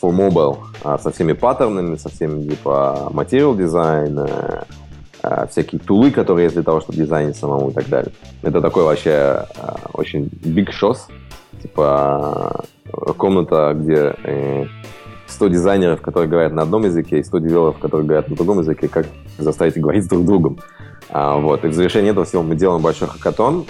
for 0.00 0.12
mobile, 0.12 0.58
со 0.98 1.10
всеми 1.10 1.32
паттернами, 1.32 1.96
со 1.96 2.08
всеми 2.08 2.48
типа 2.48 3.10
материал 3.12 3.54
дизайн, 3.54 4.26
а, 5.22 5.46
всякие 5.48 5.80
тулы, 5.80 6.10
которые 6.10 6.44
есть 6.44 6.54
для 6.54 6.62
того, 6.62 6.80
чтобы 6.80 6.98
дизайнить 6.98 7.36
самому 7.36 7.70
и 7.70 7.72
так 7.72 7.88
далее. 7.88 8.12
Это 8.42 8.60
такой 8.60 8.84
вообще 8.84 9.10
а, 9.10 9.76
очень 9.92 10.26
big 10.42 10.68
shows, 10.68 10.98
типа 11.60 12.64
комната, 13.16 13.74
где 13.74 14.14
100 15.26 15.46
э, 15.46 15.50
дизайнеров, 15.50 16.00
которые 16.00 16.30
говорят 16.30 16.52
на 16.52 16.62
одном 16.62 16.84
языке, 16.84 17.18
и 17.18 17.24
100 17.24 17.38
девелоперов, 17.40 17.78
которые 17.78 18.06
говорят 18.06 18.28
на 18.28 18.36
другом 18.36 18.60
языке, 18.60 18.88
как 18.88 19.06
заставить 19.38 19.76
говорить 19.76 20.08
друг 20.08 20.22
с 20.22 20.26
другом. 20.26 20.58
А, 21.10 21.36
вот. 21.36 21.64
И 21.64 21.68
в 21.68 21.74
завершение 21.74 22.12
этого 22.12 22.24
всего 22.24 22.42
мы 22.42 22.54
делаем 22.54 22.80
большой 22.80 23.08
хакатон, 23.08 23.66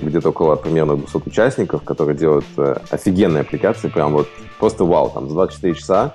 где-то 0.00 0.28
около 0.28 0.54
примерно 0.54 0.96
200 0.96 1.22
участников, 1.26 1.82
которые 1.82 2.16
делают 2.16 2.44
э, 2.56 2.76
офигенные 2.90 3.40
аппликации, 3.40 3.88
прям 3.88 4.12
вот 4.12 4.28
просто 4.58 4.84
вау, 4.84 5.10
там 5.10 5.28
за 5.28 5.34
24 5.34 5.74
часа 5.74 6.14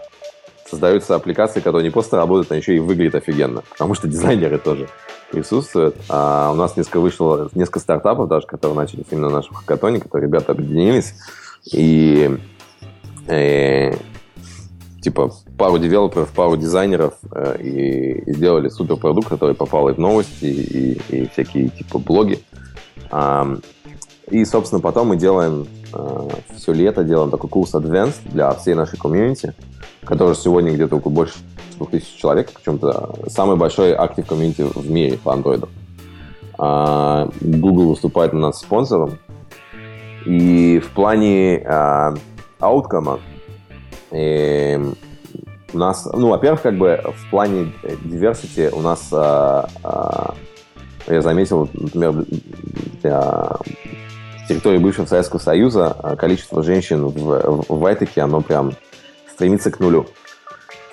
создаются 0.69 1.15
аппликации, 1.15 1.59
которые 1.59 1.83
не 1.83 1.91
просто 1.91 2.17
работают, 2.17 2.51
а 2.51 2.55
еще 2.55 2.75
и 2.75 2.79
выглядят 2.79 3.15
офигенно, 3.15 3.63
потому 3.69 3.93
что 3.93 4.07
дизайнеры 4.07 4.57
тоже 4.57 4.87
присутствуют. 5.31 5.95
А 6.09 6.51
у 6.51 6.55
нас 6.55 6.77
несколько 6.77 6.99
вышло, 6.99 7.49
несколько 7.53 7.79
стартапов 7.79 8.27
даже, 8.27 8.47
которые 8.47 8.75
начались 8.75 9.05
именно 9.11 9.29
на 9.29 9.35
нашем 9.37 9.55
хакатоне, 9.55 9.99
которые 9.99 10.27
ребята 10.27 10.51
объединились, 10.51 11.15
и, 11.71 12.37
и 13.27 13.31
э, 13.31 13.93
типа 15.01 15.31
пару 15.57 15.77
девелоперов, 15.77 16.29
пару 16.29 16.57
дизайнеров 16.57 17.15
э, 17.31 17.57
и, 17.61 18.29
и 18.29 18.33
сделали 18.33 18.69
супер 18.69 18.97
продукт, 18.97 19.29
который 19.29 19.55
попал 19.55 19.89
и 19.89 19.93
в 19.93 19.99
новости, 19.99 20.45
и, 20.45 21.01
и 21.09 21.27
всякие 21.29 21.69
типа 21.69 21.99
блоги. 21.99 22.39
А, 23.11 23.57
и, 24.29 24.45
собственно, 24.45 24.81
потом 24.81 25.09
мы 25.09 25.17
делаем 25.17 25.67
все 26.55 26.73
лето 26.73 27.03
делаем 27.03 27.31
такой 27.31 27.49
курс 27.49 27.73
Advanced 27.73 28.19
для 28.25 28.51
всей 28.53 28.73
нашей 28.73 28.97
комьюнити, 28.97 29.53
который 30.03 30.35
сегодня 30.35 30.73
где-то 30.73 30.97
около 30.97 31.11
больше 31.11 31.35
2000 31.77 32.17
человек, 32.17 32.51
причем-то 32.51 33.15
самый 33.27 33.55
большой 33.55 33.93
актив 33.93 34.25
комьюнити 34.25 34.61
в 34.61 34.89
мире 34.89 35.17
по 35.17 35.33
андроиду. 35.33 35.69
А, 36.57 37.29
Google 37.41 37.89
выступает 37.89 38.33
у 38.33 38.37
нас 38.37 38.59
спонсором. 38.59 39.17
И 40.25 40.79
в 40.79 40.91
плане 40.91 41.65
ауткома 42.59 43.19
э, 44.11 44.77
у 45.73 45.77
нас, 45.77 46.07
ну, 46.13 46.29
во-первых, 46.29 46.61
как 46.61 46.77
бы 46.77 47.01
в 47.03 47.29
плане 47.29 47.73
diversity 47.83 48.69
у 48.69 48.81
нас, 48.81 49.09
а, 49.11 49.67
а, 49.83 50.33
я 51.07 51.21
заметил, 51.21 51.67
например, 51.73 52.25
для 53.01 53.49
территории 54.47 54.77
бывшего 54.77 55.05
Советского 55.05 55.39
Союза 55.39 55.91
а, 55.91 56.15
количество 56.15 56.63
женщин 56.63 57.07
в, 57.07 57.65
в, 57.67 57.85
Айтеке, 57.85 58.21
оно 58.21 58.41
прям 58.41 58.73
стремится 59.31 59.71
к 59.71 59.79
нулю. 59.79 60.07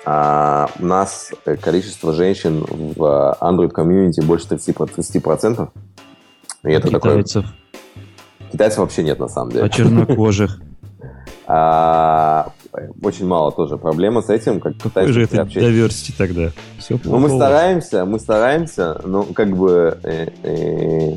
А 0.05 0.69
у 0.79 0.85
нас 0.85 1.31
количество 1.61 2.13
женщин 2.13 2.65
в 2.67 3.37
Android 3.39 3.69
комьюнити 3.69 4.21
больше 4.21 4.47
30%. 4.47 4.89
30%. 4.95 5.69
И 6.63 6.71
это 6.71 6.87
китайцев? 6.87 7.45
Такой... 7.45 8.51
Китайцев 8.51 8.79
вообще 8.79 9.03
нет, 9.03 9.19
на 9.19 9.27
самом 9.27 9.51
деле. 9.51 9.65
А 9.65 9.69
чернокожих? 9.69 10.59
А, 11.53 12.53
очень 13.01 13.27
мало 13.27 13.51
тоже 13.51 13.77
проблема 13.77 14.21
с 14.21 14.29
этим. 14.29 14.61
Как 14.61 14.77
Какой 14.77 15.11
же 15.11 15.23
это 15.23 15.41
diversity 15.41 16.13
тогда? 16.17 16.51
Все 16.77 16.97
ну, 17.03 17.19
мы 17.19 17.29
стараемся, 17.29 18.05
мы 18.05 18.19
стараемся, 18.19 19.01
но 19.03 19.23
как 19.23 19.49
бы 19.57 19.99
э, 20.03 20.27
э, 20.43 21.13
э, 21.13 21.15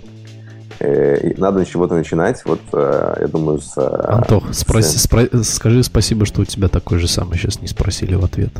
надо 1.38 1.64
с 1.64 1.68
чего-то 1.68 1.94
начинать. 1.94 2.42
Вот, 2.44 2.60
э, 2.72 3.16
я 3.20 3.26
думаю, 3.28 3.60
с... 3.60 3.76
Э, 3.76 4.06
Антох, 4.08 4.52
с... 4.52 4.58
спроси, 4.60 4.98
спро... 4.98 5.26
скажи 5.42 5.82
спасибо, 5.82 6.26
что 6.26 6.42
у 6.42 6.44
тебя 6.44 6.68
такой 6.68 6.98
же 6.98 7.08
самый 7.08 7.38
сейчас 7.38 7.60
не 7.60 7.68
спросили 7.68 8.14
в 8.14 8.24
ответ. 8.24 8.52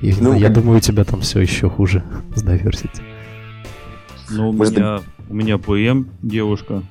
Ну, 0.00 0.32
я 0.34 0.48
думаю, 0.48 0.78
у 0.78 0.80
тебя 0.80 1.04
там 1.04 1.22
все 1.22 1.40
еще 1.40 1.68
хуже 1.68 2.04
с 2.34 2.44
diversity. 2.44 3.02
Ну, 4.30 4.50
у 4.50 4.52
меня, 4.52 5.00
у 5.28 5.34
меня 5.34 5.58
ПМ 5.58 6.10
девушка. 6.22 6.82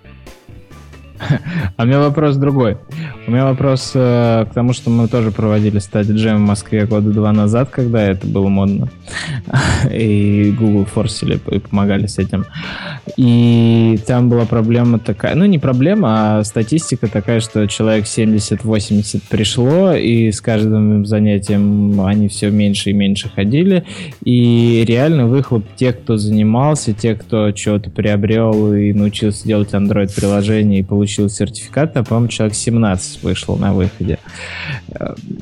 А 1.77 1.83
у 1.83 1.85
меня 1.85 1.99
вопрос 1.99 2.37
другой. 2.37 2.77
У 3.27 3.31
меня 3.31 3.45
вопрос 3.45 3.91
э, 3.93 4.45
к 4.49 4.53
тому, 4.53 4.73
что 4.73 4.89
мы 4.89 5.07
тоже 5.07 5.31
проводили 5.31 5.79
стадию 5.79 6.17
джем 6.17 6.37
в 6.37 6.47
Москве 6.47 6.85
года 6.85 7.11
два 7.11 7.31
назад, 7.31 7.69
когда 7.69 8.01
это 8.01 8.25
было 8.25 8.47
модно. 8.47 8.89
И 9.91 10.53
Google 10.57 10.85
форсили 10.85 11.39
и 11.51 11.59
помогали 11.59 12.07
с 12.07 12.17
этим. 12.17 12.45
И 13.15 13.99
там 14.05 14.29
была 14.29 14.45
проблема 14.45 14.99
такая, 14.99 15.35
ну 15.35 15.45
не 15.45 15.59
проблема, 15.59 16.39
а 16.39 16.43
статистика 16.43 17.07
такая, 17.07 17.39
что 17.39 17.67
человек 17.67 18.05
70-80 18.05 19.23
пришло, 19.29 19.93
и 19.93 20.31
с 20.31 20.41
каждым 20.41 21.05
занятием 21.05 22.01
они 22.01 22.27
все 22.27 22.49
меньше 22.49 22.91
и 22.91 22.93
меньше 22.93 23.29
ходили. 23.29 23.83
И 24.23 24.83
реально 24.87 25.27
выхлоп 25.27 25.63
тех, 25.75 25.99
кто 25.99 26.17
занимался, 26.17 26.93
те, 26.93 27.15
кто 27.15 27.55
что-то 27.55 27.89
приобрел 27.89 28.73
и 28.73 28.93
научился 28.93 29.47
делать 29.47 29.73
Android-приложение 29.73 30.79
и 30.79 30.83
получил 30.83 31.06
сертификат, 31.07 31.95
а, 31.97 32.03
по-моему, 32.03 32.27
человек 32.29 32.55
17 32.55 33.23
вышло 33.23 33.55
на 33.55 33.73
выходе. 33.73 34.19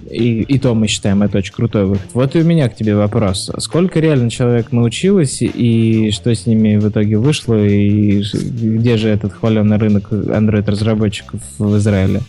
И, 0.09 0.41
и 0.41 0.59
то 0.59 0.73
мы 0.73 0.87
считаем 0.87 1.23
это 1.23 1.37
очень 1.39 1.53
крутой 1.53 1.85
выход. 1.85 2.07
Вот 2.13 2.35
и 2.35 2.39
у 2.39 2.43
меня 2.43 2.69
к 2.69 2.75
тебе 2.75 2.95
вопрос. 2.95 3.51
Сколько 3.57 3.99
реально 3.99 4.29
человек 4.29 4.71
научилось, 4.71 5.41
и 5.41 6.11
что 6.11 6.33
с 6.33 6.45
ними 6.45 6.77
в 6.77 6.89
итоге 6.89 7.17
вышло, 7.17 7.55
и 7.55 8.23
где 8.33 8.97
же 8.97 9.09
этот 9.09 9.33
хваленый 9.33 9.77
рынок 9.77 10.11
Android-разработчиков 10.11 11.41
в 11.57 11.77
Израиле? 11.77 12.21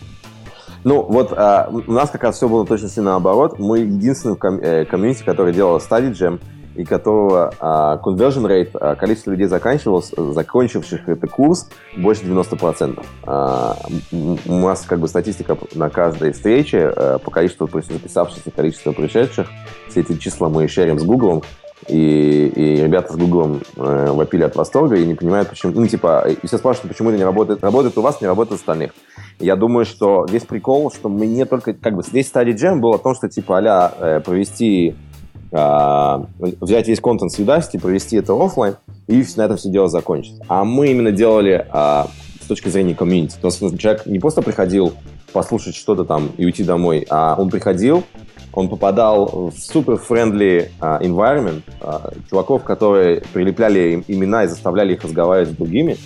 Ну, 0.83 1.01
вот 1.01 1.33
а, 1.35 1.69
у 1.69 1.91
нас 1.91 2.09
как 2.09 2.23
раз 2.23 2.37
все 2.37 2.47
было 2.47 2.65
точно 2.65 2.87
наоборот. 3.01 3.59
Мы 3.59 3.79
единственный 3.79 4.37
ком- 4.37 4.59
э, 4.61 4.85
комьюнити, 4.85 5.23
который 5.23 5.53
делал 5.53 5.77
Study 5.77 6.13
Jam, 6.13 6.39
и 6.77 6.85
которого 6.85 7.53
а, 7.59 7.97
conversion 7.97 8.45
rate, 8.45 8.69
а, 8.79 8.95
количество 8.95 9.31
людей, 9.31 9.47
закончивших 9.47 11.09
этот 11.09 11.31
курс, 11.31 11.69
больше 11.97 12.23
90%. 12.23 13.03
А, 13.25 13.77
у 14.11 14.53
нас 14.53 14.85
как 14.87 14.99
бы 14.99 15.07
статистика 15.07 15.57
на 15.73 15.89
каждой 15.89 16.31
встрече 16.31 16.93
а, 16.95 17.17
по 17.17 17.31
количеству 17.31 17.67
записавшихся, 17.67 18.51
количество 18.51 18.91
пришедших. 18.91 19.47
Все 19.89 20.01
эти 20.01 20.17
числа 20.17 20.49
мы 20.49 20.67
шерим 20.67 20.99
с 20.99 21.03
Google. 21.03 21.43
И, 21.87 22.47
и 22.55 22.81
ребята 22.81 23.13
с 23.13 23.15
Google 23.15 23.59
э, 23.77 24.11
вопили 24.11 24.43
от 24.43 24.55
восторга 24.55 24.95
и 24.95 25.05
не 25.05 25.13
понимают, 25.13 25.49
почему. 25.49 25.71
Ну, 25.73 25.87
типа, 25.87 26.27
и 26.27 26.45
все 26.45 26.57
спрашивают, 26.57 26.91
почему 26.91 27.09
это 27.09 27.17
не 27.17 27.23
работает. 27.23 27.63
Работает 27.63 27.97
у 27.97 28.01
вас, 28.01 28.19
не 28.19 28.27
работает 28.27 28.53
у 28.53 28.55
остальных. 28.55 28.91
Я 29.39 29.55
думаю, 29.55 29.85
что 29.85 30.25
весь 30.27 30.43
прикол, 30.43 30.91
что 30.91 31.07
мы 31.07 31.27
не 31.27 31.45
только, 31.45 31.73
как 31.73 31.95
бы, 31.95 32.01
здесь 32.01 32.27
стадий 32.27 32.53
джем 32.53 32.81
был 32.81 32.93
о 32.93 32.97
том, 32.97 33.13
что, 33.13 33.29
типа, 33.29 33.59
а 33.59 33.93
э, 33.99 34.19
провести 34.21 34.95
взять 35.51 36.87
весь 36.87 36.99
контент 36.99 37.31
с 37.31 37.39
Udacity, 37.39 37.79
провести 37.79 38.17
это 38.17 38.33
офлайн 38.33 38.75
и 39.07 39.23
на 39.37 39.43
этом 39.43 39.57
все 39.57 39.69
дело 39.69 39.87
закончить. 39.87 40.35
А 40.47 40.63
мы 40.63 40.89
именно 40.89 41.11
делали 41.11 41.65
а, 41.71 42.07
с 42.41 42.47
точки 42.47 42.69
зрения 42.69 42.95
комьюнити. 42.95 43.37
То 43.41 43.47
есть 43.47 43.79
человек 43.79 44.05
не 44.05 44.19
просто 44.19 44.41
приходил 44.41 44.93
послушать 45.33 45.75
что-то 45.75 46.03
там 46.03 46.29
и 46.37 46.45
уйти 46.45 46.63
домой, 46.63 47.05
а 47.09 47.35
он 47.37 47.49
приходил, 47.49 48.03
он 48.53 48.69
попадал 48.69 49.51
в 49.51 49.59
супер 49.59 49.93
friendly 49.93 50.69
uh, 50.79 51.01
environment, 51.01 51.61
uh, 51.81 52.17
чуваков, 52.29 52.63
которые 52.63 53.21
прилепляли 53.33 54.03
имена 54.07 54.45
и 54.45 54.47
заставляли 54.47 54.93
их 54.93 55.03
разговаривать 55.03 55.49
с 55.49 55.55
другими, 55.55 55.97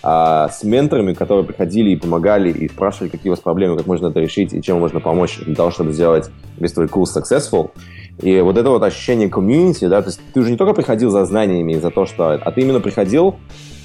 с 0.00 0.62
менторами, 0.62 1.12
которые 1.12 1.44
приходили 1.44 1.90
и 1.90 1.96
помогали, 1.96 2.50
и 2.50 2.68
спрашивали, 2.68 3.08
какие 3.08 3.30
у 3.30 3.32
вас 3.32 3.40
проблемы, 3.40 3.76
как 3.76 3.86
можно 3.86 4.06
это 4.06 4.20
решить, 4.20 4.54
и 4.54 4.62
чем 4.62 4.78
можно 4.78 5.00
помочь 5.00 5.40
для 5.40 5.56
того, 5.56 5.72
чтобы 5.72 5.92
сделать 5.92 6.30
весь 6.56 6.72
твой 6.72 6.86
курс 6.86 7.16
successful. 7.16 7.72
И 8.20 8.40
вот 8.40 8.56
это 8.56 8.70
вот 8.70 8.82
ощущение 8.82 9.28
комьюнити, 9.28 9.86
да, 9.86 10.02
то 10.02 10.08
есть 10.08 10.20
ты 10.32 10.40
уже 10.40 10.50
не 10.50 10.56
только 10.56 10.74
приходил 10.74 11.10
за 11.10 11.24
знаниями, 11.24 11.74
за 11.74 11.90
то, 11.90 12.04
что... 12.04 12.32
А 12.32 12.50
ты 12.50 12.62
именно 12.62 12.80
приходил 12.80 13.36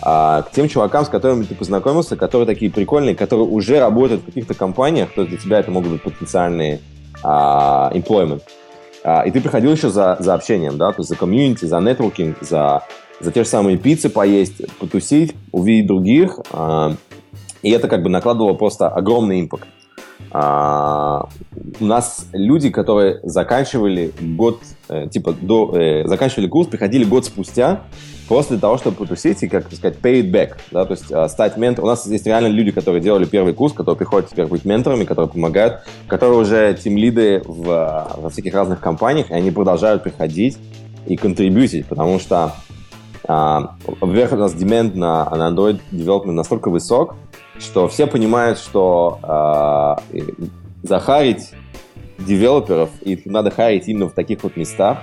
а, 0.02 0.42
к 0.42 0.52
тем 0.52 0.68
чувакам, 0.68 1.06
с 1.06 1.10
которыми 1.10 1.44
ты 1.44 1.54
познакомился, 1.54 2.16
которые 2.16 2.48
такие 2.48 2.72
прикольные, 2.72 3.16
которые 3.16 3.48
уже 3.48 3.80
работают 3.80 4.24
в 4.24 4.26
каких-то 4.26 4.56
компаниях, 4.56 5.14
то 5.14 5.22
есть 5.22 5.32
для 5.32 5.40
тебя 5.40 5.60
это 5.60 5.70
могут 5.70 5.92
быть 5.92 6.02
потенциальные 6.02 6.82
а, 7.24 7.92
employment. 7.94 8.42
А, 9.04 9.22
и 9.22 9.32
ты 9.32 9.40
приходил 9.40 9.72
еще 9.72 9.90
за, 9.90 10.18
за 10.20 10.34
общением, 10.34 10.78
да, 10.78 10.92
то 10.92 11.02
есть 11.02 11.10
за 11.10 11.16
комьюнити, 11.16 11.66
за 11.66 11.80
нетворкинг, 11.80 12.38
за, 12.42 12.84
за 13.20 13.32
те 13.32 13.44
же 13.44 13.50
самые 13.50 13.78
пиццы 13.78 14.10
поесть, 14.10 14.62
потусить, 14.80 15.36
увидеть 15.52 15.88
других. 15.88 16.40
А, 16.52 16.96
и 17.62 17.70
это 17.70 17.88
как 17.88 18.02
бы 18.02 18.10
накладывало 18.10 18.56
просто 18.56 18.90
огромный 18.90 19.42
импакт. 19.42 19.68
А, 20.34 21.30
у 21.80 21.86
нас 21.86 22.28
люди, 22.34 22.72
которые 22.72 23.20
заканчивали 23.24 24.12
год, 24.20 24.62
э, 24.90 25.08
типа, 25.08 25.34
до, 25.34 25.72
э, 25.78 26.08
заканчивали 26.08 26.48
курс, 26.48 26.68
приходили 26.68 27.04
год 27.04 27.26
спустя, 27.26 27.82
для 28.50 28.58
того, 28.58 28.78
чтобы 28.78 28.96
потусить 28.96 29.44
и, 29.44 29.48
как 29.48 29.72
сказать, 29.72 30.00
pay 30.02 30.24
it 30.24 30.32
back, 30.32 30.54
да, 30.72 30.86
то 30.86 30.94
есть 30.94 31.12
э, 31.12 31.28
стать 31.28 31.56
ментором. 31.56 31.90
У 31.90 31.92
нас 31.92 32.08
есть 32.08 32.26
реально 32.26 32.48
люди, 32.48 32.72
которые 32.72 33.00
делали 33.00 33.26
первый 33.26 33.54
курс, 33.54 33.74
которые 33.74 33.96
приходят 33.96 34.28
теперь 34.28 34.48
быть 34.48 34.66
менторами, 34.66 35.04
которые 35.04 35.30
помогают, 35.30 35.82
которые 36.08 36.40
уже 36.40 36.76
тим 36.82 36.98
лиды 36.98 37.44
в, 37.46 38.08
во 38.18 38.30
всяких 38.32 38.56
разных 38.56 38.80
компаниях, 38.80 39.30
и 39.30 39.36
они 39.36 39.52
продолжают 39.52 40.02
приходить 40.02 40.58
и 41.06 41.16
контрибьютить, 41.16 41.86
потому 41.86 42.20
что 42.20 42.54
а, 43.26 43.76
во-первых, 43.86 44.34
у 44.34 44.36
нас 44.38 44.54
demand 44.54 44.98
на, 44.98 45.30
на 45.30 45.50
Android 45.50 45.80
development 45.92 46.32
настолько 46.32 46.70
высок, 46.70 47.16
что 47.60 47.88
все 47.88 48.08
понимают, 48.08 48.60
что 48.60 50.00
э, 50.12 50.20
захарить 50.84 51.52
девелоперов, 52.18 52.90
и 53.02 53.22
надо 53.26 53.52
харить 53.52 53.88
именно 53.88 54.08
в 54.08 54.14
таких 54.14 54.44
вот 54.44 54.56
местах. 54.56 55.00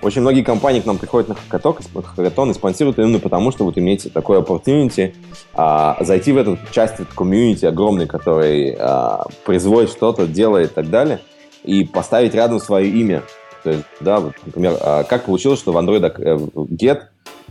Очень 0.00 0.22
многие 0.22 0.42
компании 0.42 0.80
к 0.80 0.86
нам 0.86 0.96
приходят 0.96 1.28
на 1.28 1.34
хакатон, 1.34 1.76
хакатон 2.02 2.50
и 2.50 2.54
спонсируют 2.54 2.98
именно 2.98 3.18
потому, 3.18 3.52
что 3.52 3.64
вот 3.64 3.76
имеете 3.76 4.08
такой 4.08 4.38
opportunity 4.40 5.14
а, 5.52 5.98
зайти 6.00 6.32
в 6.32 6.38
эту 6.38 6.58
часть 6.70 6.94
комьюнити 7.14 7.66
огромный, 7.66 8.06
который 8.06 8.74
а, 8.78 9.26
производит 9.44 9.90
что-то, 9.90 10.26
делает 10.26 10.70
и 10.70 10.74
так 10.74 10.88
далее, 10.88 11.20
и 11.64 11.84
поставить 11.84 12.34
рядом 12.34 12.60
свое 12.60 12.88
имя. 12.88 13.24
То 13.62 13.70
есть, 13.70 13.84
да, 14.00 14.20
вот, 14.20 14.32
например, 14.46 14.78
а, 14.80 15.04
как 15.04 15.24
получилось, 15.24 15.58
что 15.60 15.72
в 15.72 15.76
Android 15.76 16.02
э, 16.18 16.36
Get 16.70 17.02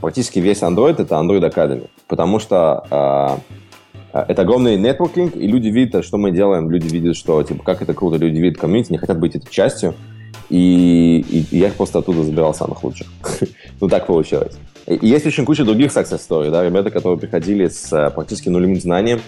практически 0.01 0.39
весь 0.39 0.61
Android 0.61 1.01
это 1.01 1.15
Android 1.15 1.47
Academy, 1.47 1.89
потому 2.07 2.39
что 2.39 2.85
а, 2.89 2.89
а, 2.91 3.39
это 4.13 4.43
огромный 4.43 4.77
нетворкинг, 4.77 5.35
и 5.35 5.47
люди 5.47 5.69
видят, 5.69 6.05
что 6.05 6.17
мы 6.17 6.31
делаем, 6.31 6.69
люди 6.69 6.87
видят, 6.87 7.15
что, 7.15 7.41
типа, 7.41 7.63
как 7.63 7.81
это 7.81 7.93
круто, 7.93 8.17
люди 8.17 8.39
видят 8.39 8.59
комьюнити, 8.59 8.91
не 8.91 8.99
хотят 8.99 9.19
быть 9.19 9.35
этой 9.35 9.49
частью, 9.49 9.95
и, 10.49 11.25
и, 11.27 11.55
и 11.55 11.59
я 11.59 11.67
их 11.67 11.75
просто 11.75 11.99
оттуда 11.99 12.23
забирал 12.23 12.53
самых 12.53 12.83
лучших. 12.83 13.07
ну, 13.81 13.87
так 13.87 14.05
получилось. 14.05 14.55
И 14.85 14.99
есть 15.01 15.25
очень 15.25 15.45
куча 15.45 15.63
других 15.63 15.91
success 15.91 16.19
story, 16.19 16.51
да, 16.51 16.63
ребята, 16.63 16.91
которые 16.91 17.17
приходили 17.17 17.67
с 17.67 17.91
э, 17.91 18.11
практически 18.11 18.49
нулевым 18.49 18.79
знанием, 18.79 19.21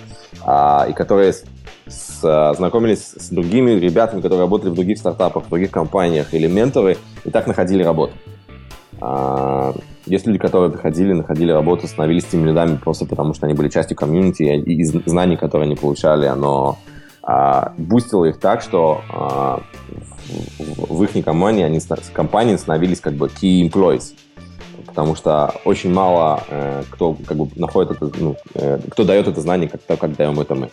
а, 0.44 0.86
и 0.90 0.94
которые 0.94 1.34
с, 1.34 1.46
с, 1.88 2.20
э, 2.24 2.54
знакомились 2.58 3.14
с 3.18 3.30
другими 3.30 3.72
ребятами, 3.72 4.22
которые 4.22 4.42
работали 4.42 4.70
в 4.70 4.76
других 4.76 4.98
стартапах, 4.98 5.46
в 5.46 5.50
других 5.50 5.72
компаниях, 5.72 6.34
или 6.34 6.48
менторы, 6.48 6.98
и 7.24 7.32
так 7.32 7.48
находили 7.48 7.84
работу. 7.84 8.14
А, 9.00 9.74
Есть 10.06 10.28
люди, 10.28 10.38
которые 10.38 10.72
приходили, 10.72 11.14
находили 11.14 11.52
работу, 11.52 11.88
становились 11.88 12.26
тем 12.26 12.46
лидами 12.46 12.78
просто 12.78 13.06
потому, 13.06 13.34
что 13.34 13.46
они 13.46 13.56
были 13.56 13.70
частью 13.70 13.98
комьюнити, 13.98 14.44
и, 14.44 14.82
и 14.82 14.84
знаний, 14.84 15.36
которые 15.36 15.66
они 15.66 15.76
получали, 15.76 16.26
оно 16.26 16.78
а, 17.24 17.74
бустило 17.78 18.26
их 18.26 18.40
так, 18.40 18.62
что 18.62 19.02
а, 19.10 19.62
в, 20.58 20.98
в 20.98 21.04
их 21.04 21.26
компании 21.26 21.64
они 21.64 21.80
компании 22.14 22.56
становились 22.56 23.00
как 23.00 23.14
бы 23.14 23.28
key 23.28 23.68
employees 23.68 24.14
потому 24.96 25.16
что 25.18 25.54
очень 25.66 25.92
мало 25.92 26.42
э, 26.48 26.84
кто 26.90 27.18
как 27.28 27.36
бы 27.36 27.50
находит 27.58 27.92
это, 27.92 28.10
ну, 28.18 28.38
э, 28.54 28.80
кто 28.90 29.04
дает 29.04 29.28
это 29.28 29.42
знание, 29.42 29.68
как, 29.68 29.82
то, 29.82 29.98
как 29.98 30.16
даем 30.16 30.40
это 30.40 30.56
мы. 30.56 30.70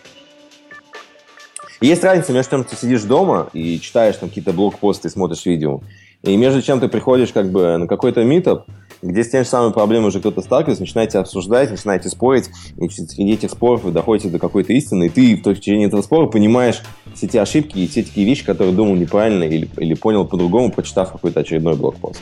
И 1.81 1.87
есть 1.87 2.05
разница 2.05 2.31
между 2.31 2.51
тем, 2.51 2.63
ты 2.63 2.77
сидишь 2.77 3.03
дома 3.03 3.49
и 3.51 3.81
читаешь 3.81 4.15
там 4.15 4.29
какие-то 4.29 4.53
блокпосты, 4.53 5.09
смотришь 5.09 5.45
видео, 5.45 5.81
и 6.21 6.37
между 6.37 6.61
чем 6.61 6.79
ты 6.79 6.87
приходишь 6.87 7.33
как 7.33 7.51
бы 7.51 7.75
на 7.75 7.85
какой-то 7.85 8.23
митоп, 8.23 8.63
где 9.03 9.23
с 9.23 9.29
теми 9.29 9.43
же 9.43 9.49
самыми 9.49 9.73
проблемами 9.73 10.07
уже 10.07 10.19
кто-то 10.19 10.41
сталкивается, 10.41 10.83
начинаете 10.83 11.19
обсуждать, 11.19 11.69
начинаете 11.69 12.09
спорить, 12.09 12.49
и 12.77 12.89
среди 12.89 13.33
этих 13.33 13.51
споров 13.51 13.83
вы 13.83 13.91
доходите 13.91 14.29
до 14.29 14.39
какой-то 14.39 14.73
истины, 14.73 15.07
и 15.07 15.09
ты 15.09 15.35
в 15.35 15.59
течение 15.59 15.87
этого 15.87 16.01
спора 16.01 16.27
понимаешь 16.27 16.81
все 17.13 17.27
те 17.27 17.41
ошибки 17.41 17.79
и 17.79 17.87
все 17.87 18.03
такие 18.03 18.25
вещи, 18.25 18.45
которые 18.45 18.73
думал 18.73 18.95
неправильно 18.95 19.43
или, 19.43 19.69
или 19.77 19.93
понял 19.93 20.25
по-другому, 20.25 20.71
прочитав 20.71 21.11
какой-то 21.11 21.41
очередной 21.41 21.75
блокпост. 21.75 22.21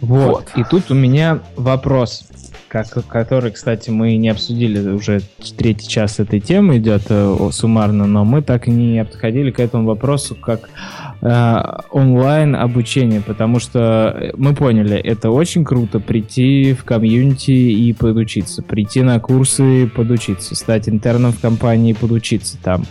Вот. 0.00 0.30
вот. 0.30 0.44
И 0.56 0.64
тут 0.68 0.90
у 0.90 0.94
меня 0.94 1.40
вопрос, 1.56 2.24
как, 2.68 3.06
который, 3.06 3.52
кстати, 3.52 3.90
мы 3.90 4.16
не 4.16 4.30
обсудили 4.30 4.90
уже 4.90 5.20
третий 5.56 5.88
час 5.88 6.18
этой 6.18 6.40
темы 6.40 6.78
идет 6.78 7.02
э, 7.08 7.50
суммарно, 7.52 8.06
но 8.06 8.24
мы 8.24 8.42
так 8.42 8.66
и 8.66 8.70
не 8.70 9.04
подходили 9.04 9.50
к 9.50 9.60
этому 9.60 9.86
вопросу, 9.86 10.34
как 10.34 10.68
онлайн 11.22 12.56
обучение, 12.56 13.20
потому 13.20 13.60
что 13.60 14.32
мы 14.36 14.54
поняли, 14.54 14.96
это 14.96 15.30
очень 15.30 15.64
круто 15.64 16.00
прийти 16.00 16.74
в 16.74 16.82
комьюнити 16.82 17.52
и 17.52 17.92
подучиться, 17.92 18.60
прийти 18.62 19.02
на 19.02 19.20
курсы 19.20 19.84
и 19.84 19.86
подучиться, 19.86 20.56
стать 20.56 20.88
интерном 20.88 21.30
в 21.32 21.40
компании 21.40 21.92
и 21.92 21.94
подучиться 21.94 22.58
там. 22.60 22.86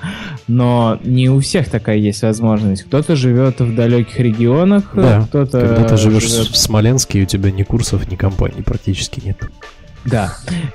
Но 0.48 0.98
не 1.04 1.30
у 1.30 1.40
всех 1.42 1.70
такая 1.70 1.98
есть 1.98 2.22
возможность. 2.22 2.84
Кто-то 2.84 3.18
живет 3.18 3.60
в 3.60 3.76
далеких 3.76 4.18
регионах, 4.20 4.92
да. 4.94 5.26
кто-то... 5.28 5.60
Когда 5.60 5.84
ты 5.90 5.98
живешь 5.98 6.30
живет... 6.30 6.48
в 6.48 6.58
Смоленске, 6.58 7.24
у 7.24 7.26
тебя 7.26 7.52
ни 7.52 7.64
курсов, 7.64 8.10
ни 8.10 8.16
компаний 8.16 8.62
практически 8.62 9.22
нет. 9.26 9.38
Да, 10.04 10.34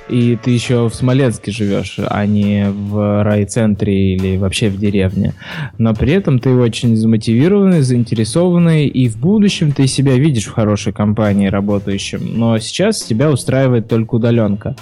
и 0.09 0.36
ты 0.36 0.53
еще 0.53 0.89
в 0.89 0.94
Смоленске 0.94 1.51
живешь, 1.51 1.98
а 1.98 2.27
не 2.27 2.70
в 2.70 3.24
райцентре 3.24 4.15
или 4.15 4.36
вообще 4.36 4.69
в 4.69 4.78
деревне. 4.78 5.35
Но 5.78 5.94
при 5.94 6.12
этом 6.12 6.39
ты 6.39 6.51
очень 6.51 6.97
замотивированный, 6.97 7.81
заинтересованный, 7.81 8.86
и 8.86 9.09
в 9.09 9.19
будущем 9.19 9.73
ты 9.73 9.89
себя 9.89 10.15
видишь 10.15 10.47
в 10.47 10.53
хорошей 10.53 10.93
компании 10.93 11.48
работающим. 11.48 12.39
Но 12.39 12.59
сейчас 12.59 13.03
тебя 13.03 13.31
устраивает 13.31 13.89
только 13.89 14.15
удаленка. 14.15 14.77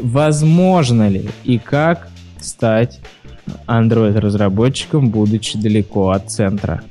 Возможно 0.00 1.08
ли 1.08 1.28
и 1.44 1.58
как 1.58 2.08
стать 2.40 3.00
Android-разработчиком, 3.66 5.10
будучи 5.10 5.58
далеко 5.58 6.10
от 6.10 6.30
центра? 6.30 6.82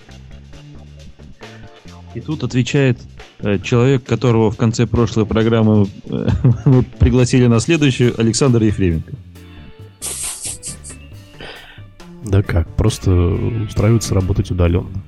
И 2.15 2.19
тут 2.19 2.43
отвечает 2.43 2.97
человек, 3.63 4.03
которого 4.03 4.51
в 4.51 4.57
конце 4.57 4.87
прошлой 4.87 5.25
программы 5.25 5.87
э, 6.05 6.27
мы 6.65 6.83
пригласили 6.83 7.47
на 7.47 7.59
следующую, 7.59 8.19
Александр 8.19 8.63
Ефременко. 8.63 9.13
Да 12.25 12.43
как, 12.43 12.67
просто 12.75 13.11
устраиваться 13.11 14.13
работать 14.13 14.51
удаленно. 14.51 15.03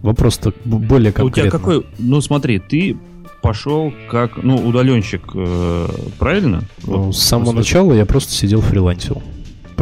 Вопрос-то 0.00 0.52
более 0.64 1.12
конкретный. 1.12 1.48
У 1.48 1.50
тебя 1.50 1.50
какой... 1.50 1.86
Ну 1.98 2.20
смотри, 2.20 2.58
ты 2.58 2.96
пошел 3.40 3.92
как, 4.10 4.42
ну, 4.42 4.56
удаленщик, 4.56 5.22
э, 5.34 5.88
правильно? 6.18 6.62
Ну, 6.84 7.02
вот, 7.02 7.16
с 7.16 7.22
самого 7.22 7.52
начала 7.52 7.92
я 7.92 8.06
просто 8.06 8.32
сидел 8.32 8.60
фрилансил. 8.62 9.22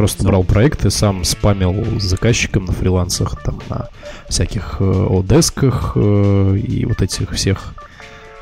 Просто 0.01 0.23
брал 0.23 0.43
проекты, 0.43 0.89
сам 0.89 1.23
спамил 1.23 1.99
заказчиком 1.99 2.65
на 2.65 2.73
фрилансах, 2.73 3.39
там, 3.43 3.59
на 3.69 3.87
всяких 4.27 4.77
э, 4.79 5.07
одесках 5.11 5.91
э, 5.95 6.57
и 6.57 6.85
вот 6.85 7.03
этих 7.03 7.29
всех 7.29 7.75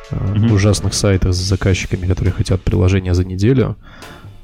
mm-hmm. 0.09 0.53
ужасных 0.53 0.93
сайтах 0.93 1.33
с 1.33 1.37
заказчиками, 1.37 2.07
которые 2.07 2.31
хотят 2.31 2.61
приложения 2.61 3.13
за 3.13 3.25
неделю. 3.25 3.75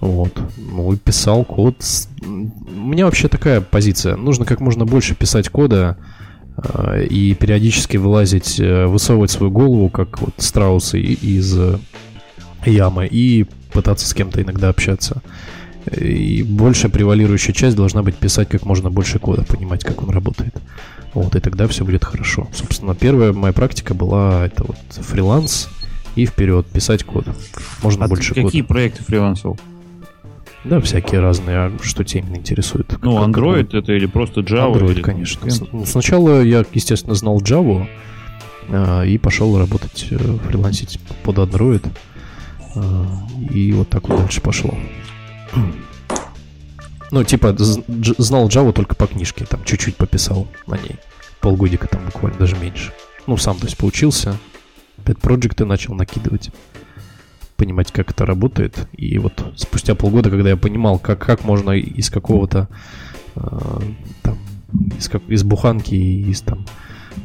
Вот. 0.01 0.37
Ну 0.57 0.91
и 0.91 0.97
писал 0.97 1.45
код. 1.45 1.77
У 2.21 2.25
меня 2.27 3.05
вообще 3.05 3.29
такая 3.29 3.61
позиция. 3.61 4.17
Нужно 4.17 4.43
как 4.43 4.59
можно 4.59 4.83
больше 4.83 5.15
писать 5.15 5.47
кода 5.47 5.95
и 7.09 7.33
периодически 7.39 7.95
вылазить, 7.95 8.59
высовывать 8.59 9.31
свою 9.31 9.53
голову, 9.53 9.89
как 9.89 10.19
вот 10.19 10.33
страусы 10.35 10.99
из 10.99 11.57
ямы, 12.65 13.07
и 13.09 13.45
пытаться 13.71 14.05
с 14.05 14.13
кем-то 14.13 14.41
иногда 14.41 14.67
общаться. 14.67 15.21
И 15.91 16.43
большая 16.43 16.91
превалирующая 16.91 17.53
часть 17.53 17.75
должна 17.75 18.01
быть 18.01 18.15
писать 18.15 18.49
как 18.49 18.65
можно 18.65 18.89
больше 18.89 19.19
кода, 19.19 19.43
понимать, 19.43 19.83
как 19.83 20.01
он 20.01 20.09
работает. 20.09 20.55
Вот, 21.13 21.35
и 21.35 21.39
тогда 21.39 21.67
все 21.67 21.85
будет 21.85 22.03
хорошо. 22.03 22.47
Собственно, 22.53 22.95
первая 22.95 23.31
моя 23.33 23.53
практика 23.53 23.93
была 23.93 24.45
это 24.45 24.65
вот 24.65 24.77
фриланс 24.89 25.69
и 26.15 26.25
вперед, 26.25 26.65
писать 26.67 27.03
код. 27.03 27.25
Можно 27.83 28.05
а 28.05 28.07
больше 28.07 28.29
какие 28.29 28.43
кода. 28.43 28.51
Какие 28.51 28.61
проекты 28.63 29.03
фрилансил? 29.03 29.57
Да, 30.65 30.81
всякие 30.81 31.21
разные, 31.21 31.57
а 31.57 31.71
что 31.83 32.03
тебя 32.03 32.21
именно 32.21 32.37
интересует? 32.37 32.91
Ну, 33.03 33.17
как, 33.17 33.29
Android 33.29 33.65
как... 33.65 33.73
это 33.75 33.93
или 33.93 34.07
просто 34.07 34.41
Java? 34.41 34.73
Android, 34.73 34.93
или... 34.93 35.01
конечно. 35.03 35.47
Ну, 35.71 35.85
сначала 35.85 36.41
я, 36.41 36.65
естественно, 36.73 37.13
знал 37.13 37.39
Java 37.39 37.87
а, 38.69 39.03
и 39.03 39.19
пошел 39.19 39.57
работать, 39.59 40.07
э, 40.09 40.17
фрилансить 40.17 40.99
под 41.23 41.37
Android. 41.37 41.85
А, 42.75 43.05
и 43.53 43.71
вот 43.73 43.89
так 43.89 44.09
вот 44.09 44.19
дальше 44.19 44.41
пошло. 44.41 44.73
Ну, 47.11 47.23
типа, 47.23 47.55
знал 47.57 48.47
Java 48.49 48.73
только 48.73 48.95
по 48.95 49.07
книжке, 49.07 49.45
там 49.45 49.63
чуть-чуть 49.63 49.95
пописал 49.95 50.47
на 50.67 50.75
ней. 50.75 50.97
Полгодика 51.39 51.87
там 51.87 52.03
буквально, 52.03 52.39
даже 52.39 52.57
меньше. 52.57 52.91
Ну, 53.27 53.37
сам, 53.37 53.57
то 53.57 53.65
есть, 53.65 53.77
поучился. 53.77 54.35
Пять 55.05 55.19
проекты 55.19 55.65
начал 55.65 55.93
накидывать. 55.93 56.49
Понимать, 57.57 57.91
как 57.91 58.09
это 58.11 58.25
работает. 58.25 58.87
И 58.97 59.17
вот 59.19 59.53
спустя 59.55 59.95
полгода, 59.95 60.29
когда 60.29 60.49
я 60.49 60.57
понимал, 60.57 60.99
как, 60.99 61.19
как 61.19 61.43
можно 61.43 61.71
из 61.71 62.09
какого-то 62.09 62.67
э, 63.35 63.79
там, 64.23 64.37
из, 64.97 65.07
как, 65.07 65.21
из 65.29 65.43
буханки, 65.43 65.95
из 65.95 66.41
там 66.41 66.65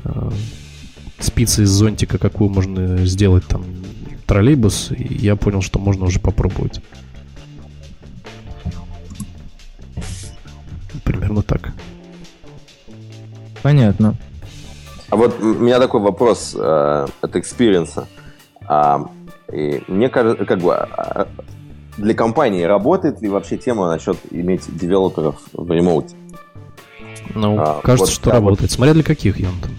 э, 0.05 0.31
спицы 1.19 1.62
из 1.62 1.70
зонтика, 1.70 2.19
какую 2.19 2.51
можно 2.51 3.05
сделать 3.07 3.47
там 3.47 3.65
троллейбус, 4.27 4.93
я 4.97 5.36
понял, 5.36 5.62
что 5.62 5.78
можно 5.78 6.05
уже 6.05 6.20
попробовать. 6.20 6.81
Примерно 11.12 11.43
так. 11.43 11.73
Понятно. 13.62 14.15
А 15.11 15.16
вот 15.16 15.41
у 15.41 15.55
меня 15.55 15.78
такой 15.78 16.01
вопрос 16.01 16.55
э, 16.57 17.07
от 17.20 17.37
experience 17.37 17.95
а. 17.95 18.07
А, 18.66 19.07
и 19.53 19.82
мне 19.89 20.09
кажется, 20.09 20.45
как 20.45 20.61
бы 20.61 20.74
а, 20.74 21.27
для 21.97 22.15
компании 22.15 22.62
работает 22.62 23.20
ли 23.20 23.28
вообще 23.28 23.57
тема 23.57 23.89
насчет 23.89 24.16
иметь 24.31 24.62
девелоперов 24.77 25.37
в 25.53 25.70
remote 25.70 26.03
е? 26.03 26.15
Ну, 27.35 27.59
а, 27.59 27.81
кажется, 27.82 28.12
вот, 28.12 28.15
что 28.15 28.31
работает. 28.31 28.62
Вот, 28.62 28.70
Смотря 28.70 28.95
для 28.95 29.03
каких, 29.03 29.39
Антон. 29.39 29.70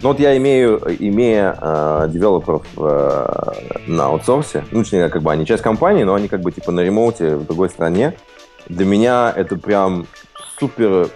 Ну 0.00 0.10
вот 0.10 0.20
я 0.20 0.36
имею, 0.36 0.80
имея 1.00 1.56
э, 1.60 2.08
девелоперов 2.12 2.64
э, 2.76 3.52
на 3.88 4.06
аутсорсе, 4.06 4.64
ну, 4.70 4.84
точнее, 4.84 5.08
как 5.08 5.22
бы 5.22 5.32
они 5.32 5.44
часть 5.44 5.64
компании, 5.64 6.04
но 6.04 6.14
они 6.14 6.28
как 6.28 6.40
бы 6.40 6.52
типа 6.52 6.70
на 6.70 6.80
ремоуте 6.80 7.34
в 7.34 7.44
другой 7.44 7.68
стране, 7.68 8.14
для 8.68 8.84
меня 8.84 9.32
это 9.34 9.56
прям 9.56 10.06
супер 10.58 11.10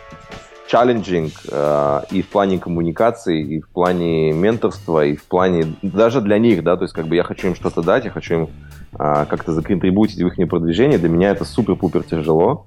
challenging 0.72 1.32
э, 1.51 2.01
и 2.12 2.23
в 2.23 2.28
плане 2.28 2.59
коммуникации, 2.59 3.43
и 3.56 3.60
в 3.60 3.69
плане 3.69 4.32
менторства, 4.32 5.05
и 5.05 5.16
в 5.16 5.24
плане 5.24 5.74
даже 5.82 6.23
для 6.23 6.39
них, 6.39 6.64
да, 6.64 6.77
то 6.77 6.85
есть 6.85 6.94
как 6.94 7.09
бы 7.09 7.16
я 7.16 7.24
хочу 7.24 7.48
им 7.48 7.55
что-то 7.55 7.82
дать, 7.82 8.06
я 8.06 8.10
хочу 8.10 8.35
им 8.35 8.48
э, 8.98 9.27
как-то 9.28 9.52
законтрибутить 9.52 10.23
в 10.23 10.27
их 10.27 10.48
продвижение, 10.48 10.98
для 10.98 11.10
меня 11.10 11.31
это 11.31 11.44
супер-пупер 11.44 12.05
тяжело. 12.05 12.64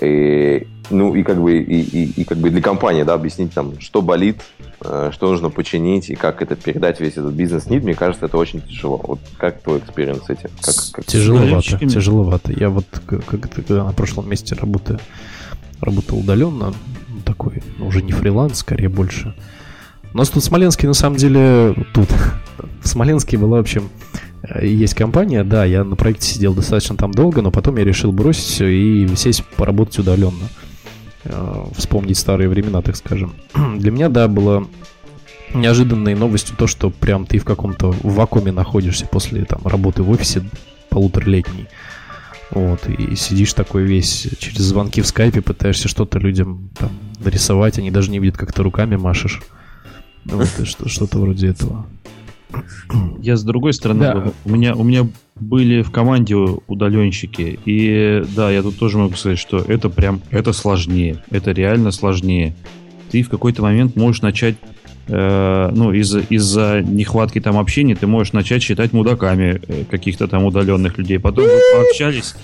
И, 0.00 0.66
ну 0.90 1.14
и 1.14 1.22
как 1.22 1.40
бы 1.40 1.58
и, 1.58 1.80
и, 1.82 2.22
и 2.22 2.24
как 2.24 2.38
бы 2.38 2.50
для 2.50 2.62
компании, 2.62 3.02
да, 3.02 3.12
объяснить 3.12 3.52
там, 3.52 3.78
что 3.78 4.00
болит, 4.00 4.40
э, 4.80 5.10
что 5.12 5.28
нужно 5.28 5.50
починить 5.50 6.08
и 6.08 6.14
как 6.14 6.40
это 6.40 6.56
передать 6.56 6.98
весь 6.98 7.12
этот 7.12 7.34
бизнес- 7.34 7.63
need, 7.63 7.84
мне 7.84 7.94
кажется, 7.94 8.24
это 8.24 8.38
очень 8.38 8.62
тяжело. 8.62 8.98
Вот 9.04 9.20
как 9.36 9.60
твой 9.60 9.80
experience 9.80 10.24
с 10.24 10.30
этим? 10.30 10.48
Как, 10.62 10.74
как... 10.92 11.04
Тяжеловато, 11.04 11.78
тяжеловато. 11.78 12.52
Я 12.52 12.70
вот 12.70 12.86
как, 13.06 13.26
как 13.26 13.68
на 13.68 13.92
прошлом 13.92 14.30
месте 14.30 14.54
работаю 14.54 14.98
работал 15.82 16.18
удаленно, 16.18 16.72
такой, 17.24 17.62
уже 17.78 18.02
не 18.02 18.12
фриланс, 18.12 18.58
скорее 18.58 18.88
больше. 18.88 19.34
У 20.14 20.18
нас 20.18 20.30
тут 20.30 20.42
в 20.42 20.46
Смоленске, 20.46 20.86
на 20.86 20.94
самом 20.94 21.16
деле, 21.16 21.74
тут, 21.92 22.08
в 22.82 22.88
Смоленске 22.88 23.38
была, 23.38 23.58
в 23.58 23.60
общем, 23.60 23.88
э, 24.42 24.66
есть 24.66 24.94
компания, 24.94 25.44
да, 25.44 25.64
я 25.64 25.84
на 25.84 25.96
проекте 25.96 26.32
сидел 26.32 26.54
достаточно 26.54 26.96
там 26.96 27.12
долго, 27.12 27.42
но 27.42 27.50
потом 27.50 27.76
я 27.76 27.84
решил 27.84 28.12
бросить 28.12 28.44
все 28.44 28.68
и 28.68 29.14
сесть 29.16 29.44
поработать 29.56 29.98
удаленно. 29.98 30.48
Э, 31.24 31.64
вспомнить 31.76 32.18
старые 32.18 32.48
времена, 32.48 32.82
так 32.82 32.96
скажем. 32.96 33.34
Для 33.78 33.90
меня, 33.90 34.08
да, 34.08 34.28
было 34.28 34.66
неожиданной 35.54 36.14
новостью 36.14 36.56
то, 36.56 36.66
что 36.66 36.90
прям 36.90 37.26
ты 37.26 37.38
в 37.38 37.44
каком-то 37.44 37.94
вакууме 38.02 38.52
находишься 38.52 39.06
после 39.06 39.44
там 39.44 39.60
работы 39.64 40.02
в 40.02 40.10
офисе 40.10 40.42
полуторалетней. 40.88 41.68
Вот, 42.52 42.86
и 42.86 43.16
сидишь 43.16 43.54
такой 43.54 43.84
весь 43.84 44.28
через 44.38 44.60
звонки 44.60 45.00
в 45.00 45.06
скайпе, 45.06 45.40
пытаешься 45.40 45.88
что-то 45.88 46.18
людям 46.18 46.68
там 46.78 46.90
нарисовать, 47.18 47.78
они 47.78 47.90
даже 47.90 48.10
не 48.10 48.18
видят, 48.18 48.36
как 48.36 48.52
ты 48.52 48.62
руками 48.62 48.96
машешь. 48.96 49.40
Вот, 50.26 50.48
что, 50.64 50.88
что-то 50.88 51.18
вроде 51.18 51.48
этого. 51.48 51.86
Я 53.20 53.36
с 53.36 53.42
другой 53.42 53.72
стороны, 53.72 54.00
да. 54.00 54.32
у, 54.44 54.50
меня, 54.50 54.74
у 54.74 54.84
меня 54.84 55.08
были 55.36 55.80
в 55.80 55.90
команде 55.90 56.36
удаленщики, 56.36 57.58
и 57.64 58.22
да, 58.36 58.50
я 58.50 58.62
тут 58.62 58.78
тоже 58.78 58.98
могу 58.98 59.14
сказать, 59.14 59.38
что 59.38 59.58
это 59.58 59.88
прям, 59.88 60.20
это 60.30 60.52
сложнее, 60.52 61.24
это 61.30 61.52
реально 61.52 61.90
сложнее. 61.90 62.54
Ты 63.10 63.22
в 63.22 63.30
какой-то 63.30 63.62
момент 63.62 63.96
можешь 63.96 64.20
начать 64.20 64.56
Э, 65.08 65.70
ну, 65.74 65.92
из- 65.92 66.14
из-за 66.30 66.80
нехватки 66.80 67.40
там 67.40 67.58
общения 67.58 67.96
ты 67.96 68.06
можешь 68.06 68.32
начать 68.32 68.62
считать 68.62 68.92
мудаками 68.92 69.60
э, 69.66 69.84
каких-то 69.90 70.28
там 70.28 70.44
удаленных 70.44 70.96
людей. 70.98 71.18
Потом 71.18 71.44
вы 71.44 71.60
пообщались, 71.74 72.36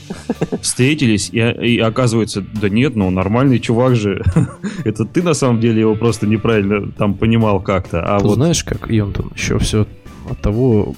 встретились, 0.60 1.30
и, 1.32 1.38
и 1.38 1.78
оказывается, 1.78 2.44
да 2.60 2.68
нет, 2.68 2.96
ну, 2.96 3.10
нормальный 3.10 3.60
чувак 3.60 3.94
же. 3.94 4.24
Это 4.84 5.04
ты 5.04 5.22
на 5.22 5.34
самом 5.34 5.60
деле 5.60 5.80
его 5.80 5.94
просто 5.94 6.26
неправильно 6.26 6.90
там 6.90 7.14
понимал 7.14 7.60
как-то. 7.60 8.02
А 8.02 8.18
вот... 8.18 8.34
Знаешь, 8.34 8.64
как, 8.64 8.90
Йонтон, 8.90 9.30
еще 9.36 9.58
все 9.58 9.86
от 10.28 10.40
того, 10.40 10.94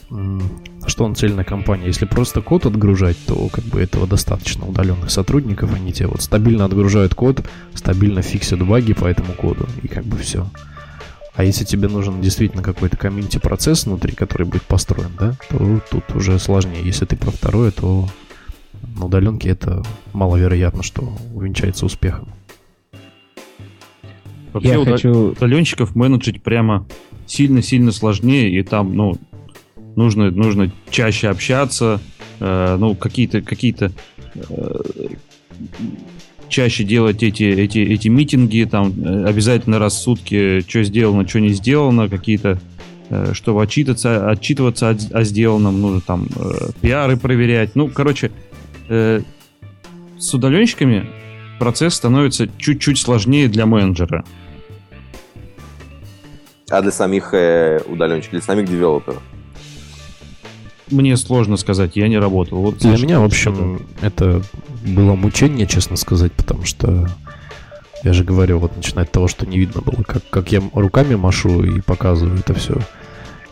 что 0.87 1.05
он 1.05 1.15
цельная 1.15 1.45
компания. 1.45 1.87
Если 1.87 2.07
просто 2.07 2.41
код 2.41 2.66
отгружать, 2.66 3.16
то 3.27 3.49
как 3.49 3.65
бы 3.65 3.81
этого 3.81 4.07
достаточно 4.07 4.66
удаленных 4.66 5.11
сотрудников, 5.11 5.73
они 5.74 5.93
тебе 5.93 6.09
вот 6.09 6.23
стабильно 6.23 6.65
отгружают 6.65 7.15
код, 7.15 7.45
стабильно 7.74 8.23
фиксят 8.23 8.66
баги 8.66 8.93
по 8.93 9.05
этому 9.07 9.32
коду, 9.35 9.69
и 9.82 9.89
как 9.89 10.05
бы 10.05 10.16
все. 10.16 10.47
А 11.35 11.44
если 11.44 11.65
тебе 11.65 11.89
нужен 11.89 12.20
действительно 12.20 12.62
какой-то 12.62 12.97
комьюнити-процесс 12.97 13.86
внутри, 13.86 14.15
который 14.15 14.47
будет 14.47 14.62
построен, 14.62 15.12
да, 15.19 15.36
то 15.48 15.81
тут 15.90 16.15
уже 16.15 16.39
сложнее. 16.39 16.82
Если 16.85 17.05
ты 17.07 17.16
про 17.16 17.31
второе, 17.31 17.70
то 17.70 18.09
на 18.97 19.07
удаленке 19.07 19.48
это 19.51 19.82
маловероятно, 20.12 20.82
что 20.82 21.16
увенчается 21.35 21.86
успехом. 21.86 22.28
Вообще 24.52 24.70
Я 24.70 24.81
удал... 24.81 24.94
хочу... 24.94 25.31
удаленщиков 25.31 25.94
менеджить 25.94 26.43
прямо 26.43 26.86
сильно-сильно 27.27 27.93
сложнее, 27.93 28.51
и 28.51 28.62
там, 28.62 28.94
ну, 28.94 29.16
нужно, 29.94 30.31
нужно 30.31 30.73
чаще 30.90 31.28
общаться, 31.28 32.01
э, 32.40 32.77
ну, 32.78 32.97
какие-то 32.97 33.43
какие-то 33.43 33.93
э, 34.35 34.81
чаще 36.51 36.85
делать 36.85 37.22
эти, 37.22 37.44
эти, 37.44 37.78
эти 37.78 38.09
митинги, 38.09 38.68
там 38.70 38.93
э, 39.02 39.24
обязательно 39.24 39.78
раз 39.78 39.94
в 39.94 40.02
сутки, 40.02 40.60
что 40.68 40.82
сделано, 40.82 41.27
что 41.27 41.40
не 41.40 41.51
сделано, 41.51 42.09
какие-то 42.09 42.59
э, 43.09 43.32
чтобы 43.32 43.62
отчитаться, 43.62 44.28
отчитываться 44.28 44.90
о, 44.90 45.18
о 45.18 45.24
сделанном, 45.24 45.81
нужно 45.81 46.01
там 46.01 46.27
э, 46.36 46.70
пиары 46.81 47.16
проверять. 47.16 47.74
Ну, 47.77 47.89
короче, 47.89 48.31
э, 48.89 49.22
с 50.18 50.35
удаленщиками 50.35 51.09
процесс 51.59 51.94
становится 51.94 52.48
чуть-чуть 52.59 52.98
сложнее 52.98 53.48
для 53.48 53.64
менеджера. 53.64 54.24
А 56.68 56.82
для 56.82 56.93
самих 56.93 57.32
э, 57.32 57.81
удаленщиков, 57.86 58.32
для 58.32 58.43
самих 58.43 58.68
девелоперов? 58.68 59.22
Мне 60.91 61.17
сложно 61.17 61.57
сказать, 61.57 61.97
я 61.97 62.09
не 62.09 62.19
работал. 62.19 62.59
Вот 62.59 62.79
Для 62.79 62.97
меня, 62.97 63.21
в 63.21 63.25
общем, 63.25 63.87
это 64.01 64.43
было 64.85 65.15
мучение, 65.15 65.67
честно 65.67 65.97
сказать, 65.97 66.33
потому 66.33 66.65
что 66.65 67.09
я 68.03 68.12
же 68.12 68.25
говорю, 68.25 68.59
вот 68.59 68.77
начиная 68.77 69.05
от 69.05 69.12
того, 69.12 69.29
что 69.29 69.47
не 69.47 69.59
видно 69.59 69.83
было, 69.83 70.03
как, 70.03 70.23
как 70.31 70.53
я 70.53 70.62
руками 70.73 71.15
машу 71.15 71.62
и 71.62 71.81
показываю 71.81 72.39
это 72.39 72.55
все. 72.55 72.79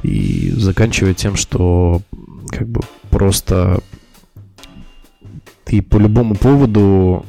И 0.03 0.51
заканчивая 0.57 1.15
тем, 1.15 1.37
что 1.37 2.03
как 2.51 2.69
бы 2.69 2.81
просто 3.11 3.81
ты 5.65 5.83
по 5.83 5.99
любому 5.99 6.35
поводу, 6.35 7.27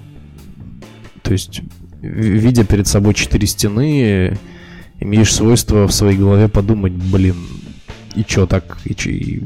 то 1.21 1.33
есть 1.33 1.61
видя 2.01 2.63
перед 2.63 2.87
собой 2.87 3.13
четыре 3.13 3.47
стены, 3.47 4.37
имеешь 4.99 5.33
свойство 5.33 5.87
в 5.87 5.93
своей 5.93 6.17
голове 6.17 6.47
подумать, 6.47 6.93
блин, 6.93 7.35
и 8.15 8.23
что 8.27 8.45
так, 8.45 8.77
и, 8.85 8.95
чё, 8.95 9.09
и 9.11 9.43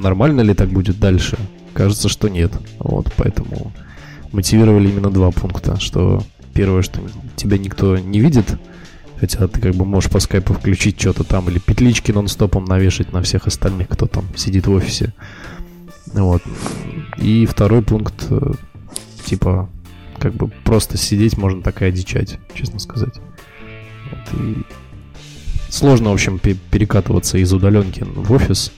нормально 0.00 0.40
ли 0.40 0.54
так 0.54 0.70
будет 0.70 0.98
дальше? 0.98 1.38
Кажется, 1.72 2.08
что 2.08 2.28
нет. 2.28 2.52
Вот, 2.78 3.12
поэтому 3.16 3.72
мотивировали 4.32 4.88
именно 4.88 5.10
два 5.10 5.30
пункта, 5.30 5.78
что 5.78 6.22
первое, 6.54 6.82
что 6.82 7.00
тебя 7.36 7.58
никто 7.58 7.96
не 7.98 8.20
видит, 8.20 8.58
хотя 9.18 9.46
ты 9.48 9.60
как 9.60 9.74
бы 9.74 9.84
можешь 9.84 10.10
по 10.10 10.18
скайпу 10.20 10.54
включить 10.54 11.00
что-то 11.00 11.24
там, 11.24 11.48
или 11.48 11.58
петлички 11.58 12.12
нон-стопом 12.12 12.64
навешать 12.64 13.12
на 13.12 13.22
всех 13.22 13.46
остальных, 13.46 13.88
кто 13.88 14.06
там 14.06 14.24
сидит 14.36 14.66
в 14.66 14.72
офисе. 14.72 15.12
Вот. 16.06 16.42
И 17.18 17.46
второй 17.46 17.82
пункт, 17.82 18.26
э, 18.30 18.52
типа, 19.24 19.68
как 20.18 20.34
бы 20.34 20.48
просто 20.64 20.96
сидеть 20.96 21.38
можно 21.38 21.62
так 21.62 21.82
и 21.82 21.84
одичать, 21.84 22.38
честно 22.54 22.78
сказать. 22.78 23.20
Вот, 24.10 24.40
и 24.40 24.56
Сложно, 25.70 26.10
в 26.10 26.14
общем, 26.14 26.38
перекатываться 26.38 27.38
из 27.38 27.52
удаленки 27.52 28.04
в 28.04 28.32
офис. 28.32 28.72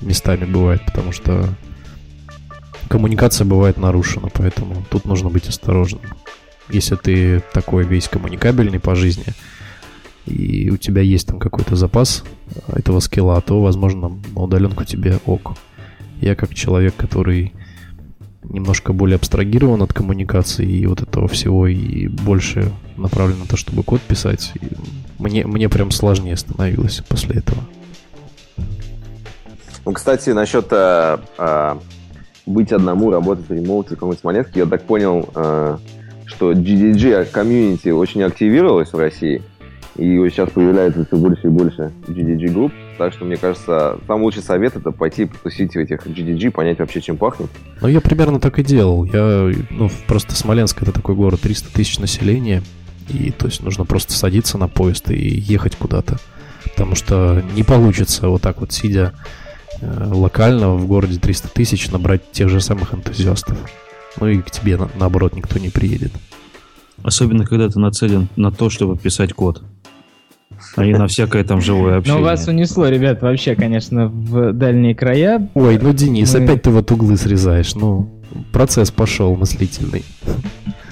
Местами 0.00 0.44
бывает, 0.44 0.82
потому 0.86 1.12
что 1.12 1.48
коммуникация 2.88 3.44
бывает 3.44 3.76
нарушена, 3.76 4.28
поэтому 4.32 4.84
тут 4.90 5.04
нужно 5.04 5.30
быть 5.30 5.48
осторожным. 5.48 6.02
Если 6.70 6.96
ты 6.96 7.42
такой 7.52 7.84
весь 7.84 8.08
коммуникабельный 8.08 8.78
по 8.78 8.94
жизни, 8.94 9.26
и 10.24 10.70
у 10.70 10.76
тебя 10.76 11.02
есть 11.02 11.26
там 11.26 11.38
какой-то 11.38 11.76
запас 11.76 12.24
этого 12.68 13.00
скилла, 13.00 13.40
то, 13.40 13.60
возможно, 13.60 14.16
на 14.34 14.40
удаленку 14.40 14.84
тебе 14.84 15.18
ок. 15.26 15.56
Я 16.20 16.36
как 16.36 16.54
человек, 16.54 16.94
который 16.96 17.52
немножко 18.44 18.92
более 18.92 19.16
абстрагирован 19.16 19.82
от 19.82 19.92
коммуникации 19.92 20.66
и 20.66 20.86
вот 20.86 21.02
этого 21.02 21.28
всего, 21.28 21.66
и 21.66 22.08
больше 22.08 22.72
направлен 22.96 23.40
на 23.40 23.46
то, 23.46 23.56
чтобы 23.56 23.82
код 23.82 24.00
писать, 24.00 24.52
мне, 25.18 25.46
мне 25.46 25.68
прям 25.68 25.90
сложнее 25.90 26.36
становилось 26.36 27.02
после 27.08 27.36
этого. 27.36 27.60
Ну, 29.86 29.92
кстати, 29.92 30.30
насчет 30.30 30.66
а, 30.72 31.20
а, 31.36 31.78
быть 32.46 32.72
одному, 32.72 33.10
работать 33.10 33.48
в 33.48 33.52
ремоуте 33.52 33.90
в 33.90 33.92
каком-нибудь 33.94 34.24
монетке, 34.24 34.60
я 34.60 34.66
так 34.66 34.82
понял, 34.84 35.28
а, 35.34 35.78
что 36.24 36.52
GDG 36.52 37.26
комьюнити 37.26 37.90
очень 37.90 38.22
активировалось 38.22 38.92
в 38.92 38.98
России, 38.98 39.42
и 39.96 40.16
сейчас 40.30 40.50
появляется 40.50 41.04
все 41.04 41.16
больше 41.16 41.46
и 41.46 41.50
больше 41.50 41.92
GDG 42.06 42.52
групп, 42.52 42.72
так 42.98 43.12
что, 43.12 43.24
мне 43.24 43.36
кажется, 43.36 43.98
самый 44.06 44.22
лучший 44.22 44.42
совет 44.42 44.76
это 44.76 44.90
пойти 44.90 45.26
потусить 45.26 45.72
в 45.72 45.76
этих 45.76 46.06
GDG, 46.06 46.50
понять 46.50 46.78
вообще, 46.78 47.00
чем 47.00 47.16
пахнет. 47.16 47.50
Ну, 47.80 47.88
я 47.88 48.00
примерно 48.00 48.40
так 48.40 48.58
и 48.58 48.62
делал. 48.62 49.04
Я, 49.04 49.52
ну, 49.70 49.90
просто 50.06 50.34
Смоленск 50.34 50.82
это 50.82 50.92
такой 50.92 51.14
город, 51.14 51.40
300 51.40 51.72
тысяч 51.72 51.98
населения, 51.98 52.62
и 53.08 53.30
то 53.30 53.46
есть 53.46 53.62
нужно 53.62 53.84
просто 53.84 54.12
садиться 54.12 54.58
на 54.58 54.68
поезд 54.68 55.10
и 55.10 55.28
ехать 55.28 55.76
куда-то. 55.76 56.18
Потому 56.64 56.94
что 56.94 57.42
не 57.54 57.62
получится 57.62 58.28
вот 58.28 58.42
так 58.42 58.60
вот 58.60 58.72
сидя 58.72 59.12
э, 59.80 60.10
локально 60.12 60.74
в 60.74 60.86
городе 60.86 61.18
300 61.18 61.48
тысяч 61.48 61.90
набрать 61.90 62.32
тех 62.32 62.48
же 62.48 62.60
самых 62.60 62.94
энтузиастов. 62.94 63.58
Ну 64.20 64.28
и 64.28 64.40
к 64.40 64.50
тебе 64.50 64.76
на, 64.76 64.88
наоборот 64.96 65.34
никто 65.36 65.58
не 65.58 65.68
приедет. 65.68 66.12
Особенно 67.02 67.44
когда 67.44 67.68
ты 67.68 67.78
нацелен 67.78 68.28
на 68.36 68.50
то, 68.50 68.70
чтобы 68.70 68.96
писать 68.96 69.34
код. 69.34 69.62
А 70.76 70.82
на 70.82 71.06
всякое 71.06 71.44
там 71.44 71.60
живое 71.60 71.98
общение. 71.98 72.20
Но 72.20 72.24
вас 72.24 72.48
унесло, 72.48 72.88
ребят, 72.88 73.22
вообще, 73.22 73.54
конечно, 73.54 74.08
в 74.08 74.52
дальние 74.52 74.94
края. 74.94 75.48
Ой, 75.54 75.78
ну, 75.80 75.92
Денис, 75.92 76.34
Мы... 76.34 76.44
опять 76.44 76.62
ты 76.62 76.70
вот 76.70 76.90
углы 76.90 77.16
срезаешь. 77.16 77.74
Ну, 77.74 78.10
процесс 78.52 78.90
пошел 78.90 79.36
мыслительный. 79.36 80.04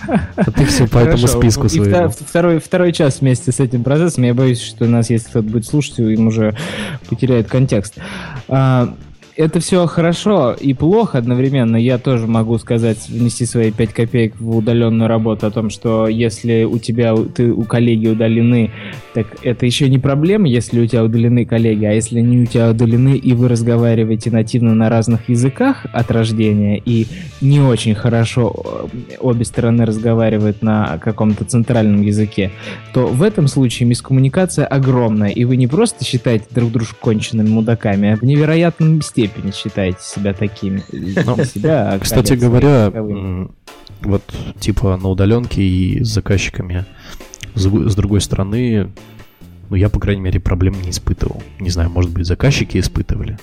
А 0.09 0.51
ты 0.51 0.65
все 0.65 0.87
по 0.89 0.99
этому 0.99 1.27
списку 1.27 1.69
своему. 1.69 2.11
Второй, 2.11 2.59
второй 2.59 2.93
час 2.93 3.21
вместе 3.21 3.53
с 3.53 3.61
этим 3.61 3.85
процессом. 3.85 4.25
Я 4.25 4.35
боюсь, 4.35 4.61
что 4.61 4.87
нас, 4.87 5.11
если 5.11 5.29
кто-то 5.31 5.49
будет 5.49 5.67
слушать, 5.67 5.99
им 5.99 6.27
уже 6.27 6.57
потеряет 7.09 7.49
контекст. 7.49 7.95
А, 8.49 8.95
это 9.37 9.61
все 9.61 9.87
хорошо 9.87 10.53
и 10.53 10.75
плохо 10.75 11.19
одновременно. 11.19 11.77
Я 11.77 11.99
тоже 11.99 12.27
могу 12.27 12.59
сказать, 12.59 13.09
внести 13.09 13.47
свои 13.47 13.73
5 13.73 13.93
копеек 13.93 14.35
в 14.39 14.57
удаленную 14.59 15.09
работу 15.09 15.47
о 15.47 15.51
том, 15.51 15.71
что 15.71 16.07
если 16.07 16.65
у 16.65 16.79
тебя, 16.79 17.15
ты, 17.17 17.51
у 17.53 17.65
коллеги 17.65 18.09
удалены, 18.09 18.71
так 19.15 19.27
это 19.43 19.65
еще 19.65 19.89
не 19.89 19.99
проблема, 19.99 20.49
если 20.49 20.81
у 20.81 20.87
тебя 20.87 21.05
удалены 21.05 21.47
коллеги, 21.47 21.85
а 21.85 21.93
если 21.93 22.19
они 22.19 22.43
у 22.43 22.47
тебя 22.47 22.71
удалены, 22.71 23.17
и 23.17 23.33
вы 23.33 23.49
разговариваете 23.49 24.31
нативно 24.31 24.75
на 24.75 24.89
разных 24.89 25.29
языках 25.29 25.87
от 25.93 26.11
рождения, 26.11 26.79
и 26.85 27.07
не 27.41 27.61
очень 27.61 27.95
хорошо 27.95 28.91
э, 28.93 29.17
обе 29.19 29.45
стороны 29.45 29.87
разговаривают 29.87 30.63
на 30.63 30.99
каком-то 30.99 31.45
центральном 31.45 32.03
языке, 32.03 32.51
то 32.93 33.07
в 33.07 33.23
этом 33.23 33.49
случае 33.49 33.89
мискоммуникация 33.89 34.67
огромная, 34.67 35.31
и 35.31 35.45
вы 35.45 35.57
не 35.57 35.67
просто 35.67 36.05
считаете 36.05 36.47
друг 36.51 36.71
дружку 36.73 36.97
конченными 37.01 37.49
мудаками, 37.49 38.13
а 38.13 38.17
в 38.17 38.23
невероятном 38.23 39.01
степени 39.01 39.22
степени 39.29 39.53
считаете 39.53 39.99
себя 40.03 40.33
такими. 40.33 40.83
Ну, 40.91 41.45
себя, 41.45 41.99
кстати 42.01 42.35
говоря, 42.35 42.91
вот 44.01 44.23
типа 44.59 44.97
на 44.97 45.09
удаленке 45.09 45.63
и 45.63 46.03
с 46.03 46.09
заказчиками 46.09 46.85
с, 47.55 47.63
с 47.63 47.95
другой 47.95 48.21
стороны, 48.21 48.91
Ну, 49.71 49.77
я, 49.77 49.89
по 49.89 50.01
крайней 50.01 50.21
мере, 50.23 50.41
проблем 50.41 50.75
не 50.83 50.91
испытывал. 50.91 51.43
Не 51.59 51.71
знаю, 51.71 51.89
может 51.89 52.11
быть, 52.11 52.27
заказчики 52.27 52.79
испытывали. 52.79 53.39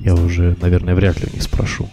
Я 0.00 0.14
уже, 0.14 0.56
наверное, 0.60 0.94
вряд 0.94 1.20
ли 1.20 1.28
у 1.30 1.34
них 1.34 1.42
спрошу. 1.42 1.88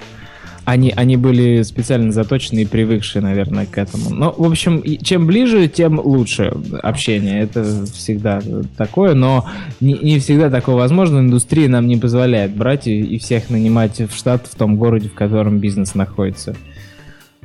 Они, 0.70 0.94
они 0.96 1.18
были 1.18 1.64
специально 1.64 2.12
заточены 2.12 2.60
и 2.60 2.66
привыкшие, 2.68 3.24
наверное, 3.24 3.66
к 3.66 3.76
этому. 3.80 4.12
Но, 4.12 4.36
в 4.38 4.46
общем, 4.46 4.84
чем 5.02 5.26
ближе, 5.26 5.68
тем 5.68 6.00
лучше 6.00 6.54
общение. 6.84 7.42
Это 7.42 7.86
всегда 7.92 8.40
такое, 8.78 9.16
но 9.16 9.50
не, 9.80 9.94
не 9.94 10.20
всегда 10.20 10.52
такое 10.52 10.76
возможно. 10.76 11.22
Индустрия 11.22 11.68
нам 11.70 11.88
не 11.88 11.98
позволяет 11.98 12.52
брать 12.52 12.86
и, 12.86 13.00
и 13.00 13.18
всех 13.18 13.50
нанимать 13.50 14.00
в 14.00 14.16
штат 14.16 14.46
в 14.46 14.54
том 14.54 14.78
городе, 14.78 15.10
в 15.10 15.16
котором 15.16 15.58
бизнес 15.58 15.96
находится. 15.96 16.56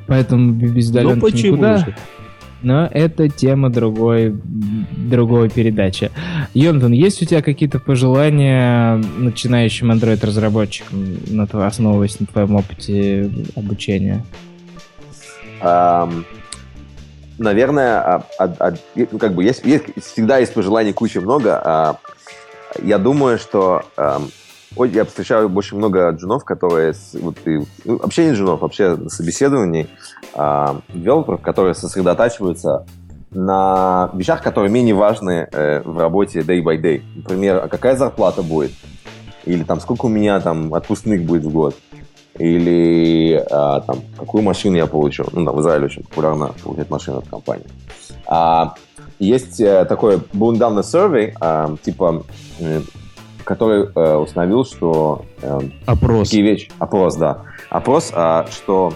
Поэтому 0.05 0.51
без 0.51 0.91
удаленки 0.91 1.21
ну, 1.21 1.29
никуда. 1.29 1.77
Же? 1.79 1.95
Но 2.65 2.87
это 2.91 3.29
тема 3.29 3.69
другой, 3.69 4.31
другой 4.31 5.49
передачи. 5.49 6.11
Йонтон, 6.53 6.91
есть 6.91 7.21
у 7.21 7.25
тебя 7.25 7.41
какие-то 7.41 7.79
пожелания 7.79 8.95
начинающим 8.95 9.91
Android-разработчикам, 9.91 11.17
на 11.27 11.47
твой, 11.47 11.67
основываясь 11.67 12.19
на 12.19 12.25
твоем 12.25 12.55
опыте 12.55 13.29
обучения? 13.55 14.25
Um, 15.61 16.25
наверное, 17.37 17.99
а, 17.99 18.23
а, 18.39 18.55
а, 18.59 18.73
ну, 18.95 19.19
как 19.19 19.33
бы 19.33 19.43
есть, 19.43 19.63
есть, 19.63 19.85
всегда 20.03 20.39
есть 20.39 20.53
пожеланий 20.53 20.91
куча 20.91 21.21
много. 21.21 21.61
А, 21.63 21.97
я 22.81 22.97
думаю, 22.97 23.37
что 23.37 23.83
Ой, 24.77 24.89
я 24.89 25.05
встречаю 25.05 25.53
очень 25.55 25.77
много 25.77 26.09
джунов, 26.11 26.43
которые... 26.43 26.93
Вот, 27.13 27.37
и, 27.45 27.61
ну, 27.85 27.97
вообще 27.97 28.27
не 28.27 28.33
джунов, 28.33 28.61
вообще 28.61 28.97
собеседований, 29.09 29.87
а, 30.33 30.81
девелоперов, 30.89 31.41
которые 31.41 31.75
сосредотачиваются 31.75 32.85
на 33.31 34.09
вещах, 34.13 34.41
которые 34.41 34.71
менее 34.71 34.95
важны 34.95 35.47
э, 35.51 35.81
в 35.81 35.97
работе 35.99 36.39
day 36.39 36.63
by 36.63 36.81
day. 36.81 37.03
Например, 37.15 37.61
а 37.63 37.67
какая 37.67 37.95
зарплата 37.95 38.41
будет? 38.41 38.71
Или 39.45 39.63
там 39.63 39.79
сколько 39.79 40.05
у 40.05 40.09
меня 40.09 40.39
там 40.39 40.73
отпускных 40.73 41.23
будет 41.23 41.43
в 41.43 41.51
год? 41.51 41.75
Или 42.39 43.45
а, 43.49 43.81
там 43.81 43.99
какую 44.17 44.43
машину 44.43 44.77
я 44.77 44.87
получу? 44.87 45.25
Ну 45.31 45.45
да, 45.45 45.51
в 45.51 45.61
Израиле 45.61 45.85
очень 45.85 46.03
популярно 46.03 46.53
получать 46.63 46.89
машину 46.89 47.19
от 47.19 47.27
компании. 47.27 47.65
А, 48.25 48.75
есть 49.19 49.59
э, 49.61 49.85
такой 49.85 50.17
Bundown 50.33 50.79
Survey, 50.79 51.33
а, 51.39 51.75
типа 51.81 52.23
который 53.45 53.89
э, 53.95 54.15
установил, 54.15 54.65
что... 54.65 55.25
Э, 55.41 55.59
опрос. 55.85 56.29
Такие 56.29 56.43
вещи. 56.43 56.69
Опрос, 56.79 57.15
да. 57.15 57.43
Опрос, 57.69 58.11
э, 58.13 58.45
что... 58.51 58.93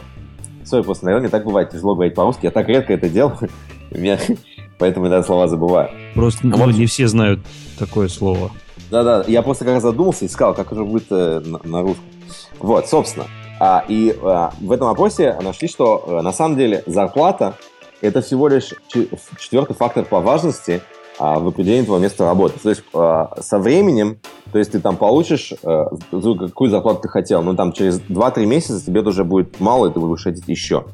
Сори, 0.65 0.81
просто, 0.81 1.05
наверное, 1.05 1.30
так 1.30 1.45
бывает 1.45 1.69
тяжело 1.69 1.95
говорить 1.95 2.15
по-русски. 2.15 2.45
Я 2.45 2.51
так 2.51 2.67
редко 2.67 2.93
это 2.93 3.07
делаю. 3.07 3.38
Поэтому 4.80 5.07
иногда 5.07 5.23
слова 5.23 5.47
забываю. 5.47 5.89
Просто 6.15 6.39
а 6.43 6.47
ну, 6.47 6.57
вот... 6.57 6.76
не 6.76 6.85
все 6.85 7.07
знают 7.07 7.39
такое 7.77 8.07
слово. 8.07 8.51
Да-да, 8.89 9.23
я 9.27 9.43
просто 9.43 9.65
как 9.65 9.76
раз 9.76 9.84
задумался 9.84 10.26
и 10.26 10.27
искал, 10.27 10.53
как 10.53 10.73
же 10.73 10.84
будет 10.84 11.07
э, 11.11 11.41
на, 11.45 11.59
на 11.63 11.81
русском. 11.81 12.05
Вот, 12.59 12.88
собственно. 12.88 13.26
А, 13.59 13.84
и 13.88 14.17
а, 14.21 14.51
в 14.59 14.71
этом 14.71 14.88
опросе 14.88 15.38
нашли, 15.41 15.67
что 15.67 16.05
а, 16.07 16.21
на 16.21 16.31
самом 16.31 16.57
деле 16.57 16.84
зарплата 16.88 17.55
это 18.01 18.21
всего 18.21 18.47
лишь 18.47 18.73
четвертый 19.38 19.76
фактор 19.76 20.05
по 20.05 20.21
важности 20.21 20.81
а, 20.81 20.98
в 21.19 21.49
определении 21.49 21.83
твоего 21.83 22.01
места 22.01 22.25
работы. 22.25 22.59
То 22.59 22.69
есть 22.69 22.83
а, 22.93 23.33
со 23.41 23.59
временем, 23.59 24.19
то 24.51 24.57
есть 24.57 24.71
ты 24.71 24.79
там 24.79 24.95
получишь 24.95 25.53
а, 25.63 25.89
какую 26.11 26.69
зарплату 26.69 27.01
ты 27.03 27.09
хотел, 27.09 27.43
но 27.43 27.55
там 27.55 27.73
через 27.73 27.99
2-3 27.99 28.45
месяца 28.45 28.85
тебе 28.85 29.01
уже 29.01 29.25
будет 29.25 29.59
мало, 29.59 29.87
и 29.87 29.93
ты 29.93 29.99
будешь 29.99 30.23
хотеть 30.23 30.47
еще. 30.47 30.85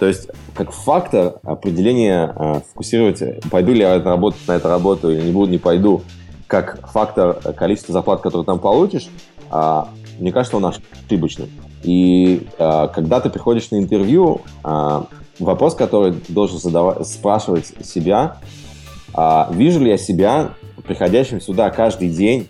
То 0.00 0.06
есть 0.06 0.28
как 0.54 0.72
фактор 0.72 1.34
определения 1.44 2.62
фокусировать, 2.70 3.22
пойду 3.50 3.72
ли 3.72 3.80
я 3.80 4.02
работать 4.02 4.46
на 4.46 4.52
эту 4.52 4.68
работу 4.68 5.10
или 5.10 5.22
не 5.22 5.32
буду, 5.32 5.50
не 5.50 5.58
пойду, 5.58 6.02
как 6.46 6.88
фактор 6.90 7.34
количества 7.54 7.92
зарплат, 7.92 8.20
которые 8.20 8.46
там 8.46 8.58
получишь, 8.58 9.08
мне 9.50 10.32
кажется, 10.32 10.56
он 10.56 10.66
ошибочный. 10.66 11.50
И 11.82 12.46
когда 12.58 13.20
ты 13.20 13.28
приходишь 13.28 13.70
на 13.72 13.76
интервью, 13.76 14.42
вопрос, 15.40 15.74
который 15.74 16.12
ты 16.12 16.32
должен 16.32 16.58
задавать, 16.58 17.06
спрашивать 17.06 17.72
себя, 17.84 18.36
а, 19.14 19.48
вижу 19.52 19.80
ли 19.80 19.90
я 19.90 19.98
себя 19.98 20.54
приходящим 20.86 21.40
сюда 21.40 21.70
каждый 21.70 22.08
день, 22.08 22.48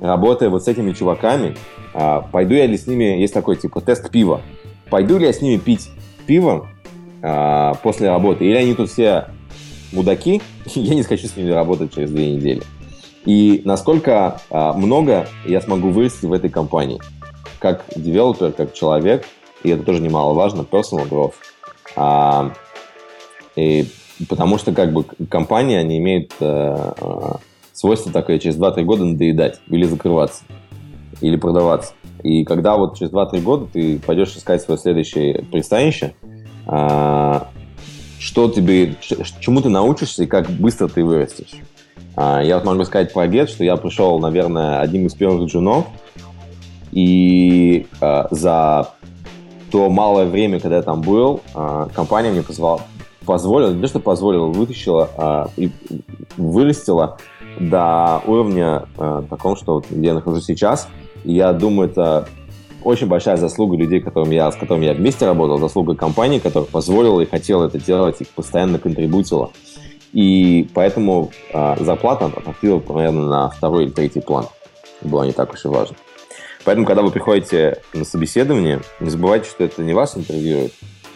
работая 0.00 0.48
вот 0.48 0.64
с 0.64 0.68
этими 0.68 0.92
чуваками, 0.92 1.56
а, 1.92 2.20
пойду 2.20 2.54
я 2.54 2.66
ли 2.66 2.76
с 2.76 2.86
ними, 2.86 3.20
есть 3.20 3.34
такой 3.34 3.56
типа 3.56 3.80
тест 3.80 4.10
пива, 4.10 4.40
пойду 4.90 5.18
ли 5.18 5.26
я 5.26 5.32
с 5.32 5.40
ними 5.40 5.58
пить 5.58 5.90
пиво 6.26 6.68
а, 7.22 7.74
после 7.82 8.08
работы, 8.08 8.44
или 8.44 8.56
они 8.56 8.74
тут 8.74 8.90
все 8.90 9.26
мудаки, 9.92 10.42
я 10.74 10.94
не 10.94 11.02
хочу 11.02 11.26
с 11.26 11.36
ними 11.36 11.50
работать 11.50 11.94
через 11.94 12.10
две 12.10 12.32
недели. 12.32 12.62
И 13.24 13.62
насколько 13.64 14.40
а, 14.50 14.72
много 14.74 15.26
я 15.46 15.60
смогу 15.60 15.90
вырасти 15.90 16.26
в 16.26 16.32
этой 16.32 16.50
компании, 16.50 17.00
как 17.58 17.84
девелопер, 17.96 18.52
как 18.52 18.74
человек, 18.74 19.24
и 19.62 19.70
это 19.70 19.82
тоже 19.82 20.02
немаловажно, 20.02 20.62
personal 20.62 21.08
growth. 21.08 21.34
А, 21.96 22.52
и 23.56 23.88
Потому 24.28 24.58
что 24.58 24.72
как 24.72 24.92
бы 24.92 25.04
компания, 25.28 25.78
они 25.78 25.98
имеют 25.98 26.32
э, 26.40 26.92
э 27.00 27.32
свойство 27.72 28.12
такое 28.12 28.38
через 28.38 28.56
2-3 28.56 28.84
года 28.84 29.04
надоедать 29.04 29.60
или 29.66 29.84
закрываться, 29.84 30.44
или 31.20 31.36
продаваться. 31.36 31.92
И 32.22 32.44
когда 32.44 32.76
вот 32.76 32.96
через 32.96 33.10
2-3 33.10 33.40
года 33.42 33.66
ты 33.72 33.98
пойдешь 33.98 34.36
искать 34.36 34.62
свое 34.62 34.78
следующее 34.78 35.44
пристанище, 35.50 36.14
э, 36.68 37.40
что 38.20 38.48
тебе, 38.48 38.94
чему 39.40 39.60
ты 39.60 39.68
научишься 39.68 40.22
и 40.22 40.26
как 40.26 40.48
быстро 40.48 40.88
ты 40.88 41.04
вырастешь. 41.04 41.60
Э, 42.16 42.40
я 42.44 42.56
вот 42.56 42.64
могу 42.64 42.84
сказать 42.84 43.12
про 43.12 43.26
Get, 43.26 43.48
что 43.48 43.64
я 43.64 43.76
пришел, 43.76 44.18
наверное, 44.20 44.80
одним 44.80 45.06
из 45.06 45.14
первых 45.14 45.50
джунов, 45.50 45.86
и 46.92 47.86
э, 48.00 48.24
за 48.30 48.90
то 49.70 49.90
малое 49.90 50.26
время, 50.26 50.60
когда 50.60 50.76
я 50.76 50.82
там 50.82 51.00
был, 51.00 51.40
э, 51.54 51.88
компания 51.92 52.30
мне 52.30 52.42
позвала, 52.42 52.82
позволила, 53.24 53.72
не 53.72 53.80
то 53.80 53.88
что 53.88 54.00
позволила, 54.00 54.46
вытащила 54.46 55.10
а, 55.16 55.48
и 55.56 55.70
вырастила 56.36 57.18
до 57.58 58.22
уровня 58.26 58.86
а, 58.96 59.22
такого, 59.22 59.56
что 59.56 59.74
вот, 59.74 59.86
где 59.90 60.08
я 60.08 60.14
нахожусь 60.14 60.44
сейчас. 60.44 60.88
И 61.24 61.34
я 61.34 61.52
думаю, 61.52 61.90
это 61.90 62.28
очень 62.82 63.06
большая 63.06 63.36
заслуга 63.36 63.76
людей, 63.76 64.00
которым 64.00 64.30
я, 64.30 64.50
с 64.50 64.56
которыми 64.56 64.84
я 64.84 64.94
вместе 64.94 65.26
работал, 65.26 65.58
заслуга 65.58 65.94
компании, 65.94 66.38
которая 66.38 66.68
позволила 66.70 67.20
и 67.20 67.26
хотела 67.26 67.66
это 67.66 67.78
делать, 67.78 68.20
и 68.20 68.24
постоянно 68.24 68.78
контрибутила. 68.78 69.50
И 70.12 70.68
поэтому 70.74 71.30
а, 71.52 71.76
зарплата 71.80 72.26
отходила, 72.26 72.82
наверное, 72.88 73.26
на 73.26 73.50
второй 73.50 73.84
или 73.84 73.90
третий 73.90 74.20
план. 74.20 74.46
Было 75.02 75.24
не 75.24 75.32
так 75.32 75.52
уж 75.52 75.64
и 75.64 75.68
важно. 75.68 75.96
Поэтому, 76.64 76.86
когда 76.86 77.02
вы 77.02 77.10
приходите 77.10 77.82
на 77.92 78.04
собеседование, 78.04 78.80
не 79.00 79.10
забывайте, 79.10 79.50
что 79.50 79.64
это 79.64 79.82
не 79.82 79.92
вас 79.92 80.16
интервьюируют, 80.16 80.72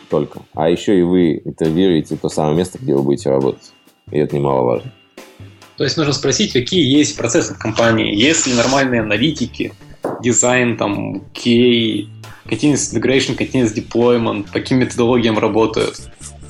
только, 0.09 0.41
а 0.55 0.69
еще 0.69 0.99
и 0.99 1.03
вы 1.03 1.43
интервьюируете 1.45 2.17
то 2.17 2.29
самое 2.29 2.57
место, 2.57 2.79
где 2.81 2.95
вы 2.95 3.03
будете 3.03 3.31
работать. 3.31 3.73
И 4.11 4.19
это 4.19 4.37
немаловажно. 4.37 4.93
То 5.77 5.85
есть 5.85 5.97
нужно 5.97 6.13
спросить, 6.13 6.53
какие 6.53 6.85
есть 6.85 7.17
процессы 7.17 7.55
в 7.55 7.59
компании, 7.59 8.15
есть 8.15 8.47
ли 8.47 8.55
нормальные 8.55 9.03
аналитики, 9.03 9.73
дизайн, 10.21 10.77
там, 10.77 11.23
кей, 11.33 12.09
continuous 12.47 12.93
integration, 12.93 13.37
continuous 13.37 13.75
deployment, 13.75 14.47
по 14.47 14.55
каким 14.55 14.79
методологиям 14.79 15.39
работают. 15.39 16.01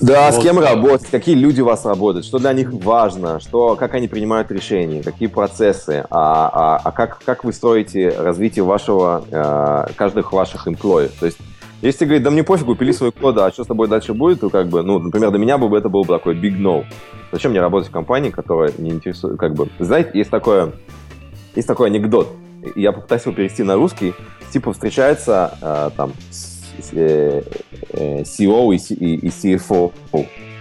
Да, 0.01 0.30
вот. 0.30 0.40
с 0.40 0.43
кем 0.43 0.59
работать, 0.60 1.09
какие 1.10 1.35
люди 1.35 1.60
у 1.60 1.64
вас 1.64 1.85
работают, 1.85 2.24
что 2.24 2.39
для 2.39 2.52
них 2.52 2.72
важно, 2.72 3.40
что, 3.40 3.74
как 3.74 3.94
они 3.94 4.06
принимают 4.06 4.51
решения, 4.52 5.02
какие 5.02 5.28
процессы, 5.28 6.05
а, 6.09 6.51
а, 6.52 6.80
а 6.85 6.93
как, 6.93 7.18
как 7.24 7.43
вы 7.43 7.52
строите 7.52 8.10
развитие 8.10 8.64
вашего, 8.64 9.24
э, 9.28 9.93
каждых 9.97 10.32
ваших 10.32 10.68
employees. 10.68 11.10
То 11.18 11.26
есть 11.26 11.39
если 11.80 12.05
говорить, 12.05 12.22
да 12.22 12.30
мне 12.30 12.42
пофигу, 12.42 12.74
пили 12.74 12.92
свой 12.92 13.12
код, 13.12 13.38
а 13.38 13.50
что 13.52 13.64
с 13.64 13.66
тобой 13.66 13.88
дальше 13.88 14.14
будет, 14.14 14.40
то 14.40 14.50
как 14.50 14.68
бы, 14.68 14.82
ну, 14.82 14.98
например, 14.98 15.30
для 15.30 15.38
меня 15.38 15.59
бы 15.59 15.76
это 15.76 15.88
был 15.88 16.02
бы 16.02 16.14
такой 16.14 16.34
big 16.34 16.59
no. 16.59 16.84
Зачем 17.30 17.52
мне 17.52 17.60
работать 17.60 17.88
в 17.88 17.92
компании, 17.92 18.30
которая 18.30 18.72
не 18.78 18.90
интересует, 18.90 19.38
как 19.38 19.55
бы, 19.55 19.68
знаете, 19.78 20.10
есть 20.14 20.30
такое, 20.30 20.72
есть 21.55 21.68
такой 21.68 21.88
анекдот, 21.88 22.28
я 22.74 22.92
попытаюсь 22.92 23.24
его 23.24 23.34
перевести 23.34 23.62
на 23.62 23.76
русский, 23.76 24.14
типа 24.50 24.72
встречается 24.72 25.56
э, 25.60 25.90
там 25.96 26.12
э, 26.92 27.42
э, 27.90 28.22
CEO 28.22 28.74
и, 28.74 28.94
и, 28.94 29.26
и 29.26 29.28
CFO, 29.28 29.92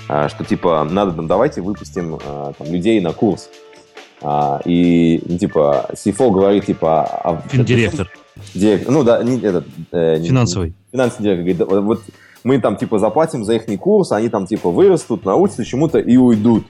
э, 0.10 0.28
что 0.30 0.44
типа 0.44 0.88
надо, 0.90 1.14
там, 1.14 1.28
давайте 1.28 1.62
выпустим 1.62 2.16
э, 2.16 2.54
там, 2.58 2.72
людей 2.72 3.00
на 3.02 3.14
курс. 3.14 3.50
А, 4.22 4.62
и, 4.66 5.22
ну, 5.26 5.38
типа, 5.38 5.90
CFO 5.94 6.32
говорит, 6.32 6.66
типа... 6.66 7.04
А, 7.24 7.42
Директор. 7.54 8.10
Директор, 8.54 8.92
ну 8.92 9.04
да, 9.04 9.24
не, 9.24 9.40
этот... 9.40 9.66
Э, 9.92 10.22
финансовый. 10.22 10.74
Финансовый 10.92 11.24
директор 11.24 11.68
говорит, 11.68 11.86
вот 11.86 12.02
мы 12.44 12.60
там 12.60 12.78
типа 12.78 13.00
заплатим 13.00 13.44
за 13.44 13.56
их 13.56 13.80
курс, 13.80 14.12
они 14.12 14.30
там 14.30 14.48
типа 14.48 14.70
вырастут, 14.70 15.26
научатся 15.26 15.66
чему-то 15.66 16.00
и 16.00 16.18
уйдут. 16.18 16.66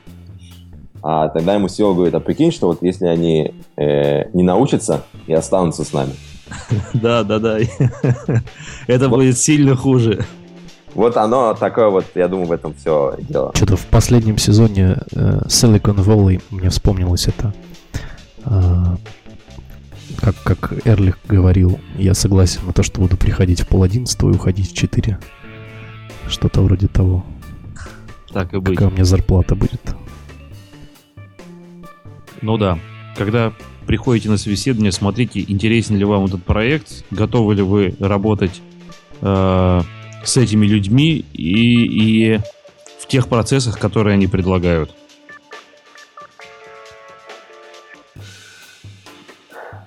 А 1.04 1.30
тогда 1.30 1.54
ему 1.54 1.68
SEO 1.68 1.94
говорит, 1.94 2.16
а 2.16 2.20
прикинь, 2.20 2.52
что 2.52 2.68
вот 2.68 2.80
если 2.82 3.06
они 3.06 3.54
э, 3.78 4.30
не 4.34 4.44
научатся 4.44 5.04
и 5.28 5.34
останутся 5.34 5.84
с 5.84 5.94
нами. 5.94 6.14
Да, 6.94 7.24
да, 7.24 7.40
да. 7.40 7.60
Это 8.88 9.10
будет 9.10 9.38
сильно 9.38 9.76
хуже. 9.76 10.26
Вот 10.94 11.16
оно 11.18 11.54
такое 11.54 11.90
вот, 11.90 12.06
я 12.16 12.28
думаю, 12.28 12.48
в 12.48 12.52
этом 12.52 12.74
все 12.74 13.16
дело. 13.20 13.52
Что-то 13.54 13.76
в 13.76 13.86
последнем 13.86 14.38
сезоне 14.38 14.98
э, 15.14 15.42
Silicon 15.46 16.04
Valley 16.04 16.42
мне 16.50 16.70
вспомнилось 16.70 17.28
это 17.28 17.54
А, 18.44 18.98
как, 20.18 20.36
как 20.44 20.86
Эрлих 20.86 21.18
говорил, 21.28 21.80
я 21.98 22.14
согласен 22.14 22.62
на 22.66 22.74
то, 22.74 22.84
что 22.84 23.02
буду 23.02 23.18
приходить 23.18 23.62
в 23.62 23.68
пол 23.68 23.84
одиннадцатого 23.84 24.32
и 24.32 24.36
уходить 24.36 24.72
в 24.72 24.76
четыре. 24.76 25.20
Что-то 26.28 26.62
вроде 26.62 26.88
того. 26.88 27.26
Так 28.32 28.54
и 28.54 28.58
быть. 28.58 28.76
Какая 28.76 28.90
у 28.90 28.94
меня 28.94 29.06
зарплата 29.06 29.56
будет. 29.56 29.82
Ну 32.42 32.58
да. 32.58 32.78
Когда 33.16 33.54
приходите 33.86 34.30
на 34.30 34.38
собеседование, 34.38 34.92
смотрите, 34.92 35.44
интересен 35.48 35.96
ли 35.96 36.04
вам 36.04 36.26
этот 36.26 36.44
проект, 36.44 37.06
готовы 37.10 37.56
ли 37.56 37.62
вы 37.62 37.96
работать 38.00 38.62
э, 39.22 39.82
с 40.24 40.38
этими 40.38 40.66
людьми 40.66 41.26
и, 41.34 42.34
и 42.34 42.40
в 43.00 43.08
тех 43.08 43.28
процессах, 43.28 43.80
которые 43.80 44.16
они 44.16 44.28
предлагают. 44.28 44.94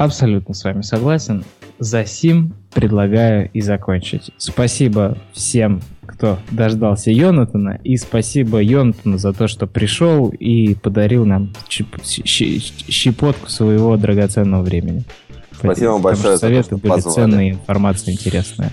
Абсолютно 0.00 0.54
с 0.54 0.64
вами 0.64 0.80
согласен. 0.80 1.44
За 1.78 2.06
сим 2.06 2.54
предлагаю 2.72 3.50
и 3.52 3.60
закончить. 3.60 4.30
Спасибо 4.38 5.18
всем, 5.34 5.82
кто 6.06 6.38
дождался 6.50 7.10
Йонатана, 7.10 7.78
и 7.84 7.98
спасибо 7.98 8.62
Йонатану 8.62 9.18
за 9.18 9.34
то, 9.34 9.46
что 9.46 9.66
пришел 9.66 10.30
и 10.30 10.74
подарил 10.74 11.26
нам 11.26 11.52
щепотку 11.68 13.50
своего 13.50 13.98
драгоценного 13.98 14.62
времени. 14.62 15.04
Спасибо 15.52 15.90
вам 15.90 16.00
большое. 16.00 16.38
Советы 16.38 16.78
были 16.78 16.92
позвали. 16.92 17.14
ценные, 17.14 17.50
информация 17.50 18.14
интересная. 18.14 18.72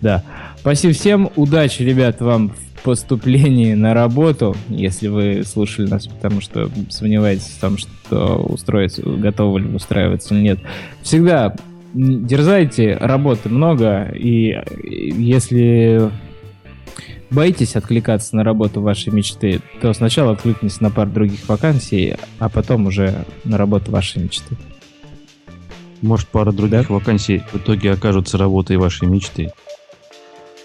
Да. 0.00 0.22
Спасибо 0.60 0.94
всем. 0.94 1.32
Удачи, 1.34 1.82
ребят, 1.82 2.20
вам 2.20 2.50
в 2.50 2.71
поступлении 2.82 3.74
на 3.74 3.94
работу, 3.94 4.56
если 4.68 5.08
вы 5.08 5.42
слушали 5.44 5.88
нас, 5.88 6.06
потому 6.06 6.40
что 6.40 6.68
сомневаетесь 6.88 7.54
в 7.56 7.60
том, 7.60 7.78
что 7.78 8.36
устроиться, 8.36 9.02
готовы 9.02 9.60
ли 9.60 9.74
устраиваться 9.74 10.34
или 10.34 10.42
нет. 10.42 10.58
Всегда 11.02 11.54
дерзайте, 11.94 12.96
работы 12.96 13.48
много, 13.48 14.10
и 14.14 14.56
если 14.82 16.10
боитесь 17.30 17.76
откликаться 17.76 18.36
на 18.36 18.44
работу 18.44 18.80
вашей 18.80 19.12
мечты, 19.12 19.60
то 19.80 19.92
сначала 19.92 20.32
откликнитесь 20.32 20.80
на 20.80 20.90
пару 20.90 21.10
других 21.10 21.48
вакансий, 21.48 22.16
а 22.38 22.48
потом 22.48 22.86
уже 22.86 23.24
на 23.44 23.58
работу 23.58 23.90
вашей 23.90 24.22
мечты. 24.22 24.56
Может, 26.02 26.28
пара 26.28 26.52
других 26.52 26.88
да? 26.88 26.94
вакансий 26.94 27.42
в 27.52 27.56
итоге 27.56 27.92
окажутся 27.92 28.36
работой 28.36 28.76
вашей 28.76 29.06
мечты. 29.08 29.52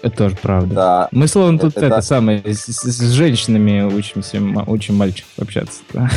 Это 0.02 0.16
тоже 0.16 0.36
правда. 0.36 0.74
Да. 0.74 1.08
Мы, 1.10 1.26
словно, 1.26 1.58
тут 1.58 1.76
это, 1.76 1.86
это 1.86 2.00
самое, 2.02 2.42
с, 2.44 2.66
с 2.66 3.12
женщинами 3.12 3.82
учимся, 3.82 4.40
учим 4.66 4.94
мальчиков 4.96 5.32
общаться. 5.38 5.82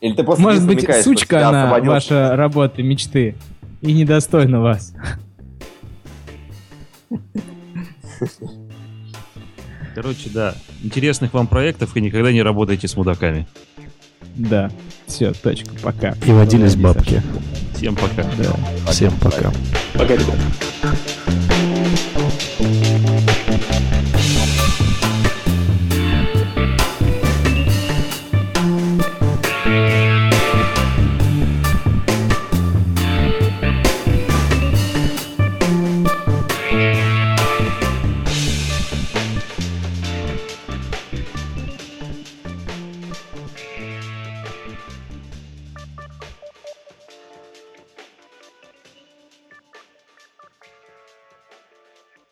Или 0.00 0.14
ты 0.14 0.22
просто 0.22 0.42
Может 0.42 0.66
быть, 0.66 0.86
сучка 1.02 1.48
она, 1.48 1.78
ваша 1.80 2.36
работа, 2.36 2.82
мечты, 2.82 3.34
и 3.82 3.92
недостойна 3.92 4.60
вас. 4.60 4.92
Короче, 9.94 10.30
да, 10.32 10.54
интересных 10.82 11.34
вам 11.34 11.46
проектов 11.46 11.96
и 11.96 12.00
никогда 12.00 12.32
не 12.32 12.42
работайте 12.42 12.88
с 12.88 12.96
мудаками. 12.96 13.46
Да, 14.36 14.70
все, 15.06 15.32
точка, 15.32 15.70
пока. 15.82 16.14
И 16.24 16.30
водились 16.30 16.76
бабки. 16.76 17.22
Всем 17.80 17.96
пока. 17.96 18.24
Да. 18.36 18.92
Всем 18.92 19.10
пока. 19.20 19.50
Пока, 19.94 20.14
ребята. 20.14 20.36